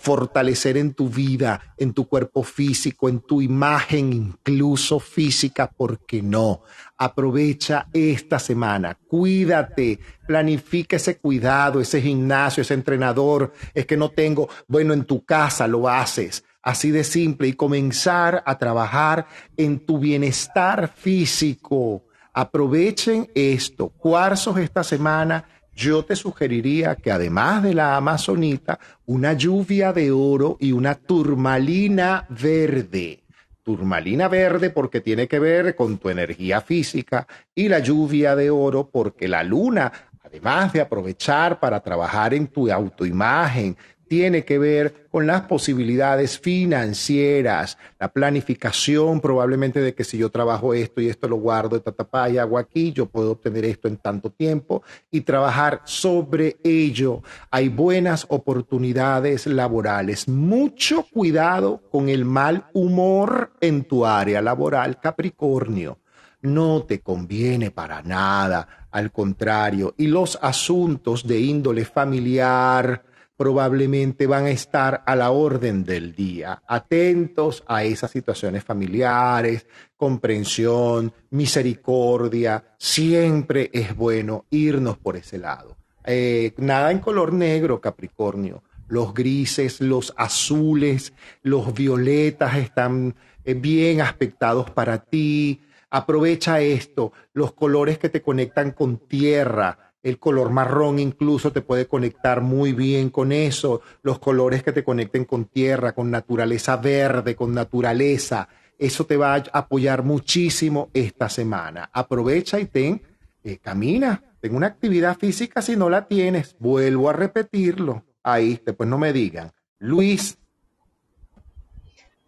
fortalecer 0.00 0.78
en 0.78 0.94
tu 0.94 1.10
vida, 1.10 1.74
en 1.76 1.92
tu 1.92 2.08
cuerpo 2.08 2.42
físico, 2.42 3.10
en 3.10 3.20
tu 3.20 3.42
imagen 3.42 4.12
incluso 4.14 4.98
física, 4.98 5.70
¿por 5.70 6.06
qué 6.06 6.22
no? 6.22 6.62
Aprovecha 6.96 7.86
esta 7.92 8.38
semana, 8.38 8.96
cuídate, 9.06 9.98
planifica 10.26 10.96
ese 10.96 11.18
cuidado, 11.18 11.82
ese 11.82 12.00
gimnasio, 12.00 12.62
ese 12.62 12.74
entrenador, 12.74 13.52
es 13.74 13.84
que 13.84 13.98
no 13.98 14.10
tengo, 14.10 14.48
bueno, 14.66 14.94
en 14.94 15.04
tu 15.04 15.22
casa 15.22 15.68
lo 15.68 15.86
haces, 15.86 16.44
así 16.62 16.90
de 16.90 17.04
simple, 17.04 17.48
y 17.48 17.52
comenzar 17.52 18.42
a 18.46 18.56
trabajar 18.56 19.26
en 19.58 19.80
tu 19.80 19.98
bienestar 19.98 20.88
físico. 20.88 22.04
Aprovechen 22.32 23.28
esto, 23.34 23.88
cuarzos 23.88 24.56
esta 24.58 24.84
semana 24.84 25.44
yo 25.74 26.04
te 26.04 26.14
sugeriría 26.14 26.96
que 26.96 27.10
además 27.10 27.62
de 27.62 27.72
la 27.72 27.96
amazonita, 27.96 28.78
una 29.06 29.32
lluvia 29.32 29.92
de 29.92 30.10
oro 30.10 30.56
y 30.60 30.72
una 30.72 30.94
turmalina 30.94 32.26
verde. 32.28 33.22
Turmalina 33.62 34.28
verde 34.28 34.70
porque 34.70 35.00
tiene 35.00 35.26
que 35.26 35.38
ver 35.38 35.74
con 35.74 35.98
tu 35.98 36.10
energía 36.10 36.60
física 36.60 37.26
y 37.54 37.68
la 37.68 37.78
lluvia 37.78 38.36
de 38.36 38.50
oro 38.50 38.90
porque 38.90 39.26
la 39.26 39.42
luna, 39.42 39.90
además 40.22 40.72
de 40.72 40.82
aprovechar 40.82 41.58
para 41.60 41.80
trabajar 41.80 42.34
en 42.34 42.48
tu 42.48 42.70
autoimagen, 42.70 43.76
tiene 44.10 44.44
que 44.44 44.58
ver 44.58 45.06
con 45.12 45.28
las 45.28 45.42
posibilidades 45.42 46.36
financieras, 46.36 47.78
la 48.00 48.12
planificación 48.12 49.20
probablemente 49.20 49.80
de 49.80 49.94
que 49.94 50.02
si 50.02 50.18
yo 50.18 50.30
trabajo 50.30 50.74
esto 50.74 51.00
y 51.00 51.08
esto 51.08 51.28
lo 51.28 51.36
guardo 51.36 51.76
de 51.76 51.82
tatapá 51.82 52.28
y 52.28 52.36
hago 52.36 52.58
aquí, 52.58 52.92
yo 52.92 53.06
puedo 53.06 53.30
obtener 53.30 53.64
esto 53.64 53.86
en 53.86 53.98
tanto 53.98 54.30
tiempo 54.30 54.82
y 55.12 55.20
trabajar 55.20 55.82
sobre 55.84 56.56
ello. 56.64 57.22
Hay 57.52 57.68
buenas 57.68 58.26
oportunidades 58.30 59.46
laborales. 59.46 60.26
Mucho 60.26 61.06
cuidado 61.08 61.80
con 61.92 62.08
el 62.08 62.24
mal 62.24 62.66
humor 62.72 63.52
en 63.60 63.84
tu 63.84 64.04
área 64.04 64.42
laboral, 64.42 64.98
Capricornio 64.98 65.98
no 66.42 66.84
te 66.84 67.00
conviene 67.00 67.70
para 67.70 68.00
nada, 68.00 68.88
al 68.90 69.12
contrario, 69.12 69.94
y 69.98 70.06
los 70.06 70.38
asuntos 70.40 71.26
de 71.26 71.38
índole 71.38 71.84
familiar 71.84 73.04
probablemente 73.40 74.26
van 74.26 74.44
a 74.44 74.50
estar 74.50 75.02
a 75.06 75.16
la 75.16 75.30
orden 75.30 75.82
del 75.82 76.14
día, 76.14 76.62
atentos 76.66 77.64
a 77.66 77.84
esas 77.84 78.10
situaciones 78.10 78.62
familiares, 78.62 79.66
comprensión, 79.96 81.10
misericordia, 81.30 82.62
siempre 82.76 83.70
es 83.72 83.96
bueno 83.96 84.44
irnos 84.50 84.98
por 84.98 85.16
ese 85.16 85.38
lado. 85.38 85.78
Eh, 86.04 86.52
nada 86.58 86.90
en 86.90 86.98
color 86.98 87.32
negro, 87.32 87.80
Capricornio. 87.80 88.62
Los 88.88 89.14
grises, 89.14 89.80
los 89.80 90.12
azules, 90.18 91.14
los 91.40 91.72
violetas 91.72 92.58
están 92.58 93.14
eh, 93.46 93.54
bien 93.54 94.02
aspectados 94.02 94.70
para 94.70 94.98
ti. 94.98 95.62
Aprovecha 95.88 96.60
esto, 96.60 97.14
los 97.32 97.54
colores 97.54 97.98
que 97.98 98.10
te 98.10 98.20
conectan 98.20 98.72
con 98.72 98.98
tierra, 98.98 99.89
El 100.02 100.18
color 100.18 100.50
marrón 100.50 100.98
incluso 100.98 101.52
te 101.52 101.60
puede 101.60 101.86
conectar 101.86 102.40
muy 102.40 102.72
bien 102.72 103.10
con 103.10 103.32
eso. 103.32 103.82
Los 104.02 104.18
colores 104.18 104.62
que 104.62 104.72
te 104.72 104.82
conecten 104.82 105.26
con 105.26 105.44
tierra, 105.44 105.92
con 105.92 106.10
naturaleza 106.10 106.76
verde, 106.76 107.36
con 107.36 107.52
naturaleza. 107.52 108.48
Eso 108.78 109.04
te 109.04 109.18
va 109.18 109.34
a 109.34 109.44
apoyar 109.52 110.02
muchísimo 110.02 110.88
esta 110.94 111.28
semana. 111.28 111.90
Aprovecha 111.92 112.58
y 112.58 112.64
ten, 112.64 113.02
eh, 113.44 113.58
camina, 113.58 114.22
ten 114.40 114.54
una 114.54 114.68
actividad 114.68 115.18
física 115.18 115.60
si 115.60 115.76
no 115.76 115.90
la 115.90 116.06
tienes. 116.06 116.56
Vuelvo 116.58 117.10
a 117.10 117.12
repetirlo. 117.12 118.02
Ahí, 118.22 118.58
después 118.64 118.88
no 118.88 118.96
me 118.96 119.12
digan. 119.12 119.52
Luis. 119.80 120.38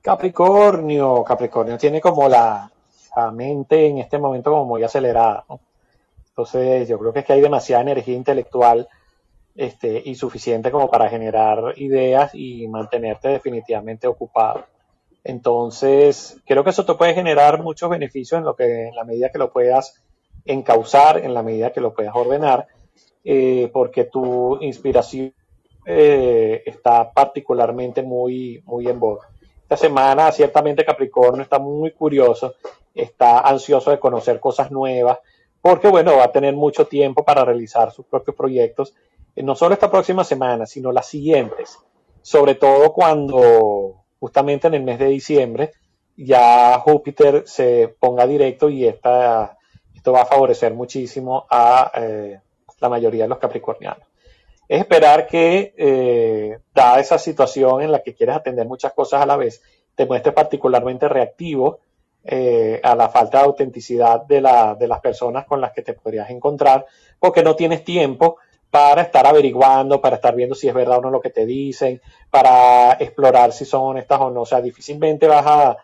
Capricornio, 0.03 1.25
Capricornio 1.25 1.79
tiene 1.79 2.03
como 2.03 2.29
la, 2.29 2.71
la 3.17 3.31
mente 3.31 3.87
en 3.87 3.99
este 3.99 4.19
momento 4.19 4.51
como 4.51 4.67
muy 4.67 4.83
acelerada. 4.83 5.45
¿no? 5.49 5.59
Entonces, 6.33 6.89
yo 6.89 6.99
creo 6.99 7.13
que 7.13 7.21
es 7.21 7.25
que 7.27 7.35
hay 7.35 7.43
demasiada 7.43 7.83
energía 7.83 8.15
intelectual 8.15 8.89
este, 9.55 10.03
y 10.05 10.15
suficiente 10.15 10.71
como 10.71 10.91
para 10.91 11.11
generar 11.11 11.75
ideas 11.77 12.31
y 12.35 12.67
mantenerte 12.69 13.29
definitivamente 13.29 14.07
ocupado. 14.07 14.65
Entonces, 15.25 16.41
creo 16.47 16.65
que 16.65 16.71
eso 16.71 16.87
te 16.87 16.95
puede 16.95 17.13
generar 17.13 17.63
muchos 17.63 17.91
beneficios 17.91 18.39
en 18.39 18.45
lo 18.45 18.57
que, 18.57 18.89
en 18.89 18.95
la 18.95 19.05
medida 19.05 19.31
que 19.31 19.39
lo 19.39 19.53
puedas 19.53 20.03
encauzar, 20.47 21.19
en 21.19 21.35
la 21.35 21.43
medida 21.43 21.71
que 21.71 21.83
lo 21.83 21.93
puedas 21.95 22.15
ordenar, 22.17 22.67
eh, 23.25 23.71
porque 23.71 24.05
tu 24.05 24.59
inspiración 24.63 25.35
eh, 25.85 26.63
está 26.65 27.13
particularmente 27.13 28.03
muy, 28.03 28.63
muy 28.65 28.89
en 28.89 28.99
boga. 28.99 29.29
Esta 29.63 29.77
semana, 29.77 30.33
ciertamente 30.33 30.85
Capricornio 30.85 31.43
está 31.43 31.59
muy 31.59 31.93
curioso, 31.93 32.55
está 32.95 33.41
ansioso 33.41 33.91
de 33.91 34.01
conocer 34.01 34.41
cosas 34.41 34.71
nuevas, 34.71 35.19
porque 35.63 35.89
bueno, 35.89 36.17
va 36.17 36.25
a 36.25 36.33
tener 36.33 36.55
mucho 36.55 36.87
tiempo 36.87 37.25
para 37.25 37.45
realizar 37.45 37.93
sus 37.93 38.05
propios 38.05 38.37
proyectos, 38.37 38.95
eh, 39.35 39.43
no 39.43 39.55
solo 39.55 39.75
esta 39.75 39.91
próxima 39.91 40.25
semana, 40.25 40.67
sino 40.67 40.93
las 40.93 41.07
siguientes, 41.07 41.79
sobre 42.21 42.57
todo 42.57 42.93
cuando 42.93 44.03
justamente 44.21 44.67
en 44.67 44.75
el 44.75 44.83
mes 44.83 44.99
de 44.99 45.07
diciembre 45.07 45.71
ya 46.17 46.79
Júpiter 46.81 47.45
se 47.47 47.95
ponga 47.99 48.27
directo 48.27 48.69
y 48.69 48.87
esta, 48.87 49.57
esto 49.95 50.13
va 50.13 50.23
a 50.23 50.27
favorecer 50.27 50.75
muchísimo 50.75 51.47
a 51.49 51.91
eh, 51.95 52.41
la 52.81 52.89
mayoría 52.89 53.25
de 53.25 53.29
los 53.29 53.39
capricornianos. 53.39 54.07
Es 54.69 54.81
esperar 54.81 55.27
que, 55.27 55.75
eh, 55.77 56.59
dada 56.75 57.01
esa 57.01 57.19
situación 57.19 57.83
en 57.83 57.93
la 57.93 58.03
que 58.03 58.15
quieres 58.15 58.37
atender 58.37 58.67
muchas 58.67 58.93
cosas 58.93 59.23
a 59.23 59.27
la 59.27 59.37
vez, 59.37 59.63
te 59.95 60.07
muestres 60.07 60.35
particularmente 60.35 61.09
reactivo 61.09 61.81
eh, 62.25 62.81
a 62.83 62.95
la 62.95 63.09
falta 63.09 63.39
de 63.39 63.45
autenticidad 63.45 64.23
de, 64.23 64.41
la, 64.41 64.75
de 64.75 64.87
las 64.87 65.01
personas 65.01 65.45
con 65.45 65.61
las 65.61 65.73
que 65.73 65.83
te 65.83 65.95
podrías 65.95 66.31
encontrar, 66.31 66.87
porque 67.19 67.43
no 67.43 67.57
tienes 67.57 67.85
tiempo 67.85 68.37
para 68.71 69.03
estar 69.03 69.27
averiguando, 69.27 70.01
para 70.01 70.17
estar 70.17 70.35
viendo 70.35 70.55
si 70.55 70.67
es 70.67 70.75
verdad 70.75 70.99
o 70.99 71.03
no 71.03 71.11
lo 71.11 71.21
que 71.21 71.31
te 71.31 71.45
dicen, 71.45 72.01
para 72.31 72.93
explorar 72.93 73.53
si 73.53 73.65
son 73.65 73.83
honestas 73.83 74.21
o 74.21 74.31
no. 74.31 74.43
O 74.43 74.47
sea, 74.47 74.63
difícilmente 74.63 75.27
vas 75.27 75.47
a 75.47 75.77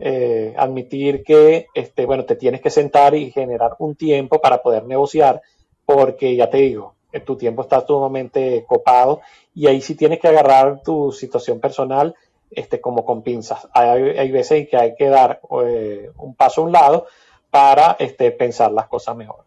eh, 0.00 0.52
admitir 0.56 1.22
que, 1.22 1.68
este, 1.74 2.06
bueno, 2.06 2.24
te 2.24 2.34
tienes 2.34 2.60
que 2.60 2.70
sentar 2.70 3.14
y 3.14 3.30
generar 3.30 3.76
un 3.78 3.94
tiempo 3.94 4.40
para 4.40 4.62
poder 4.62 4.84
negociar, 4.84 5.42
porque 5.84 6.34
ya 6.34 6.50
te 6.50 6.56
digo, 6.58 6.94
eh, 7.12 7.20
tu 7.20 7.36
tiempo 7.36 7.62
está 7.62 7.86
sumamente 7.86 8.64
copado 8.66 9.20
y 9.54 9.68
ahí 9.68 9.80
sí 9.80 9.94
tienes 9.94 10.18
que 10.18 10.26
agarrar 10.26 10.82
tu 10.82 11.12
situación 11.12 11.60
personal 11.60 12.16
este, 12.56 12.80
como 12.80 13.04
con 13.04 13.22
pinzas. 13.22 13.68
Hay, 13.72 14.02
hay 14.18 14.30
veces 14.30 14.68
que 14.68 14.76
hay 14.76 14.94
que 14.94 15.08
dar 15.08 15.40
eh, 15.64 16.10
un 16.18 16.34
paso 16.34 16.60
a 16.60 16.64
un 16.64 16.72
lado 16.72 17.06
para 17.50 17.96
este, 17.98 18.30
pensar 18.32 18.72
las 18.72 18.88
cosas 18.88 19.16
mejor. 19.16 19.44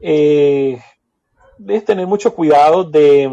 Eh, 0.00 0.78
debes 1.58 1.84
tener 1.84 2.06
mucho 2.06 2.34
cuidado 2.34 2.84
de, 2.84 3.30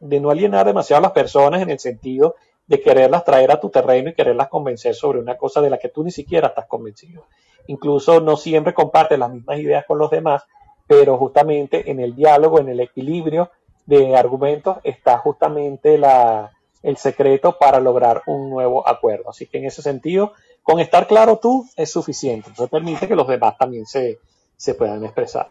de, 0.00 0.20
no 0.20 0.30
alienar 0.30 0.66
demasiado 0.66 0.98
a 0.98 1.02
las 1.02 1.12
personas 1.12 1.62
en 1.62 1.70
el 1.70 1.78
sentido 1.78 2.36
de 2.66 2.80
quererlas 2.80 3.24
traer 3.24 3.50
a 3.50 3.60
tu 3.60 3.70
terreno 3.70 4.10
y 4.10 4.14
quererlas 4.14 4.48
convencer 4.48 4.94
sobre 4.94 5.18
una 5.18 5.36
cosa 5.36 5.60
de 5.60 5.70
la 5.70 5.78
que 5.78 5.88
tú 5.88 6.02
ni 6.02 6.10
siquiera 6.10 6.48
estás 6.48 6.66
convencido. 6.66 7.26
Incluso 7.66 8.20
no 8.20 8.36
siempre 8.36 8.72
compartes 8.72 9.18
las 9.18 9.30
mismas 9.30 9.58
ideas 9.58 9.84
con 9.86 9.98
los 9.98 10.10
demás, 10.10 10.44
pero 10.86 11.16
justamente 11.18 11.90
en 11.90 12.00
el 12.00 12.14
diálogo, 12.14 12.58
en 12.60 12.68
el 12.68 12.80
equilibrio 12.80 13.50
de 13.86 14.16
argumentos 14.16 14.78
está 14.82 15.18
justamente 15.18 15.98
la, 15.98 16.53
el 16.84 16.96
secreto 16.96 17.56
para 17.58 17.80
lograr 17.80 18.22
un 18.26 18.50
nuevo 18.50 18.86
acuerdo. 18.86 19.30
Así 19.30 19.46
que 19.46 19.58
en 19.58 19.64
ese 19.64 19.82
sentido, 19.82 20.34
con 20.62 20.78
estar 20.78 21.06
claro 21.06 21.38
tú 21.42 21.68
es 21.76 21.90
suficiente. 21.90 22.50
Eso 22.52 22.68
permite 22.68 23.08
que 23.08 23.16
los 23.16 23.26
demás 23.26 23.56
también 23.58 23.86
se, 23.86 24.18
se 24.56 24.74
puedan 24.74 25.02
expresar. 25.04 25.50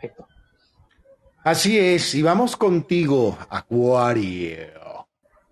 Perfecto. 0.00 0.28
Así 1.42 1.78
es, 1.78 2.14
y 2.14 2.22
vamos 2.22 2.56
contigo, 2.56 3.38
Acuario. 3.48 5.06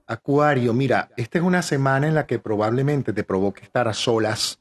Acuario, 0.06 0.74
mira, 0.74 1.08
esta 1.16 1.38
es 1.38 1.44
una 1.44 1.62
semana 1.62 2.08
en 2.08 2.14
la 2.14 2.26
que 2.26 2.38
probablemente 2.38 3.12
te 3.12 3.24
provoque 3.24 3.62
estar 3.62 3.88
a 3.88 3.94
solas, 3.94 4.58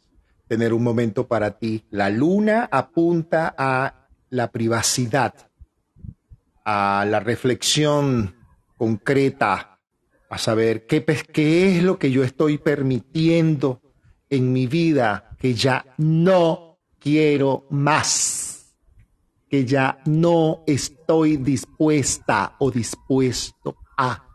tener 0.48 0.74
un 0.74 0.84
momento 0.84 1.28
para 1.28 1.58
ti. 1.58 1.84
La 1.90 2.10
luna 2.10 2.70
apunta 2.72 3.54
a 3.58 4.08
la 4.30 4.52
privacidad, 4.52 5.34
a 6.64 7.04
la 7.10 7.20
reflexión 7.20 8.36
concreta, 8.78 9.73
a 10.34 10.38
saber 10.40 10.88
qué, 10.88 11.04
es 11.76 11.84
lo 11.84 12.00
que 12.00 12.10
yo 12.10 12.24
estoy 12.24 12.58
permitiendo 12.58 13.82
en 14.30 14.52
mi 14.52 14.66
vida 14.66 15.36
que 15.38 15.54
ya 15.54 15.86
no 15.98 16.80
quiero 17.00 17.68
más, 17.70 18.74
que 19.48 19.64
ya 19.64 20.00
no 20.06 20.64
estoy 20.66 21.38
dispuesta 21.38 22.56
o 22.58 22.72
dispuesto 22.72 23.78
a. 23.96 24.26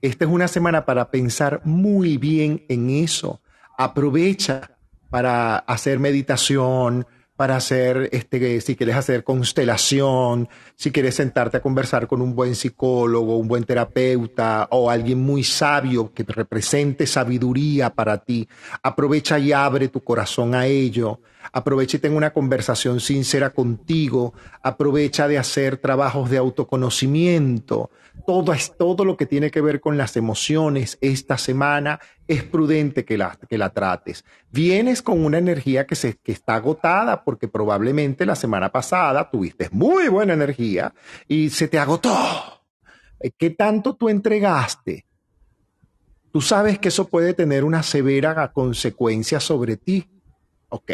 Esta 0.00 0.24
es 0.24 0.30
una 0.30 0.48
semana 0.48 0.84
para 0.84 1.08
pensar 1.10 1.60
muy 1.64 2.16
bien 2.16 2.64
en 2.68 2.90
eso. 2.90 3.40
Aprovecha 3.78 4.76
para 5.08 5.58
hacer 5.58 6.00
meditación, 6.00 7.06
para 7.36 7.56
hacer, 7.56 8.08
este, 8.12 8.60
si 8.60 8.76
quieres 8.76 8.96
hacer 8.96 9.24
constelación, 9.24 10.48
si 10.76 10.92
quieres 10.92 11.14
sentarte 11.14 11.56
a 11.56 11.62
conversar 11.62 12.06
con 12.06 12.20
un 12.20 12.34
buen 12.34 12.54
psicólogo, 12.54 13.38
un 13.38 13.48
buen 13.48 13.64
terapeuta 13.64 14.68
o 14.70 14.90
alguien 14.90 15.20
muy 15.20 15.42
sabio 15.42 16.12
que 16.12 16.24
represente 16.24 17.06
sabiduría 17.06 17.90
para 17.90 18.18
ti, 18.18 18.48
aprovecha 18.82 19.38
y 19.38 19.52
abre 19.52 19.88
tu 19.88 20.02
corazón 20.04 20.54
a 20.54 20.66
ello. 20.66 21.20
Aprovecha 21.52 21.96
y 21.96 22.00
tenga 22.00 22.16
una 22.16 22.32
conversación 22.32 23.00
sincera 23.00 23.50
contigo. 23.50 24.34
Aprovecha 24.62 25.28
de 25.28 25.38
hacer 25.38 25.78
trabajos 25.78 26.30
de 26.30 26.38
autoconocimiento. 26.38 27.90
Todo 28.26 28.52
es 28.52 28.76
todo 28.76 29.04
lo 29.04 29.16
que 29.16 29.26
tiene 29.26 29.50
que 29.50 29.60
ver 29.60 29.80
con 29.80 29.96
las 29.96 30.16
emociones 30.16 30.98
esta 31.00 31.38
semana. 31.38 32.00
Es 32.28 32.44
prudente 32.44 33.04
que 33.04 33.18
la, 33.18 33.38
que 33.48 33.58
la 33.58 33.70
trates. 33.70 34.24
Vienes 34.50 35.02
con 35.02 35.24
una 35.24 35.38
energía 35.38 35.86
que, 35.86 35.94
se, 35.94 36.16
que 36.18 36.32
está 36.32 36.56
agotada 36.56 37.24
porque 37.24 37.48
probablemente 37.48 38.26
la 38.26 38.36
semana 38.36 38.70
pasada 38.70 39.30
tuviste 39.30 39.68
muy 39.72 40.08
buena 40.08 40.34
energía 40.34 40.94
y 41.26 41.50
se 41.50 41.68
te 41.68 41.78
agotó. 41.78 42.12
¿Qué 43.38 43.50
tanto 43.50 43.94
tú 43.94 44.08
entregaste? 44.08 45.06
Tú 46.32 46.40
sabes 46.40 46.78
que 46.78 46.88
eso 46.88 47.08
puede 47.08 47.34
tener 47.34 47.62
una 47.62 47.82
severa 47.82 48.50
consecuencia 48.52 49.38
sobre 49.38 49.76
ti. 49.76 50.08
Ok, 50.70 50.90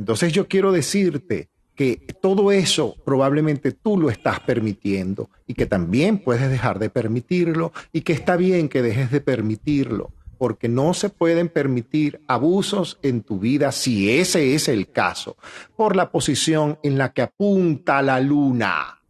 entonces 0.00 0.32
yo 0.32 0.48
quiero 0.48 0.72
decirte 0.72 1.50
que 1.74 1.98
todo 2.22 2.52
eso 2.52 2.96
probablemente 3.04 3.70
tú 3.70 3.98
lo 3.98 4.08
estás 4.08 4.40
permitiendo 4.40 5.28
y 5.46 5.52
que 5.52 5.66
también 5.66 6.16
puedes 6.16 6.48
dejar 6.48 6.78
de 6.78 6.88
permitirlo 6.88 7.74
y 7.92 8.00
que 8.00 8.14
está 8.14 8.36
bien 8.36 8.70
que 8.70 8.80
dejes 8.80 9.10
de 9.10 9.20
permitirlo 9.20 10.10
porque 10.38 10.70
no 10.70 10.94
se 10.94 11.10
pueden 11.10 11.50
permitir 11.50 12.22
abusos 12.28 12.98
en 13.02 13.20
tu 13.20 13.38
vida 13.38 13.72
si 13.72 14.10
ese 14.10 14.54
es 14.54 14.68
el 14.68 14.90
caso, 14.90 15.36
por 15.76 15.96
la 15.96 16.10
posición 16.10 16.78
en 16.82 16.96
la 16.96 17.12
que 17.12 17.20
apunta 17.20 18.00
la 18.00 18.20
luna. 18.20 19.02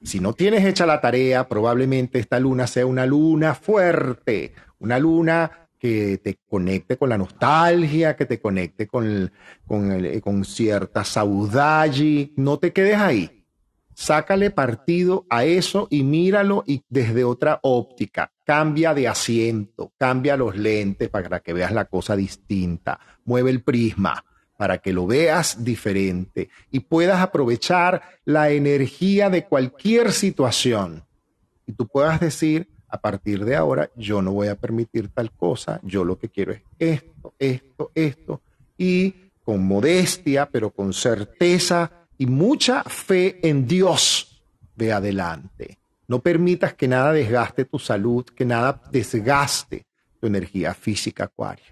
Si 0.00 0.20
no 0.20 0.34
tienes 0.34 0.64
hecha 0.64 0.86
la 0.86 1.00
tarea, 1.00 1.48
probablemente 1.48 2.20
esta 2.20 2.38
luna 2.38 2.68
sea 2.68 2.86
una 2.86 3.06
luna 3.06 3.56
fuerte, 3.56 4.52
una 4.78 5.00
luna 5.00 5.67
que 5.78 6.18
te 6.18 6.38
conecte 6.48 6.96
con 6.96 7.08
la 7.08 7.18
nostalgia, 7.18 8.16
que 8.16 8.26
te 8.26 8.40
conecte 8.40 8.86
con, 8.86 9.30
con, 9.66 9.92
el, 9.92 10.20
con 10.20 10.44
cierta 10.44 11.04
saudade. 11.04 12.32
No 12.36 12.58
te 12.58 12.72
quedes 12.72 12.96
ahí. 12.96 13.44
Sácale 13.94 14.50
partido 14.50 15.26
a 15.28 15.44
eso 15.44 15.88
y 15.90 16.04
míralo 16.04 16.62
y 16.66 16.82
desde 16.88 17.24
otra 17.24 17.58
óptica. 17.62 18.30
Cambia 18.44 18.94
de 18.94 19.08
asiento, 19.08 19.92
cambia 19.98 20.36
los 20.36 20.56
lentes 20.56 21.08
para 21.08 21.40
que 21.40 21.52
veas 21.52 21.72
la 21.72 21.86
cosa 21.86 22.14
distinta. 22.14 23.00
Mueve 23.24 23.50
el 23.50 23.62
prisma 23.62 24.24
para 24.58 24.78
que 24.78 24.92
lo 24.92 25.06
veas 25.06 25.64
diferente 25.64 26.50
y 26.70 26.80
puedas 26.80 27.20
aprovechar 27.20 28.02
la 28.24 28.50
energía 28.50 29.30
de 29.30 29.46
cualquier 29.46 30.12
situación. 30.12 31.04
Y 31.64 31.72
tú 31.72 31.86
puedas 31.86 32.18
decir, 32.18 32.68
a 32.88 33.00
partir 33.00 33.44
de 33.44 33.56
ahora 33.56 33.90
yo 33.96 34.22
no 34.22 34.32
voy 34.32 34.48
a 34.48 34.54
permitir 34.54 35.08
tal 35.08 35.30
cosa, 35.32 35.80
yo 35.82 36.04
lo 36.04 36.18
que 36.18 36.28
quiero 36.28 36.52
es 36.52 36.62
esto, 36.78 37.34
esto, 37.38 37.90
esto, 37.94 38.40
y 38.76 39.14
con 39.44 39.66
modestia, 39.66 40.48
pero 40.50 40.70
con 40.70 40.92
certeza 40.92 41.90
y 42.18 42.26
mucha 42.26 42.82
fe 42.84 43.38
en 43.48 43.66
Dios, 43.66 44.42
ve 44.76 44.92
adelante. 44.92 45.78
No 46.06 46.20
permitas 46.20 46.74
que 46.74 46.88
nada 46.88 47.12
desgaste 47.12 47.64
tu 47.64 47.78
salud, 47.78 48.24
que 48.24 48.44
nada 48.44 48.82
desgaste 48.90 49.86
tu 50.20 50.26
energía 50.26 50.74
física, 50.74 51.24
Acuario. 51.24 51.66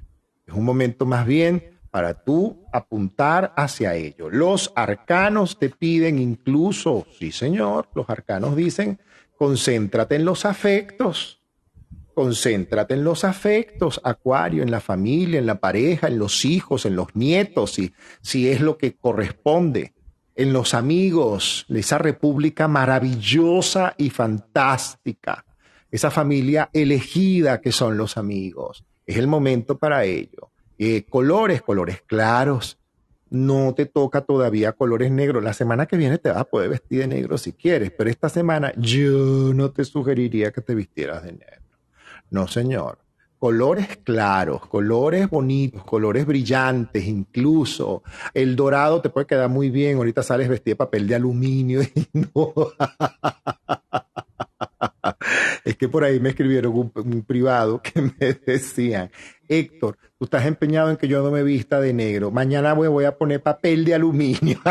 Es 0.47 0.55
un 0.55 0.65
momento 0.65 1.07
más 1.07 1.27
bien 1.27 1.79
para 1.91 2.13
tú 2.13 2.65
apuntar 2.73 3.55
hacia 3.57 3.95
ello. 3.95 4.29
Los 4.29 4.73
arcanos 4.77 5.59
te 5.59 5.71
piden 5.71 6.19
incluso, 6.19 7.07
sí 7.19 7.33
señor, 7.33 7.89
los 7.95 8.11
arcanos 8.11 8.55
dicen, 8.55 9.01
concéntrate 9.37 10.17
en 10.17 10.25
los 10.25 10.45
afectos, 10.45 11.43
concéntrate 12.15 12.95
en 12.95 13.05
los 13.05 13.25
afectos, 13.25 14.01
Acuario, 14.03 14.63
en 14.63 14.71
la 14.71 14.81
familia, 14.81 15.39
en 15.39 15.47
la 15.47 15.61
pareja, 15.61 16.09
en 16.09 16.19
los 16.19 16.45
hijos, 16.45 16.87
en 16.87 16.97
los 16.97 17.15
nietos, 17.15 17.75
si, 17.75 17.93
si 18.23 18.49
es 18.49 18.61
lo 18.61 18.79
que 18.79 18.97
corresponde 18.97 19.93
en 20.35 20.53
los 20.53 20.75
amigos, 20.75 21.67
esa 21.69 21.99
república 21.99 22.69
maravillosa 22.69 23.95
y 23.97 24.11
fantástica, 24.11 25.45
esa 25.91 26.11
familia 26.11 26.69
elegida 26.73 27.61
que 27.61 27.73
son 27.73 27.97
los 27.97 28.17
amigos. 28.17 28.85
Es 29.07 29.17
el 29.17 29.27
momento 29.27 29.79
para 29.79 30.05
ello. 30.05 30.51
Eh, 30.79 31.07
colores, 31.09 31.63
colores 31.63 32.03
claros. 32.03 32.79
No 33.29 33.75
te 33.75 33.87
toca 33.87 34.21
todavía 34.21 34.73
colores 34.73 35.11
negros. 35.11 35.43
La 35.43 35.53
semana 35.53 35.87
que 35.87 35.97
viene 35.97 36.19
te 36.19 36.29
vas 36.31 36.39
a 36.39 36.45
poder 36.45 36.71
vestir 36.71 37.01
de 37.01 37.09
negro 37.09 37.39
si 37.39 37.53
quieres, 37.53 37.91
pero 37.91 38.11
esta 38.11 38.29
semana 38.29 38.73
yo 38.77 39.53
no 39.55 39.71
te 39.71 39.85
sugeriría 39.85 40.53
que 40.53 40.61
te 40.61 40.75
vistieras 40.75 41.25
de 41.25 41.33
negro. 41.33 41.63
No, 42.31 42.47
señor 42.47 42.99
colores 43.39 43.99
claros, 44.03 44.67
colores 44.67 45.29
bonitos, 45.29 45.85
colores 45.85 46.27
brillantes, 46.27 47.07
incluso 47.07 48.03
el 48.35 48.57
dorado 48.57 49.01
te 49.01 49.11
puede 49.11 49.27
quedar 49.27 49.49
muy 49.49 49.71
bien. 49.71 49.99
Ahorita 49.99 50.23
sales 50.23 50.49
vestido 50.49 50.75
de 50.75 50.79
papel 50.79 51.07
de 51.07 51.15
aluminio 51.15 51.83
y 51.83 52.09
no. 52.35 52.53
Es 55.65 55.77
que 55.77 55.89
por 55.89 56.05
ahí 56.05 56.21
me 56.21 56.31
escribieron 56.31 56.73
un, 56.95 57.23
privado 57.23 57.81
que 57.83 58.01
me 58.01 58.33
decían, 58.47 59.11
Héctor, 59.49 59.97
tú 60.19 60.25
estás 60.25 60.47
empeñado 60.47 60.91
en 60.91 60.97
que 60.97 61.09
yo 61.09 61.23
no 61.23 61.31
me 61.31 61.43
vista 61.43 61.81
de 61.81 61.93
negro. 61.93 62.31
Mañana 62.31 62.75
me 62.75 62.89
voy 62.89 63.05
a 63.05 63.17
poner 63.17 63.43
papel 63.43 63.85
de 63.85 63.95
aluminio. 63.95 64.61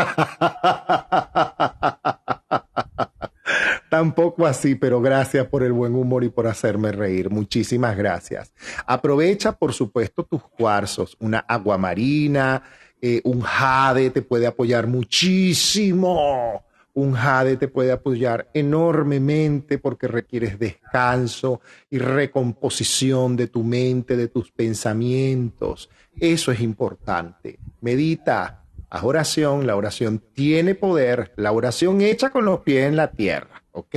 Tampoco 3.90 4.46
así, 4.46 4.74
pero 4.74 5.00
gracias 5.00 5.46
por 5.46 5.62
el 5.62 5.72
buen 5.72 5.94
humor 5.94 6.24
y 6.24 6.28
por 6.28 6.46
hacerme 6.46 6.92
reír. 6.92 7.30
Muchísimas 7.30 7.96
gracias. 7.96 8.52
Aprovecha, 8.86 9.52
por 9.52 9.72
supuesto, 9.72 10.24
tus 10.24 10.42
cuarzos. 10.42 11.16
Una 11.20 11.38
aguamarina, 11.38 12.62
eh, 13.00 13.20
un 13.24 13.40
jade 13.40 14.10
te 14.10 14.22
puede 14.22 14.46
apoyar 14.46 14.86
muchísimo. 14.86 16.64
Un 16.96 17.12
jade 17.12 17.58
te 17.58 17.68
puede 17.68 17.92
apoyar 17.92 18.48
enormemente 18.54 19.76
porque 19.76 20.08
requieres 20.08 20.58
descanso 20.58 21.60
y 21.90 21.98
recomposición 21.98 23.36
de 23.36 23.48
tu 23.48 23.62
mente, 23.62 24.16
de 24.16 24.28
tus 24.28 24.50
pensamientos. 24.50 25.90
Eso 26.18 26.52
es 26.52 26.60
importante. 26.60 27.58
Medita, 27.82 28.64
haz 28.88 29.04
oración. 29.04 29.66
La 29.66 29.76
oración 29.76 30.24
tiene 30.32 30.74
poder. 30.74 31.34
La 31.36 31.52
oración 31.52 32.00
hecha 32.00 32.30
con 32.30 32.46
los 32.46 32.60
pies 32.60 32.86
en 32.86 32.96
la 32.96 33.10
tierra. 33.10 33.62
¿Ok? 33.72 33.94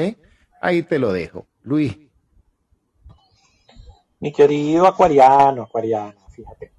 Ahí 0.59 0.84
te 0.84 0.99
lo 0.99 1.13
dejo. 1.13 1.47
Luis. 1.63 1.97
Mi 4.19 4.34
querido 4.34 4.85
acuariano, 4.85 5.63
acuariano, 5.63 6.19
fíjate. 6.31 6.73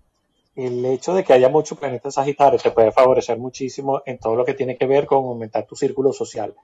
El 0.57 0.85
hecho 0.85 1.15
de 1.15 1.23
que 1.23 1.33
haya 1.33 1.49
muchos 1.49 1.79
planetas 1.79 2.15
Sagitario 2.15 2.59
te 2.59 2.73
puede 2.73 2.91
favorecer 2.93 3.39
muchísimo 3.39 4.03
en 4.05 4.19
todo 4.19 4.35
lo 4.35 4.45
que 4.45 4.55
tiene 4.55 4.77
que 4.77 4.87
ver 4.87 5.07
con 5.07 5.25
aumentar 5.25 5.67
tu 5.67 5.77
círculo 5.77 6.13
social, 6.13 6.55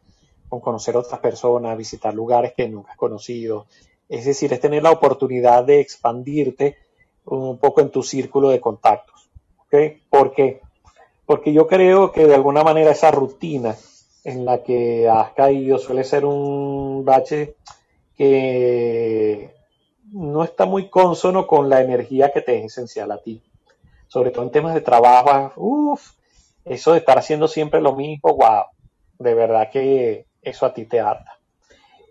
con 0.49 0.61
conocer 0.61 0.97
otras 0.97 1.21
personas, 1.21 1.79
visitar 1.79 2.13
lugares 2.13 2.53
que 2.57 2.69
nunca 2.69 2.93
has 2.93 2.99
conocido. 2.99 3.67
Es 4.09 4.25
decir, 4.25 4.53
es 4.53 4.61
tener 4.61 4.83
la 4.83 4.91
oportunidad 4.91 5.65
de 5.65 5.81
expandirte 5.81 6.77
un 7.27 7.59
poco 7.59 7.81
en 7.81 7.91
tu 7.91 8.03
círculo 8.03 8.49
de 8.51 8.61
contactos. 8.61 9.29
¿Por 10.11 10.33
qué? 10.33 10.61
Porque 11.27 11.53
yo 11.53 11.67
creo 11.67 12.13
que 12.13 12.27
de 12.27 12.35
alguna 12.35 12.63
manera 12.65 12.93
esa 12.93 13.11
rutina 13.11 13.77
en 14.25 14.45
la 14.45 14.63
que 14.63 15.09
has 15.09 15.33
caído 15.33 15.79
suele 15.79 16.03
ser 16.05 16.25
un 16.25 17.05
bache 17.05 17.55
que 18.17 19.51
no 20.13 20.43
está 20.45 20.67
muy 20.67 20.89
consono 20.89 21.47
con 21.47 21.69
la 21.69 21.81
energía 21.81 22.33
que 22.33 22.41
te 22.41 22.59
es 22.59 22.65
esencial 22.65 23.13
a 23.13 23.19
ti. 23.19 23.43
Sobre 24.17 24.31
todo 24.31 24.45
en 24.45 24.51
temas 24.51 24.73
de 24.73 24.81
trabajo, 24.81 25.53
uff, 25.57 26.13
eso 26.65 26.93
de 26.93 27.01
estar 27.01 27.19
haciendo 27.19 27.49
siempre 27.49 27.83
lo 27.83 27.95
mismo, 27.95 28.35
wow, 28.35 28.65
de 29.19 29.35
verdad 29.35 29.69
que 29.71 30.25
eso 30.41 30.65
a 30.65 30.73
ti 30.73 30.87
te 30.87 31.01
harta. 31.01 31.39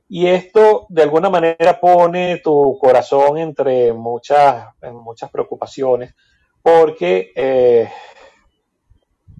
Y 0.07 0.27
esto 0.27 0.85
de 0.89 1.01
alguna 1.01 1.31
manera 1.31 1.79
pone 1.81 2.37
tu 2.43 2.77
corazón 2.79 3.39
entre 3.39 3.91
muchas, 3.91 4.67
muchas 4.93 5.31
preocupaciones 5.31 6.13
porque 6.61 7.31
eh, 7.35 7.89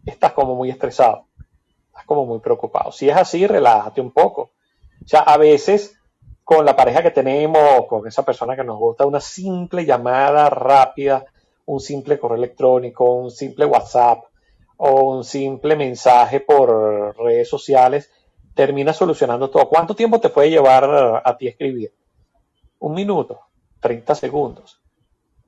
estás 0.03 0.33
como 0.33 0.55
muy 0.55 0.71
estresado 0.71 1.27
como 2.07 2.25
muy 2.25 2.39
preocupado. 2.39 2.91
Si 2.91 3.07
es 3.07 3.15
así, 3.15 3.45
relájate 3.45 4.01
un 4.01 4.11
poco. 4.11 4.53
O 5.03 5.07
sea, 5.07 5.19
a 5.19 5.37
veces 5.37 5.99
con 6.43 6.65
la 6.65 6.75
pareja 6.75 7.03
que 7.03 7.11
tenemos, 7.11 7.85
con 7.87 8.07
esa 8.07 8.23
persona 8.23 8.55
que 8.55 8.63
nos 8.63 8.79
gusta, 8.79 9.05
una 9.05 9.21
simple 9.21 9.85
llamada 9.85 10.49
rápida, 10.49 11.25
un 11.65 11.79
simple 11.79 12.19
correo 12.19 12.37
electrónico, 12.37 13.13
un 13.13 13.31
simple 13.31 13.65
WhatsApp 13.65 14.23
o 14.77 15.15
un 15.15 15.23
simple 15.23 15.75
mensaje 15.75 16.39
por 16.39 17.15
redes 17.17 17.49
sociales, 17.49 18.11
termina 18.53 18.93
solucionando 18.93 19.49
todo. 19.49 19.67
¿Cuánto 19.69 19.95
tiempo 19.95 20.19
te 20.19 20.29
puede 20.29 20.49
llevar 20.49 21.21
a 21.23 21.37
ti 21.37 21.47
escribir? 21.47 21.93
Un 22.79 22.93
minuto, 22.93 23.39
30 23.79 24.15
segundos. 24.15 24.81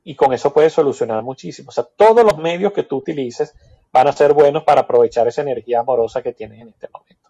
Y 0.03 0.15
con 0.15 0.33
eso 0.33 0.53
puedes 0.53 0.73
solucionar 0.73 1.21
muchísimo. 1.23 1.69
O 1.69 1.71
sea, 1.71 1.83
todos 1.83 2.23
los 2.23 2.37
medios 2.37 2.71
que 2.71 2.83
tú 2.83 2.97
utilices 2.97 3.53
van 3.91 4.07
a 4.07 4.13
ser 4.13 4.33
buenos 4.33 4.63
para 4.63 4.81
aprovechar 4.81 5.27
esa 5.27 5.41
energía 5.41 5.79
amorosa 5.79 6.21
que 6.21 6.33
tienes 6.33 6.61
en 6.61 6.69
este 6.69 6.87
momento. 6.93 7.29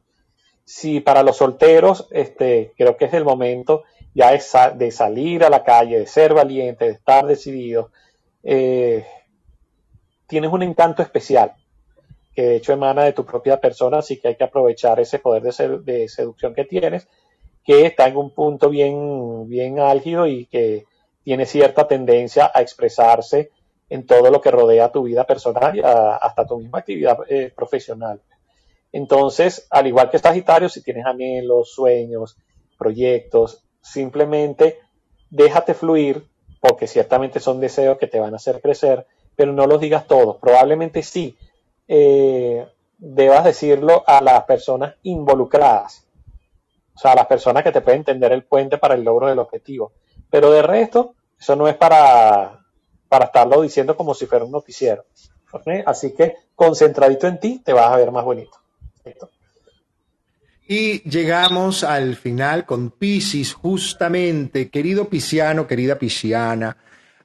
Si 0.64 1.00
para 1.00 1.24
los 1.24 1.38
solteros, 1.38 2.08
este, 2.12 2.74
creo 2.78 2.98
que 2.98 3.06
es 3.06 3.14
el 3.14 3.24
momento 3.24 3.84
ya 4.14 4.32
de, 4.32 4.92
salir 4.92 5.44
a 5.44 5.50
la 5.50 5.64
calle, 5.64 6.00
de 6.00 6.08
ser 6.08 6.34
valiente, 6.34 6.86
de 6.86 6.92
estar 6.92 7.26
decidido, 7.26 7.92
eh, 8.44 9.06
tienes 10.28 10.52
un 10.52 10.64
encanto 10.64 11.02
especial 11.02 11.56
que 12.38 12.44
de 12.44 12.56
hecho 12.58 12.72
emana 12.72 13.04
de 13.04 13.14
tu 13.14 13.26
propia 13.26 13.60
persona, 13.60 13.98
así 13.98 14.20
que 14.20 14.28
hay 14.28 14.36
que 14.36 14.44
aprovechar 14.44 15.00
ese 15.00 15.18
poder 15.18 15.42
de, 15.42 16.08
seducción 16.08 16.54
que 16.54 16.66
tienes, 16.66 17.08
que 17.66 17.88
está 17.88 18.08
en 18.08 18.16
un 18.16 18.30
punto 18.30 18.70
bien, 18.70 19.50
bien 19.50 19.80
álgido 19.80 20.28
y 20.28 20.46
que 20.46 20.86
tiene 21.24 21.48
cierta 21.48 21.88
tendencia 21.88 22.52
a 22.54 22.62
expresarse 22.62 23.50
en 23.90 24.06
todo 24.06 24.30
lo 24.30 24.40
que 24.40 24.52
rodea 24.52 24.92
tu 24.92 25.02
vida 25.02 25.24
personal 25.24 25.76
y 25.76 25.82
hasta 25.82 26.46
tu 26.46 26.60
misma 26.60 26.78
actividad 26.78 27.18
eh, 27.28 27.52
profesional. 27.56 28.22
Entonces, 28.92 29.66
al 29.72 29.88
igual 29.88 30.12
que 30.12 30.20
Sagitario, 30.20 30.70
si 30.70 30.84
tienes 30.84 31.08
anhelos, 31.08 31.74
sueños, 31.74 32.38
proyectos, 32.78 33.64
simplemente 33.82 34.78
déjate 35.32 35.74
fluir, 35.74 36.24
porque 36.60 36.88
ciertamente 36.88 37.40
son 37.40 37.60
deseos 37.60 37.98
que 37.98 38.08
te 38.08 38.20
van 38.20 38.34
a 38.34 38.38
hacer 38.38 38.62
crecer, 38.62 39.06
pero 39.36 39.54
no 39.54 39.68
los 39.68 39.80
digas 39.80 40.08
todos. 40.08 40.38
Probablemente 40.38 41.04
sí 41.04 41.38
eh, 41.88 42.68
debas 42.98 43.44
decirlo 43.44 44.04
a 44.08 44.22
las 44.22 44.44
personas 44.44 44.96
involucradas, 45.04 46.06
o 46.96 47.00
sea, 47.00 47.12
a 47.12 47.16
las 47.16 47.28
personas 47.28 47.64
que 47.64 47.72
te 47.72 47.82
pueden 47.82 48.00
entender 48.00 48.32
el 48.32 48.44
puente 48.44 48.78
para 48.78 48.96
el 48.96 49.04
logro 49.04 49.28
del 49.28 49.40
objetivo. 49.40 49.92
Pero 50.30 50.52
de 50.52 50.62
resto, 50.62 51.14
eso 51.40 51.56
no 51.56 51.68
es 51.68 51.76
para 51.76 52.64
para 53.08 53.26
estarlo 53.26 53.62
diciendo 53.62 53.96
como 53.96 54.14
si 54.14 54.26
fuera 54.26 54.46
un 54.46 54.52
noticiero. 54.52 55.06
Así 55.86 56.14
que 56.14 56.36
concentradito 56.56 57.28
en 57.28 57.40
ti, 57.40 57.62
te 57.64 57.74
vas 57.74 57.92
a 57.92 57.98
ver 57.98 58.12
más 58.12 58.26
bonito. 58.26 58.58
Y 60.68 61.02
llegamos 61.10 61.84
al 61.84 62.16
final 62.18 62.66
con 62.66 62.92
Piscis, 62.92 63.54
justamente, 63.54 64.70
querido 64.70 65.08
pisciano, 65.08 65.66
querida 65.66 65.98
pisciana, 65.98 66.76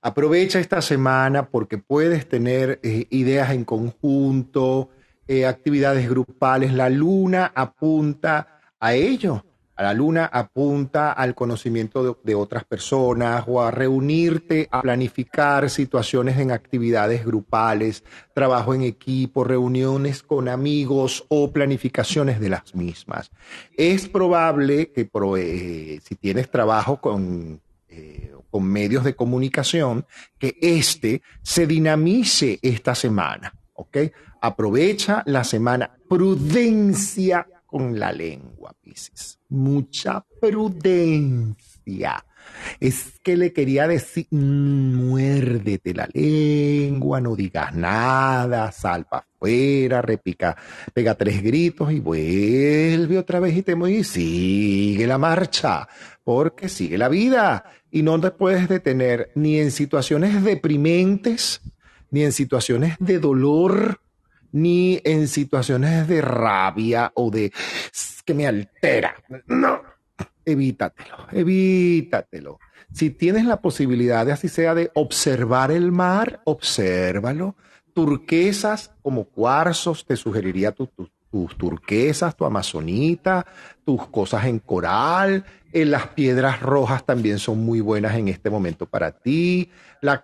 aprovecha 0.00 0.60
esta 0.60 0.80
semana 0.80 1.48
porque 1.48 1.78
puedes 1.78 2.28
tener 2.28 2.78
eh, 2.84 3.06
ideas 3.10 3.50
en 3.50 3.64
conjunto, 3.64 4.90
eh, 5.26 5.44
actividades 5.44 6.08
grupales, 6.08 6.72
la 6.72 6.88
luna 6.88 7.50
apunta 7.54 8.60
a 8.78 8.94
ello 8.94 9.44
la 9.78 9.94
luna 9.94 10.26
apunta 10.26 11.12
al 11.12 11.34
conocimiento 11.34 12.18
de, 12.22 12.34
otras 12.34 12.64
personas 12.64 13.44
o 13.46 13.62
a 13.62 13.70
reunirte, 13.70 14.68
a 14.70 14.82
planificar 14.82 15.70
situaciones 15.70 16.38
en 16.38 16.50
actividades 16.50 17.24
grupales, 17.24 18.04
trabajo 18.34 18.74
en 18.74 18.82
equipo, 18.82 19.44
reuniones 19.44 20.22
con 20.22 20.48
amigos 20.48 21.24
o 21.28 21.52
planificaciones 21.52 22.40
de 22.40 22.50
las 22.50 22.74
mismas. 22.74 23.30
Es 23.76 24.08
probable 24.08 24.92
que 24.92 25.08
eh, 25.36 26.00
si 26.04 26.14
tienes 26.16 26.50
trabajo 26.50 27.00
con, 27.00 27.60
eh, 27.88 28.32
con 28.50 28.64
medios 28.64 29.04
de 29.04 29.14
comunicación, 29.14 30.06
que 30.38 30.56
este 30.60 31.22
se 31.42 31.66
dinamice 31.66 32.58
esta 32.62 32.94
semana. 32.94 33.54
Aprovecha 34.40 35.22
la 35.26 35.44
semana. 35.44 35.90
Prudencia 36.08 37.46
con 37.66 37.98
la 37.98 38.12
lengua, 38.12 38.74
Piscis. 38.80 39.38
Mucha 39.52 40.24
prudencia. 40.40 42.24
Es 42.80 43.20
que 43.22 43.36
le 43.36 43.52
quería 43.52 43.86
decir, 43.86 44.26
mm, 44.30 44.94
muérdete 44.94 45.92
la 45.92 46.08
lengua, 46.10 47.20
no 47.20 47.36
digas 47.36 47.74
nada, 47.74 48.72
sal 48.72 49.04
para 49.04 49.26
afuera, 49.34 50.00
repica, 50.00 50.56
pega 50.94 51.14
tres 51.16 51.42
gritos 51.42 51.92
y 51.92 52.00
vuelve 52.00 53.18
otra 53.18 53.40
vez 53.40 53.54
y 53.54 53.62
te 53.62 53.76
y 53.90 54.04
sigue 54.04 55.06
la 55.06 55.18
marcha, 55.18 55.86
porque 56.24 56.70
sigue 56.70 56.96
la 56.96 57.10
vida 57.10 57.64
y 57.90 58.02
no 58.02 58.18
te 58.18 58.30
puedes 58.30 58.70
detener 58.70 59.32
ni 59.34 59.58
en 59.58 59.70
situaciones 59.70 60.42
deprimentes, 60.42 61.60
ni 62.10 62.24
en 62.24 62.32
situaciones 62.32 62.96
de 63.00 63.18
dolor, 63.18 64.00
ni 64.52 65.00
en 65.04 65.28
situaciones 65.28 66.06
de 66.06 66.20
rabia 66.20 67.10
o 67.14 67.30
de 67.30 67.52
que 68.24 68.34
me 68.34 68.46
altera. 68.46 69.14
No, 69.46 69.82
evítatelo, 70.44 71.26
evítatelo. 71.32 72.58
Si 72.92 73.10
tienes 73.10 73.46
la 73.46 73.60
posibilidad 73.60 74.26
de 74.26 74.32
así 74.32 74.48
sea 74.48 74.74
de 74.74 74.90
observar 74.94 75.70
el 75.70 75.92
mar, 75.92 76.40
obsérvalo. 76.44 77.56
Turquesas 77.94 78.94
como 79.02 79.24
cuarzos, 79.24 80.06
te 80.06 80.16
sugeriría 80.16 80.72
tus 81.32 81.56
turquesas, 81.56 82.36
tu 82.36 82.44
amazonita, 82.44 83.46
tus 83.86 84.06
cosas 84.08 84.44
en 84.44 84.58
coral, 84.58 85.46
eh, 85.72 85.86
las 85.86 86.08
piedras 86.08 86.60
rojas 86.60 87.06
también 87.06 87.38
son 87.38 87.64
muy 87.64 87.80
buenas 87.80 88.14
en 88.16 88.28
este 88.28 88.50
momento 88.50 88.84
para 88.84 89.12
ti. 89.12 89.70
las 90.02 90.20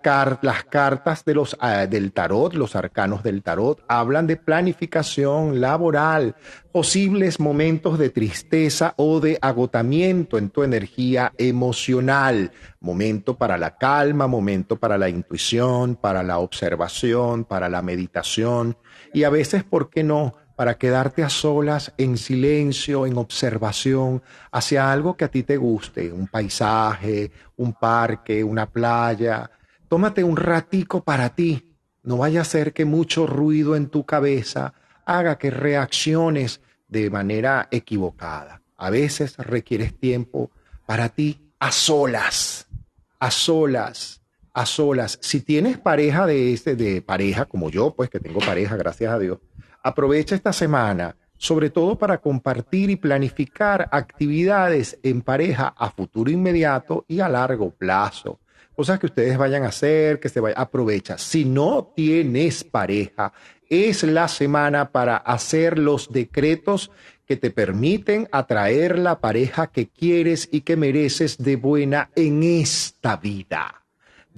cartas 0.69 1.25
de 1.25 1.33
los, 1.33 1.57
ah, 1.59 1.87
del 1.87 2.11
tarot, 2.11 2.53
los 2.53 2.75
arcanos 2.75 3.23
del 3.23 3.41
tarot, 3.41 3.83
hablan 3.87 4.27
de 4.27 4.35
planificación 4.35 5.59
laboral, 5.59 6.35
posibles 6.71 7.39
momentos 7.39 7.97
de 7.97 8.09
tristeza 8.09 8.93
o 8.97 9.19
de 9.19 9.39
agotamiento 9.41 10.37
en 10.37 10.49
tu 10.51 10.61
energía 10.61 11.33
emocional, 11.37 12.51
momento 12.81 13.35
para 13.35 13.57
la 13.57 13.77
calma, 13.77 14.27
momento 14.27 14.75
para 14.75 14.97
la 14.97 15.09
intuición, 15.09 15.95
para 15.95 16.21
la 16.21 16.37
observación, 16.37 17.45
para 17.45 17.69
la 17.69 17.81
meditación 17.81 18.77
y 19.13 19.23
a 19.23 19.29
veces, 19.29 19.63
¿por 19.63 19.89
qué 19.89 20.03
no? 20.03 20.35
Para 20.59 20.77
quedarte 20.77 21.23
a 21.23 21.29
solas 21.29 21.93
en 21.97 22.17
silencio, 22.17 23.05
en 23.05 23.17
observación 23.17 24.21
hacia 24.51 24.91
algo 24.91 25.15
que 25.15 25.23
a 25.23 25.31
ti 25.31 25.43
te 25.43 25.55
guste, 25.55 26.11
un 26.11 26.27
paisaje, 26.27 27.31
un 27.55 27.71
parque, 27.71 28.43
una 28.43 28.69
playa. 28.69 29.49
Tómate 29.87 30.21
un 30.21 30.35
ratico 30.35 31.01
para 31.01 31.29
ti. 31.33 31.77
No 32.03 32.17
vaya 32.17 32.41
a 32.41 32.43
ser 32.43 32.73
que 32.73 32.83
mucho 32.83 33.25
ruido 33.25 33.77
en 33.77 33.87
tu 33.87 34.05
cabeza 34.05 34.73
haga 35.05 35.37
que 35.37 35.49
reacciones 35.49 36.59
de 36.89 37.09
manera 37.09 37.69
equivocada. 37.71 38.61
A 38.75 38.89
veces 38.89 39.37
requieres 39.37 39.97
tiempo 39.97 40.51
para 40.85 41.07
ti 41.07 41.53
a 41.59 41.71
solas, 41.71 42.67
a 43.17 43.31
solas, 43.31 44.19
a 44.53 44.65
solas. 44.65 45.19
Si 45.21 45.39
tienes 45.39 45.77
pareja 45.77 46.25
de 46.25 46.51
este, 46.51 46.75
de 46.75 47.01
pareja 47.01 47.45
como 47.45 47.69
yo, 47.69 47.95
pues 47.95 48.09
que 48.09 48.19
tengo 48.19 48.41
pareja, 48.41 48.75
gracias 48.75 49.13
a 49.13 49.19
Dios, 49.19 49.39
Aprovecha 49.89 50.35
esta 50.35 50.53
semana, 50.53 51.15
sobre 51.35 51.71
todo 51.71 51.97
para 51.97 52.19
compartir 52.19 52.91
y 52.91 52.95
planificar 52.95 53.89
actividades 53.91 54.99
en 55.01 55.23
pareja 55.23 55.73
a 55.75 55.89
futuro 55.89 56.29
inmediato 56.29 57.05
y 57.07 57.21
a 57.21 57.27
largo 57.27 57.71
plazo. 57.71 58.39
Cosas 58.75 58.99
que 58.99 59.07
ustedes 59.07 59.35
vayan 59.35 59.63
a 59.63 59.69
hacer, 59.69 60.19
que 60.19 60.29
se 60.29 60.41
vaya, 60.41 60.55
aprovecha. 60.59 61.17
Si 61.17 61.43
no 61.43 61.91
tienes 61.95 62.63
pareja, 62.63 63.33
es 63.67 64.03
la 64.03 64.27
semana 64.27 64.91
para 64.91 65.17
hacer 65.17 65.79
los 65.79 66.11
decretos 66.11 66.91
que 67.25 67.35
te 67.35 67.49
permiten 67.49 68.29
atraer 68.31 68.99
la 68.99 69.19
pareja 69.19 69.71
que 69.71 69.87
quieres 69.87 70.49
y 70.51 70.61
que 70.61 70.77
mereces 70.77 71.39
de 71.39 71.55
buena 71.55 72.11
en 72.15 72.43
esta 72.43 73.17
vida. 73.17 73.85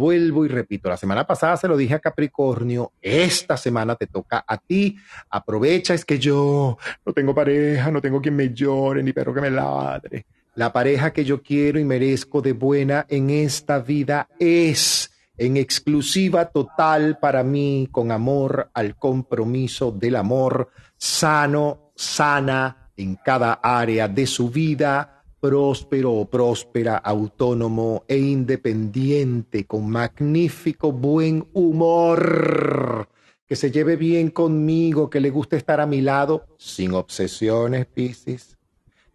Vuelvo 0.01 0.43
y 0.43 0.47
repito, 0.47 0.89
la 0.89 0.97
semana 0.97 1.27
pasada 1.27 1.55
se 1.57 1.67
lo 1.67 1.77
dije 1.77 1.93
a 1.93 1.99
Capricornio, 1.99 2.93
esta 2.99 3.55
semana 3.55 3.95
te 3.95 4.07
toca 4.07 4.43
a 4.47 4.57
ti, 4.57 4.97
aprovecha, 5.29 5.93
es 5.93 6.05
que 6.05 6.17
yo 6.17 6.75
no 7.05 7.13
tengo 7.13 7.35
pareja, 7.35 7.91
no 7.91 8.01
tengo 8.01 8.19
quien 8.19 8.35
me 8.35 8.51
llore, 8.51 9.03
ni 9.03 9.13
perro 9.13 9.31
que 9.31 9.41
me 9.41 9.51
ladre. 9.51 10.25
La 10.55 10.73
pareja 10.73 11.13
que 11.13 11.23
yo 11.23 11.43
quiero 11.43 11.77
y 11.77 11.83
merezco 11.83 12.41
de 12.41 12.53
buena 12.53 13.05
en 13.09 13.29
esta 13.29 13.77
vida 13.77 14.27
es 14.39 15.11
en 15.37 15.57
exclusiva 15.57 16.45
total 16.45 17.19
para 17.19 17.43
mí, 17.43 17.87
con 17.91 18.11
amor 18.11 18.71
al 18.73 18.95
compromiso 18.95 19.91
del 19.91 20.15
amor, 20.15 20.71
sano, 20.97 21.91
sana 21.95 22.89
en 22.97 23.17
cada 23.23 23.59
área 23.61 24.07
de 24.07 24.25
su 24.25 24.49
vida 24.49 25.20
próspero 25.41 26.13
o 26.13 26.29
próspera, 26.29 26.97
autónomo 26.97 28.05
e 28.07 28.17
independiente, 28.17 29.65
con 29.65 29.89
magnífico 29.89 30.91
buen 30.91 31.47
humor, 31.53 33.09
que 33.47 33.55
se 33.55 33.71
lleve 33.71 33.95
bien 33.95 34.29
conmigo, 34.29 35.09
que 35.09 35.19
le 35.19 35.31
guste 35.31 35.57
estar 35.57 35.81
a 35.81 35.87
mi 35.87 35.99
lado, 35.99 36.45
sin 36.57 36.93
obsesiones, 36.93 37.87
Piscis, 37.87 38.55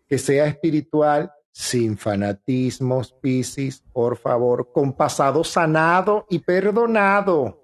que 0.08 0.18
sea 0.18 0.46
espiritual, 0.48 1.32
sin 1.52 1.96
fanatismos, 1.96 3.12
Piscis, 3.12 3.84
por 3.92 4.18
favor, 4.18 4.72
con 4.72 4.94
pasado 4.94 5.44
sanado 5.44 6.26
y 6.28 6.40
perdonado. 6.40 7.62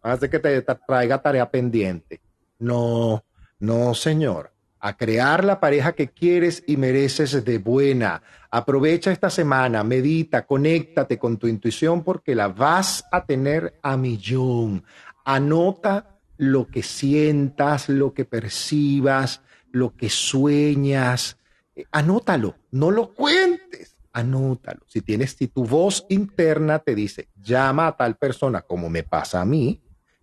Hace 0.00 0.30
que 0.30 0.38
te 0.38 0.62
traiga 0.62 1.20
tarea 1.20 1.48
pendiente. 1.50 2.22
No, 2.58 3.22
no, 3.60 3.94
señor 3.94 4.52
a 4.84 4.96
crear 4.96 5.44
la 5.44 5.60
pareja 5.60 5.92
que 5.92 6.08
quieres 6.08 6.64
y 6.66 6.76
mereces 6.76 7.44
de 7.44 7.58
buena. 7.58 8.20
Aprovecha 8.50 9.12
esta 9.12 9.30
semana, 9.30 9.84
medita, 9.84 10.44
conéctate 10.44 11.20
con 11.20 11.36
tu 11.36 11.46
intuición 11.46 12.02
porque 12.02 12.34
la 12.34 12.48
vas 12.48 13.04
a 13.12 13.24
tener 13.24 13.78
a 13.80 13.96
millón. 13.96 14.82
Anota 15.24 16.18
lo 16.36 16.66
que 16.66 16.82
sientas, 16.82 17.88
lo 17.88 18.12
que 18.12 18.24
percibas, 18.24 19.40
lo 19.70 19.94
que 19.94 20.10
sueñas. 20.10 21.38
Eh, 21.76 21.84
anótalo, 21.92 22.56
no 22.72 22.90
lo 22.90 23.14
cuentes, 23.14 23.96
anótalo. 24.12 24.80
Si 24.88 25.00
tienes, 25.00 25.36
si 25.38 25.46
tu 25.46 25.64
voz 25.64 26.04
interna 26.08 26.80
te 26.80 26.96
dice, 26.96 27.28
llama 27.40 27.86
a 27.86 27.96
tal 27.96 28.16
persona, 28.16 28.62
como 28.62 28.90
me 28.90 29.04
pasa 29.04 29.42
a 29.42 29.44
mí, 29.44 29.80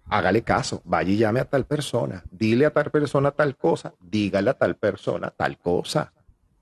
hágale 0.10 0.42
caso, 0.42 0.82
vaya 0.86 1.12
y 1.12 1.18
llame 1.18 1.40
a 1.40 1.46
tal 1.46 1.66
persona, 1.66 2.24
dile 2.32 2.66
a 2.66 2.72
tal 2.72 2.92
persona 2.92 3.32
tal 3.32 3.56
cosa, 3.56 3.94
dígale 4.00 4.50
a 4.50 4.54
tal 4.54 4.76
persona 4.76 5.30
tal 5.30 5.58
cosa. 5.58 6.12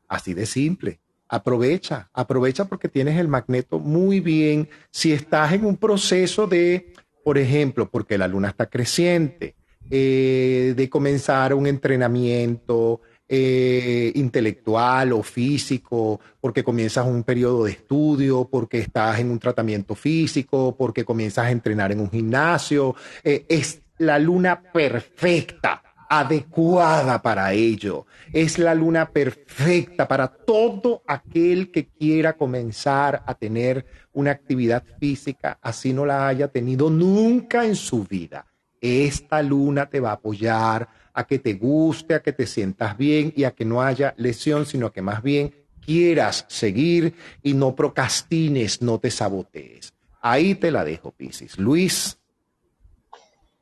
Así 0.07 0.33
de 0.33 0.45
simple. 0.45 0.99
Aprovecha, 1.29 2.09
aprovecha 2.13 2.65
porque 2.65 2.87
tienes 2.87 3.17
el 3.17 3.27
magneto 3.27 3.79
muy 3.79 4.21
bien. 4.21 4.69
Si 4.91 5.11
estás 5.11 5.51
en 5.53 5.65
un 5.65 5.75
proceso 5.75 6.47
de, 6.47 6.93
por 7.23 7.37
ejemplo, 7.37 7.89
porque 7.89 8.17
la 8.17 8.27
luna 8.27 8.49
está 8.49 8.67
creciente, 8.67 9.55
eh, 9.89 10.73
de 10.75 10.89
comenzar 10.89 11.53
un 11.53 11.67
entrenamiento, 11.67 13.01
eh, 13.29 14.11
intelectual 14.15 15.11
o 15.13 15.21
físico, 15.21 16.19
porque 16.39 16.63
comienzas 16.63 17.05
un 17.05 17.23
periodo 17.23 17.65
de 17.65 17.71
estudio, 17.71 18.47
porque 18.49 18.79
estás 18.79 19.19
en 19.19 19.31
un 19.31 19.39
tratamiento 19.39 19.95
físico, 19.95 20.75
porque 20.77 21.03
comienzas 21.03 21.47
a 21.47 21.51
entrenar 21.51 21.91
en 21.91 21.99
un 21.99 22.09
gimnasio. 22.09 22.95
Eh, 23.23 23.45
es 23.49 23.81
la 23.97 24.17
luna 24.19 24.61
perfecta, 24.61 25.83
adecuada 26.09 27.21
para 27.21 27.51
ello. 27.53 28.05
Es 28.31 28.57
la 28.59 28.73
luna 28.73 29.09
perfecta 29.09 30.07
para 30.07 30.27
todo 30.27 31.03
aquel 31.05 31.71
que 31.71 31.87
quiera 31.87 32.33
comenzar 32.33 33.23
a 33.25 33.33
tener 33.33 33.85
una 34.13 34.31
actividad 34.31 34.83
física, 34.99 35.59
así 35.61 35.93
no 35.93 36.05
la 36.05 36.27
haya 36.27 36.47
tenido 36.47 36.89
nunca 36.89 37.65
en 37.65 37.75
su 37.75 38.03
vida. 38.03 38.45
Esta 38.79 39.41
luna 39.41 39.89
te 39.89 39.99
va 39.99 40.11
a 40.11 40.13
apoyar 40.13 40.87
a 41.17 41.25
que 41.25 41.39
te 41.39 41.55
guste, 41.55 42.13
a 42.13 42.21
que 42.21 42.31
te 42.31 42.45
sientas 42.45 42.95
bien 42.95 43.33
y 43.35 43.43
a 43.45 43.51
que 43.51 43.65
no 43.65 43.81
haya 43.81 44.13
lesión, 44.17 44.67
sino 44.67 44.91
que 44.91 45.01
más 45.01 45.23
bien 45.23 45.51
quieras 45.83 46.45
seguir 46.47 47.15
y 47.41 47.55
no 47.55 47.73
procrastines, 47.73 48.83
no 48.83 48.99
te 48.99 49.09
sabotees. 49.09 49.95
Ahí 50.21 50.53
te 50.53 50.69
la 50.69 50.83
dejo, 50.83 51.09
Piscis. 51.09 51.57
Luis. 51.57 52.19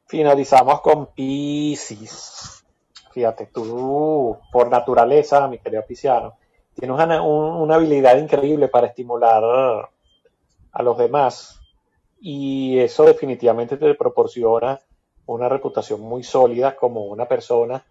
Finalizamos 0.06 0.82
con 0.82 1.14
Piscis. 1.14 2.66
Fíjate, 3.14 3.46
tú, 3.46 4.38
por 4.52 4.70
naturaleza, 4.70 5.48
mi 5.48 5.58
querido 5.60 5.86
Pisciano, 5.88 6.34
tienes 6.74 6.94
una, 6.94 7.22
una 7.22 7.76
habilidad 7.76 8.18
increíble 8.18 8.68
para 8.68 8.88
estimular 8.88 9.42
a 10.74 10.84
los 10.84 10.98
demás 10.98 11.62
y 12.20 12.80
eso 12.80 13.06
definitivamente 13.06 13.78
te 13.78 13.96
proporciona 13.96 14.78
una 15.26 15.50
reputación 15.50 16.02
muy 16.02 16.24
sólida 16.24 16.76
como 16.76 17.06
una 17.06 17.28
persona 17.28 17.84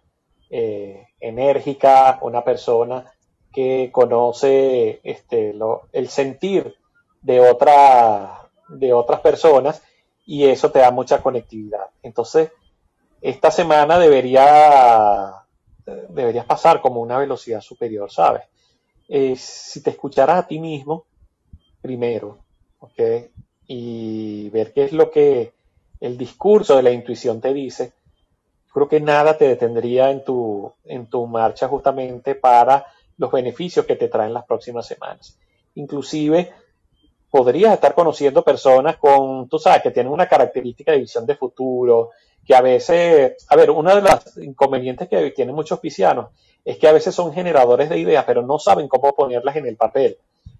eh, 0.49 1.07
enérgica, 1.19 2.19
una 2.21 2.43
persona 2.43 3.05
que 3.51 3.89
conoce 3.91 4.99
este, 5.03 5.53
el 5.91 6.09
sentir 6.09 6.75
de, 7.21 7.39
otra, 7.39 8.49
de 8.69 8.93
otras 8.93 9.21
personas 9.21 9.81
y 10.25 10.45
eso 10.45 10.71
te 10.71 10.79
da 10.79 10.91
mucha 10.91 11.21
conectividad. 11.21 11.87
Entonces, 12.03 12.51
esta 13.21 13.51
semana 13.51 13.97
debería 13.97 15.45
deberías 15.85 16.45
pasar 16.45 16.81
como 16.81 17.01
una 17.01 17.17
velocidad 17.17 17.61
superior, 17.61 18.11
¿sabes? 18.11 18.43
Eh, 19.07 19.35
si 19.35 19.81
te 19.81 19.91
escucharas 19.91 20.39
a 20.39 20.47
ti 20.47 20.59
mismo 20.59 21.05
primero, 21.81 22.39
¿ok? 22.79 23.01
Y 23.67 24.49
ver 24.49 24.73
qué 24.73 24.85
es 24.85 24.93
lo 24.93 25.11
que 25.11 25.53
el 26.07 26.17
discurso 26.17 26.75
de 26.75 26.83
la 26.83 26.91
intuición 26.91 27.41
te 27.41 27.53
dice, 27.53 27.93
creo 28.73 28.87
que 28.87 28.99
nada 28.99 29.37
te 29.37 29.47
detendría 29.47 30.11
en 30.11 30.23
tu, 30.23 30.71
en 30.83 31.07
tu 31.07 31.25
marcha 31.27 31.67
justamente 31.67 32.35
para 32.35 32.85
los 33.17 33.31
beneficios 33.31 33.85
que 33.85 33.95
te 33.95 34.07
traen 34.07 34.33
las 34.33 34.45
próximas 34.45 34.85
semanas. 34.85 35.37
Inclusive 35.75 36.53
podrías 37.29 37.73
estar 37.73 37.93
conociendo 37.93 38.43
personas 38.43 38.97
con, 38.97 39.49
tú 39.49 39.59
sabes, 39.59 39.81
que 39.81 39.91
tienen 39.91 40.11
una 40.11 40.27
característica 40.27 40.91
de 40.91 40.99
visión 40.99 41.25
de 41.25 41.35
futuro, 41.35 42.11
que 42.45 42.55
a 42.55 42.61
veces, 42.61 43.45
a 43.49 43.55
ver, 43.55 43.71
uno 43.71 43.95
de 43.95 44.01
los 44.01 44.37
inconvenientes 44.37 45.09
que 45.09 45.31
tienen 45.31 45.55
muchos 45.55 45.79
piscianos 45.79 46.29
es 46.63 46.77
que 46.77 46.87
a 46.87 46.91
veces 46.91 47.13
son 47.13 47.33
generadores 47.33 47.89
de 47.89 47.99
ideas, 47.99 48.25
pero 48.25 48.41
no 48.41 48.59
saben 48.59 48.87
cómo 48.87 49.13
ponerlas 49.13 49.55
en 49.55 49.67
el 49.67 49.75
papel, 49.75 50.17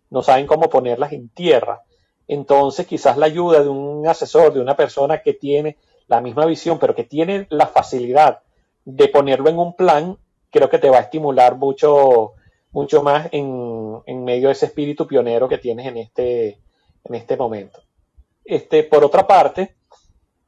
no 0.10 0.22
saben 0.22 0.48
cómo 0.48 0.70
ponerlas 0.70 1.12
en 1.14 1.30
tierra. 1.30 1.82
Entonces, 2.28 2.88
quizás 2.88 3.18
la 3.18 3.28
ayuda 3.28 3.62
de 3.62 3.70
un 3.70 4.08
asesor, 4.08 4.54
de 4.54 4.60
una 4.60 4.76
persona 4.76 5.22
que 5.22 5.34
tiene 5.34 5.78
la 6.08 6.22
misma 6.22 6.46
visión, 6.46 6.80
pero 6.80 6.96
que 6.96 7.04
tiene 7.04 7.48
la 7.50 7.68
facilidad 7.68 8.40
de 8.84 9.08
ponerlo 9.08 9.50
en 9.50 9.60
un 9.60 9.76
plan, 9.76 10.18
creo 10.50 10.70
que 10.70 10.80
te 10.80 10.90
va 10.90 10.98
a 10.98 11.02
estimular 11.02 11.56
mucho, 11.56 12.34
mucho 12.72 13.04
más 13.04 13.28
en, 13.32 14.00
en 14.06 14.24
medio 14.24 14.48
de 14.48 14.54
ese 14.54 14.68
espíritu 14.68 15.08
pionero 15.08 15.48
que 15.48 15.58
tienes 15.58 15.88
en 15.88 15.98
este, 15.98 16.60
en 17.04 17.16
este 17.16 17.38
momento. 17.38 17.82
Este, 18.44 18.84
por 18.84 19.04
otra 19.04 19.26
parte, 19.26 19.76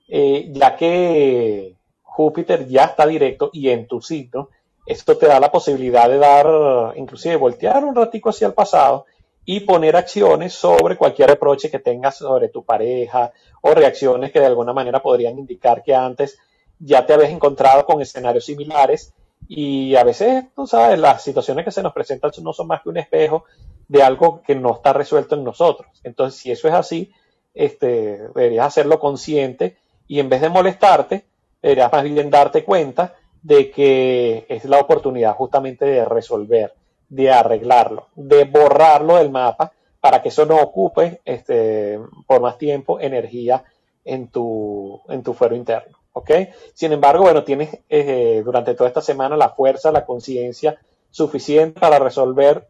eh, 0.08 0.50
ya 0.52 0.76
que 0.76 1.76
Júpiter 2.02 2.68
ya 2.68 2.86
está 2.86 3.06
directo 3.06 3.50
y 3.54 3.70
en 3.70 3.88
tu 3.88 4.02
signo, 4.02 4.50
esto 4.86 5.18
te 5.18 5.28
da 5.28 5.40
la 5.40 5.52
posibilidad 5.52 6.08
de 6.08 6.18
dar, 6.18 6.98
inclusive 6.98 7.36
voltear 7.36 7.84
un 7.84 7.96
ratico 7.96 8.30
hacia 8.30 8.48
el 8.48 8.54
pasado 8.54 9.06
y 9.50 9.62
poner 9.62 9.96
acciones 9.96 10.54
sobre 10.54 10.98
cualquier 10.98 11.30
reproche 11.30 11.72
que 11.72 11.80
tengas 11.80 12.18
sobre 12.18 12.50
tu 12.50 12.66
pareja 12.66 13.32
o 13.62 13.74
reacciones 13.74 14.34
que 14.34 14.42
de 14.42 14.46
alguna 14.46 14.74
manera 14.74 15.02
podrían 15.02 15.40
indicar 15.40 15.84
que 15.84 15.96
antes 15.96 16.38
ya 16.80 17.06
te 17.06 17.14
habías 17.14 17.32
encontrado 17.32 17.86
con 17.86 18.02
escenarios 18.02 18.44
similares 18.44 19.14
y 19.48 19.96
a 19.96 20.04
veces, 20.04 20.44
tú 20.54 20.68
sabes, 20.68 21.00
las 21.00 21.24
situaciones 21.24 21.64
que 21.64 21.72
se 21.72 21.82
nos 21.82 21.94
presentan 21.94 22.32
no 22.42 22.52
son 22.52 22.68
más 22.68 22.82
que 22.82 22.90
un 22.90 22.98
espejo 22.98 23.46
de 23.88 24.04
algo 24.04 24.42
que 24.46 24.54
no 24.54 24.74
está 24.74 24.92
resuelto 24.92 25.36
en 25.36 25.46
nosotros. 25.46 25.88
Entonces, 26.04 26.42
si 26.42 26.52
eso 26.52 26.68
es 26.68 26.74
así, 26.74 27.14
este, 27.54 28.28
deberías 28.36 28.68
hacerlo 28.68 29.00
consciente 29.00 29.78
y 30.10 30.20
en 30.20 30.28
vez 30.28 30.42
de 30.42 30.50
molestarte, 30.50 31.24
deberías 31.62 31.90
más 31.94 32.04
bien 32.04 32.30
darte 32.30 32.66
cuenta 32.66 33.16
de 33.42 33.72
que 33.72 34.46
es 34.50 34.66
la 34.66 34.80
oportunidad 34.80 35.36
justamente 35.36 35.86
de 35.86 36.04
resolver, 36.04 36.74
de 37.10 37.32
arreglarlo, 37.32 38.08
de 38.16 38.44
borrarlo 38.46 39.16
del 39.16 39.30
mapa 39.30 39.72
para 40.00 40.22
que 40.22 40.30
eso 40.30 40.46
no 40.46 40.58
ocupe 40.58 41.22
este, 41.26 42.00
por 42.26 42.42
más 42.42 42.58
tiempo 42.58 43.00
energía 43.00 43.64
en 44.06 44.30
tu, 44.30 45.02
en 45.10 45.24
tu 45.24 45.34
fuero 45.34 45.56
interno. 45.56 45.98
¿ok? 46.14 46.32
Sin 46.74 46.94
embargo, 46.94 47.24
bueno, 47.24 47.44
tienes 47.44 47.80
eh, 47.90 48.42
durante 48.44 48.74
toda 48.74 48.90
esta 48.90 49.02
semana 49.02 49.38
la 49.38 49.50
fuerza, 49.50 49.92
la 49.92 50.06
conciencia 50.06 50.80
suficiente 51.12 51.80
para 51.80 52.00
resolver 52.00 52.68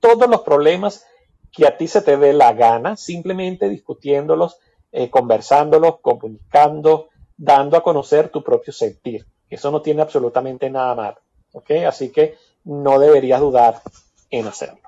todos 0.00 0.28
los 0.28 0.42
problemas 0.42 1.06
que 1.50 1.66
a 1.66 1.76
ti 1.76 1.86
se 1.86 2.02
te 2.02 2.16
dé 2.16 2.32
la 2.32 2.52
gana, 2.54 2.96
simplemente 2.96 3.68
discutiéndolos, 3.68 4.58
eh, 4.90 5.10
conversándolos, 5.10 6.00
comunicando, 6.00 7.08
dando 7.36 7.76
a 7.76 7.82
conocer 7.82 8.30
tu 8.30 8.42
propio 8.42 8.72
sentir. 8.72 9.26
Eso 9.48 9.70
no 9.70 9.82
tiene 9.82 10.02
absolutamente 10.02 10.70
nada 10.70 10.94
malo. 10.94 11.18
¿ok? 11.52 11.70
Así 11.86 12.10
que 12.10 12.36
no 12.64 12.98
deberías 12.98 13.40
dudar 13.40 13.82
en 14.30 14.46
hacerlo. 14.46 14.80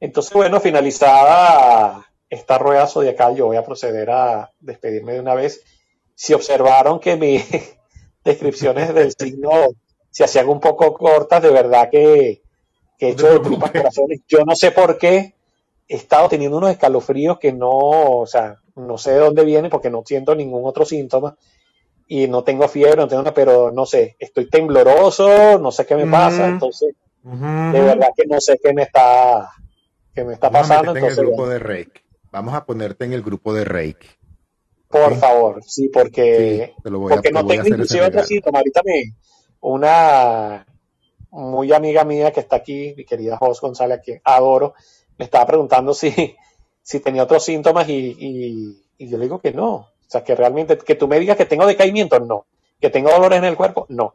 Entonces, 0.00 0.32
bueno, 0.32 0.60
finalizada 0.60 2.06
esta 2.28 2.58
rueda 2.58 2.86
zodiacal, 2.86 3.36
yo 3.36 3.46
voy 3.46 3.56
a 3.56 3.64
proceder 3.64 4.10
a 4.10 4.50
despedirme 4.60 5.14
de 5.14 5.20
una 5.20 5.34
vez. 5.34 5.62
Si 6.14 6.34
observaron 6.34 7.00
que 7.00 7.16
mis 7.16 7.44
descripciones 8.24 8.94
del 8.94 9.12
signo 9.12 9.50
se 10.10 10.24
hacían 10.24 10.48
un 10.48 10.60
poco 10.60 10.94
cortas, 10.94 11.42
de 11.42 11.50
verdad 11.50 11.88
que 11.90 12.42
que 12.98 13.08
he 13.08 13.10
hecho 13.10 13.28
de 13.28 13.40
tripas 13.40 13.70
corazones. 13.70 14.20
Yo 14.28 14.44
no 14.44 14.54
sé 14.54 14.70
por 14.70 14.98
qué 14.98 15.34
he 15.88 15.96
estado 15.96 16.28
teniendo 16.28 16.58
unos 16.58 16.70
escalofríos 16.70 17.38
que 17.38 17.52
no, 17.52 17.70
o 17.70 18.26
sea, 18.26 18.56
no 18.74 18.98
sé 18.98 19.12
de 19.12 19.18
dónde 19.18 19.44
vienen 19.44 19.70
porque 19.70 19.90
no 19.90 20.02
siento 20.04 20.34
ningún 20.34 20.64
otro 20.64 20.84
síntoma 20.84 21.36
y 22.06 22.28
no 22.28 22.44
tengo 22.44 22.68
fiebre, 22.68 22.96
no 22.96 23.08
tengo 23.08 23.22
nada, 23.22 23.34
pero 23.34 23.70
no 23.72 23.84
sé, 23.86 24.16
estoy 24.18 24.48
tembloroso, 24.48 25.58
no 25.58 25.72
sé 25.72 25.86
qué 25.86 25.96
me 25.96 26.06
pasa, 26.06 26.48
entonces 26.48 26.94
de 27.72 27.80
verdad 27.80 28.08
que 28.16 28.26
no 28.26 28.40
sé 28.40 28.58
qué 28.62 28.72
me 28.72 28.82
está, 28.82 29.50
qué 30.14 30.24
me 30.24 30.34
está 30.34 30.48
Vamos 30.50 30.70
pasando. 30.70 30.92
a 30.92 30.94
Entonces, 30.94 31.18
en 31.18 31.24
el 31.24 31.30
grupo 31.30 31.48
de 31.48 31.58
Reiki. 31.58 32.00
Vamos 32.32 32.54
a 32.54 32.64
ponerte 32.64 33.04
en 33.04 33.12
el 33.12 33.22
grupo 33.22 33.52
de 33.54 33.64
Reiki. 33.64 34.08
por 34.88 35.14
favor, 35.16 35.62
sí, 35.64 35.88
porque, 35.88 36.72
Sí, 36.76 36.82
te 36.82 36.90
lo 36.90 37.00
voy 37.00 37.12
a- 37.12 37.16
porque 37.16 37.30
no 37.32 37.46
tengo 37.46 37.66
inclusive 37.66 38.00
otro 38.02 38.10
regalo. 38.10 38.26
síntoma. 38.28 38.58
Ahorita 38.58 38.82
me, 38.84 39.02
una 39.60 40.66
muy 41.30 41.72
amiga 41.72 42.04
mía 42.04 42.30
que 42.32 42.40
está 42.40 42.56
aquí, 42.56 42.94
mi 42.96 43.04
querida 43.04 43.36
Jos 43.36 43.60
González, 43.60 43.98
a 43.98 44.00
quien 44.00 44.20
adoro, 44.24 44.74
me 45.18 45.24
estaba 45.24 45.44
preguntando 45.46 45.92
si, 45.92 46.36
si 46.82 47.00
tenía 47.00 47.24
otros 47.24 47.44
síntomas 47.44 47.88
y, 47.88 48.16
y- 48.18 48.82
y 48.98 49.08
yo 49.10 49.18
le 49.18 49.24
digo 49.24 49.40
que 49.40 49.52
no. 49.52 49.88
O 50.06 50.10
sea, 50.10 50.22
que 50.22 50.34
realmente, 50.34 50.78
que 50.78 50.94
tú 50.94 51.08
me 51.08 51.18
digas 51.18 51.36
que 51.36 51.46
tengo 51.46 51.66
decaimiento, 51.66 52.20
no. 52.20 52.46
Que 52.80 52.90
tengo 52.90 53.10
dolores 53.10 53.38
en 53.38 53.44
el 53.44 53.56
cuerpo, 53.56 53.86
no. 53.88 54.14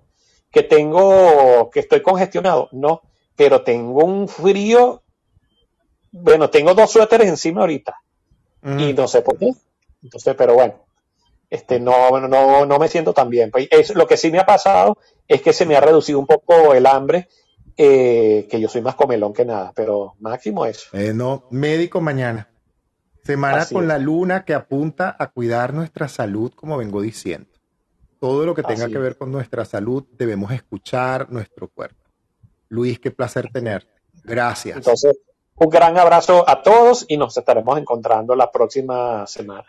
Que 0.51 0.63
tengo, 0.63 1.69
que 1.69 1.81
estoy 1.81 2.01
congestionado, 2.01 2.69
no. 2.72 3.01
Pero 3.35 3.63
tengo 3.63 4.03
un 4.05 4.27
frío, 4.27 5.01
bueno, 6.11 6.49
tengo 6.49 6.73
dos 6.73 6.91
suéteres 6.91 7.27
encima 7.27 7.61
ahorita 7.61 7.95
y 8.63 8.93
no 8.93 9.07
sé 9.07 9.22
por 9.22 9.38
qué. 9.38 9.51
Entonces, 10.03 10.35
pero 10.35 10.53
bueno, 10.53 10.76
este, 11.49 11.80
no, 11.80 12.19
no, 12.19 12.65
no 12.65 12.80
me 12.80 12.88
siento 12.88 13.13
tan 13.13 13.30
bien. 13.30 13.51
Pues, 13.51 13.68
es, 13.72 13.95
lo 13.95 14.07
que 14.07 14.18
sí 14.18 14.31
me 14.31 14.39
ha 14.39 14.45
pasado 14.45 14.97
es 15.27 15.41
que 15.41 15.53
se 15.53 15.65
me 15.65 15.76
ha 15.76 15.81
reducido 15.81 16.19
un 16.19 16.27
poco 16.27 16.73
el 16.73 16.85
hambre, 16.85 17.27
eh, 17.77 18.47
que 18.49 18.59
yo 18.59 18.69
soy 18.69 18.81
más 18.81 18.95
comelón 18.95 19.34
que 19.34 19.45
nada, 19.45 19.72
pero 19.76 20.15
máximo 20.19 20.65
eso. 20.65 20.89
Eh, 20.93 21.13
no, 21.13 21.47
médico 21.49 22.01
mañana. 22.01 22.51
Semana 23.23 23.61
Así 23.61 23.76
con 23.76 23.84
es. 23.84 23.88
la 23.88 23.98
luna 23.98 24.45
que 24.45 24.53
apunta 24.53 25.15
a 25.18 25.27
cuidar 25.27 25.73
nuestra 25.73 26.07
salud, 26.07 26.52
como 26.56 26.77
vengo 26.77 27.02
diciendo. 27.02 27.49
Todo 28.19 28.45
lo 28.45 28.56
que 28.56 28.64
tenga 28.64 28.85
Así 28.85 28.93
que 28.93 28.99
ver 28.99 29.18
con 29.18 29.31
nuestra 29.31 29.65
salud, 29.65 30.03
debemos 30.18 30.52
escuchar 30.52 31.31
nuestro 31.31 31.68
cuerpo. 31.68 32.02
Luis, 32.69 32.99
qué 32.99 33.11
placer 33.11 33.49
tenerte. 33.52 33.91
Gracias. 34.23 34.77
Entonces, 34.77 35.18
un 35.56 35.69
gran 35.69 35.98
abrazo 35.98 36.48
a 36.48 36.61
todos 36.61 37.06
y 37.07 37.18
nos 37.18 37.38
estaremos 37.38 37.77
encontrando 37.77 38.35
la 38.35 38.52
próxima 38.52 39.26
semana. 39.27 39.65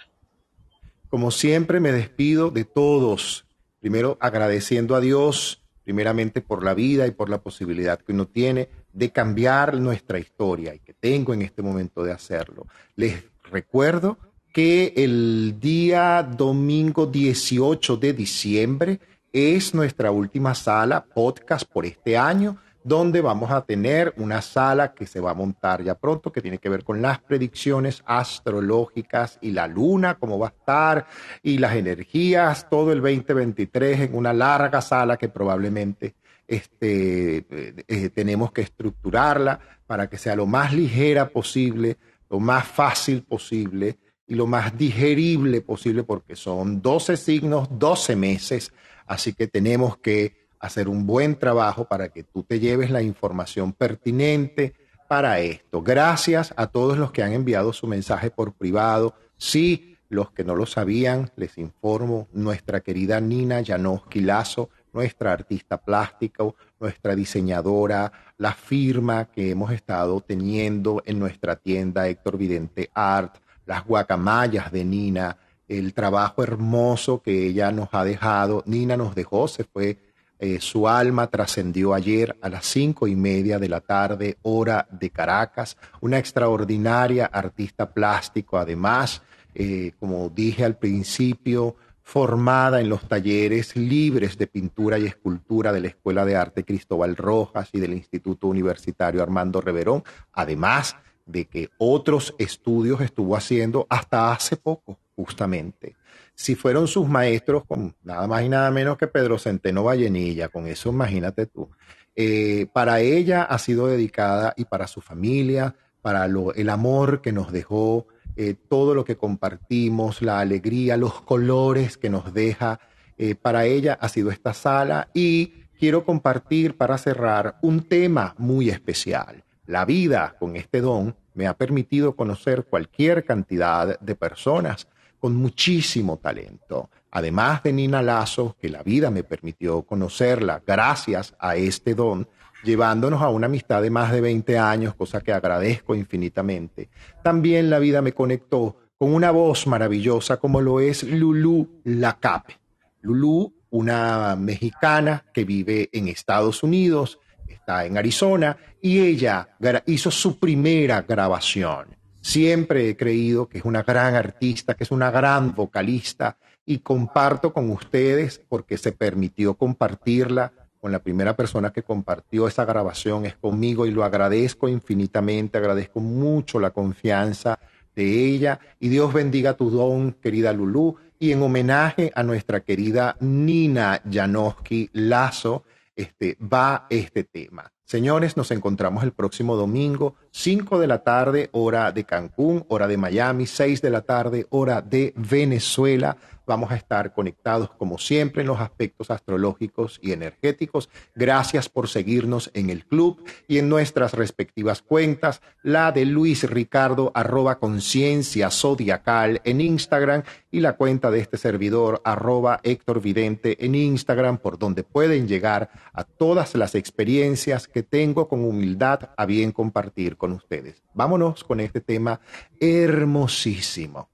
Como 1.09 1.31
siempre, 1.31 1.81
me 1.81 1.93
despido 1.93 2.51
de 2.51 2.65
todos. 2.65 3.45
Primero, 3.81 4.17
agradeciendo 4.21 4.95
a 4.95 5.01
Dios, 5.01 5.63
primeramente 5.85 6.41
por 6.41 6.65
la 6.65 6.75
vida 6.75 7.07
y 7.07 7.11
por 7.11 7.29
la 7.29 7.39
posibilidad 7.43 7.99
que 7.99 8.13
uno 8.13 8.27
tiene 8.27 8.69
de 8.93 9.11
cambiar 9.11 9.75
nuestra 9.75 10.19
historia 10.19 10.75
y 10.75 10.79
que 10.79 10.95
tengo 10.95 11.35
en 11.35 11.43
este 11.43 11.63
momento 11.63 12.03
de 12.03 12.13
hacerlo. 12.13 12.67
Les 12.97 13.25
recuerdo 13.53 14.19
que 14.53 14.93
el 14.97 15.61
día 15.61 16.23
domingo 16.23 17.07
18 17.07 17.97
de 17.99 18.13
diciembre 18.13 19.01
es 19.33 19.75
nuestra 19.75 20.11
última 20.11 20.55
sala 20.55 21.05
podcast 21.05 21.71
por 21.71 21.87
este 21.87 22.19
año 22.19 22.59
donde 22.85 23.21
vamos 23.21 23.51
a 23.51 23.63
tener 23.63 24.13
una 24.17 24.43
sala 24.43 24.93
que 24.93 25.07
se 25.07 25.21
va 25.21 25.31
a 25.31 25.35
montar 25.35 25.83
ya 25.83 25.95
pronto, 25.95 26.33
que 26.33 26.43
tiene 26.43 26.59
que 26.59 26.69
ver 26.69 26.83
con 26.83 27.01
las 27.01 27.21
predicciones 27.21 28.03
astrológicas 28.07 29.39
y 29.41 29.53
la 29.53 29.69
luna, 29.69 30.17
cómo 30.19 30.39
va 30.39 30.49
a 30.49 30.51
estar, 30.51 31.07
y 31.43 31.59
las 31.59 31.77
energías, 31.77 32.69
todo 32.69 32.93
el 32.93 33.01
2023 33.01 34.01
en 34.01 34.17
una 34.17 34.33
larga 34.33 34.81
sala 34.81 35.17
que 35.17 35.29
probablemente 35.29 36.15
este, 36.49 37.39
eh, 37.49 37.85
eh, 37.87 38.09
tenemos 38.11 38.53
que 38.53 38.63
estructurarla 38.63 39.61
para 39.87 40.09
que 40.09 40.19
sea 40.19 40.35
lo 40.35 40.47
más 40.47 40.73
ligera 40.73 41.29
posible, 41.29 41.99
lo 42.33 42.41
más 42.41 42.67
fácil 42.67 43.23
posible 43.25 43.99
y 44.27 44.35
lo 44.35 44.47
más 44.47 44.77
digerible 44.79 45.61
posible, 45.61 46.03
porque 46.03 46.35
son 46.35 46.81
12 46.81 47.19
signos, 47.19 47.69
12 47.71 48.17
meses, 48.17 48.73
así 49.07 49.35
que 49.35 49.49
tenemos 49.49 49.99
que 49.99 50.49
hacer 50.59 50.89
un 50.89 51.07
buen 51.07 51.39
trabajo 51.39 51.85
para 51.85 52.09
que 52.09 52.23
tú 52.23 52.43
te 52.43 52.59
lleves 52.59 52.91
la 52.91 53.03
información 53.03 53.75
pertinente 53.75 54.73
para 55.09 55.41
esto. 55.41 55.83
Gracias 55.83 56.55
a 56.57 56.69
todos 56.69 56.97
los 56.97 57.13
que 57.13 57.23
han 57.23 57.35
enviado 57.35 57.75
su 57.75 57.87
mensaje 57.87 58.31
por 58.31 58.55
privado. 58.55 59.15
Sí, 59.37 59.99
los 60.09 60.31
que 60.31 60.43
no 60.43 60.55
lo 60.55 60.65
sabían, 60.65 61.31
les 61.37 61.59
informo, 61.59 62.29
nuestra 62.33 62.81
querida 62.81 63.21
Nina 63.21 63.63
Janoski 63.63 64.23
Lazo, 64.23 64.71
nuestra 64.93 65.33
artista 65.33 65.79
plástico, 65.79 66.57
nuestra 66.79 67.15
diseñadora, 67.15 68.13
la 68.39 68.53
firma 68.53 69.27
que 69.27 69.51
hemos 69.51 69.73
estado 69.73 70.21
teniendo 70.21 71.03
en 71.07 71.19
nuestra 71.19 71.57
tienda 71.57 72.09
Héctor 72.09 72.37
Vidente 72.37 72.91
Art, 72.95 73.37
las 73.67 73.85
guacamayas 73.87 74.71
de 74.71 74.85
Nina, 74.85 75.37
el 75.69 75.95
trabajo 75.95 76.43
hermoso 76.43 77.23
que 77.23 77.47
ella 77.47 77.73
nos 77.73 77.89
ha 77.93 78.05
dejado. 78.05 78.63
Nina 78.67 78.97
nos 78.97 79.15
dejó, 79.15 79.49
se 79.49 79.65
fue 79.65 79.99
Eh, 80.45 80.59
su 80.59 80.89
alma 80.89 81.29
trascendió 81.29 81.95
ayer 81.95 82.35
a 82.43 82.49
las 82.49 82.67
cinco 82.67 83.07
y 83.07 83.15
media 83.15 83.61
de 83.61 83.69
la 83.69 83.81
tarde, 83.81 84.39
hora 84.43 84.89
de 84.91 85.09
Caracas. 85.09 85.77
Una 86.01 86.19
extraordinaria 86.19 87.27
artista 87.27 87.87
plástico, 87.95 88.59
además, 88.59 89.23
eh, 89.55 89.93
como 90.01 90.31
dije 90.31 90.65
al 90.65 90.75
principio, 90.75 91.77
formada 92.03 92.81
en 92.81 92.89
los 92.89 93.09
talleres 93.09 93.77
libres 93.77 94.37
de 94.37 94.47
pintura 94.47 94.99
y 94.99 95.07
escultura 95.07 95.73
de 95.73 95.81
la 95.81 95.89
Escuela 95.89 96.25
de 96.25 96.37
Arte 96.37 96.65
Cristóbal 96.65 97.17
Rojas 97.17 97.71
y 97.73 97.81
del 97.81 97.93
Instituto 97.93 98.49
Universitario 98.49 99.23
Armando 99.23 99.61
Reverón, 99.61 100.03
además 100.33 100.97
de 101.27 101.47
que 101.47 101.71
otros 101.79 102.35
estudios 102.39 103.01
estuvo 103.01 103.37
haciendo 103.37 103.87
hasta 103.89 104.33
hace 104.33 104.57
poco, 104.57 104.99
justamente. 105.15 105.97
Si 106.35 106.55
fueron 106.55 106.89
sus 106.89 107.09
maestros 107.09 107.65
con 107.65 107.95
nada 108.03 108.27
más 108.27 108.43
y 108.43 108.49
nada 108.49 108.71
menos 108.71 108.99
que 108.99 109.07
Pedro 109.07 109.39
Centeno 109.39 109.85
Vallenilla, 109.85 110.49
con 110.49 110.67
eso 110.67 110.91
imagínate 110.91 111.47
tú. 111.47 111.71
Eh, 112.15 112.67
para 112.73 113.01
ella 113.01 113.45
ha 113.45 113.59
sido 113.59 113.87
dedicada 113.87 114.53
y 114.57 114.65
para 114.65 114.87
su 114.87 115.01
familia, 115.01 115.75
para 116.03 116.27
lo, 116.27 116.53
el 116.55 116.69
amor 116.69 117.23
que 117.23 117.33
nos 117.33 117.53
dejó, 117.53 118.09
eh, 118.37 118.55
todo 118.69 118.95
lo 118.95 119.05
que 119.05 119.17
compartimos, 119.17 120.23
la 120.23 120.41
alegría, 120.41 120.97
los 120.97 121.21
colores 121.23 121.99
que 121.99 122.11
nos 122.11 122.33
deja. 122.33 122.81
Eh, 123.19 123.35
para 123.35 123.67
ella 123.67 123.99
ha 124.01 124.09
sido 124.09 124.31
esta 124.31 124.55
sala 124.55 125.09
y 125.13 125.53
quiero 125.79 126.05
compartir 126.05 126.77
para 126.77 126.97
cerrar 126.99 127.57
un 127.63 127.83
tema 127.83 128.35
muy 128.39 128.71
especial. 128.71 129.45
La 129.67 129.85
vida 129.85 130.37
con 130.39 130.57
este 130.57 130.81
don 130.81 131.15
me 131.35 131.47
ha 131.47 131.55
permitido 131.55 132.15
conocer 132.15 132.65
cualquier 132.65 133.25
cantidad 133.25 133.99
de 134.01 134.15
personas 134.15 134.89
con 135.19 135.37
muchísimo 135.37 136.19
talento. 136.19 136.91
Además 137.11 137.63
de 137.63 137.73
Nina 137.73 138.03
Lazo, 138.03 138.57
que 138.61 138.69
la 138.69 138.83
vida 138.83 139.11
me 139.11 139.23
permitió 139.23 139.83
conocerla 139.83 140.63
gracias 140.67 141.35
a 141.39 141.57
este 141.57 141.95
don, 141.95 142.27
llevándonos 142.63 143.23
a 143.23 143.29
una 143.29 143.47
amistad 143.47 143.83
de 143.83 143.91
más 143.91 144.13
de 144.13 144.21
20 144.21 144.59
años, 144.59 144.95
cosa 144.95 145.21
que 145.21 145.33
agradezco 145.33 145.95
infinitamente. 145.95 146.89
También 147.23 147.71
la 147.71 147.79
vida 147.79 148.03
me 148.03 148.13
conectó 148.13 148.77
con 148.99 149.15
una 149.15 149.31
voz 149.31 149.67
maravillosa 149.67 150.37
como 150.37 150.61
lo 150.61 150.81
es 150.81 151.03
Lulú 151.03 151.81
Lacape. 151.85 152.61
Lulú, 153.01 153.53
una 153.71 154.37
mexicana 154.37 155.25
que 155.33 155.45
vive 155.45 155.89
en 155.93 156.09
Estados 156.09 156.63
Unidos, 156.63 157.19
está 157.49 157.85
en 157.85 157.99
Arizona, 157.99 158.57
y 158.81 159.01
ella 159.01 159.49
hizo 159.87 160.11
su 160.11 160.39
primera 160.39 161.03
grabación. 161.03 161.97
Siempre 162.21 162.89
he 162.89 162.97
creído 162.97 163.49
que 163.49 163.59
es 163.59 163.65
una 163.65 163.83
gran 163.83 164.15
artista, 164.15 164.75
que 164.75 164.85
es 164.85 164.93
una 164.93 165.11
gran 165.11 165.55
vocalista, 165.55 166.37
y 166.65 166.79
comparto 166.79 167.53
con 167.53 167.71
ustedes 167.71 168.41
porque 168.49 168.79
se 168.79 168.93
permitió 168.93 169.55
compartirla 169.55 170.53
con 170.83 170.91
la 170.91 170.99
primera 170.99 171.37
persona 171.37 171.73
que 171.73 171.85
compartió 171.85 172.49
esa 172.49 172.65
grabación 172.65 173.25
es 173.25 173.37
conmigo 173.37 173.87
y 173.87 173.93
lo 173.93 174.03
agradezco 174.03 174.69
infinitamente, 174.69 175.57
agradezco 175.57 176.01
mucho 176.01 176.59
la 176.59 176.73
confianza 176.73 177.61
de 177.95 178.25
ella 178.27 178.59
y 178.81 178.89
Dios 178.89 179.13
bendiga 179.13 179.57
tu 179.57 179.71
don, 179.71 180.11
querida 180.11 180.53
Lulú, 180.53 180.97
y 181.21 181.31
en 181.31 181.41
homenaje 181.41 182.11
a 182.17 182.25
nuestra 182.25 182.65
querida 182.65 183.17
Nina 183.21 184.03
Janowski 184.11 184.91
Lazo, 184.93 185.63
este, 185.95 186.37
va 186.43 186.89
este 186.91 187.23
tema. 187.23 187.71
Señores, 187.85 188.37
nos 188.37 188.51
encontramos 188.51 189.05
el 189.05 189.13
próximo 189.13 189.55
domingo, 189.55 190.17
5 190.35 190.81
de 190.81 190.87
la 190.87 191.03
tarde, 191.03 191.51
hora 191.53 191.93
de 191.93 192.05
Cancún, 192.05 192.65
hora 192.69 192.89
de 192.89 192.97
Miami, 192.97 193.47
6 193.47 193.83
de 193.83 193.91
la 193.91 194.01
tarde, 194.01 194.47
hora 194.49 194.81
de 194.81 195.13
Venezuela. 195.15 196.17
Vamos 196.47 196.73
a 196.73 196.77
estar 196.77 197.13
conectados 197.13 197.71
como 197.71 197.99
siempre 197.99 198.41
en 198.41 198.49
los 198.49 198.59
aspectos 198.59 199.11
astrológicos 199.11 200.01
y 200.03 200.13
energéticos. 200.13 200.89
Gracias 201.15 201.69
por 201.69 201.89
seguirnos 201.89 202.51
en 202.55 202.71
el 202.71 202.85
club 202.85 203.23
y 203.47 203.59
en 203.59 203.69
nuestras 203.69 204.15
respectivas 204.15 204.83
cuentas, 204.83 205.41
la 205.63 205.93
de 205.93 206.05
Luis 206.05 206.49
Ricardo 206.51 207.13
arroba 207.15 207.59
conciencia 207.59 208.51
zodiacal 208.51 209.41
en 209.45 209.61
Instagram 209.61 210.25
y 210.51 210.61
la 210.61 210.73
cuenta 210.73 211.11
de 211.11 211.21
este 211.21 211.37
servidor 211.37 212.03
arroba 212.05 212.59
Héctor 212.65 213.01
Vidente 213.01 213.65
en 213.65 213.75
Instagram 213.75 214.39
por 214.39 214.59
donde 214.59 214.83
pueden 214.83 215.29
llegar 215.29 215.71
a 215.93 216.05
todas 216.05 216.55
las 216.57 216.75
experiencias 216.75 217.69
que 217.69 217.83
tengo 217.85 218.29
con 218.29 218.45
humildad 218.45 219.11
a 219.17 219.27
bien 219.27 219.53
compartir 219.53 220.17
con 220.23 220.31
ustedes. 220.31 220.81
Vámonos 220.95 221.43
con 221.43 221.59
este 221.59 221.81
tema 221.81 222.21
hermosísimo. 222.61 224.09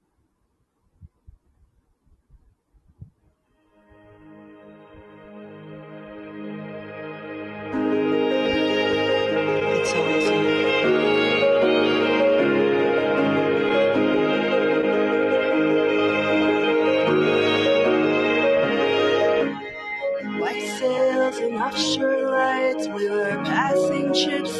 ships 24.19 24.58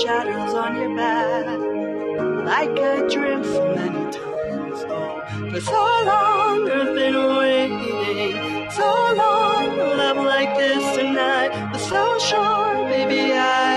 shadows 0.00 0.54
on 0.54 0.76
your 0.76 0.96
back. 0.96 1.46
Like 2.46 2.78
I 2.78 3.06
dreamt 3.08 3.44
so 3.44 3.74
many 3.74 4.04
times. 4.10 4.80
Oh, 4.88 5.22
for 5.50 5.60
so 5.60 5.82
long 6.10 6.70
I've 6.70 6.94
been 6.94 7.18
waiting. 7.36 8.70
So 8.70 8.88
long, 9.22 9.76
love 9.76 10.16
like 10.16 10.56
this 10.56 10.96
tonight. 10.96 11.50
Was 11.72 11.82
so 11.88 12.18
sure, 12.18 12.88
baby, 12.88 13.32
I 13.34 13.71